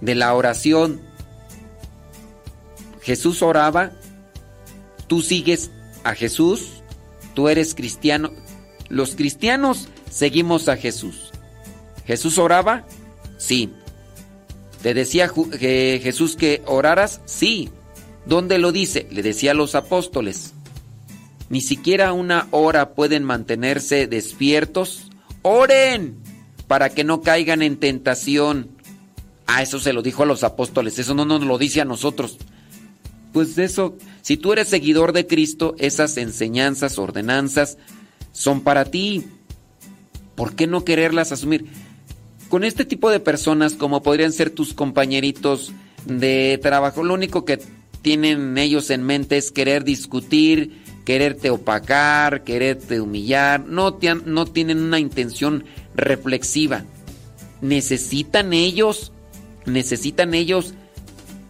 de 0.00 0.16
la 0.16 0.34
oración. 0.34 1.02
Jesús 3.00 3.42
oraba, 3.42 3.92
tú 5.06 5.22
sigues 5.22 5.70
a 6.02 6.16
Jesús, 6.16 6.82
tú 7.32 7.48
eres 7.48 7.76
cristiano. 7.76 8.32
Los 8.88 9.14
cristianos 9.14 9.88
seguimos 10.12 10.68
a 10.68 10.76
Jesús. 10.76 11.30
¿Jesús 12.06 12.38
oraba? 12.38 12.84
Sí. 13.38 13.70
¿Te 14.82 14.94
decía 14.94 15.30
Jesús 15.58 16.36
que 16.36 16.62
oraras? 16.66 17.20
Sí. 17.24 17.70
¿Dónde 18.26 18.58
lo 18.58 18.70
dice? 18.70 19.06
Le 19.10 19.22
decía 19.22 19.52
a 19.52 19.54
los 19.54 19.74
apóstoles. 19.74 20.52
Ni 21.48 21.60
siquiera 21.60 22.12
una 22.12 22.48
hora 22.50 22.94
pueden 22.94 23.24
mantenerse 23.24 24.06
despiertos. 24.06 25.10
Oren 25.42 26.22
para 26.66 26.90
que 26.90 27.04
no 27.04 27.20
caigan 27.20 27.62
en 27.62 27.76
tentación. 27.76 28.70
Ah, 29.46 29.62
eso 29.62 29.78
se 29.78 29.92
lo 29.92 30.02
dijo 30.02 30.22
a 30.22 30.26
los 30.26 30.44
apóstoles, 30.44 30.98
eso 30.98 31.14
no 31.14 31.24
nos 31.24 31.42
lo 31.42 31.58
dice 31.58 31.80
a 31.80 31.84
nosotros. 31.84 32.38
Pues 33.32 33.58
eso, 33.58 33.96
si 34.22 34.36
tú 34.36 34.52
eres 34.52 34.68
seguidor 34.68 35.12
de 35.12 35.26
Cristo, 35.26 35.74
esas 35.78 36.16
enseñanzas, 36.16 36.98
ordenanzas, 36.98 37.76
son 38.32 38.62
para 38.62 38.86
ti. 38.86 39.26
¿Por 40.34 40.54
qué 40.54 40.66
no 40.66 40.84
quererlas 40.84 41.32
asumir? 41.32 41.66
Con 42.48 42.64
este 42.64 42.84
tipo 42.84 43.10
de 43.10 43.20
personas, 43.20 43.74
como 43.74 44.02
podrían 44.02 44.32
ser 44.32 44.50
tus 44.50 44.74
compañeritos 44.74 45.72
de 46.04 46.58
trabajo, 46.62 47.02
lo 47.02 47.14
único 47.14 47.44
que 47.44 47.60
tienen 48.02 48.58
ellos 48.58 48.90
en 48.90 49.04
mente 49.04 49.38
es 49.38 49.50
querer 49.50 49.84
discutir, 49.84 50.82
quererte 51.04 51.50
opacar, 51.50 52.44
quererte 52.44 53.00
humillar, 53.00 53.60
no, 53.66 53.98
no 54.26 54.46
tienen 54.46 54.78
una 54.78 54.98
intención 54.98 55.64
reflexiva. 55.94 56.84
Necesitan 57.60 58.52
ellos, 58.52 59.12
necesitan 59.64 60.34
ellos 60.34 60.74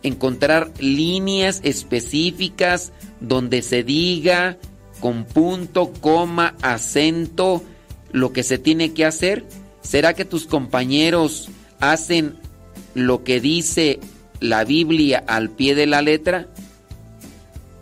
encontrar 0.03 0.71
líneas 0.79 1.61
específicas 1.65 2.93
donde 3.21 3.63
se 3.63 3.83
diga 3.83 4.59
con 5.01 5.25
punto, 5.25 5.93
coma, 6.01 6.55
acento 6.61 7.63
lo 8.13 8.33
que 8.33 8.43
se 8.43 8.59
tiene 8.59 8.93
que 8.93 9.05
hacer. 9.05 9.45
¿Será 9.81 10.15
que 10.15 10.25
tus 10.25 10.47
compañeros 10.47 11.49
hacen 11.81 12.37
lo 12.95 13.25
que 13.25 13.41
dice 13.41 13.99
la 14.41 14.65
Biblia 14.65 15.25
al 15.27 15.51
pie 15.51 15.75
de 15.75 15.87
la 15.87 16.03
letra? 16.03 16.47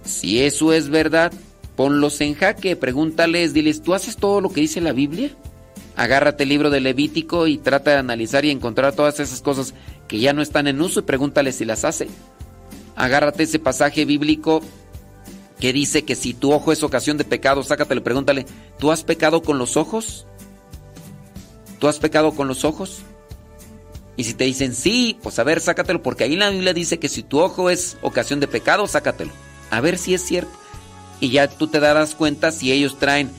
Si 0.04 0.40
eso 0.40 0.72
es 0.72 0.88
verdad, 0.88 1.32
ponlos 1.76 2.20
en 2.20 2.34
jaque, 2.34 2.76
pregúntales, 2.76 3.52
diles, 3.52 3.82
¿tú 3.82 3.94
haces 3.94 4.16
todo 4.16 4.40
lo 4.40 4.50
que 4.50 4.62
dice 4.62 4.80
la 4.80 4.92
Biblia? 4.92 5.30
Agárrate 5.96 6.44
el 6.44 6.48
libro 6.48 6.70
de 6.70 6.80
Levítico 6.80 7.46
y 7.46 7.58
trata 7.58 7.90
de 7.90 7.98
analizar 7.98 8.44
y 8.44 8.50
encontrar 8.50 8.94
todas 8.94 9.20
esas 9.20 9.42
cosas 9.42 9.74
que 10.08 10.18
ya 10.18 10.32
no 10.32 10.40
están 10.40 10.66
en 10.66 10.80
uso 10.80 11.00
y 11.00 11.02
pregúntale 11.04 11.52
si 11.52 11.64
las 11.64 11.84
hace. 11.84 12.08
Agárrate 12.96 13.42
ese 13.42 13.58
pasaje 13.58 14.04
bíblico 14.04 14.62
que 15.60 15.72
dice 15.72 16.04
que 16.04 16.16
si 16.16 16.34
tu 16.34 16.52
ojo 16.52 16.72
es 16.72 16.82
ocasión 16.82 17.18
de 17.18 17.24
pecado, 17.24 17.62
sácatelo 17.62 18.02
pregúntale, 18.02 18.46
¿tú 18.78 18.90
has 18.90 19.04
pecado 19.04 19.42
con 19.42 19.58
los 19.58 19.76
ojos? 19.76 20.26
¿Tú 21.78 21.88
has 21.88 21.98
pecado 21.98 22.32
con 22.32 22.48
los 22.48 22.64
ojos? 22.64 23.02
Y 24.16 24.24
si 24.24 24.34
te 24.34 24.44
dicen 24.44 24.74
sí, 24.74 25.18
pues 25.22 25.38
a 25.38 25.44
ver, 25.44 25.60
sácatelo, 25.60 26.02
porque 26.02 26.24
ahí 26.24 26.36
la 26.36 26.50
Biblia 26.50 26.74
dice 26.74 26.98
que 26.98 27.08
si 27.08 27.22
tu 27.22 27.40
ojo 27.40 27.70
es 27.70 27.96
ocasión 28.02 28.40
de 28.40 28.48
pecado, 28.48 28.86
sácatelo. 28.86 29.32
A 29.70 29.80
ver 29.80 29.98
si 29.98 30.14
es 30.14 30.22
cierto 30.22 30.60
y 31.20 31.30
ya 31.30 31.48
tú 31.48 31.68
te 31.68 31.80
darás 31.80 32.14
cuenta 32.14 32.50
si 32.50 32.72
ellos 32.72 32.98
traen 32.98 33.30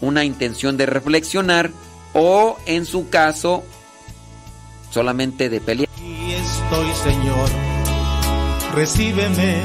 una 0.00 0.24
intención 0.24 0.76
de 0.76 0.86
reflexionar 0.86 1.70
o 2.12 2.56
en 2.66 2.84
su 2.84 3.08
caso 3.08 3.62
solamente 4.90 5.48
de 5.48 5.60
pelear. 5.60 5.88
Aquí 5.94 6.32
estoy, 6.32 7.12
Señor, 7.12 7.48
recíbeme 8.74 9.62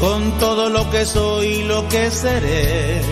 con 0.00 0.32
todo 0.38 0.68
lo 0.68 0.88
que 0.90 1.04
soy 1.04 1.46
y 1.46 1.62
lo 1.64 1.88
que 1.88 2.10
seré. 2.10 3.02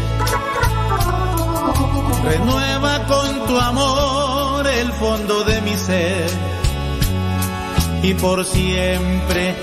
Renueva 2.24 3.06
con 3.06 3.46
tu 3.46 3.58
amor 3.58 4.66
el 4.66 4.92
fondo 4.92 5.44
de 5.44 5.60
mi 5.62 5.76
ser 5.76 6.26
y 8.02 8.14
por 8.14 8.44
siempre 8.44 9.56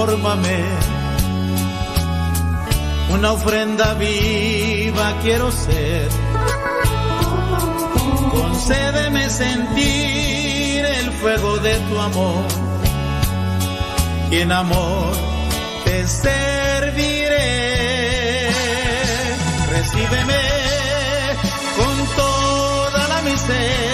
transfórmame. 0.00 0.64
Una 3.10 3.32
ofrenda 3.32 3.94
viva 3.94 5.14
quiero 5.22 5.50
ser. 5.50 6.08
Concédeme 8.30 9.28
sentir 9.28 10.84
el 10.84 11.10
fuego 11.12 11.58
de 11.58 11.74
tu 11.80 11.98
amor 11.98 12.44
y 14.30 14.36
en 14.38 14.52
amor 14.52 15.12
te 15.84 16.06
serviré. 16.06 17.40
Recíbeme 19.70 20.40
con 21.76 22.06
toda 22.16 23.08
la 23.08 23.22
miseria 23.22 23.89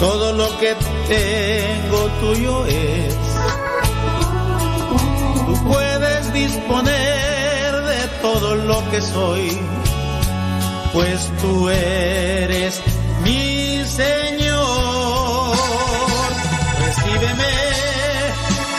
Todo 0.00 0.32
lo 0.32 0.58
que 0.58 0.74
tengo 1.08 2.06
tuyo 2.20 2.64
es. 2.64 3.14
Tú 5.44 5.64
puedes 5.68 6.32
disponer 6.32 7.82
de 7.82 8.08
todo 8.22 8.54
lo 8.54 8.90
que 8.90 9.02
soy, 9.02 9.58
pues 10.94 11.30
tú 11.42 11.68
eres 11.68 12.80
mi 13.24 13.84
Señor. 13.84 15.54
Recíbeme 16.80 17.56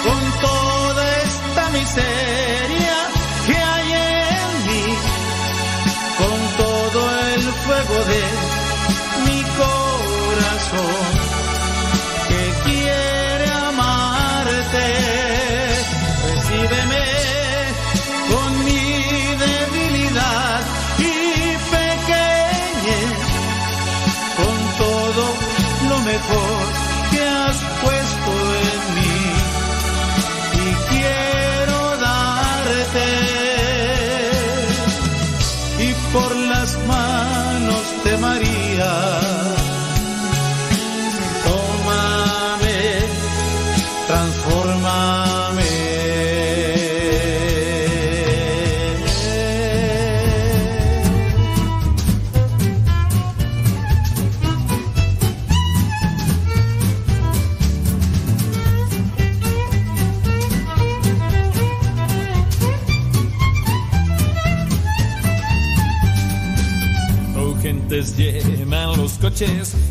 con 0.03 0.21
toda 0.41 1.03
esta 1.17 1.69
miseria 1.69 2.97
que 3.45 3.57
hay 3.57 3.91
en 3.93 4.65
mí, 4.67 4.95
con 6.17 6.65
todo 6.65 7.01
el 7.35 7.41
fuego 7.41 8.05
de 8.05 8.40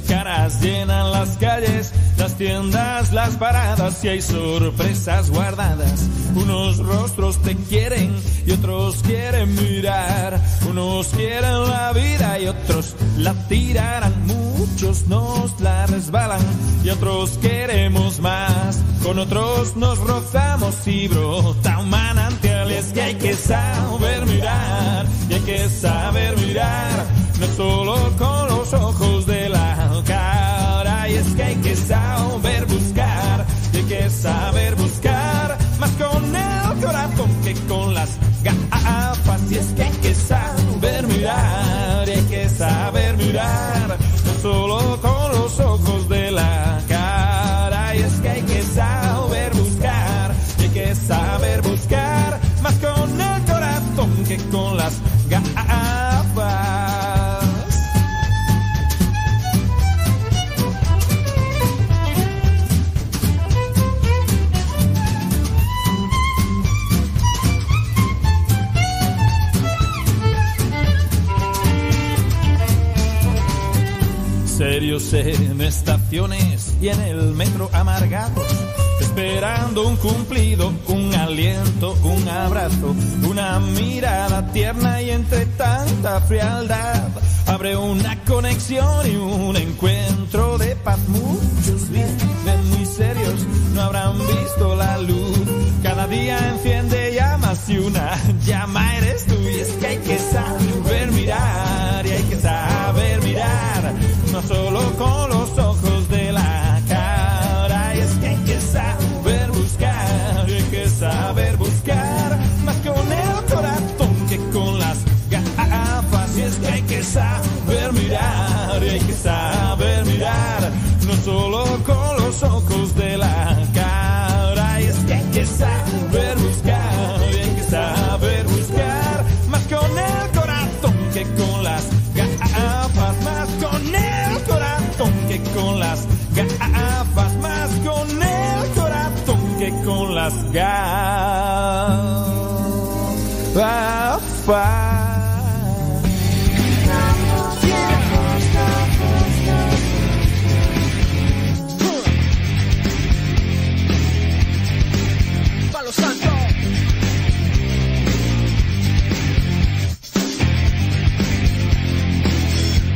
caras 0.07 0.61
llenan 0.61 1.11
las 1.11 1.37
calles, 1.39 1.93
las 2.17 2.37
tiendas, 2.37 3.13
las 3.13 3.31
paradas 3.37 4.05
y 4.05 4.09
hay 4.09 4.23
sorpresas 4.23 5.31
guardadas. 5.31 6.09
Unos 6.37 6.79
rostros 6.79 7.39
te 7.43 7.57
quieren 7.57 8.15
y 8.47 8.53
otros 8.53 9.03
quieren 9.03 9.55
mirar. 9.57 10.41
Unos 10.69 11.09
quieren 11.09 11.69
la 11.69 11.93
vida 11.93 12.39
y 12.39 12.47
otros 12.47 12.95
la 13.19 13.35
tirarán. 13.49 14.15
Muchos 14.27 15.09
nos 15.09 15.61
la 15.61 15.87
resbalan 15.87 16.41
y 16.85 16.91
otros 16.91 17.31
queremos 17.43 18.21
más. 18.21 18.79
Con 19.03 19.19
otros 19.19 19.77
nos 19.77 19.99
rozamos 19.99 20.87
y 20.87 21.09
brota 21.09 21.79
un 21.79 21.91
manantial. 21.91 22.71
Y 22.71 22.75
es 22.75 22.93
que 22.93 23.03
hay 23.03 23.15
que 23.17 23.35
saber 23.35 24.27
mirar 24.27 25.07
y 25.29 25.35
hay 25.35 25.41
que 25.41 25.69
saber 25.69 26.37
mirar. 26.37 27.07
No 27.41 27.47
solo 27.57 27.97
con 28.19 28.49
los 28.49 28.73
ojos 28.75 29.25
de 29.25 29.40
que 31.41 31.47
hay 31.47 31.57
que 31.57 31.71
cumplido, 80.01 80.73
un 80.89 81.15
aliento, 81.15 81.97
un 82.03 82.29
abrazo, 82.29 82.95
una 83.29 83.61
mirada 83.61 84.51
tierna 84.53 85.01
y 85.03 85.11
entre 85.11 85.47
tanta 85.47 86.21
frialdad 86.23 87.09
abre 87.47 87.77
una 87.77 88.20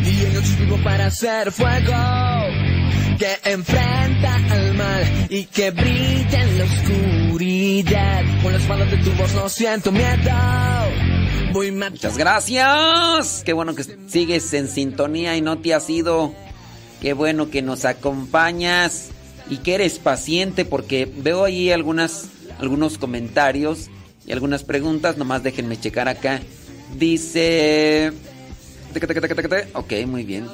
Y 0.06 0.26
en 0.26 0.34
noches 0.34 0.58
vivo 0.58 0.76
para 0.84 1.06
hacer 1.06 1.50
fuego. 1.52 1.92
Que 3.18 3.38
enfrenta 3.50 3.93
y 5.28 5.46
que 5.46 5.70
la 5.72 6.64
oscuridad. 6.64 8.22
Con 8.42 8.52
las 8.52 8.90
de 8.90 8.96
tu 8.98 9.10
voz 9.12 9.34
no 9.34 9.48
siento 9.48 9.90
miedo. 9.90 10.30
Muchas 11.90 12.18
gracias. 12.18 13.42
Qué 13.44 13.52
bueno 13.52 13.74
que 13.74 13.84
sigues 14.06 14.52
en 14.54 14.68
sintonía 14.68 15.36
y 15.36 15.40
no 15.40 15.58
te 15.58 15.74
has 15.74 15.88
ido. 15.90 16.32
Qué 17.00 17.12
bueno 17.12 17.50
que 17.50 17.62
nos 17.62 17.84
acompañas 17.84 19.10
y 19.50 19.58
que 19.58 19.74
eres 19.74 19.98
paciente 19.98 20.64
porque 20.64 21.10
veo 21.16 21.44
ahí 21.44 21.70
algunas, 21.70 22.28
algunos 22.58 22.98
comentarios 22.98 23.90
y 24.26 24.32
algunas 24.32 24.64
preguntas. 24.64 25.16
Nomás 25.16 25.42
déjenme 25.42 25.78
checar 25.78 26.08
acá. 26.08 26.40
Dice... 26.96 28.12
Ok, 29.74 29.92
muy 30.06 30.22
bien. 30.22 30.46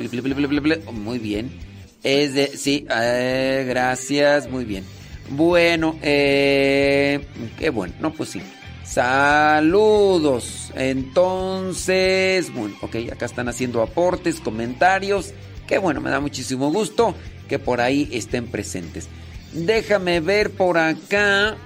Muy 0.93 1.19
bien. 1.19 1.70
Es 2.03 2.35
de... 2.35 2.57
Sí, 2.57 2.87
eh, 2.91 3.65
gracias. 3.69 4.49
Muy 4.49 4.65
bien. 4.65 4.85
Bueno, 5.31 5.97
eh, 6.03 7.27
qué 7.59 7.71
bueno. 7.71 7.95
No, 8.01 8.13
pues 8.13 8.31
sí. 8.31 8.43
Saludos. 8.85 10.73
Entonces, 10.75 12.53
bueno, 12.53 12.75
ok, 12.81 12.97
acá 13.13 13.27
están 13.27 13.49
haciendo 13.49 13.83
aportes, 13.83 14.41
comentarios. 14.41 15.33
Qué 15.69 15.79
bueno, 15.79 16.01
me 16.01 16.11
da 16.11 16.19
muchísimo 16.19 16.73
gusto 16.73 17.15
que 17.49 17.61
por 17.61 17.81
ahí 17.81 18.09
estén 18.13 18.49
presentes. 18.49 19.09
Déjame 19.53 20.19
ver 20.19 20.51
por 20.51 20.79
acá. 20.79 21.57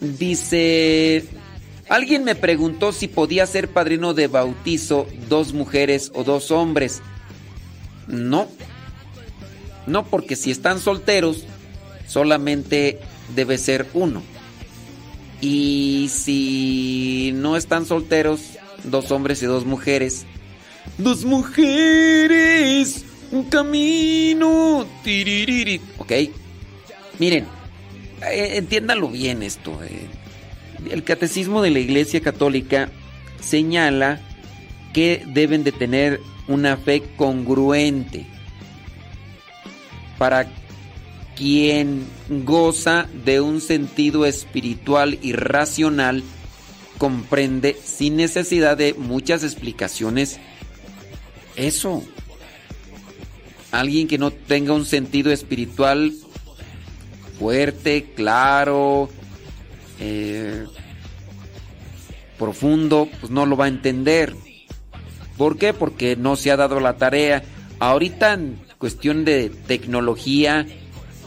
Dice, 0.00 1.24
alguien 1.88 2.22
me 2.22 2.36
preguntó 2.36 2.92
si 2.92 3.08
podía 3.08 3.44
ser 3.46 3.68
padrino 3.68 4.14
de 4.14 4.28
bautizo 4.28 5.08
dos 5.28 5.52
mujeres 5.52 6.12
o 6.14 6.22
dos 6.22 6.52
hombres. 6.52 7.02
No. 8.06 8.48
No, 9.86 10.04
porque 10.04 10.36
si 10.36 10.50
están 10.50 10.80
solteros, 10.80 11.44
solamente 12.06 12.98
debe 13.34 13.58
ser 13.58 13.86
uno. 13.94 14.22
Y 15.40 16.10
si 16.12 17.32
no 17.34 17.56
están 17.56 17.86
solteros, 17.86 18.40
dos 18.84 19.10
hombres 19.10 19.42
y 19.42 19.46
dos 19.46 19.64
mujeres. 19.64 20.26
Dos 20.98 21.24
mujeres, 21.24 23.04
un 23.30 23.44
camino. 23.44 24.86
tiririri. 25.02 25.80
Ok. 25.98 26.12
Miren, 27.18 27.46
eh, 28.30 28.52
entiéndanlo 28.56 29.08
bien 29.08 29.42
esto. 29.42 29.78
eh. 29.82 30.06
El 30.90 31.04
catecismo 31.04 31.62
de 31.62 31.70
la 31.70 31.78
Iglesia 31.78 32.20
Católica 32.20 32.90
señala 33.40 34.20
que 34.92 35.22
deben 35.26 35.64
de 35.64 35.72
tener 35.72 36.20
una 36.48 36.76
fe 36.76 37.02
congruente 37.16 38.26
para 40.20 40.48
quien 41.34 42.06
goza 42.28 43.08
de 43.24 43.40
un 43.40 43.62
sentido 43.62 44.26
espiritual 44.26 45.18
y 45.22 45.32
racional 45.32 46.22
comprende 46.98 47.74
sin 47.82 48.16
necesidad 48.16 48.76
de 48.76 48.92
muchas 48.92 49.44
explicaciones 49.44 50.38
eso. 51.56 52.04
Alguien 53.72 54.08
que 54.08 54.18
no 54.18 54.30
tenga 54.30 54.74
un 54.74 54.84
sentido 54.84 55.32
espiritual 55.32 56.12
fuerte, 57.38 58.12
claro, 58.14 59.08
eh, 60.00 60.66
profundo, 62.38 63.08
pues 63.20 63.32
no 63.32 63.46
lo 63.46 63.56
va 63.56 63.64
a 63.64 63.68
entender. 63.68 64.36
¿Por 65.38 65.56
qué? 65.56 65.72
Porque 65.72 66.14
no 66.14 66.36
se 66.36 66.50
ha 66.50 66.58
dado 66.58 66.78
la 66.78 66.98
tarea. 66.98 67.42
Ahorita 67.78 68.38
cuestión 68.80 69.26
de 69.26 69.50
tecnología, 69.50 70.66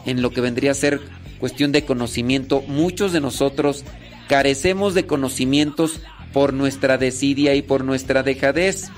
en 0.08 0.24
lo 0.24 0.32
que 0.32 0.42
vendría 0.42 0.72
a 0.72 0.74
ser 0.74 1.00
cuestión 1.40 1.72
de 1.72 1.86
conocimiento, 1.86 2.62
muchos 2.68 3.14
de 3.14 3.22
nosotros 3.22 3.86
carecemos 4.28 4.96
de 4.96 5.06
conocimientos 5.06 6.00
por 6.34 6.52
nuestra 6.52 6.98
desidia 6.98 7.54
y 7.54 7.62
por 7.62 7.86
nuestra 7.86 8.24
dejadez, 8.24 8.90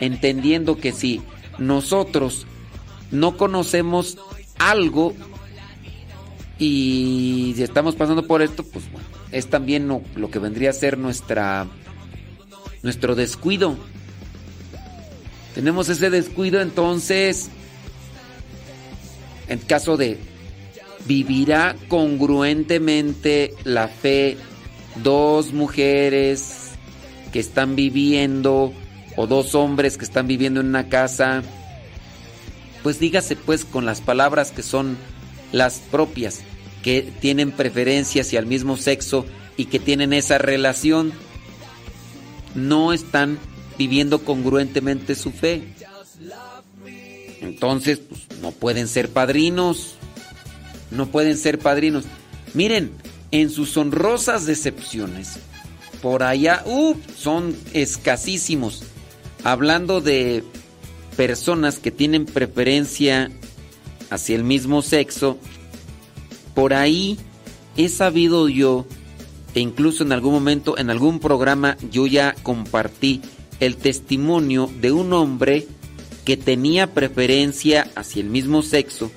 entendiendo 0.00 0.78
que 0.78 0.90
si 0.90 1.22
nosotros 1.58 2.44
no 3.12 3.36
conocemos 3.36 4.18
algo 4.58 5.14
y 6.58 7.52
si 7.54 7.62
estamos 7.62 7.94
pasando 7.94 8.26
por 8.26 8.42
esto, 8.42 8.64
pues 8.64 8.90
bueno, 8.90 9.06
es 9.30 9.48
también 9.48 9.86
lo, 9.86 10.02
lo 10.16 10.28
que 10.28 10.40
vendría 10.40 10.70
a 10.70 10.72
ser 10.72 10.98
nuestra 10.98 11.68
nuestro 12.82 13.14
descuido. 13.14 13.76
Tenemos 15.54 15.88
ese 15.88 16.10
descuido, 16.10 16.60
entonces, 16.60 17.48
en 19.48 19.58
caso 19.60 19.96
de 19.96 20.18
vivirá 21.06 21.76
congruentemente 21.88 23.54
la 23.62 23.88
fe 23.88 24.36
dos 25.02 25.52
mujeres 25.52 26.70
que 27.32 27.40
están 27.40 27.76
viviendo 27.76 28.72
o 29.16 29.26
dos 29.26 29.54
hombres 29.54 29.96
que 29.96 30.04
están 30.04 30.26
viviendo 30.26 30.60
en 30.60 30.66
una 30.66 30.88
casa, 30.88 31.42
pues 32.82 32.98
dígase 32.98 33.36
pues 33.36 33.64
con 33.64 33.86
las 33.86 34.00
palabras 34.00 34.50
que 34.50 34.62
son 34.62 34.96
las 35.52 35.78
propias, 35.78 36.40
que 36.82 37.02
tienen 37.20 37.52
preferencia 37.52 38.22
hacia 38.22 38.40
el 38.40 38.46
mismo 38.46 38.76
sexo 38.76 39.24
y 39.56 39.66
que 39.66 39.78
tienen 39.78 40.12
esa 40.12 40.38
relación, 40.38 41.12
no 42.54 42.92
están 42.92 43.38
viviendo 43.78 44.24
congruentemente 44.24 45.14
su 45.14 45.30
fe. 45.30 45.62
Entonces, 47.40 47.98
pues, 47.98 48.22
no 48.40 48.52
pueden 48.52 48.88
ser 48.88 49.08
padrinos. 49.10 49.94
No 50.90 51.06
pueden 51.06 51.36
ser 51.36 51.58
padrinos. 51.58 52.04
Miren, 52.54 52.92
en 53.30 53.50
sus 53.50 53.76
honrosas 53.76 54.46
decepciones, 54.46 55.38
por 56.00 56.22
allá, 56.22 56.62
uh, 56.66 56.94
son 57.16 57.56
escasísimos. 57.72 58.84
Hablando 59.42 60.00
de 60.00 60.44
personas 61.16 61.78
que 61.78 61.90
tienen 61.90 62.26
preferencia 62.26 63.30
hacia 64.10 64.36
el 64.36 64.44
mismo 64.44 64.82
sexo, 64.82 65.38
por 66.54 66.74
ahí 66.74 67.18
he 67.76 67.88
sabido 67.88 68.48
yo, 68.48 68.86
e 69.54 69.60
incluso 69.60 70.04
en 70.04 70.12
algún 70.12 70.32
momento, 70.32 70.78
en 70.78 70.90
algún 70.90 71.20
programa, 71.20 71.76
yo 71.90 72.06
ya 72.06 72.34
compartí 72.42 73.20
el 73.60 73.76
testimonio 73.76 74.70
de 74.80 74.92
un 74.92 75.12
hombre 75.12 75.66
que 76.24 76.36
tenía 76.36 76.92
preferencia 76.92 77.90
hacia 77.94 78.22
el 78.22 78.28
mismo 78.28 78.62
sexo 78.62 79.10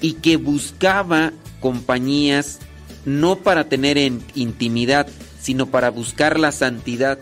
y 0.00 0.14
que 0.14 0.36
buscaba 0.36 1.32
compañías 1.60 2.58
no 3.04 3.36
para 3.36 3.68
tener 3.68 3.98
intimidad, 4.34 5.06
sino 5.40 5.66
para 5.66 5.90
buscar 5.90 6.38
la 6.38 6.52
santidad. 6.52 7.18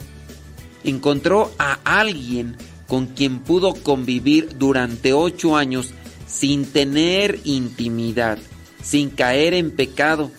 Encontró 0.84 1.52
a 1.58 1.78
alguien 1.84 2.56
con 2.86 3.06
quien 3.06 3.40
pudo 3.40 3.74
convivir 3.74 4.56
durante 4.58 5.12
ocho 5.12 5.56
años 5.56 5.92
sin 6.26 6.64
tener 6.64 7.40
intimidad, 7.44 8.38
sin 8.82 9.10
caer 9.10 9.54
en 9.54 9.70
pecado. 9.70 10.30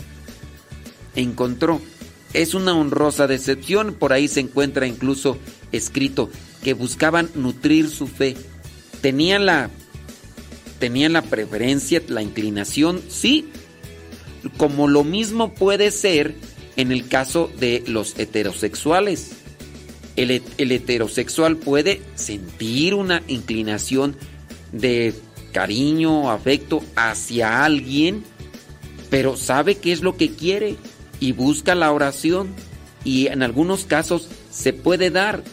Encontró. 1.15 1.81
Es 2.33 2.53
una 2.53 2.75
honrosa 2.75 3.25
decepción, 3.25 3.95
por 3.95 4.13
ahí 4.13 4.27
se 4.27 4.39
encuentra 4.39 4.85
incluso 4.85 5.39
escrito 5.71 6.29
que 6.63 6.73
buscaban 6.73 7.29
nutrir 7.35 7.89
su 7.89 8.07
fe. 8.07 8.35
Tenían 9.01 9.45
la 9.45 9.69
tenían 10.79 11.13
la 11.13 11.21
preferencia, 11.21 12.01
la 12.07 12.21
inclinación, 12.21 13.01
sí, 13.09 13.49
como 14.57 14.87
lo 14.87 15.03
mismo 15.03 15.53
puede 15.53 15.91
ser 15.91 16.35
en 16.77 16.91
el 16.91 17.07
caso 17.07 17.51
de 17.59 17.83
los 17.87 18.17
heterosexuales. 18.17 19.31
El, 20.15 20.31
heterosexual 20.57 21.57
puede 21.57 22.01
sentir 22.15 22.93
una 22.93 23.21
inclinación 23.27 24.15
de 24.71 25.13
cariño, 25.51 26.29
afecto 26.29 26.83
hacia 26.95 27.63
alguien, 27.63 28.23
pero 29.09 29.37
sabe 29.37 29.75
qué 29.75 29.91
es 29.91 30.01
lo 30.01 30.17
que 30.17 30.31
quiere 30.31 30.75
y 31.19 31.31
busca 31.31 31.75
la 31.75 31.91
oración 31.91 32.49
y 33.03 33.27
en 33.27 33.43
algunos 33.43 33.85
casos 33.85 34.29
se 34.51 34.73
puede 34.73 35.09
dar. 35.09 35.43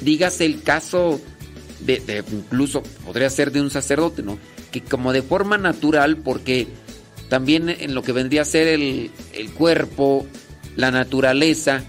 Dígase 0.00 0.44
el 0.44 0.62
caso 0.62 1.20
de, 1.80 2.24
incluso 2.32 2.82
podría 3.04 3.30
ser 3.30 3.52
de 3.52 3.60
un 3.60 3.70
sacerdote, 3.70 4.22
¿no? 4.22 4.38
Que 4.70 4.82
como 4.82 5.12
de 5.12 5.22
forma 5.22 5.58
natural, 5.58 6.16
porque 6.18 6.66
también 7.28 7.68
en 7.68 7.94
lo 7.94 8.02
que 8.02 8.12
vendría 8.12 8.42
a 8.42 8.46
ser 8.46 8.68
el, 8.68 9.10
cuerpo, 9.56 10.26
la 10.76 10.90
naturaleza, 10.90 11.84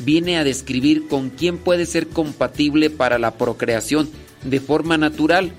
viene 0.00 0.38
a 0.38 0.44
describir 0.44 1.06
con 1.08 1.30
quién 1.30 1.58
puede 1.58 1.86
ser 1.86 2.08
compatible 2.08 2.90
para 2.90 3.18
la 3.18 3.36
procreación 3.36 4.10
de 4.42 4.60
forma 4.60 4.98
natural 4.98 5.52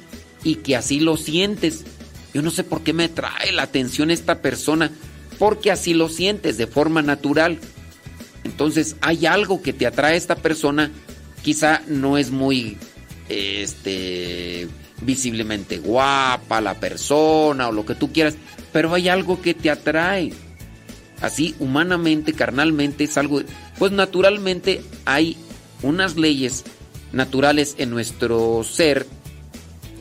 y 0.44 0.56
que 0.56 0.76
así 0.76 1.00
lo 1.00 1.18
sientes. 1.18 1.84
Yo 2.34 2.42
no 2.42 2.52
sé 2.52 2.64
por 2.64 2.84
qué 2.84 2.94
me 2.94 3.10
trae 3.10 3.52
la 3.52 3.64
atención 3.64 4.12
esta 4.12 4.42
persona, 4.42 4.92
porque 5.40 5.72
así 5.72 5.94
lo 5.94 6.10
sientes 6.10 6.58
de 6.58 6.68
forma 6.68 7.02
natural. 7.02 7.60
Entonces 8.44 8.96
hay 9.02 9.26
algo 9.26 9.62
que 9.62 9.74
te 9.74 9.88
atrae 9.88 10.14
a 10.14 10.18
esta 10.18 10.36
persona, 10.36 10.92
quizá 11.45 11.84
no 11.88 12.17
es 12.17 12.31
muy 12.31 12.76
este 13.30 14.67
visiblemente 15.01 15.77
guapa 15.77 16.59
la 16.59 16.73
persona 16.80 17.67
o 17.67 17.72
lo 17.72 17.85
que 17.85 17.93
tú 17.93 18.11
quieras, 18.11 18.34
pero 18.73 18.95
hay 18.95 19.09
algo 19.09 19.39
que 19.43 19.53
te 19.53 19.69
atrae. 19.69 20.34
Así, 21.22 21.53
humanamente, 21.59 22.34
carnalmente, 22.34 23.03
es 23.03 23.15
algo... 23.17 23.41
Pues 23.77 23.91
naturalmente 23.91 24.81
hay 25.05 25.38
unas 25.84 26.17
leyes 26.17 26.63
naturales 27.13 27.76
en 27.77 27.91
nuestro 27.91 28.63
ser 28.63 29.05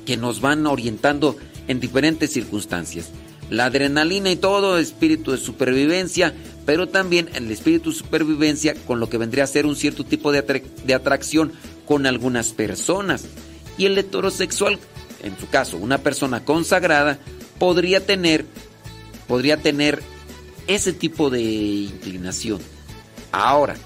que 0.07 0.17
nos 0.17 0.41
van 0.41 0.67
orientando 0.67 1.37
en 1.69 1.79
diferentes 1.79 2.33
circunstancias. 2.33 3.11
La 3.51 3.67
adrenalina 3.67 4.31
y 4.31 4.37
todo, 4.37 4.79
espíritu 4.79 5.33
de 5.33 5.39
supervivencia, 5.39 6.35
pero 6.65 6.89
también 6.89 7.29
el 7.35 7.51
espíritu 7.51 7.91
de 7.91 7.97
supervivencia 7.97 8.75
con 8.87 9.01
lo 9.01 9.09
que 9.09 9.19
vendría 9.19 9.45
a 9.45 9.49
ser 9.49 9.67
un 9.67 9.77
cierto 9.77 10.05
tipo 10.05 10.33
de, 10.33 10.63
de 10.85 10.95
atracción 10.95 11.53
con 11.87 12.07
algunas 12.07 12.53
personas. 12.53 13.25
Y 13.77 13.87
el 13.87 13.99
heterosexual, 13.99 14.79
en 15.23 15.39
su 15.39 15.49
caso, 15.49 15.77
una 15.77 15.99
persona 15.99 16.45
consagrada, 16.45 17.19
podría 17.59 18.05
tener, 18.05 18.47
podría 19.27 19.57
tener 19.57 20.03
ese 20.67 20.93
tipo 20.93 21.31
de 21.31 21.43
inclinación. 21.43 22.61
Ahora, 23.33 23.77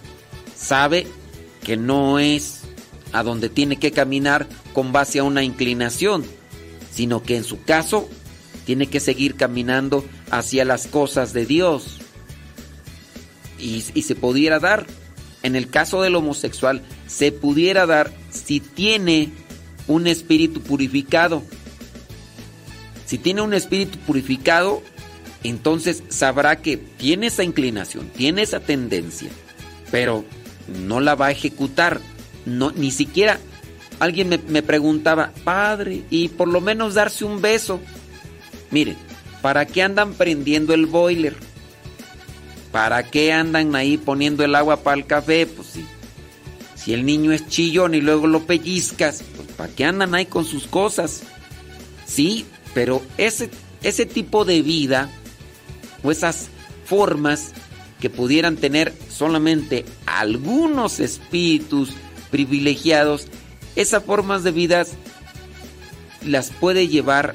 sabe 0.54 1.06
que 1.62 1.76
no 1.76 2.18
es 2.18 2.60
a 3.12 3.22
donde 3.22 3.48
tiene 3.48 3.78
que 3.78 3.92
caminar 3.92 4.46
con 4.72 4.92
base 4.92 5.18
a 5.18 5.24
una 5.24 5.42
inclinación, 5.42 6.24
sino 6.92 7.22
que 7.22 7.36
en 7.36 7.44
su 7.44 7.62
caso 7.62 8.08
tiene 8.64 8.86
que 8.86 9.00
seguir 9.00 9.34
caminando 9.34 10.04
hacia 10.30 10.64
las 10.64 10.86
cosas 10.86 11.32
de 11.32 11.46
Dios. 11.46 11.97
Y, 13.58 13.80
se 13.80 14.14
pudiera 14.14 14.58
dar, 14.58 14.86
en 15.42 15.56
el 15.56 15.68
caso 15.68 16.02
del 16.02 16.16
homosexual, 16.16 16.82
se 17.06 17.32
pudiera 17.32 17.86
dar 17.86 18.12
si 18.30 18.60
tiene 18.60 19.30
un 19.86 20.06
espíritu 20.06 20.60
purificado. 20.60 21.42
Si 23.06 23.18
tiene 23.18 23.42
un 23.42 23.54
espíritu 23.54 23.98
purificado, 24.00 24.82
entonces 25.42 26.02
sabrá 26.08 26.56
que 26.56 26.76
tiene 26.76 27.28
esa 27.28 27.42
inclinación, 27.42 28.08
tiene 28.10 28.42
esa 28.42 28.60
tendencia, 28.60 29.30
pero 29.90 30.24
no 30.86 31.00
la 31.00 31.14
va 31.14 31.26
a 31.26 31.30
ejecutar. 31.32 32.00
No, 32.44 32.70
ni 32.72 32.90
siquiera 32.90 33.38
alguien 33.98 34.28
me, 34.28 34.38
me 34.38 34.62
preguntaba, 34.62 35.32
padre, 35.44 36.02
y 36.10 36.28
por 36.28 36.48
lo 36.48 36.60
menos 36.60 36.94
darse 36.94 37.24
un 37.24 37.40
beso. 37.40 37.80
Miren, 38.70 38.96
¿para 39.42 39.66
qué 39.66 39.82
andan 39.82 40.14
prendiendo 40.14 40.74
el 40.74 40.86
boiler? 40.86 41.47
¿Para 42.72 43.02
qué 43.02 43.32
andan 43.32 43.74
ahí 43.74 43.96
poniendo 43.96 44.44
el 44.44 44.54
agua 44.54 44.82
para 44.82 44.96
el 44.98 45.06
café? 45.06 45.46
Pues 45.46 45.68
sí. 45.68 45.86
Si 46.74 46.92
el 46.94 47.04
niño 47.04 47.32
es 47.32 47.46
chillón 47.48 47.94
y 47.94 48.00
luego 48.00 48.26
lo 48.26 48.44
pellizcas, 48.46 49.22
pues 49.36 49.48
¿para 49.56 49.72
qué 49.72 49.84
andan 49.84 50.14
ahí 50.14 50.26
con 50.26 50.44
sus 50.44 50.66
cosas? 50.66 51.22
Sí, 52.06 52.46
pero 52.74 53.02
ese, 53.16 53.50
ese 53.82 54.06
tipo 54.06 54.44
de 54.44 54.62
vida 54.62 55.10
o 56.02 56.10
esas 56.10 56.48
formas 56.84 57.52
que 58.00 58.10
pudieran 58.10 58.56
tener 58.56 58.94
solamente 59.10 59.84
algunos 60.06 61.00
espíritus 61.00 61.90
privilegiados, 62.30 63.26
esas 63.76 64.04
formas 64.04 64.44
de 64.44 64.52
vida 64.52 64.84
las 66.24 66.50
puede 66.50 66.88
llevar 66.88 67.34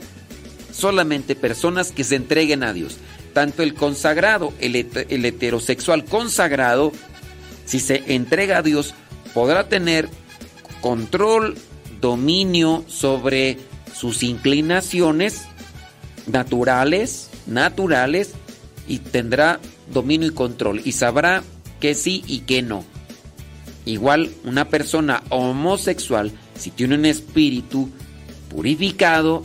solamente 0.71 1.35
personas 1.35 1.91
que 1.91 2.03
se 2.03 2.15
entreguen 2.15 2.63
a 2.63 2.73
Dios. 2.73 2.97
Tanto 3.33 3.63
el 3.63 3.73
consagrado, 3.73 4.53
el, 4.59 4.75
heterosexual 4.75 6.05
consagrado, 6.05 6.91
si 7.65 7.79
se 7.79 8.03
entrega 8.13 8.59
a 8.59 8.61
Dios, 8.61 8.93
podrá 9.33 9.67
tener 9.67 10.09
control, 10.81 11.57
dominio 11.99 12.83
sobre 12.87 13.57
sus 13.93 14.23
inclinaciones 14.23 15.41
naturales, 16.27 17.29
naturales, 17.47 18.33
y 18.87 18.99
tendrá 18.99 19.59
dominio 19.91 20.27
y 20.29 20.33
control 20.33 20.81
y 20.83 20.91
sabrá 20.91 21.43
que 21.79 21.95
sí 21.95 22.23
y 22.27 22.39
que 22.39 22.61
no. 22.61 22.83
Igual 23.85 24.31
una 24.43 24.69
persona 24.69 25.23
homosexual, 25.29 26.31
si 26.55 26.71
tiene 26.71 26.95
un 26.95 27.05
espíritu 27.05 27.89
purificado, 28.49 29.43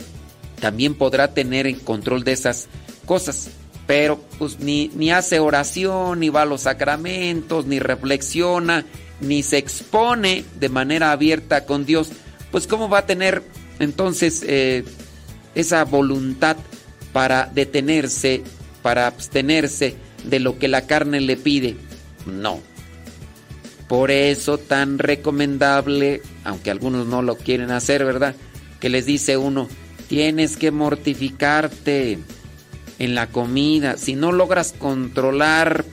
también 0.59 0.95
podrá 0.95 1.33
tener 1.33 1.67
el 1.67 1.79
control 1.81 2.23
de 2.23 2.33
esas 2.33 2.67
cosas. 3.05 3.49
Pero 3.89 4.23
pues 4.37 4.59
ni, 4.59 5.09
hace 5.09 5.39
oración, 5.39 6.19
ni 6.19 6.29
va 6.29 6.43
a 6.43 6.45
los 6.45 6.61
sacramentos, 6.61 7.65
ni 7.65 7.79
reflexiona, 7.79 8.85
ni 9.19 9.41
se 9.41 9.57
expone 9.57 10.45
de 10.59 10.69
manera 10.69 11.11
abierta 11.11 11.65
con 11.65 11.87
Dios. 11.87 12.11
Pues 12.51 12.67
cómo 12.67 12.87
va 12.87 12.99
a 12.99 13.05
tener 13.07 13.41
entonces 13.79 14.43
eh, 14.45 14.83
esa 15.55 15.85
voluntad 15.85 16.57
para 17.13 17.47
detenerse, 17.47 18.43
para 18.83 19.07
abstenerse 19.07 19.95
de 20.23 20.39
lo 20.39 20.59
que 20.59 20.67
la 20.67 20.85
carne 20.85 21.19
le 21.19 21.35
pide. 21.35 21.75
No. 22.27 22.59
Por 23.87 24.11
eso 24.11 24.59
tan 24.59 24.99
recomendable, 24.99 26.21
aunque 26.43 26.69
algunos 26.69 27.07
no 27.07 27.23
lo 27.23 27.37
quieren 27.37 27.71
hacer, 27.71 28.05
¿verdad? 28.05 28.35
Que 28.79 28.89
les 28.89 29.07
dice 29.07 29.37
uno, 29.37 29.67
tienes 30.07 30.57
que 30.57 30.69
mortificarte 30.69 32.19
en 32.99 33.15
la 33.15 33.27
comida. 33.27 33.97
Si 33.97 34.15
no 34.15 34.31
logras 34.31 34.73
controlar 34.77 35.85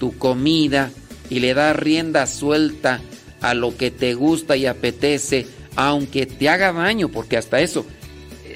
tu 0.00 0.16
comida 0.18 0.90
y 1.30 1.40
le 1.40 1.54
das 1.54 1.76
rienda 1.76 2.26
suelta 2.26 3.00
a 3.40 3.54
lo 3.54 3.76
que 3.76 3.90
te 3.90 4.14
gusta 4.14 4.56
y 4.56 4.66
apetece, 4.66 5.46
aunque 5.76 6.26
te 6.26 6.48
haga 6.48 6.72
daño, 6.72 7.08
porque 7.08 7.36
hasta 7.36 7.60
eso, 7.60 7.86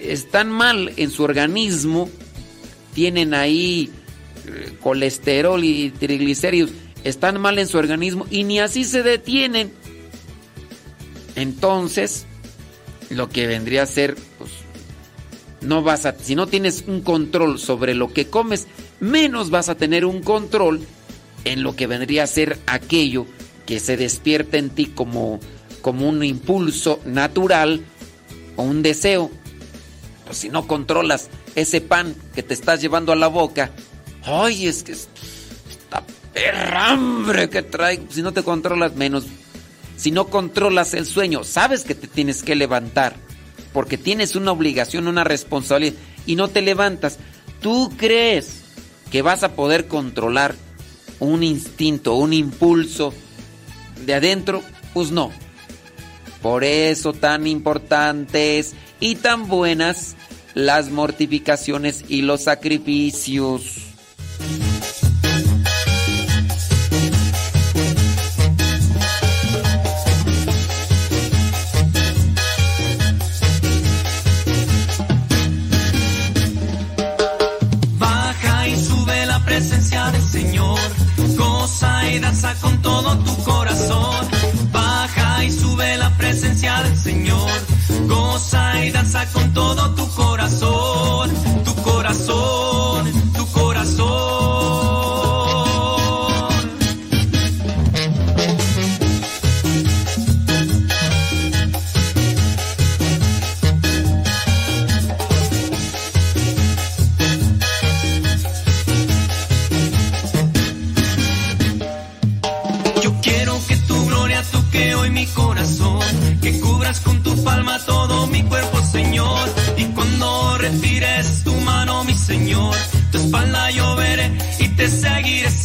están 0.00 0.50
mal 0.50 0.92
en 0.96 1.10
su 1.10 1.22
organismo, 1.22 2.08
tienen 2.94 3.34
ahí 3.34 3.90
eh, 4.46 4.72
colesterol 4.80 5.62
y 5.64 5.90
triglicéridos, 5.90 6.70
están 7.04 7.40
mal 7.40 7.58
en 7.58 7.66
su 7.66 7.78
organismo 7.78 8.26
y 8.30 8.44
ni 8.44 8.58
así 8.58 8.84
se 8.84 9.02
detienen. 9.02 9.70
Entonces, 11.34 12.26
lo 13.10 13.28
que 13.28 13.46
vendría 13.46 13.82
a 13.82 13.86
ser, 13.86 14.16
pues, 14.38 14.50
no 15.66 15.82
vas 15.82 16.06
a, 16.06 16.14
si 16.18 16.34
no 16.34 16.46
tienes 16.46 16.84
un 16.86 17.00
control 17.00 17.58
sobre 17.58 17.94
lo 17.94 18.12
que 18.12 18.26
comes, 18.26 18.66
menos 19.00 19.50
vas 19.50 19.68
a 19.68 19.74
tener 19.74 20.04
un 20.04 20.22
control 20.22 20.80
en 21.44 21.62
lo 21.62 21.76
que 21.76 21.86
vendría 21.86 22.24
a 22.24 22.28
ser 22.28 22.58
aquello 22.66 23.26
que 23.66 23.80
se 23.80 23.96
despierta 23.96 24.58
en 24.58 24.70
ti 24.70 24.86
como, 24.86 25.40
como 25.82 26.08
un 26.08 26.22
impulso 26.24 27.00
natural 27.04 27.84
o 28.56 28.62
un 28.62 28.82
deseo. 28.82 29.30
Pues 30.24 30.38
si 30.38 30.48
no 30.48 30.66
controlas 30.66 31.28
ese 31.54 31.80
pan 31.80 32.14
que 32.34 32.42
te 32.42 32.54
estás 32.54 32.80
llevando 32.80 33.12
a 33.12 33.16
la 33.16 33.28
boca, 33.28 33.70
ay, 34.24 34.66
es 34.66 34.82
que 34.82 34.92
esta 34.92 36.02
perra 36.32 36.90
hambre 36.90 37.48
que 37.48 37.62
trae, 37.62 38.00
si 38.10 38.22
no 38.22 38.32
te 38.32 38.42
controlas 38.42 38.94
menos, 38.94 39.24
si 39.96 40.10
no 40.10 40.28
controlas 40.28 40.94
el 40.94 41.06
sueño, 41.06 41.44
sabes 41.44 41.84
que 41.84 41.94
te 41.94 42.06
tienes 42.06 42.42
que 42.42 42.54
levantar, 42.54 43.16
porque 43.76 43.98
tienes 43.98 44.36
una 44.36 44.52
obligación, 44.52 45.06
una 45.06 45.22
responsabilidad, 45.22 45.98
y 46.24 46.34
no 46.34 46.48
te 46.48 46.62
levantas, 46.62 47.18
tú 47.60 47.92
crees 47.98 48.62
que 49.10 49.20
vas 49.20 49.42
a 49.42 49.52
poder 49.52 49.86
controlar 49.86 50.54
un 51.20 51.42
instinto, 51.42 52.14
un 52.14 52.32
impulso 52.32 53.12
de 54.06 54.14
adentro, 54.14 54.62
pues 54.94 55.10
no. 55.10 55.30
Por 56.40 56.64
eso 56.64 57.12
tan 57.12 57.46
importantes 57.46 58.72
y 58.98 59.16
tan 59.16 59.46
buenas 59.46 60.16
las 60.54 60.88
mortificaciones 60.88 62.02
y 62.08 62.22
los 62.22 62.44
sacrificios. 62.44 63.76
Con 82.54 82.80
todo 82.80 83.18
tu 83.18 83.44
corazón. 83.44 84.28
Baja 84.72 85.44
y 85.44 85.50
sube 85.50 85.96
la 85.96 86.16
presencia 86.16 86.82
del 86.84 86.96
Señor. 86.96 87.50
Goza 88.06 88.84
y 88.84 88.90
danza 88.92 89.26
con 89.32 89.52
todo 89.52 89.94
tu 89.96 90.08
corazón. 90.10 90.35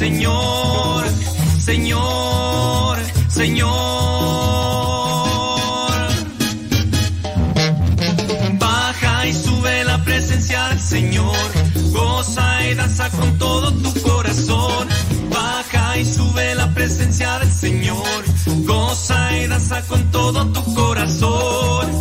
Señor, 0.02 1.06
Señor, 1.60 2.98
Señor. 3.30 3.70
Baja 8.58 9.28
y 9.28 9.34
sube 9.34 9.84
la 9.84 10.04
presencia 10.04 10.70
del 10.70 10.80
Señor, 10.80 11.36
goza 11.92 12.68
y 12.68 12.74
danza 12.74 13.12
con 13.12 13.38
todo 13.38 13.72
tu 13.74 14.02
corazón. 14.02 14.88
Baja 15.30 16.00
y 16.00 16.06
sube 16.06 16.56
la 16.56 16.74
presencia 16.74 17.38
del 17.38 17.52
Señor, 17.52 18.24
goza 18.66 19.38
y 19.38 19.46
danza 19.46 19.84
con 19.84 20.10
todo 20.10 20.48
tu 20.48 20.74
corazón, 20.74 21.92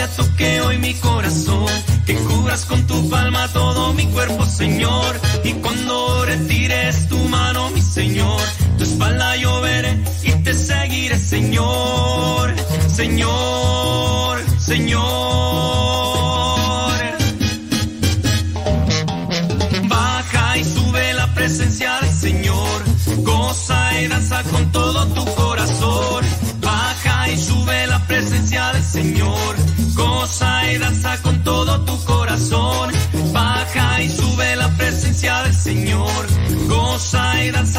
gloria 0.00 0.16
toque 0.16 0.60
hoy 0.62 0.78
mi 0.78 0.94
corazón, 0.94 1.66
que 2.06 2.14
cubras 2.14 2.64
con 2.64 2.86
tu 2.86 3.08
palma 3.10 3.48
todo 3.48 3.92
mi 3.92 4.06
cuerpo, 4.06 4.46
Señor. 4.46 5.20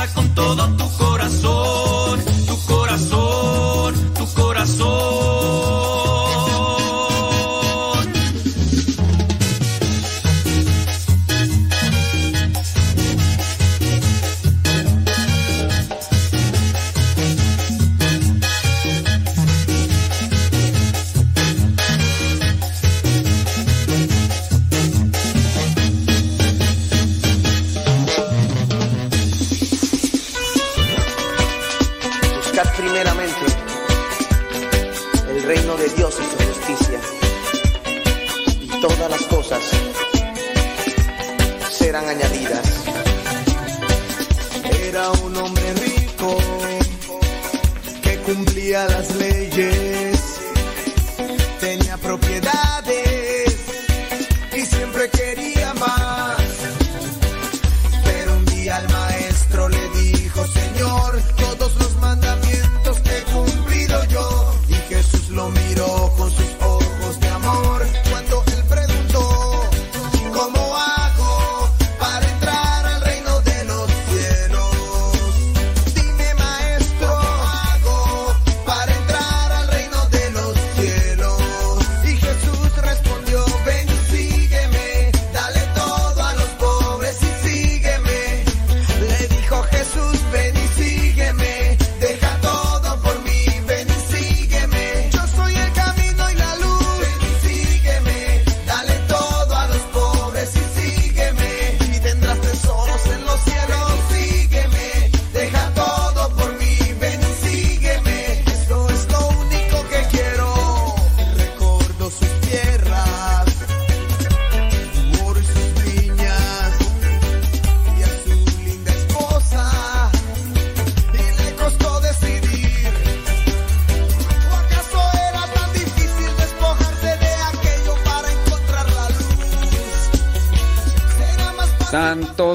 Con 0.09 0.33
todo 0.33 0.67
tu 0.77 0.90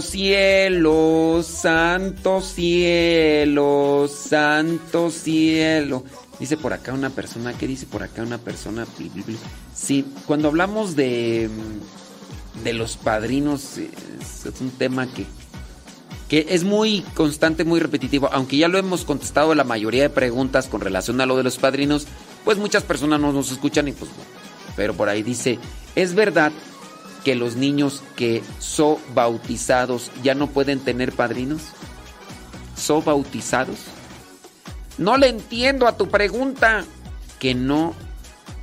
Cielo, 0.01 1.43
santo 1.43 2.41
cielo, 2.41 4.09
santo 4.09 5.11
cielo. 5.11 6.05
Dice 6.39 6.57
por 6.57 6.73
acá 6.73 6.93
una 6.93 7.11
persona, 7.11 7.57
¿qué 7.57 7.67
dice 7.67 7.87
por 7.87 8.03
acá 8.03 8.23
una 8.23 8.39
persona? 8.39 8.87
Sí, 9.75 10.05
cuando 10.27 10.49
hablamos 10.49 10.97
de, 10.97 11.49
mm, 11.49 12.65
de 12.65 12.73
los 12.75 12.97
padrinos, 12.97 13.79
es, 13.79 14.47
es 14.47 14.61
un 14.61 14.71
tema 14.71 15.07
que, 15.07 15.25
que 16.29 16.47
es 16.51 16.65
muy 16.65 17.03
constante, 17.15 17.65
muy 17.65 17.81
repetitivo, 17.81 18.29
aunque 18.33 18.59
ya 18.59 18.69
lo 18.69 18.79
hemos 18.79 19.05
contestado 19.05 19.55
la 19.55 19.65
mayoría 19.65 20.03
de 20.03 20.11
preguntas 20.11 20.67
con 20.67 20.81
relación 20.81 21.21
a 21.21 21.27
lo 21.27 21.37
de 21.37 21.45
los 21.45 21.57
padrinos, 21.57 22.07
pues 22.45 22.59
muchas 22.59 22.83
personas 22.83 23.21
no 23.21 23.33
nos 23.33 23.51
escuchan 23.51 23.89
y 23.89 23.93
pues 23.93 24.11
bueno. 24.11 24.31
Pero 24.77 24.95
por 24.95 25.09
ahí 25.09 25.23
dice, 25.23 25.59
¿es 25.95 26.15
verdad 26.15 26.53
que 27.25 27.35
los 27.35 27.57
niños 27.57 28.03
que 28.15 28.43
son 28.77 28.99
bautizados 29.15 30.11
ya 30.23 30.35
no 30.35 30.49
pueden 30.49 30.81
tener 30.81 31.13
padrinos? 31.13 31.63
¿Son 32.77 33.03
bautizados? 33.03 33.79
No 34.99 35.17
le 35.17 35.29
entiendo 35.29 35.87
a 35.87 35.97
tu 35.97 36.09
pregunta. 36.09 36.85
Que 37.39 37.55
no 37.55 37.95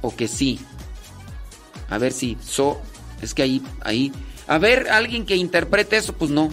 o 0.02 0.16
que 0.16 0.28
sí. 0.28 0.60
A 1.90 1.98
ver 1.98 2.12
si 2.12 2.38
so 2.44 2.80
es 3.22 3.34
que 3.34 3.42
ahí 3.42 3.64
ahí 3.82 4.12
a 4.48 4.58
ver 4.58 4.90
alguien 4.90 5.26
que 5.26 5.36
interprete 5.36 5.98
eso, 5.98 6.14
pues 6.14 6.30
no. 6.30 6.50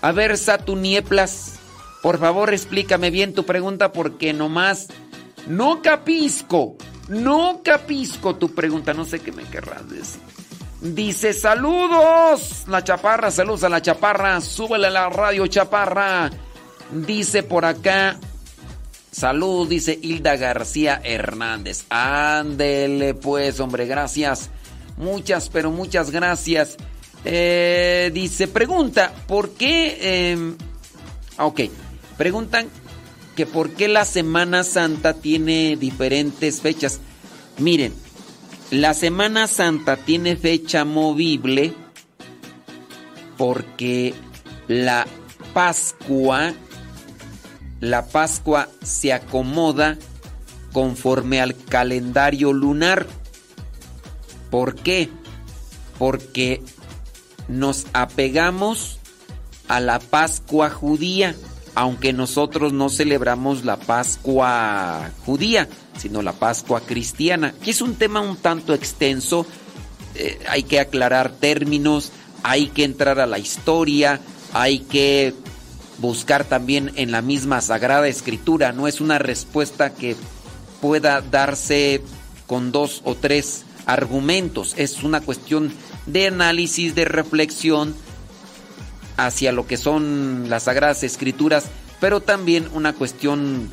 A 0.00 0.12
ver 0.12 0.36
Satunieplas, 0.36 1.58
por 2.02 2.18
favor 2.18 2.52
explícame 2.52 3.10
bien 3.10 3.34
tu 3.34 3.44
pregunta 3.44 3.92
porque 3.92 4.32
nomás 4.32 4.88
no 5.48 5.82
capisco. 5.82 6.76
No 7.08 7.62
capisco 7.64 8.36
tu 8.36 8.54
pregunta, 8.54 8.94
no 8.94 9.04
sé 9.04 9.18
qué 9.20 9.32
me 9.32 9.44
querrás 9.44 9.88
decir. 9.88 10.37
Dice, 10.80 11.32
saludos, 11.32 12.64
la 12.68 12.84
chaparra, 12.84 13.32
saludos 13.32 13.64
a 13.64 13.68
la 13.68 13.82
chaparra, 13.82 14.40
súbele 14.40 14.86
a 14.86 14.90
la 14.90 15.08
radio 15.08 15.46
chaparra. 15.48 16.30
Dice 16.92 17.42
por 17.42 17.64
acá, 17.64 18.18
salud, 19.10 19.68
dice 19.68 19.98
Hilda 20.00 20.36
García 20.36 21.00
Hernández. 21.02 21.84
Ándele 21.90 23.14
pues, 23.14 23.58
hombre, 23.58 23.86
gracias. 23.86 24.50
Muchas, 24.96 25.48
pero 25.48 25.72
muchas 25.72 26.12
gracias. 26.12 26.76
Eh, 27.24 28.12
dice, 28.14 28.46
pregunta, 28.46 29.12
¿por 29.26 29.50
qué... 29.50 29.98
eh, 30.00 30.54
ok, 31.38 31.60
preguntan 32.16 32.68
que 33.34 33.46
por 33.46 33.70
qué 33.70 33.88
la 33.88 34.04
Semana 34.04 34.62
Santa 34.62 35.14
tiene 35.14 35.76
diferentes 35.76 36.60
fechas. 36.60 37.00
Miren, 37.58 37.92
la 38.70 38.92
Semana 38.94 39.46
Santa 39.46 39.96
tiene 39.96 40.36
fecha 40.36 40.84
movible 40.84 41.72
porque 43.36 44.14
la 44.66 45.06
Pascua, 45.54 46.52
la 47.80 48.06
Pascua 48.06 48.68
se 48.82 49.12
acomoda 49.12 49.96
conforme 50.72 51.40
al 51.40 51.56
calendario 51.56 52.52
lunar. 52.52 53.06
¿Por 54.50 54.74
qué? 54.74 55.08
Porque 55.98 56.62
nos 57.48 57.86
apegamos 57.92 58.98
a 59.68 59.80
la 59.80 59.98
Pascua 59.98 60.68
judía, 60.70 61.34
aunque 61.74 62.12
nosotros 62.12 62.72
no 62.72 62.90
celebramos 62.90 63.64
la 63.64 63.76
Pascua 63.76 65.10
judía, 65.24 65.68
sino 65.98 66.22
la 66.22 66.32
Pascua 66.32 66.80
cristiana, 66.80 67.54
que 67.62 67.70
es 67.70 67.82
un 67.82 67.96
tema 67.96 68.20
un 68.20 68.36
tanto 68.36 68.72
extenso, 68.72 69.46
eh, 70.14 70.38
hay 70.48 70.62
que 70.62 70.80
aclarar 70.80 71.32
términos, 71.32 72.12
hay 72.42 72.68
que 72.68 72.84
entrar 72.84 73.20
a 73.20 73.26
la 73.26 73.38
historia, 73.38 74.20
hay 74.52 74.80
que 74.80 75.34
buscar 75.98 76.44
también 76.44 76.92
en 76.94 77.10
la 77.10 77.22
misma 77.22 77.60
Sagrada 77.60 78.08
Escritura, 78.08 78.72
no 78.72 78.88
es 78.88 79.00
una 79.00 79.18
respuesta 79.18 79.94
que 79.94 80.16
pueda 80.80 81.20
darse 81.20 82.02
con 82.46 82.72
dos 82.72 83.02
o 83.04 83.14
tres 83.14 83.64
argumentos, 83.86 84.74
es 84.76 85.02
una 85.02 85.20
cuestión 85.20 85.72
de 86.06 86.28
análisis, 86.28 86.94
de 86.94 87.04
reflexión 87.04 87.94
hacia 89.16 89.52
lo 89.52 89.66
que 89.66 89.76
son 89.76 90.48
las 90.48 90.64
Sagradas 90.64 91.02
Escrituras, 91.02 91.64
pero 92.00 92.20
también 92.20 92.68
una 92.72 92.92
cuestión 92.92 93.70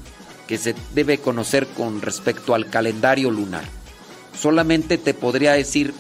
que 0.48 0.58
se 0.58 0.76
debe 0.94 1.18
conocer 1.18 1.68
con 1.68 2.02
respecto 2.02 2.54
al 2.56 2.70
calendario 2.70 3.32
lunar. 3.32 3.66
Solamente 4.38 4.98
te 4.98 5.14
podría 5.14 5.54
decir 5.54 5.94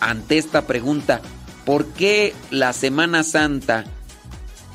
ante 0.00 0.38
esta 0.38 0.66
pregunta, 0.66 1.20
¿por 1.64 1.86
qué 1.86 2.34
la 2.50 2.72
Semana 2.72 3.22
Santa 3.22 3.84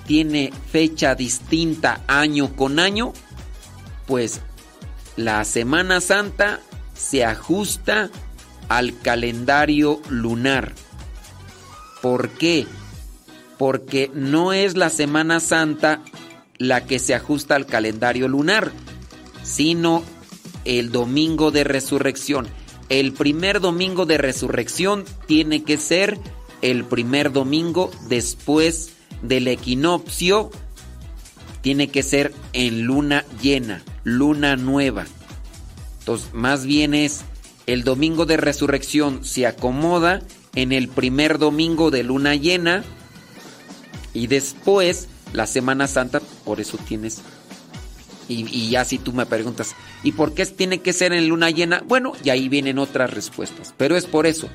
tiene 0.06 0.53
fecha 0.72 1.15
distinta 1.15 2.01
año 2.07 2.56
con 2.56 2.80
año? 2.80 3.14
Pues 4.06 4.39
la 5.17 5.43
Semana 5.43 5.99
Santa 5.99 6.61
se 6.93 7.25
ajusta 7.25 8.09
al 8.69 8.99
calendario 8.99 10.01
lunar. 10.09 10.73
¿Por 12.01 12.30
qué? 12.30 12.67
Porque 13.57 14.11
no 14.14 14.53
es 14.53 14.77
la 14.77 14.89
Semana 14.89 15.39
Santa 15.39 16.01
la 16.57 16.85
que 16.85 16.99
se 16.99 17.14
ajusta 17.15 17.56
al 17.56 17.65
calendario 17.65 18.27
lunar, 18.27 18.72
sino 19.48 20.03
el 20.66 20.92
domingo 20.92 21.51
de 21.51 21.64
resurrección. 21.64 22.48
El 22.90 23.14
primer 23.14 23.61
domingo 23.61 24.06
de 24.06 24.17
resurrección 24.17 25.06
tiene 25.26 25.64
que 25.64 25.77
ser 25.77 26.19
el 26.61 26.84
primer 26.84 27.32
domingo 27.32 27.90
después 28.09 28.92
del 29.22 29.48
equinoccio. 29.48 30.51
Tiene 31.61 31.88
que 31.90 32.03
ser 32.03 32.34
en 32.53 32.84
luna 32.84 33.26
llena, 33.42 33.84
luna 34.03 34.56
nueva. 34.58 35.06
Entonces, 36.00 36.34
más 36.34 36.66
bien 36.66 36.93
es 36.93 37.22
el 37.66 37.84
domingo 37.84 38.26
de 38.26 38.38
resurrección 38.38 39.26
se 39.26 39.45
acomoda 39.45 40.22
en 40.56 40.72
el 40.72 40.88
primer 40.88 41.38
domingo 41.38 41.92
de 41.92 42.03
luna 42.03 42.35
llena 42.35 42.84
y 44.14 44.27
después 44.27 45.08
la 45.34 45.45
Semana 45.45 45.88
Santa, 45.88 46.22
por 46.45 46.61
eso 46.61 46.77
tienes 46.77 47.22
Y, 48.30 48.69
ya 48.69 48.83
si 48.83 48.97
tú 48.97 49.14
me 49.14 49.25
preguntas, 49.25 49.75
¿y 50.03 50.11
por 50.11 50.33
qué 50.33 50.45
tiene 50.45 50.80
que 50.80 50.93
ser 50.93 51.14
en 51.14 51.30
luna 51.30 51.49
llena? 51.49 51.81
Bueno, 51.88 52.14
y 52.23 52.30
ahí 52.30 52.49
vienen 52.49 52.77
otras 52.77 53.14
respuestas. 53.14 53.73
Pero 53.77 53.95
es 53.95 54.06
por 54.06 54.27
eso. 54.27 54.49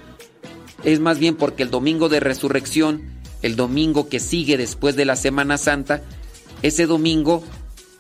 Es 0.85 1.01
más 1.01 1.19
bien 1.19 1.37
porque 1.37 1.63
el 1.63 1.71
domingo 1.71 2.09
de 2.09 2.21
resurrección, 2.21 3.03
el 3.41 3.57
domingo 3.57 4.09
que 4.09 4.21
sigue 4.21 4.57
después 4.57 4.95
de 4.97 5.05
la 5.05 5.17
Semana 5.17 5.57
Santa, 5.57 6.03
ese 6.63 6.87
domingo 6.87 7.43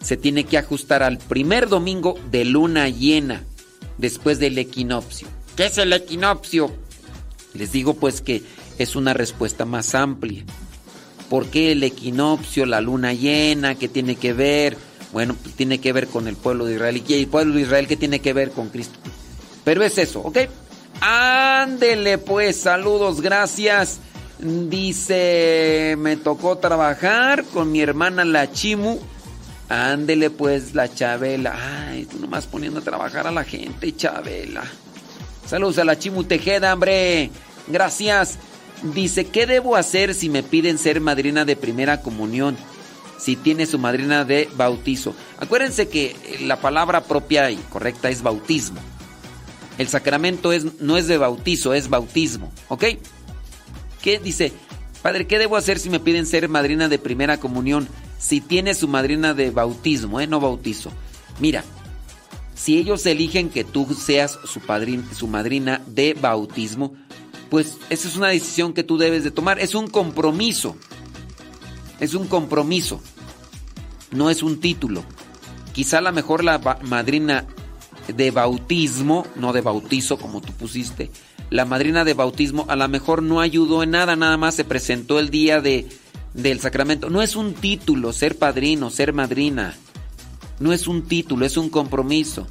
se 0.02 0.16
tiene 0.16 0.44
que 0.44 0.58
ajustar 0.58 1.02
al 1.02 1.18
primer 1.18 1.68
domingo 1.68 2.18
de 2.30 2.44
luna 2.44 2.88
llena, 2.88 3.44
después 3.98 4.38
del 4.38 4.58
equinoccio. 4.58 5.28
¿Qué 5.56 5.66
es 5.66 5.78
el 5.78 5.92
equinoccio? 5.92 6.72
Les 7.54 7.72
digo 7.72 7.94
pues 7.94 8.20
que 8.20 8.42
es 8.78 8.96
una 8.96 9.14
respuesta 9.14 9.64
más 9.64 9.94
amplia. 9.94 10.44
¿Por 11.28 11.46
qué 11.46 11.72
el 11.72 11.82
equinoccio, 11.82 12.66
la 12.66 12.80
luna 12.80 13.14
llena, 13.14 13.74
qué 13.74 13.88
tiene 13.88 14.16
que 14.16 14.32
ver? 14.32 14.76
Bueno, 15.12 15.36
pues 15.40 15.54
tiene 15.54 15.78
que 15.78 15.92
ver 15.92 16.08
con 16.08 16.26
el 16.26 16.36
pueblo 16.36 16.64
de 16.64 16.74
Israel. 16.74 17.02
¿Y 17.06 17.14
el 17.14 17.28
pueblo 17.28 17.54
de 17.54 17.62
Israel 17.62 17.86
qué 17.86 17.96
tiene 17.96 18.20
que 18.20 18.32
ver 18.32 18.50
con 18.50 18.70
Cristo? 18.70 18.98
Pero 19.64 19.84
es 19.84 19.98
eso, 19.98 20.20
¿ok? 20.20 20.38
Ándele 21.00 22.18
pues, 22.18 22.56
saludos, 22.56 23.20
gracias. 23.20 24.00
Dice, 24.38 25.94
me 25.98 26.16
tocó 26.16 26.58
trabajar 26.58 27.44
con 27.44 27.70
mi 27.70 27.80
hermana 27.80 28.24
la 28.24 28.50
Chimu. 28.50 28.98
Ándele 29.68 30.30
pues, 30.30 30.74
la 30.74 30.92
Chabela. 30.92 31.88
Ay, 31.88 32.06
tú 32.06 32.18
nomás 32.18 32.46
poniendo 32.46 32.80
a 32.80 32.82
trabajar 32.82 33.26
a 33.26 33.30
la 33.30 33.44
gente, 33.44 33.94
Chabela. 33.94 34.64
Saludos 35.46 35.78
a 35.78 35.84
la 35.84 35.98
Chimu 35.98 36.24
Tejeda, 36.24 36.72
hombre. 36.72 37.30
Gracias. 37.68 38.38
Dice, 38.82 39.26
¿qué 39.26 39.46
debo 39.46 39.76
hacer 39.76 40.14
si 40.14 40.28
me 40.28 40.42
piden 40.42 40.78
ser 40.78 41.00
madrina 41.00 41.44
de 41.44 41.54
primera 41.54 42.00
comunión? 42.00 42.56
Si 43.22 43.36
tiene 43.36 43.66
su 43.66 43.78
madrina 43.78 44.24
de 44.24 44.48
bautizo. 44.56 45.14
Acuérdense 45.38 45.88
que 45.88 46.16
la 46.40 46.60
palabra 46.60 47.04
propia 47.04 47.52
y 47.52 47.56
correcta 47.56 48.10
es 48.10 48.20
bautismo. 48.22 48.80
El 49.78 49.86
sacramento 49.86 50.52
es, 50.52 50.80
no 50.80 50.96
es 50.96 51.06
de 51.06 51.18
bautizo, 51.18 51.72
es 51.72 51.88
bautismo. 51.88 52.52
¿Ok? 52.68 52.84
¿Qué 54.02 54.18
dice? 54.18 54.52
Padre, 55.02 55.28
¿qué 55.28 55.38
debo 55.38 55.56
hacer 55.56 55.78
si 55.78 55.88
me 55.88 56.00
piden 56.00 56.26
ser 56.26 56.48
madrina 56.48 56.88
de 56.88 56.98
primera 56.98 57.38
comunión? 57.38 57.86
Si 58.18 58.40
tiene 58.40 58.74
su 58.74 58.88
madrina 58.88 59.34
de 59.34 59.52
bautismo, 59.52 60.20
¿eh? 60.20 60.26
No 60.26 60.40
bautizo. 60.40 60.90
Mira, 61.38 61.62
si 62.56 62.76
ellos 62.76 63.06
eligen 63.06 63.50
que 63.50 63.62
tú 63.62 63.86
seas 63.94 64.36
su, 64.46 64.60
su 65.16 65.28
madrina 65.28 65.80
de 65.86 66.14
bautismo, 66.14 66.94
pues 67.50 67.78
esa 67.88 68.08
es 68.08 68.16
una 68.16 68.28
decisión 68.28 68.72
que 68.72 68.82
tú 68.82 68.98
debes 68.98 69.22
de 69.22 69.30
tomar. 69.30 69.60
Es 69.60 69.76
un 69.76 69.86
compromiso. 69.86 70.76
Es 72.00 72.14
un 72.14 72.26
compromiso. 72.26 73.00
No 74.10 74.30
es 74.30 74.42
un 74.42 74.60
título. 74.60 75.04
Quizá 75.72 75.98
a 75.98 76.02
lo 76.02 76.12
mejor 76.12 76.44
la 76.44 76.58
madrina 76.82 77.46
de 78.08 78.30
bautismo, 78.30 79.26
no 79.36 79.52
de 79.52 79.60
bautizo 79.60 80.18
como 80.18 80.40
tú 80.40 80.52
pusiste, 80.52 81.10
la 81.50 81.64
madrina 81.64 82.04
de 82.04 82.14
bautismo 82.14 82.66
a 82.68 82.76
lo 82.76 82.88
mejor 82.88 83.22
no 83.22 83.40
ayudó 83.40 83.82
en 83.82 83.90
nada, 83.90 84.16
nada 84.16 84.36
más 84.36 84.54
se 84.54 84.64
presentó 84.64 85.18
el 85.18 85.30
día 85.30 85.60
de, 85.60 85.86
del 86.34 86.60
sacramento. 86.60 87.10
No 87.10 87.22
es 87.22 87.36
un 87.36 87.54
título 87.54 88.12
ser 88.12 88.38
padrino, 88.38 88.90
ser 88.90 89.12
madrina. 89.12 89.74
No 90.60 90.72
es 90.72 90.86
un 90.86 91.02
título, 91.02 91.44
es 91.44 91.56
un 91.56 91.68
compromiso. 91.68 92.46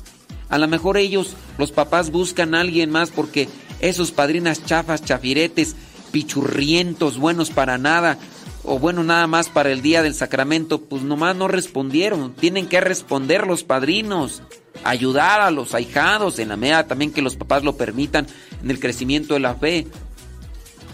A 0.49 0.57
lo 0.57 0.67
mejor 0.67 0.97
ellos, 0.97 1.35
los 1.57 1.71
papás, 1.71 2.11
buscan 2.11 2.53
a 2.53 2.61
alguien 2.61 2.91
más 2.91 3.09
porque 3.09 3.47
esos 3.79 4.11
padrinas 4.11 4.65
chafas, 4.65 5.03
chafiretes, 5.03 5.75
pichurrientos, 6.11 7.17
buenos 7.17 7.49
para 7.49 7.77
nada, 7.77 8.19
o 8.63 8.79
bueno, 8.79 9.03
nada 9.03 9.27
más 9.27 9.49
para 9.49 9.71
el 9.71 9.81
día 9.81 10.03
del 10.03 10.13
sacramento, 10.13 10.81
pues 10.81 11.01
nomás 11.03 11.35
no 11.35 11.47
respondieron. 11.47 12.33
Tienen 12.33 12.67
que 12.67 12.81
responder 12.81 13.47
los 13.47 13.63
padrinos, 13.63 14.43
ayudar 14.83 15.41
a 15.41 15.51
los 15.51 15.73
ahijados, 15.73 16.39
en 16.39 16.49
la 16.49 16.57
medida 16.57 16.87
también 16.87 17.11
que 17.11 17.21
los 17.21 17.35
papás 17.35 17.63
lo 17.63 17.75
permitan, 17.75 18.27
en 18.61 18.69
el 18.69 18.79
crecimiento 18.79 19.33
de 19.33 19.39
la 19.39 19.55
fe. 19.55 19.87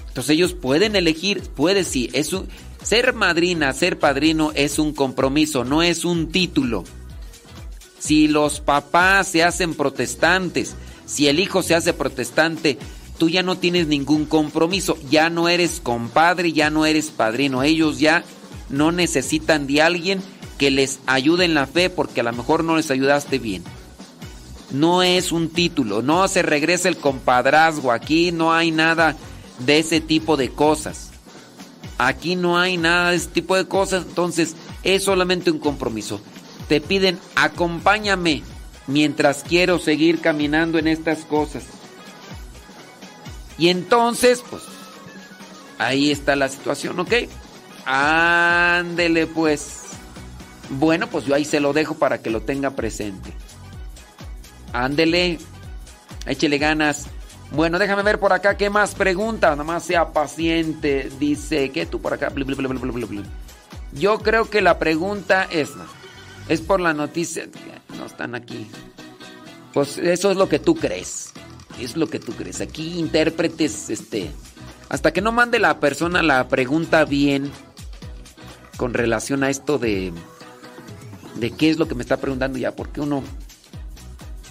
Entonces 0.08 0.32
ellos 0.32 0.54
pueden 0.54 0.96
elegir, 0.96 1.42
puede 1.42 1.84
sí, 1.84 2.10
es 2.14 2.34
un, 2.34 2.48
ser 2.82 3.14
madrina, 3.14 3.74
ser 3.74 4.00
padrino 4.00 4.52
es 4.56 4.80
un 4.80 4.94
compromiso, 4.94 5.66
no 5.66 5.84
es 5.84 6.06
un 6.06 6.32
título. 6.32 6.86
Si 8.00 8.28
los 8.28 8.62
papás 8.62 9.28
se 9.28 9.44
hacen 9.44 9.74
protestantes, 9.74 10.76
si 11.06 11.28
el 11.28 11.40
hijo 11.40 11.64
se 11.64 11.76
hace 11.76 11.94
protestante, 11.94 12.78
tú 13.18 13.30
ya 13.30 13.44
no 13.44 13.58
tienes 13.58 13.88
ningún 13.88 14.26
compromiso, 14.26 14.98
ya 15.10 15.30
no 15.30 15.50
eres 15.50 15.80
compadre, 15.82 16.54
ya 16.54 16.70
no 16.70 16.86
eres 16.86 17.10
padrino. 17.10 17.64
Ellos 17.64 18.00
ya 18.00 18.24
no 18.70 18.92
necesitan 18.92 19.68
de 19.68 19.82
alguien 19.82 20.22
que 20.58 20.72
les 20.72 21.00
ayude 21.06 21.46
en 21.46 21.54
la 21.54 21.68
fe 21.68 21.90
porque 21.90 22.22
a 22.22 22.24
lo 22.24 22.34
mejor 22.34 22.64
no 22.64 22.78
les 22.78 22.92
ayudaste 22.92 23.40
bien. 23.40 23.64
No 24.72 25.02
es 25.04 25.32
un 25.32 25.50
título, 25.50 26.02
no 26.02 26.28
se 26.28 26.42
regresa 26.42 26.90
el 26.90 26.98
compadrazgo, 26.98 27.92
aquí 27.92 28.32
no 28.32 28.54
hay 28.54 28.72
nada 28.72 29.16
de 29.60 29.80
ese 29.80 30.02
tipo 30.02 30.36
de 30.36 30.50
cosas. 30.50 31.12
Aquí 31.98 32.36
no 32.36 32.60
hay 32.60 32.78
nada 32.78 33.12
de 33.12 33.18
ese 33.18 33.30
tipo 33.30 33.56
de 33.56 33.68
cosas, 33.68 34.06
entonces 34.08 34.56
es 34.84 35.04
solamente 35.04 35.52
un 35.52 35.60
compromiso. 35.60 36.20
Te 36.68 36.82
piden, 36.82 37.18
acompáñame 37.36 38.44
mientras 38.88 39.44
quiero 39.44 39.80
seguir 39.80 40.20
caminando 40.20 40.80
en 40.80 40.88
estas 40.88 41.20
cosas. 41.20 41.64
Y 43.58 43.70
entonces, 43.70 44.44
pues, 44.50 44.64
ahí 45.78 46.12
está 46.12 46.36
la 46.36 46.50
situación, 46.50 47.00
¿ok? 47.00 47.14
Ándele 47.88 49.28
pues. 49.28 49.84
Bueno, 50.70 51.08
pues 51.08 51.26
yo 51.26 51.34
ahí 51.34 51.46
se 51.46 51.62
lo 51.62 51.72
dejo 51.72 51.96
para 51.96 52.22
que 52.22 52.30
lo 52.30 52.42
tenga 52.42 52.72
presente. 52.72 53.32
Ándele. 54.74 55.40
Échele 56.26 56.58
ganas. 56.58 57.08
Bueno, 57.52 57.80
déjame 57.80 58.04
ver 58.04 58.20
por 58.20 58.34
acá 58.34 58.58
qué 58.58 58.70
más 58.70 58.94
pregunta. 58.94 59.52
Nada 59.52 59.64
más 59.64 59.84
sea 59.84 60.12
paciente. 60.12 61.10
Dice, 61.18 61.72
¿qué 61.72 61.86
tú 61.86 62.02
por 62.02 62.14
acá? 62.14 62.30
Yo 63.94 64.20
creo 64.20 64.50
que 64.50 64.62
la 64.62 64.78
pregunta 64.80 65.48
es, 65.50 65.70
es 66.50 66.60
por 66.60 66.82
la 66.82 66.94
noticia. 66.94 67.48
No 67.98 68.06
están 68.06 68.36
aquí. 68.36 68.70
Pues 69.74 69.98
eso 69.98 70.30
es 70.32 70.36
lo 70.36 70.50
que 70.50 70.60
tú 70.60 70.76
crees. 70.76 71.32
Es 71.80 71.96
lo 71.96 72.08
que 72.10 72.20
tú 72.20 72.34
crees. 72.34 72.62
Aquí 72.62 73.00
intérpretes, 73.00 73.90
este. 73.90 74.32
Hasta 74.90 75.12
que 75.12 75.22
no 75.22 75.32
mande 75.32 75.60
la 75.60 75.80
persona 75.80 76.24
la 76.24 76.48
pregunta 76.48 77.06
bien 77.06 77.52
con 78.78 78.94
relación 78.94 79.44
a 79.44 79.50
esto 79.50 79.78
de. 79.78 80.12
de 81.36 81.52
qué 81.52 81.70
es 81.70 81.78
lo 81.78 81.88
que 81.88 81.96
me 81.96 82.02
está 82.02 82.18
preguntando 82.18 82.58
ya, 82.58 82.76
porque 82.76 83.02
uno. 83.02 83.24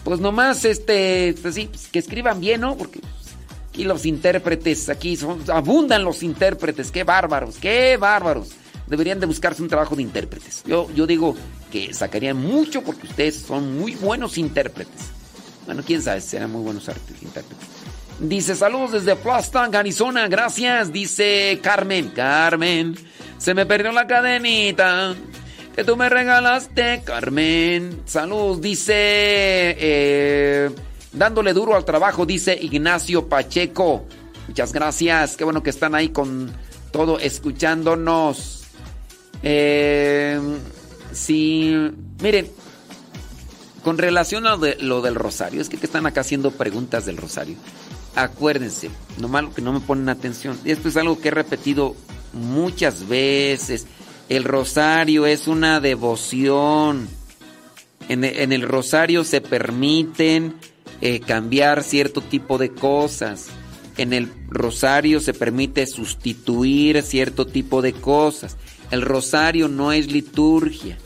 Pues 0.04 0.20
nomás, 0.20 0.64
este. 0.64 1.34
Pues 1.40 1.54
sí, 1.54 1.68
pues 1.70 1.88
que 1.88 1.98
escriban 1.98 2.40
bien, 2.40 2.60
¿no? 2.60 2.76
Porque 2.76 3.00
aquí 3.70 3.84
los 3.84 4.06
intérpretes, 4.06 4.88
aquí 4.88 5.16
son, 5.16 5.42
abundan 5.48 6.04
los 6.04 6.22
intérpretes, 6.22 6.90
qué 6.90 7.04
bárbaros, 7.04 7.56
qué 7.56 7.96
bárbaros. 7.96 8.50
Deberían 8.86 9.18
de 9.18 9.26
buscarse 9.26 9.62
un 9.62 9.68
trabajo 9.68 9.96
de 9.96 10.02
intérpretes. 10.02 10.62
Yo, 10.64 10.88
yo 10.94 11.06
digo 11.08 11.34
que 11.72 11.92
sacarían 11.92 12.36
mucho 12.36 12.82
porque 12.82 13.08
ustedes 13.08 13.36
son 13.36 13.76
muy 13.78 13.96
buenos 13.96 14.38
intérpretes. 14.38 15.15
Bueno, 15.66 15.82
quién 15.84 16.00
sabe, 16.00 16.20
serán 16.20 16.52
muy 16.52 16.62
buenos 16.62 16.88
intérpretes. 16.88 17.68
Dice, 18.18 18.54
saludos 18.54 18.92
desde 18.92 19.14
Plastang, 19.16 19.74
Arizona, 19.74 20.26
gracias. 20.28 20.92
Dice 20.92 21.60
Carmen, 21.62 22.08
Carmen, 22.08 22.96
se 23.36 23.52
me 23.52 23.66
perdió 23.66 23.92
la 23.92 24.06
cadenita 24.06 25.14
que 25.74 25.84
tú 25.84 25.96
me 25.96 26.08
regalaste, 26.08 27.02
Carmen. 27.04 28.00
Saludos, 28.06 28.62
dice, 28.62 28.94
eh, 28.96 30.70
dándole 31.12 31.52
duro 31.52 31.76
al 31.76 31.84
trabajo, 31.84 32.24
dice 32.24 32.56
Ignacio 32.58 33.28
Pacheco. 33.28 34.06
Muchas 34.48 34.72
gracias, 34.72 35.36
qué 35.36 35.44
bueno 35.44 35.62
que 35.62 35.70
están 35.70 35.94
ahí 35.94 36.08
con 36.08 36.50
todo 36.92 37.18
escuchándonos. 37.18 38.64
Eh, 39.42 40.40
sí, 41.12 41.74
miren, 42.22 42.50
con 43.86 43.98
relación 43.98 44.48
a 44.48 44.56
lo, 44.80 45.00
del 45.00 45.14
rosario, 45.14 45.60
es 45.60 45.68
que, 45.68 45.76
están 45.76 46.06
acá 46.06 46.22
haciendo 46.22 46.50
preguntas 46.50 47.06
del 47.06 47.16
rosario. 47.18 47.54
Acuérdense, 48.16 48.90
no 49.18 49.28
malo 49.28 49.54
que 49.54 49.62
no 49.62 49.72
me 49.72 49.78
ponen 49.78 50.08
atención. 50.08 50.58
Esto 50.64 50.88
es 50.88 50.96
algo 50.96 51.20
que 51.20 51.28
he 51.28 51.30
repetido 51.30 51.94
muchas 52.32 53.06
veces. 53.06 53.86
El 54.28 54.42
rosario 54.42 55.24
es 55.24 55.46
una 55.46 55.78
devoción. 55.78 57.06
En, 58.08 58.24
el 58.24 58.62
rosario 58.62 59.22
se 59.22 59.40
permiten 59.40 60.56
eh, 61.00 61.20
cambiar 61.20 61.84
cierto 61.84 62.22
tipo 62.22 62.58
de 62.58 62.70
cosas. 62.72 63.46
En 63.98 64.12
el 64.12 64.32
rosario 64.48 65.20
se 65.20 65.32
permite 65.32 65.86
sustituir 65.86 67.04
cierto 67.04 67.46
tipo 67.46 67.82
de 67.82 67.92
cosas. 67.92 68.56
El 68.90 69.02
rosario 69.02 69.68
no 69.68 69.92
es 69.92 70.10
liturgia. 70.10 70.98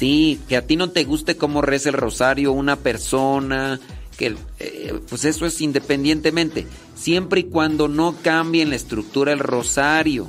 Sí, 0.00 0.40
que 0.48 0.56
a 0.56 0.66
ti 0.66 0.76
no 0.76 0.88
te 0.88 1.04
guste 1.04 1.36
cómo 1.36 1.60
reza 1.60 1.90
el 1.90 1.94
rosario 1.94 2.52
una 2.52 2.76
persona, 2.76 3.78
que 4.16 4.34
eh, 4.58 4.98
pues 5.10 5.26
eso 5.26 5.44
es 5.44 5.60
independientemente, 5.60 6.66
siempre 6.96 7.40
y 7.40 7.44
cuando 7.44 7.86
no 7.86 8.16
cambie 8.22 8.62
en 8.62 8.70
la 8.70 8.76
estructura 8.76 9.34
el 9.34 9.40
rosario. 9.40 10.26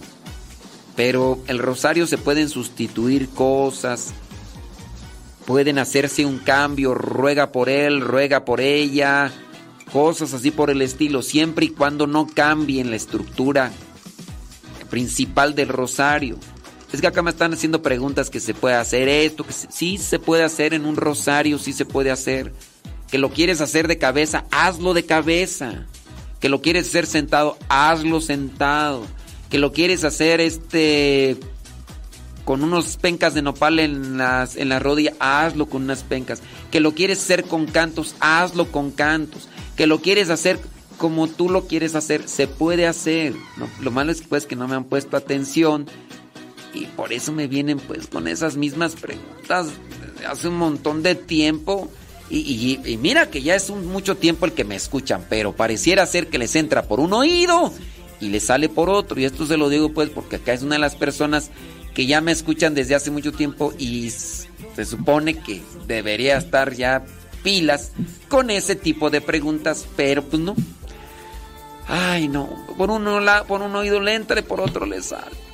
Pero 0.98 1.40
el 1.48 1.58
rosario 1.58 2.06
se 2.06 2.18
pueden 2.18 2.50
sustituir 2.50 3.30
cosas. 3.30 4.14
pueden 5.46 5.80
hacerse 5.80 6.26
un 6.26 6.40
cambio, 6.40 6.94
ruega 6.94 7.54
por 7.54 7.70
él, 7.70 8.02
ruega 8.02 8.44
por 8.44 8.60
ella, 8.60 9.32
cosas 9.94 10.34
así 10.34 10.52
por 10.52 10.70
el 10.70 10.82
estilo, 10.82 11.22
siempre 11.22 11.68
y 11.68 11.70
cuando 11.70 12.08
no 12.08 12.28
cambien 12.28 12.90
la 12.90 12.98
estructura 12.98 13.72
principal 14.90 15.56
del 15.56 15.70
rosario. 15.70 16.38
Es 16.92 17.00
que 17.00 17.08
acá 17.08 17.22
me 17.22 17.32
están 17.32 17.54
haciendo 17.54 17.82
preguntas 17.82 18.30
que 18.30 18.40
se 18.40 18.54
puede 18.54 18.76
hacer 18.76 19.08
esto, 19.08 19.46
que 19.46 19.54
sí 19.54 19.98
se 19.98 20.20
puede 20.20 20.44
hacer 20.44 20.74
en 20.74 20.86
un 20.86 20.98
rosario, 20.98 21.58
sí 21.58 21.72
se 21.72 21.86
puede 21.86 22.12
hacer. 22.12 22.52
Que 23.10 23.18
lo 23.18 23.30
quieres 23.30 23.62
hacer 23.62 23.88
de 23.88 23.98
cabeza, 23.98 24.46
hazlo 24.52 24.94
de 24.94 25.06
cabeza. 25.06 25.86
Que 26.40 26.50
lo 26.50 26.62
quieres 26.62 26.90
hacer 26.90 27.06
sentado, 27.06 27.58
hazlo 27.70 28.20
sentado. 28.20 29.06
Que 29.50 29.58
lo 29.58 29.72
quieres 29.72 30.04
hacer 30.04 30.42
este 30.42 31.38
con 32.44 32.64
unos 32.64 32.98
pencas 32.98 33.36
de 33.36 33.44
nopal 33.44 33.78
en 33.80 34.18
las 34.18 34.58
en 34.58 34.68
la 34.68 34.80
rodilla, 34.80 35.14
hazlo 35.20 35.68
con 35.68 35.84
unas 35.84 36.04
pencas. 36.04 36.42
Que 36.72 36.82
lo 36.82 36.94
quieres 36.94 37.20
hacer 37.20 37.46
con 37.46 37.68
cantos, 37.68 38.16
hazlo 38.20 38.70
con 38.72 38.92
cantos. 38.92 39.48
Que 39.78 39.88
lo 39.88 40.02
quieres 40.02 40.30
hacer 40.30 40.60
como 40.98 41.28
tú 41.28 41.50
lo 41.50 41.68
quieres 41.68 41.96
hacer, 41.96 42.28
se 42.28 42.48
puede 42.48 42.86
hacer. 42.86 43.34
Lo 43.80 43.92
malo 43.92 44.12
es 44.12 44.22
que 44.22 44.28
pues 44.28 44.46
que 44.46 44.56
no 44.56 44.68
me 44.68 44.76
han 44.76 44.84
puesto 44.84 45.18
atención 45.18 45.88
y 46.74 46.86
por 46.86 47.14
eso 47.14 47.32
me 47.32 47.48
vienen 47.48 47.80
pues 47.80 48.08
con 48.08 48.28
esas 48.28 48.56
mismas 48.56 48.96
preguntas 48.96 49.68
hace 50.28 50.48
un 50.48 50.58
montón 50.58 51.04
de 51.04 51.16
tiempo. 51.16 51.90
Y, 52.30 52.80
mira 53.02 53.30
que 53.30 53.42
ya 53.42 53.56
es 53.56 53.70
mucho 53.70 54.16
tiempo 54.16 54.46
el 54.46 54.54
que 54.54 54.64
me 54.64 54.78
escuchan, 54.78 55.26
pero 55.30 55.54
pareciera 55.54 56.06
ser 56.06 56.28
que 56.28 56.38
les 56.38 56.56
entra 56.56 56.84
por 56.84 57.02
un 57.02 57.12
oído 57.12 57.74
y 58.22 58.30
les 58.30 58.46
sale 58.46 58.70
por 58.70 58.90
otro. 58.90 59.20
Y 59.20 59.26
esto 59.26 59.46
se 59.46 59.58
lo 59.58 59.68
digo 59.68 59.92
pues 59.92 60.10
porque 60.10 60.38
acá 60.38 60.54
es 60.54 60.64
una 60.64 60.76
de 60.76 60.80
las 60.80 60.96
personas 60.96 61.52
que 61.94 62.06
ya 62.06 62.22
me 62.22 62.32
escuchan 62.32 62.74
desde 62.74 62.96
hace 62.96 63.12
mucho 63.12 63.34
tiempo 63.34 63.74
y 63.78 64.10
se 64.12 64.86
supone 64.86 65.40
que 65.40 65.62
debería 65.88 66.38
estar 66.38 66.74
ya 66.74 67.04
pilas 67.44 67.92
con 68.30 68.50
ese 68.50 68.78
tipo 68.78 69.10
de 69.10 69.20
preguntas, 69.20 69.86
pero 69.98 70.24
pues 70.24 70.42
no. 70.42 70.56
Ay, 71.88 72.30
no, 72.30 72.50
por 72.78 72.92
uno, 72.92 73.20
por 73.46 73.62
un 73.62 73.76
oído 73.76 74.00
le 74.00 74.16
entra 74.16 74.40
y 74.40 74.44
por 74.44 74.62
otro 74.62 74.86
le 74.86 75.02
sale. 75.02 75.51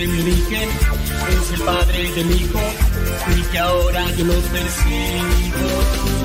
Origen 0.00 0.68
es 1.28 1.52
el 1.52 1.60
padre 1.64 2.10
de 2.12 2.24
mi 2.24 2.34
hijo 2.36 2.60
y 3.36 3.42
que 3.42 3.58
ahora 3.58 4.10
yo 4.12 4.24
los 4.24 4.42
persigo. 4.44 6.21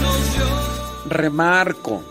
Nos 0.00 0.34
dio. 0.34 0.46
Remarco. 1.08 2.02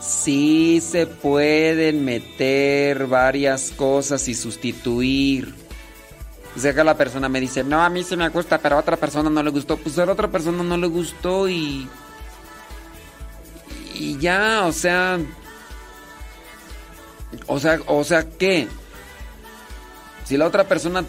Sí 0.00 0.80
se 0.80 1.06
pueden 1.06 2.04
meter 2.04 3.06
varias 3.08 3.72
cosas 3.72 4.28
y 4.28 4.34
sustituir. 4.34 5.52
O 6.54 6.60
sea 6.60 6.72
que 6.72 6.84
la 6.84 6.96
persona 6.96 7.28
me 7.28 7.40
dice, 7.40 7.64
no, 7.64 7.82
a 7.82 7.90
mí 7.90 8.04
se 8.04 8.16
me 8.16 8.28
gusta, 8.28 8.58
pero 8.58 8.76
a 8.76 8.80
otra 8.80 8.96
persona 8.96 9.28
no 9.28 9.42
le 9.42 9.50
gustó. 9.50 9.76
Pues 9.76 9.98
a 9.98 10.06
la 10.06 10.12
otra 10.12 10.30
persona 10.30 10.62
no 10.62 10.76
le 10.76 10.86
gustó 10.86 11.48
y 11.48 11.88
y 13.98 14.18
ya, 14.18 14.64
o 14.66 14.72
sea, 14.72 15.18
o 17.46 17.58
sea, 17.58 17.80
o 17.86 18.04
sea, 18.04 18.28
¿qué? 18.28 18.68
Si 20.24 20.36
la 20.36 20.46
otra 20.46 20.64
persona 20.64 21.04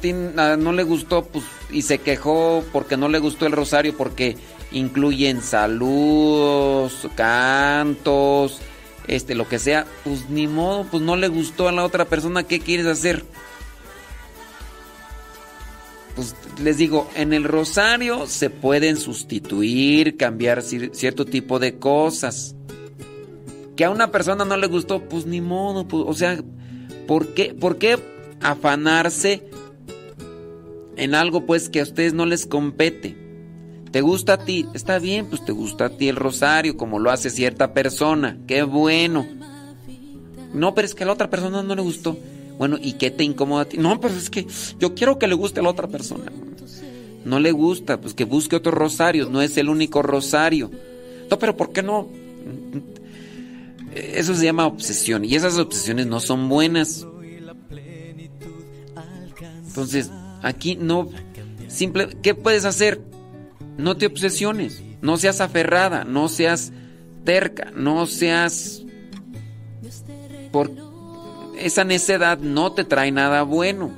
no 0.57 0.73
le 0.73 0.83
gustó, 0.83 1.25
pues, 1.25 1.43
y 1.71 1.81
se 1.81 1.97
quejó 1.99 2.63
porque 2.71 2.97
no 2.97 3.09
le 3.09 3.19
gustó 3.19 3.47
el 3.47 3.51
rosario, 3.51 3.97
porque 3.97 4.37
incluyen 4.71 5.41
saludos, 5.41 7.07
cantos, 7.15 8.59
este, 9.07 9.33
lo 9.33 9.47
que 9.47 9.57
sea, 9.57 9.87
pues 10.03 10.29
ni 10.29 10.47
modo, 10.47 10.85
pues 10.85 11.01
no 11.01 11.15
le 11.15 11.29
gustó 11.29 11.67
a 11.67 11.71
la 11.71 11.83
otra 11.83 12.05
persona, 12.05 12.43
¿qué 12.43 12.59
quieres 12.59 12.85
hacer? 12.85 13.25
Pues 16.15 16.35
les 16.61 16.77
digo, 16.77 17.09
en 17.15 17.33
el 17.33 17.43
rosario 17.43 18.27
se 18.27 18.49
pueden 18.49 18.97
sustituir, 18.97 20.17
cambiar 20.17 20.61
cierto 20.61 21.25
tipo 21.25 21.59
de 21.59 21.77
cosas 21.79 22.56
que 23.77 23.85
a 23.85 23.91
una 23.91 24.11
persona 24.11 24.43
no 24.43 24.57
le 24.57 24.67
gustó, 24.67 25.07
pues 25.07 25.25
ni 25.25 25.39
modo, 25.39 25.87
pues, 25.87 26.03
o 26.05 26.13
sea, 26.13 26.43
¿por 27.07 27.33
qué, 27.35 27.53
¿por 27.53 27.77
qué 27.77 27.97
afanarse 28.41 29.49
en 30.97 31.15
algo 31.15 31.45
pues 31.45 31.69
que 31.69 31.79
a 31.79 31.83
ustedes 31.83 32.13
no 32.13 32.25
les 32.25 32.47
compete? 32.47 33.15
¿Te 33.91 34.01
gusta 34.01 34.33
a 34.33 34.37
ti? 34.39 34.65
Está 34.73 34.99
bien, 34.99 35.27
pues 35.27 35.45
te 35.45 35.51
gusta 35.51 35.85
a 35.85 35.89
ti 35.89 36.09
el 36.09 36.15
rosario, 36.15 36.75
como 36.75 36.99
lo 36.99 37.11
hace 37.11 37.29
cierta 37.29 37.73
persona. 37.73 38.37
Qué 38.47 38.63
bueno. 38.63 39.25
No, 40.53 40.73
pero 40.73 40.85
es 40.85 40.95
que 40.95 41.03
a 41.03 41.07
la 41.07 41.13
otra 41.13 41.29
persona 41.29 41.61
no 41.61 41.75
le 41.75 41.81
gustó. 41.81 42.17
Bueno, 42.57 42.77
¿y 42.81 42.93
qué 42.93 43.11
te 43.11 43.23
incomoda 43.23 43.61
a 43.61 43.65
ti? 43.65 43.77
No, 43.77 43.99
pero 44.01 44.15
es 44.15 44.29
que 44.29 44.47
yo 44.79 44.95
quiero 44.95 45.19
que 45.19 45.27
le 45.27 45.35
guste 45.35 45.59
a 45.59 45.63
la 45.63 45.69
otra 45.69 45.87
persona. 45.87 46.31
No 47.25 47.39
le 47.39 47.51
gusta, 47.51 48.01
pues 48.01 48.13
que 48.13 48.25
busque 48.25 48.55
otro 48.55 48.71
rosario, 48.71 49.29
no 49.29 49.41
es 49.41 49.55
el 49.57 49.69
único 49.69 50.01
rosario. 50.01 50.71
No, 51.29 51.37
pero 51.37 51.55
¿por 51.55 51.71
qué 51.71 51.83
no? 51.83 52.07
Eso 53.97 54.35
se 54.35 54.45
llama 54.45 54.67
obsesión 54.67 55.25
y 55.25 55.35
esas 55.35 55.57
obsesiones 55.57 56.05
no 56.05 56.19
son 56.19 56.49
buenas. 56.49 57.05
Entonces, 59.67 60.11
aquí 60.43 60.75
no 60.75 61.09
simple, 61.67 62.09
¿qué 62.21 62.35
puedes 62.35 62.65
hacer? 62.65 63.01
No 63.77 63.97
te 63.97 64.07
obsesiones, 64.07 64.83
no 65.01 65.17
seas 65.17 65.41
aferrada, 65.41 66.03
no 66.03 66.29
seas 66.29 66.71
terca, 67.23 67.71
no 67.75 68.05
seas 68.05 68.83
por 70.51 70.71
esa 71.59 71.83
necedad 71.83 72.37
no 72.37 72.71
te 72.73 72.83
trae 72.83 73.11
nada 73.11 73.41
bueno. 73.43 73.91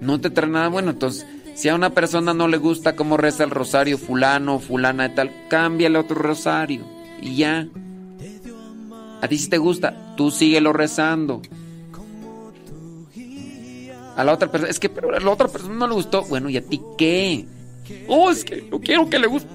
No 0.00 0.20
te 0.20 0.30
trae 0.30 0.50
nada 0.50 0.68
bueno, 0.68 0.90
entonces 0.90 1.26
si 1.54 1.68
a 1.68 1.74
una 1.74 1.90
persona 1.90 2.34
no 2.34 2.48
le 2.48 2.56
gusta 2.56 2.96
cómo 2.96 3.16
reza 3.16 3.44
el 3.44 3.50
rosario 3.50 3.98
fulano, 3.98 4.58
fulana 4.58 5.06
y 5.06 5.14
tal, 5.14 5.32
cámbiale 5.48 5.98
otro 5.98 6.16
rosario 6.16 6.93
y 7.24 7.36
ya. 7.36 7.66
A 9.20 9.26
ti 9.26 9.38
si 9.38 9.48
te 9.48 9.58
gusta, 9.58 10.14
tú 10.16 10.30
síguelo 10.30 10.72
rezando. 10.72 11.42
a 14.16 14.24
la 14.24 14.32
otra 14.32 14.50
persona. 14.50 14.70
Es 14.70 14.78
que 14.78 14.88
pero 14.88 15.14
a 15.14 15.20
la 15.20 15.30
otra 15.30 15.48
persona 15.48 15.74
no 15.74 15.86
le 15.88 15.94
gustó. 15.94 16.22
Bueno, 16.24 16.48
¿y 16.48 16.56
a 16.56 16.62
ti 16.62 16.80
qué? 16.96 17.46
Oh, 18.08 18.30
es 18.30 18.44
que 18.44 18.68
yo 18.70 18.80
quiero 18.80 19.08
que 19.08 19.18
le 19.18 19.26
guste. 19.26 19.48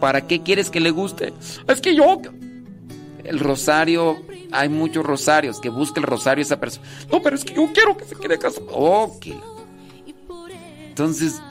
¿Para 0.00 0.26
qué 0.26 0.42
quieres 0.42 0.70
que 0.70 0.80
le 0.80 0.90
guste? 0.90 1.32
Es 1.68 1.80
que 1.80 1.94
yo. 1.94 2.20
El 3.24 3.40
rosario, 3.40 4.22
hay 4.52 4.68
muchos 4.68 5.04
rosarios, 5.04 5.60
que 5.60 5.68
busque 5.68 5.98
el 5.98 6.06
rosario 6.06 6.42
esa 6.42 6.60
persona. 6.60 6.86
No, 7.10 7.20
pero 7.20 7.34
es 7.34 7.44
que 7.44 7.54
yo 7.54 7.68
quiero 7.74 7.96
que 7.96 8.04
se 8.04 8.14
quede 8.14 8.38
casado. 8.38 8.66
Ok. 8.70 9.26
Entonces, 10.88 11.42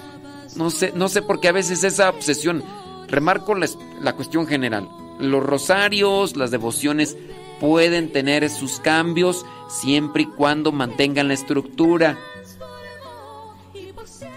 no 0.56 0.70
sé, 0.70 0.94
no 0.96 1.10
sé 1.10 1.22
por 1.22 1.42
qué 1.42 1.50
a 1.50 1.52
veces 1.52 1.84
esa 1.84 2.10
obsesión. 2.10 2.64
Remarco 3.08 3.56
la, 3.56 3.68
la 4.02 4.14
cuestión 4.14 4.48
general. 4.48 4.88
Los 5.20 5.44
rosarios, 5.44 6.36
las 6.36 6.52
devociones 6.52 7.18
pueden 7.60 8.12
tener 8.12 8.50
sus 8.50 8.80
cambios 8.80 9.46
siempre 9.70 10.24
y 10.24 10.26
cuando 10.26 10.72
mantengan 10.72 11.28
la 11.28 11.34
estructura. 11.34 12.18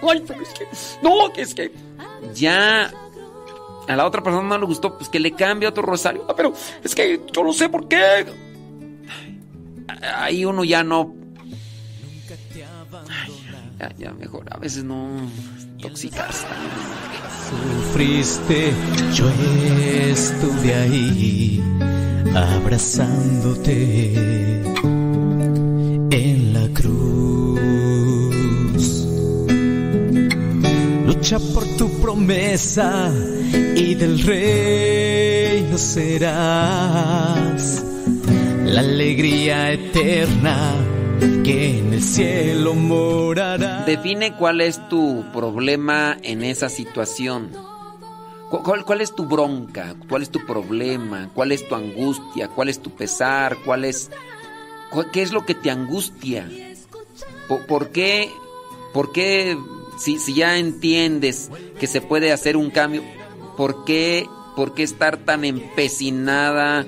Ay, 0.03 0.23
pero 0.27 0.43
es 0.43 0.49
que. 0.51 0.67
No, 1.03 1.33
que 1.33 1.43
es 1.43 1.55
que. 1.55 1.73
Ya. 2.35 2.93
A 3.89 3.97
la 3.97 4.07
otra 4.07 4.23
persona 4.23 4.47
no 4.47 4.59
le 4.59 4.67
gustó, 4.67 4.97
pues 4.97 5.09
que 5.09 5.19
le 5.19 5.33
cambie 5.33 5.69
otro 5.69 5.83
rosario. 5.83 6.27
Ah, 6.29 6.35
pero 6.37 6.53
es 6.85 6.95
que 6.95 7.21
yo 7.33 7.43
no 7.43 7.53
sé 7.53 7.69
por 7.69 7.89
qué. 7.89 8.27
Ahí 10.17 10.45
uno 10.45 10.63
ya 10.63 10.85
no. 10.85 11.15
Ay, 13.09 13.33
ya, 13.79 13.95
ya 13.97 14.13
mejor. 14.13 14.45
A 14.53 14.59
veces 14.59 14.85
no. 14.85 15.09
Toxicarse. 15.81 16.47
Sufriste, 17.49 18.73
yo 19.15 19.31
estuve 20.11 20.75
ahí 20.75 21.63
abrazándote 22.35 24.13
en 26.11 26.53
la 26.53 26.69
cruz. 26.75 27.59
Lucha 31.07 31.39
por 31.55 31.65
tu 31.77 31.89
promesa 32.01 33.13
y 33.77 33.95
del 33.95 34.21
reino 34.21 35.79
serás 35.79 37.85
la 38.65 38.81
alegría 38.81 39.71
eterna 39.73 40.98
que 41.45 41.79
en 41.79 41.93
el 41.95 42.03
cielo 42.03 42.75
morará. 42.75 43.85
Define 43.85 44.35
cuál 44.37 44.61
es 44.61 44.87
tu 44.89 45.25
problema 45.33 46.17
en 46.23 46.43
esa 46.43 46.69
situación. 46.69 47.51
¿Cu- 48.51 48.63
¿Cuál, 48.63 48.85
cuál 48.85 49.01
es 49.01 49.15
tu 49.15 49.27
bronca? 49.27 49.95
¿Cuál 50.09 50.23
es 50.23 50.31
tu 50.31 50.45
problema? 50.47 51.31
¿Cuál 51.35 51.53
es 51.53 51.67
tu 51.69 51.75
angustia? 51.75 52.49
¿Cuál 52.49 52.69
es 52.69 52.81
tu 52.81 52.91
pesar? 52.91 53.57
¿Cuál 53.65 53.85
es 53.85 54.11
cu- 54.91 55.07
qué 55.13 55.23
es 55.23 55.33
lo 55.33 55.45
que 55.45 55.55
te 55.55 55.71
angustia? 55.71 56.49
¿Por, 57.49 57.67
por 57.67 57.89
qué 57.91 58.31
por 58.93 59.13
qué 59.13 59.57
si, 59.99 60.19
si 60.19 60.35
ya 60.35 60.57
entiendes 60.59 61.51
que 61.79 61.87
se 61.87 62.01
puede 62.01 62.33
hacer 62.33 62.57
un 62.57 62.71
cambio, 62.71 63.03
por 63.57 63.85
qué 63.85 64.27
por 64.57 64.75
qué 64.75 64.83
estar 64.83 65.19
tan 65.19 65.45
empecinada 65.45 66.87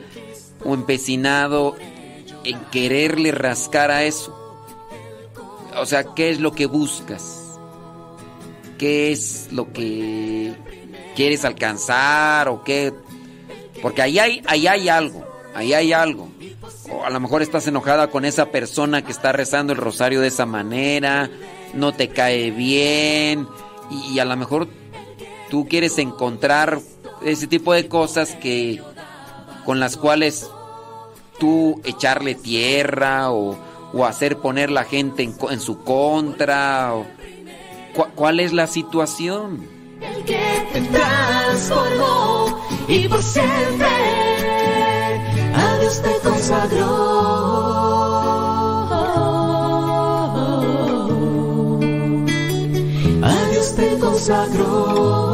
o 0.64 0.74
empecinado 0.74 1.76
en 2.44 2.58
quererle 2.66 3.32
rascar 3.32 3.90
a 3.90 4.04
eso? 4.04 4.36
O 5.76 5.86
sea, 5.86 6.04
¿qué 6.14 6.30
es 6.30 6.40
lo 6.40 6.52
que 6.52 6.66
buscas? 6.66 7.58
¿Qué 8.78 9.12
es 9.12 9.48
lo 9.52 9.72
que 9.72 10.54
quieres 11.14 11.44
alcanzar 11.44 12.48
o 12.48 12.64
qué? 12.64 12.92
Porque 13.82 14.02
ahí 14.02 14.18
hay, 14.18 14.42
ahí 14.46 14.66
hay 14.66 14.88
algo, 14.88 15.24
ahí 15.54 15.72
hay 15.72 15.92
algo. 15.92 16.28
O 16.90 17.04
a 17.04 17.10
lo 17.10 17.20
mejor 17.20 17.42
estás 17.42 17.66
enojada 17.66 18.10
con 18.10 18.24
esa 18.24 18.46
persona 18.46 19.02
que 19.02 19.12
está 19.12 19.32
rezando 19.32 19.72
el 19.72 19.78
rosario 19.78 20.20
de 20.20 20.28
esa 20.28 20.46
manera, 20.46 21.30
no 21.74 21.92
te 21.92 22.08
cae 22.08 22.50
bien 22.50 23.46
y, 23.90 24.14
y 24.14 24.18
a 24.18 24.24
lo 24.24 24.36
mejor 24.36 24.68
tú 25.50 25.66
quieres 25.68 25.98
encontrar 25.98 26.80
ese 27.22 27.46
tipo 27.46 27.72
de 27.72 27.86
cosas 27.86 28.34
que 28.34 28.82
con 29.64 29.78
las 29.78 29.96
cuales 29.96 30.48
tú 31.40 31.80
echarle 31.82 32.36
tierra 32.36 33.32
o, 33.32 33.56
o 33.92 34.04
hacer 34.04 34.36
poner 34.38 34.70
la 34.70 34.84
gente 34.84 35.24
en, 35.24 35.34
en 35.50 35.58
su 35.60 35.82
contra. 35.82 36.94
o- 36.94 37.04
¿cu- 37.96 38.06
¿Cuál 38.14 38.38
es 38.38 38.52
la 38.52 38.68
situación? 38.68 39.66
te 40.72 40.80
transformó 40.82 42.60
y 42.86 43.08
por 43.08 43.22
siempre 43.22 43.86
a 45.54 45.78
Dios 45.80 46.02
te 46.02 46.28
consagró. 46.28 47.30
Te 53.76 53.98
consagró. 53.98 55.29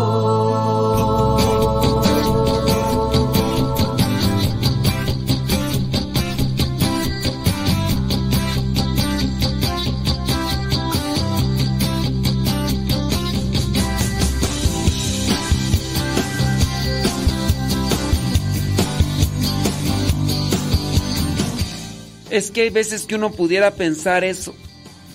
Es 22.36 22.50
que 22.50 22.60
hay 22.60 22.68
veces 22.68 23.06
que 23.06 23.14
uno 23.14 23.32
pudiera 23.32 23.70
pensar 23.70 24.22
eso. 24.22 24.54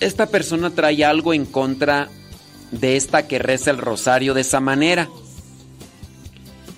Esta 0.00 0.26
persona 0.26 0.70
trae 0.70 1.04
algo 1.04 1.32
en 1.32 1.46
contra 1.46 2.08
de 2.72 2.96
esta 2.96 3.28
que 3.28 3.38
reza 3.38 3.70
el 3.70 3.78
rosario 3.78 4.34
de 4.34 4.40
esa 4.40 4.58
manera. 4.58 5.08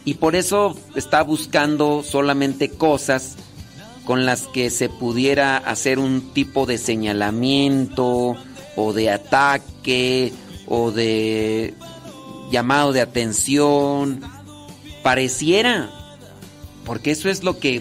Y 0.04 0.14
por 0.14 0.36
eso 0.36 0.76
está 0.96 1.22
buscando 1.22 2.02
solamente 2.02 2.68
cosas 2.68 3.36
con 4.04 4.26
las 4.26 4.42
que 4.42 4.68
se 4.68 4.90
pudiera 4.90 5.56
hacer 5.56 5.98
un 5.98 6.34
tipo 6.34 6.66
de 6.66 6.76
señalamiento 6.76 8.36
o 8.76 8.92
de 8.92 9.10
ataque 9.10 10.30
o 10.66 10.90
de 10.90 11.72
llamado 12.50 12.92
de 12.92 13.00
atención. 13.00 14.20
Pareciera, 15.02 15.88
porque 16.84 17.12
eso 17.12 17.30
es 17.30 17.44
lo 17.44 17.58
que 17.58 17.80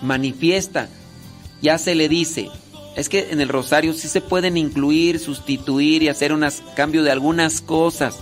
manifiesta. 0.00 0.88
Ya 1.64 1.78
se 1.78 1.94
le 1.94 2.10
dice, 2.10 2.50
es 2.94 3.08
que 3.08 3.30
en 3.30 3.40
el 3.40 3.48
rosario 3.48 3.94
sí 3.94 4.06
se 4.06 4.20
pueden 4.20 4.58
incluir, 4.58 5.18
sustituir 5.18 6.02
y 6.02 6.08
hacer 6.08 6.30
un 6.34 6.46
cambio 6.76 7.02
de 7.02 7.10
algunas 7.10 7.62
cosas. 7.62 8.18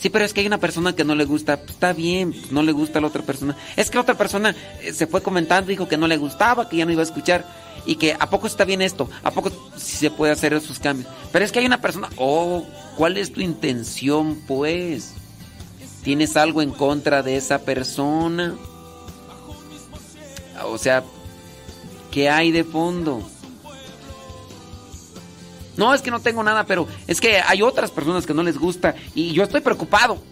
Sí, 0.00 0.10
pero 0.10 0.24
es 0.24 0.34
que 0.34 0.40
hay 0.40 0.48
una 0.48 0.58
persona 0.58 0.96
que 0.96 1.04
no 1.04 1.14
le 1.14 1.24
gusta, 1.24 1.58
pues 1.58 1.70
está 1.70 1.92
bien, 1.92 2.32
pues 2.32 2.50
no 2.50 2.64
le 2.64 2.72
gusta 2.72 2.98
a 2.98 3.02
la 3.02 3.06
otra 3.06 3.22
persona. 3.22 3.56
Es 3.76 3.90
que 3.90 3.94
la 3.94 4.02
otra 4.02 4.18
persona 4.18 4.56
eh, 4.82 4.92
se 4.92 5.06
fue 5.06 5.22
comentando, 5.22 5.68
dijo 5.68 5.86
que 5.86 5.96
no 5.96 6.08
le 6.08 6.16
gustaba, 6.16 6.68
que 6.68 6.78
ya 6.78 6.84
no 6.84 6.90
iba 6.90 7.02
a 7.02 7.04
escuchar 7.04 7.46
y 7.86 7.94
que 7.94 8.16
a 8.18 8.28
poco 8.28 8.48
está 8.48 8.64
bien 8.64 8.82
esto, 8.82 9.08
a 9.22 9.30
poco 9.30 9.52
sí 9.76 9.96
se 9.96 10.10
puede 10.10 10.32
hacer 10.32 10.52
esos 10.52 10.80
cambios. 10.80 11.08
Pero 11.30 11.44
es 11.44 11.52
que 11.52 11.60
hay 11.60 11.66
una 11.66 11.80
persona, 11.80 12.08
oh, 12.16 12.66
¿cuál 12.96 13.18
es 13.18 13.32
tu 13.32 13.40
intención 13.40 14.34
pues? 14.48 15.12
¿Tienes 16.02 16.36
algo 16.36 16.60
en 16.60 16.72
contra 16.72 17.22
de 17.22 17.36
esa 17.36 17.60
persona? 17.60 18.56
O 20.64 20.76
sea, 20.76 21.04
¿qué 22.10 22.28
hay 22.28 22.50
de 22.50 22.64
fondo? 22.64 23.22
No, 25.76 25.94
es 25.94 26.02
que 26.02 26.10
no 26.10 26.20
tengo 26.20 26.42
nada, 26.42 26.66
pero 26.66 26.86
es 27.06 27.20
que 27.20 27.40
hay 27.40 27.62
otras 27.62 27.90
personas 27.90 28.26
que 28.26 28.34
no 28.34 28.42
les 28.42 28.58
gusta 28.58 28.94
y 29.14 29.32
yo 29.32 29.42
estoy 29.42 29.62
preocupado. 29.62 30.22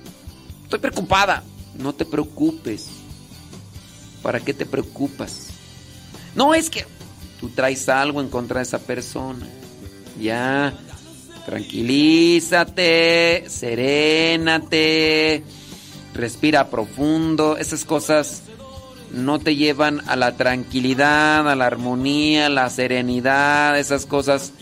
Estoy 0.64 0.80
preocupada. 0.80 1.42
No 1.74 1.94
te 1.94 2.04
preocupes. 2.04 2.88
¿Para 4.22 4.40
qué 4.40 4.52
te 4.52 4.66
preocupas? 4.66 5.46
No, 6.34 6.54
es 6.54 6.68
que 6.68 6.84
tú 7.40 7.48
traes 7.48 7.88
algo 7.88 8.20
en 8.20 8.28
contra 8.28 8.58
de 8.58 8.64
esa 8.64 8.78
persona. 8.78 9.46
Ya, 10.20 10.76
tranquilízate, 11.46 13.44
serénate, 13.48 15.44
respira 16.12 16.68
profundo. 16.68 17.56
Esas 17.56 17.84
cosas 17.86 18.42
no 19.12 19.38
te 19.38 19.56
llevan 19.56 20.02
a 20.08 20.16
la 20.16 20.36
tranquilidad, 20.36 21.48
a 21.48 21.56
la 21.56 21.66
armonía, 21.66 22.46
a 22.46 22.50
la 22.50 22.70
serenidad. 22.70 23.78
Esas 23.78 24.06
cosas 24.06 24.52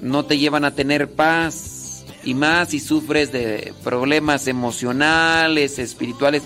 no 0.00 0.24
te 0.24 0.38
llevan 0.38 0.64
a 0.64 0.74
tener 0.74 1.12
paz. 1.12 2.04
Y 2.24 2.34
más 2.34 2.70
si 2.70 2.80
sufres 2.80 3.32
de 3.32 3.72
problemas 3.84 4.46
emocionales, 4.46 5.78
espirituales. 5.78 6.42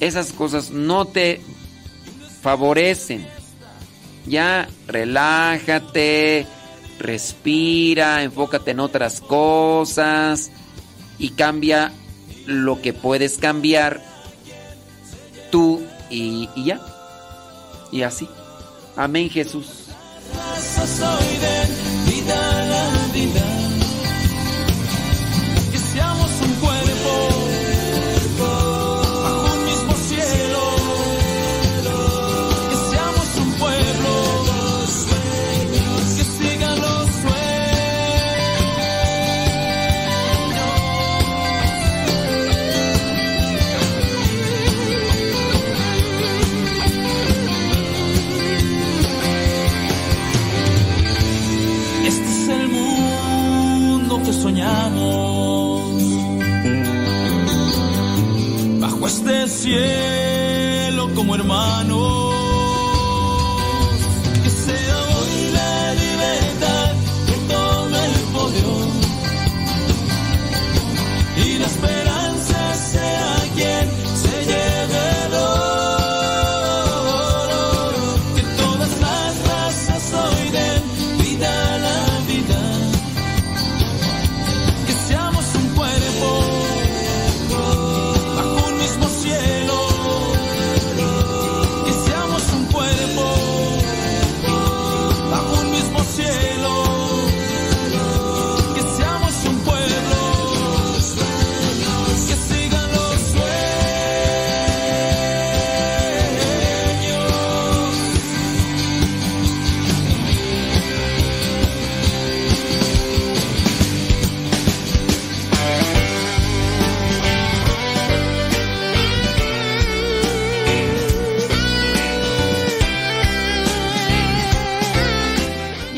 Esas 0.00 0.32
cosas 0.32 0.70
no 0.70 1.06
te 1.06 1.40
favorecen. 2.42 3.26
Ya, 4.26 4.68
relájate, 4.86 6.46
respira, 6.98 8.22
enfócate 8.22 8.72
en 8.72 8.80
otras 8.80 9.20
cosas 9.20 10.50
y 11.18 11.30
cambia 11.30 11.92
lo 12.46 12.80
que 12.80 12.92
puedes 12.92 13.38
cambiar 13.38 14.02
tú 15.50 15.81
y, 16.12 16.48
ya. 16.64 16.80
Y 17.90 18.02
así. 18.02 18.28
Amén 18.96 19.28
Jesús. 19.30 19.88
Cielo 59.62 60.11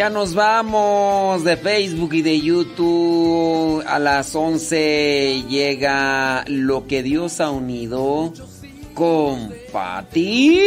Ya 0.04 0.10
nos 0.10 0.34
vamos 0.34 1.44
de 1.44 1.56
Facebook 1.56 2.12
y 2.12 2.20
de 2.20 2.38
YouTube. 2.38 3.82
A 3.86 3.98
las 3.98 4.34
11 4.34 5.44
llega 5.48 6.44
lo 6.46 6.86
que 6.86 7.02
Dios 7.02 7.40
ha 7.40 7.50
unido 7.50 8.34
con 8.92 9.50
Pati 9.72 10.60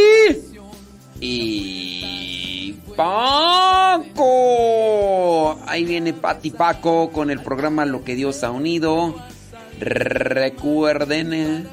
y 1.22 2.74
Paco. 2.96 4.26
Ahí 5.68 5.86
viene 5.86 6.14
Pati 6.14 6.50
Paco 6.50 7.12
con 7.12 7.30
el 7.30 7.40
programa 7.40 7.86
Lo 7.86 8.04
que 8.04 8.16
Dios 8.16 8.44
ha 8.44 8.50
unido. 8.50 9.14
Recuerden 9.80 11.34
eh, 11.36 11.64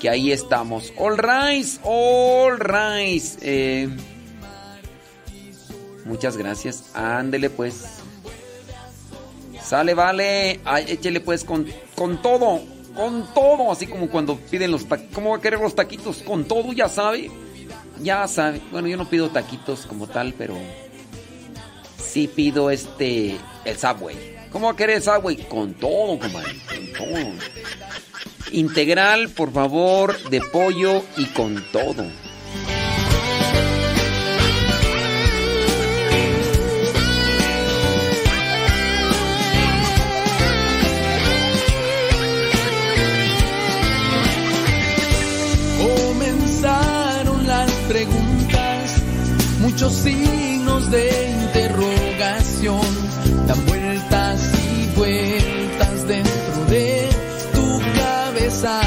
que 0.00 0.08
ahí 0.08 0.32
estamos. 0.32 0.90
All 0.96 1.18
rise, 1.18 1.80
all 1.84 2.58
rise. 2.58 3.36
Eh, 3.42 3.90
Muchas 6.10 6.36
gracias. 6.36 6.90
Ándele 6.92 7.50
pues. 7.50 7.84
Sale, 9.62 9.94
vale. 9.94 10.58
Ay, 10.64 10.86
échele 10.88 11.20
pues 11.20 11.44
con, 11.44 11.68
con 11.94 12.20
todo. 12.20 12.60
Con 12.96 13.32
todo. 13.32 13.70
Así 13.70 13.86
como 13.86 14.10
cuando 14.10 14.36
piden 14.36 14.72
los 14.72 14.86
taquitos. 14.86 15.14
¿Cómo 15.14 15.30
va 15.30 15.36
a 15.36 15.40
querer 15.40 15.60
los 15.60 15.76
taquitos? 15.76 16.16
Con 16.24 16.46
todo, 16.46 16.72
ya 16.72 16.88
sabe. 16.88 17.30
Ya 18.02 18.26
sabe. 18.26 18.60
Bueno, 18.72 18.88
yo 18.88 18.96
no 18.96 19.08
pido 19.08 19.30
taquitos 19.30 19.86
como 19.86 20.08
tal, 20.08 20.34
pero... 20.36 20.56
Sí 21.96 22.26
pido 22.26 22.72
este... 22.72 23.38
El 23.64 23.78
Subway. 23.78 24.16
¿Cómo 24.50 24.66
va 24.66 24.72
a 24.72 24.76
querer 24.76 24.96
el 24.96 25.02
Subway? 25.04 25.36
Con 25.48 25.74
todo, 25.74 26.18
comadre. 26.18 26.56
Con 26.66 26.92
todo. 26.92 27.32
Integral, 28.50 29.28
por 29.28 29.52
favor, 29.52 30.20
de 30.28 30.40
pollo 30.40 31.04
y 31.16 31.26
con 31.26 31.64
todo. 31.70 32.04
Preguntas, 47.90 49.02
muchos 49.58 49.92
signos 49.92 50.88
de 50.92 51.10
interrogación, 51.42 52.86
dan 53.48 53.66
vueltas 53.66 54.40
y 54.64 54.96
vueltas 54.96 56.06
dentro 56.06 56.64
de 56.66 57.08
tu 57.52 57.80
cabeza. 57.98 58.80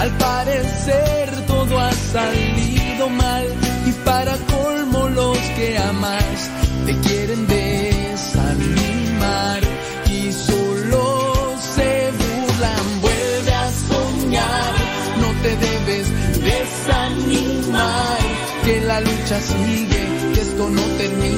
Al 0.00 0.10
parecer 0.18 1.46
todo 1.46 1.78
ha 1.78 1.92
salido 1.92 3.08
mal 3.10 3.46
y 3.86 3.92
para 4.04 4.32
colmo 4.32 4.51
sigue, 19.42 20.32
que 20.34 20.40
esto 20.40 20.68
no 20.70 20.82
termina, 20.96 21.31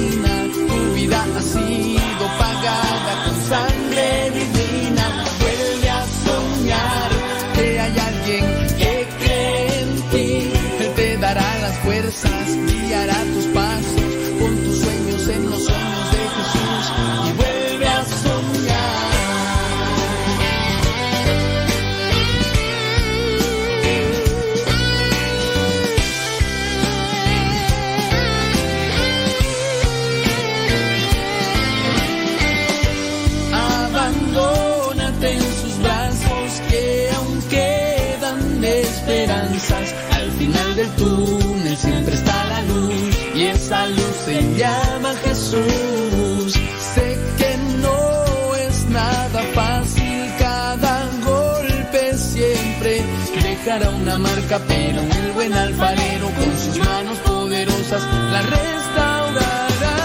se 44.25 44.41
llama 44.57 45.13
Jesús. 45.23 46.53
Sé 46.93 47.17
que 47.37 47.57
no 47.81 48.55
es 48.55 48.85
nada 48.89 49.41
fácil, 49.53 50.33
cada 50.39 50.95
golpe 51.23 52.17
siempre 52.17 53.03
dejará 53.41 53.89
una 53.91 54.17
marca, 54.17 54.59
pero 54.67 54.99
el 55.01 55.31
buen 55.33 55.53
alfarero 55.53 56.27
con 56.39 56.51
sus 56.63 56.77
manos 56.85 57.17
poderosas 57.19 58.03
la 58.33 58.41
restaurará. 58.41 59.95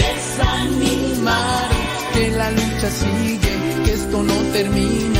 desanimar, 0.00 1.68
que 2.14 2.30
la 2.30 2.50
lucha 2.50 2.88
sigue, 3.02 3.52
que 3.84 3.92
esto 3.92 4.22
no 4.22 4.34
termina, 4.52 5.15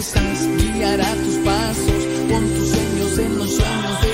fuerzas, 0.00 0.48
guiará 0.74 1.12
tus 1.14 1.36
pasos, 1.38 2.06
con 2.30 2.48
tus 2.54 2.68
sueños 2.68 3.18
en 3.18 3.38
los 3.38 3.50
sueños 3.50 4.00
de 4.02 4.07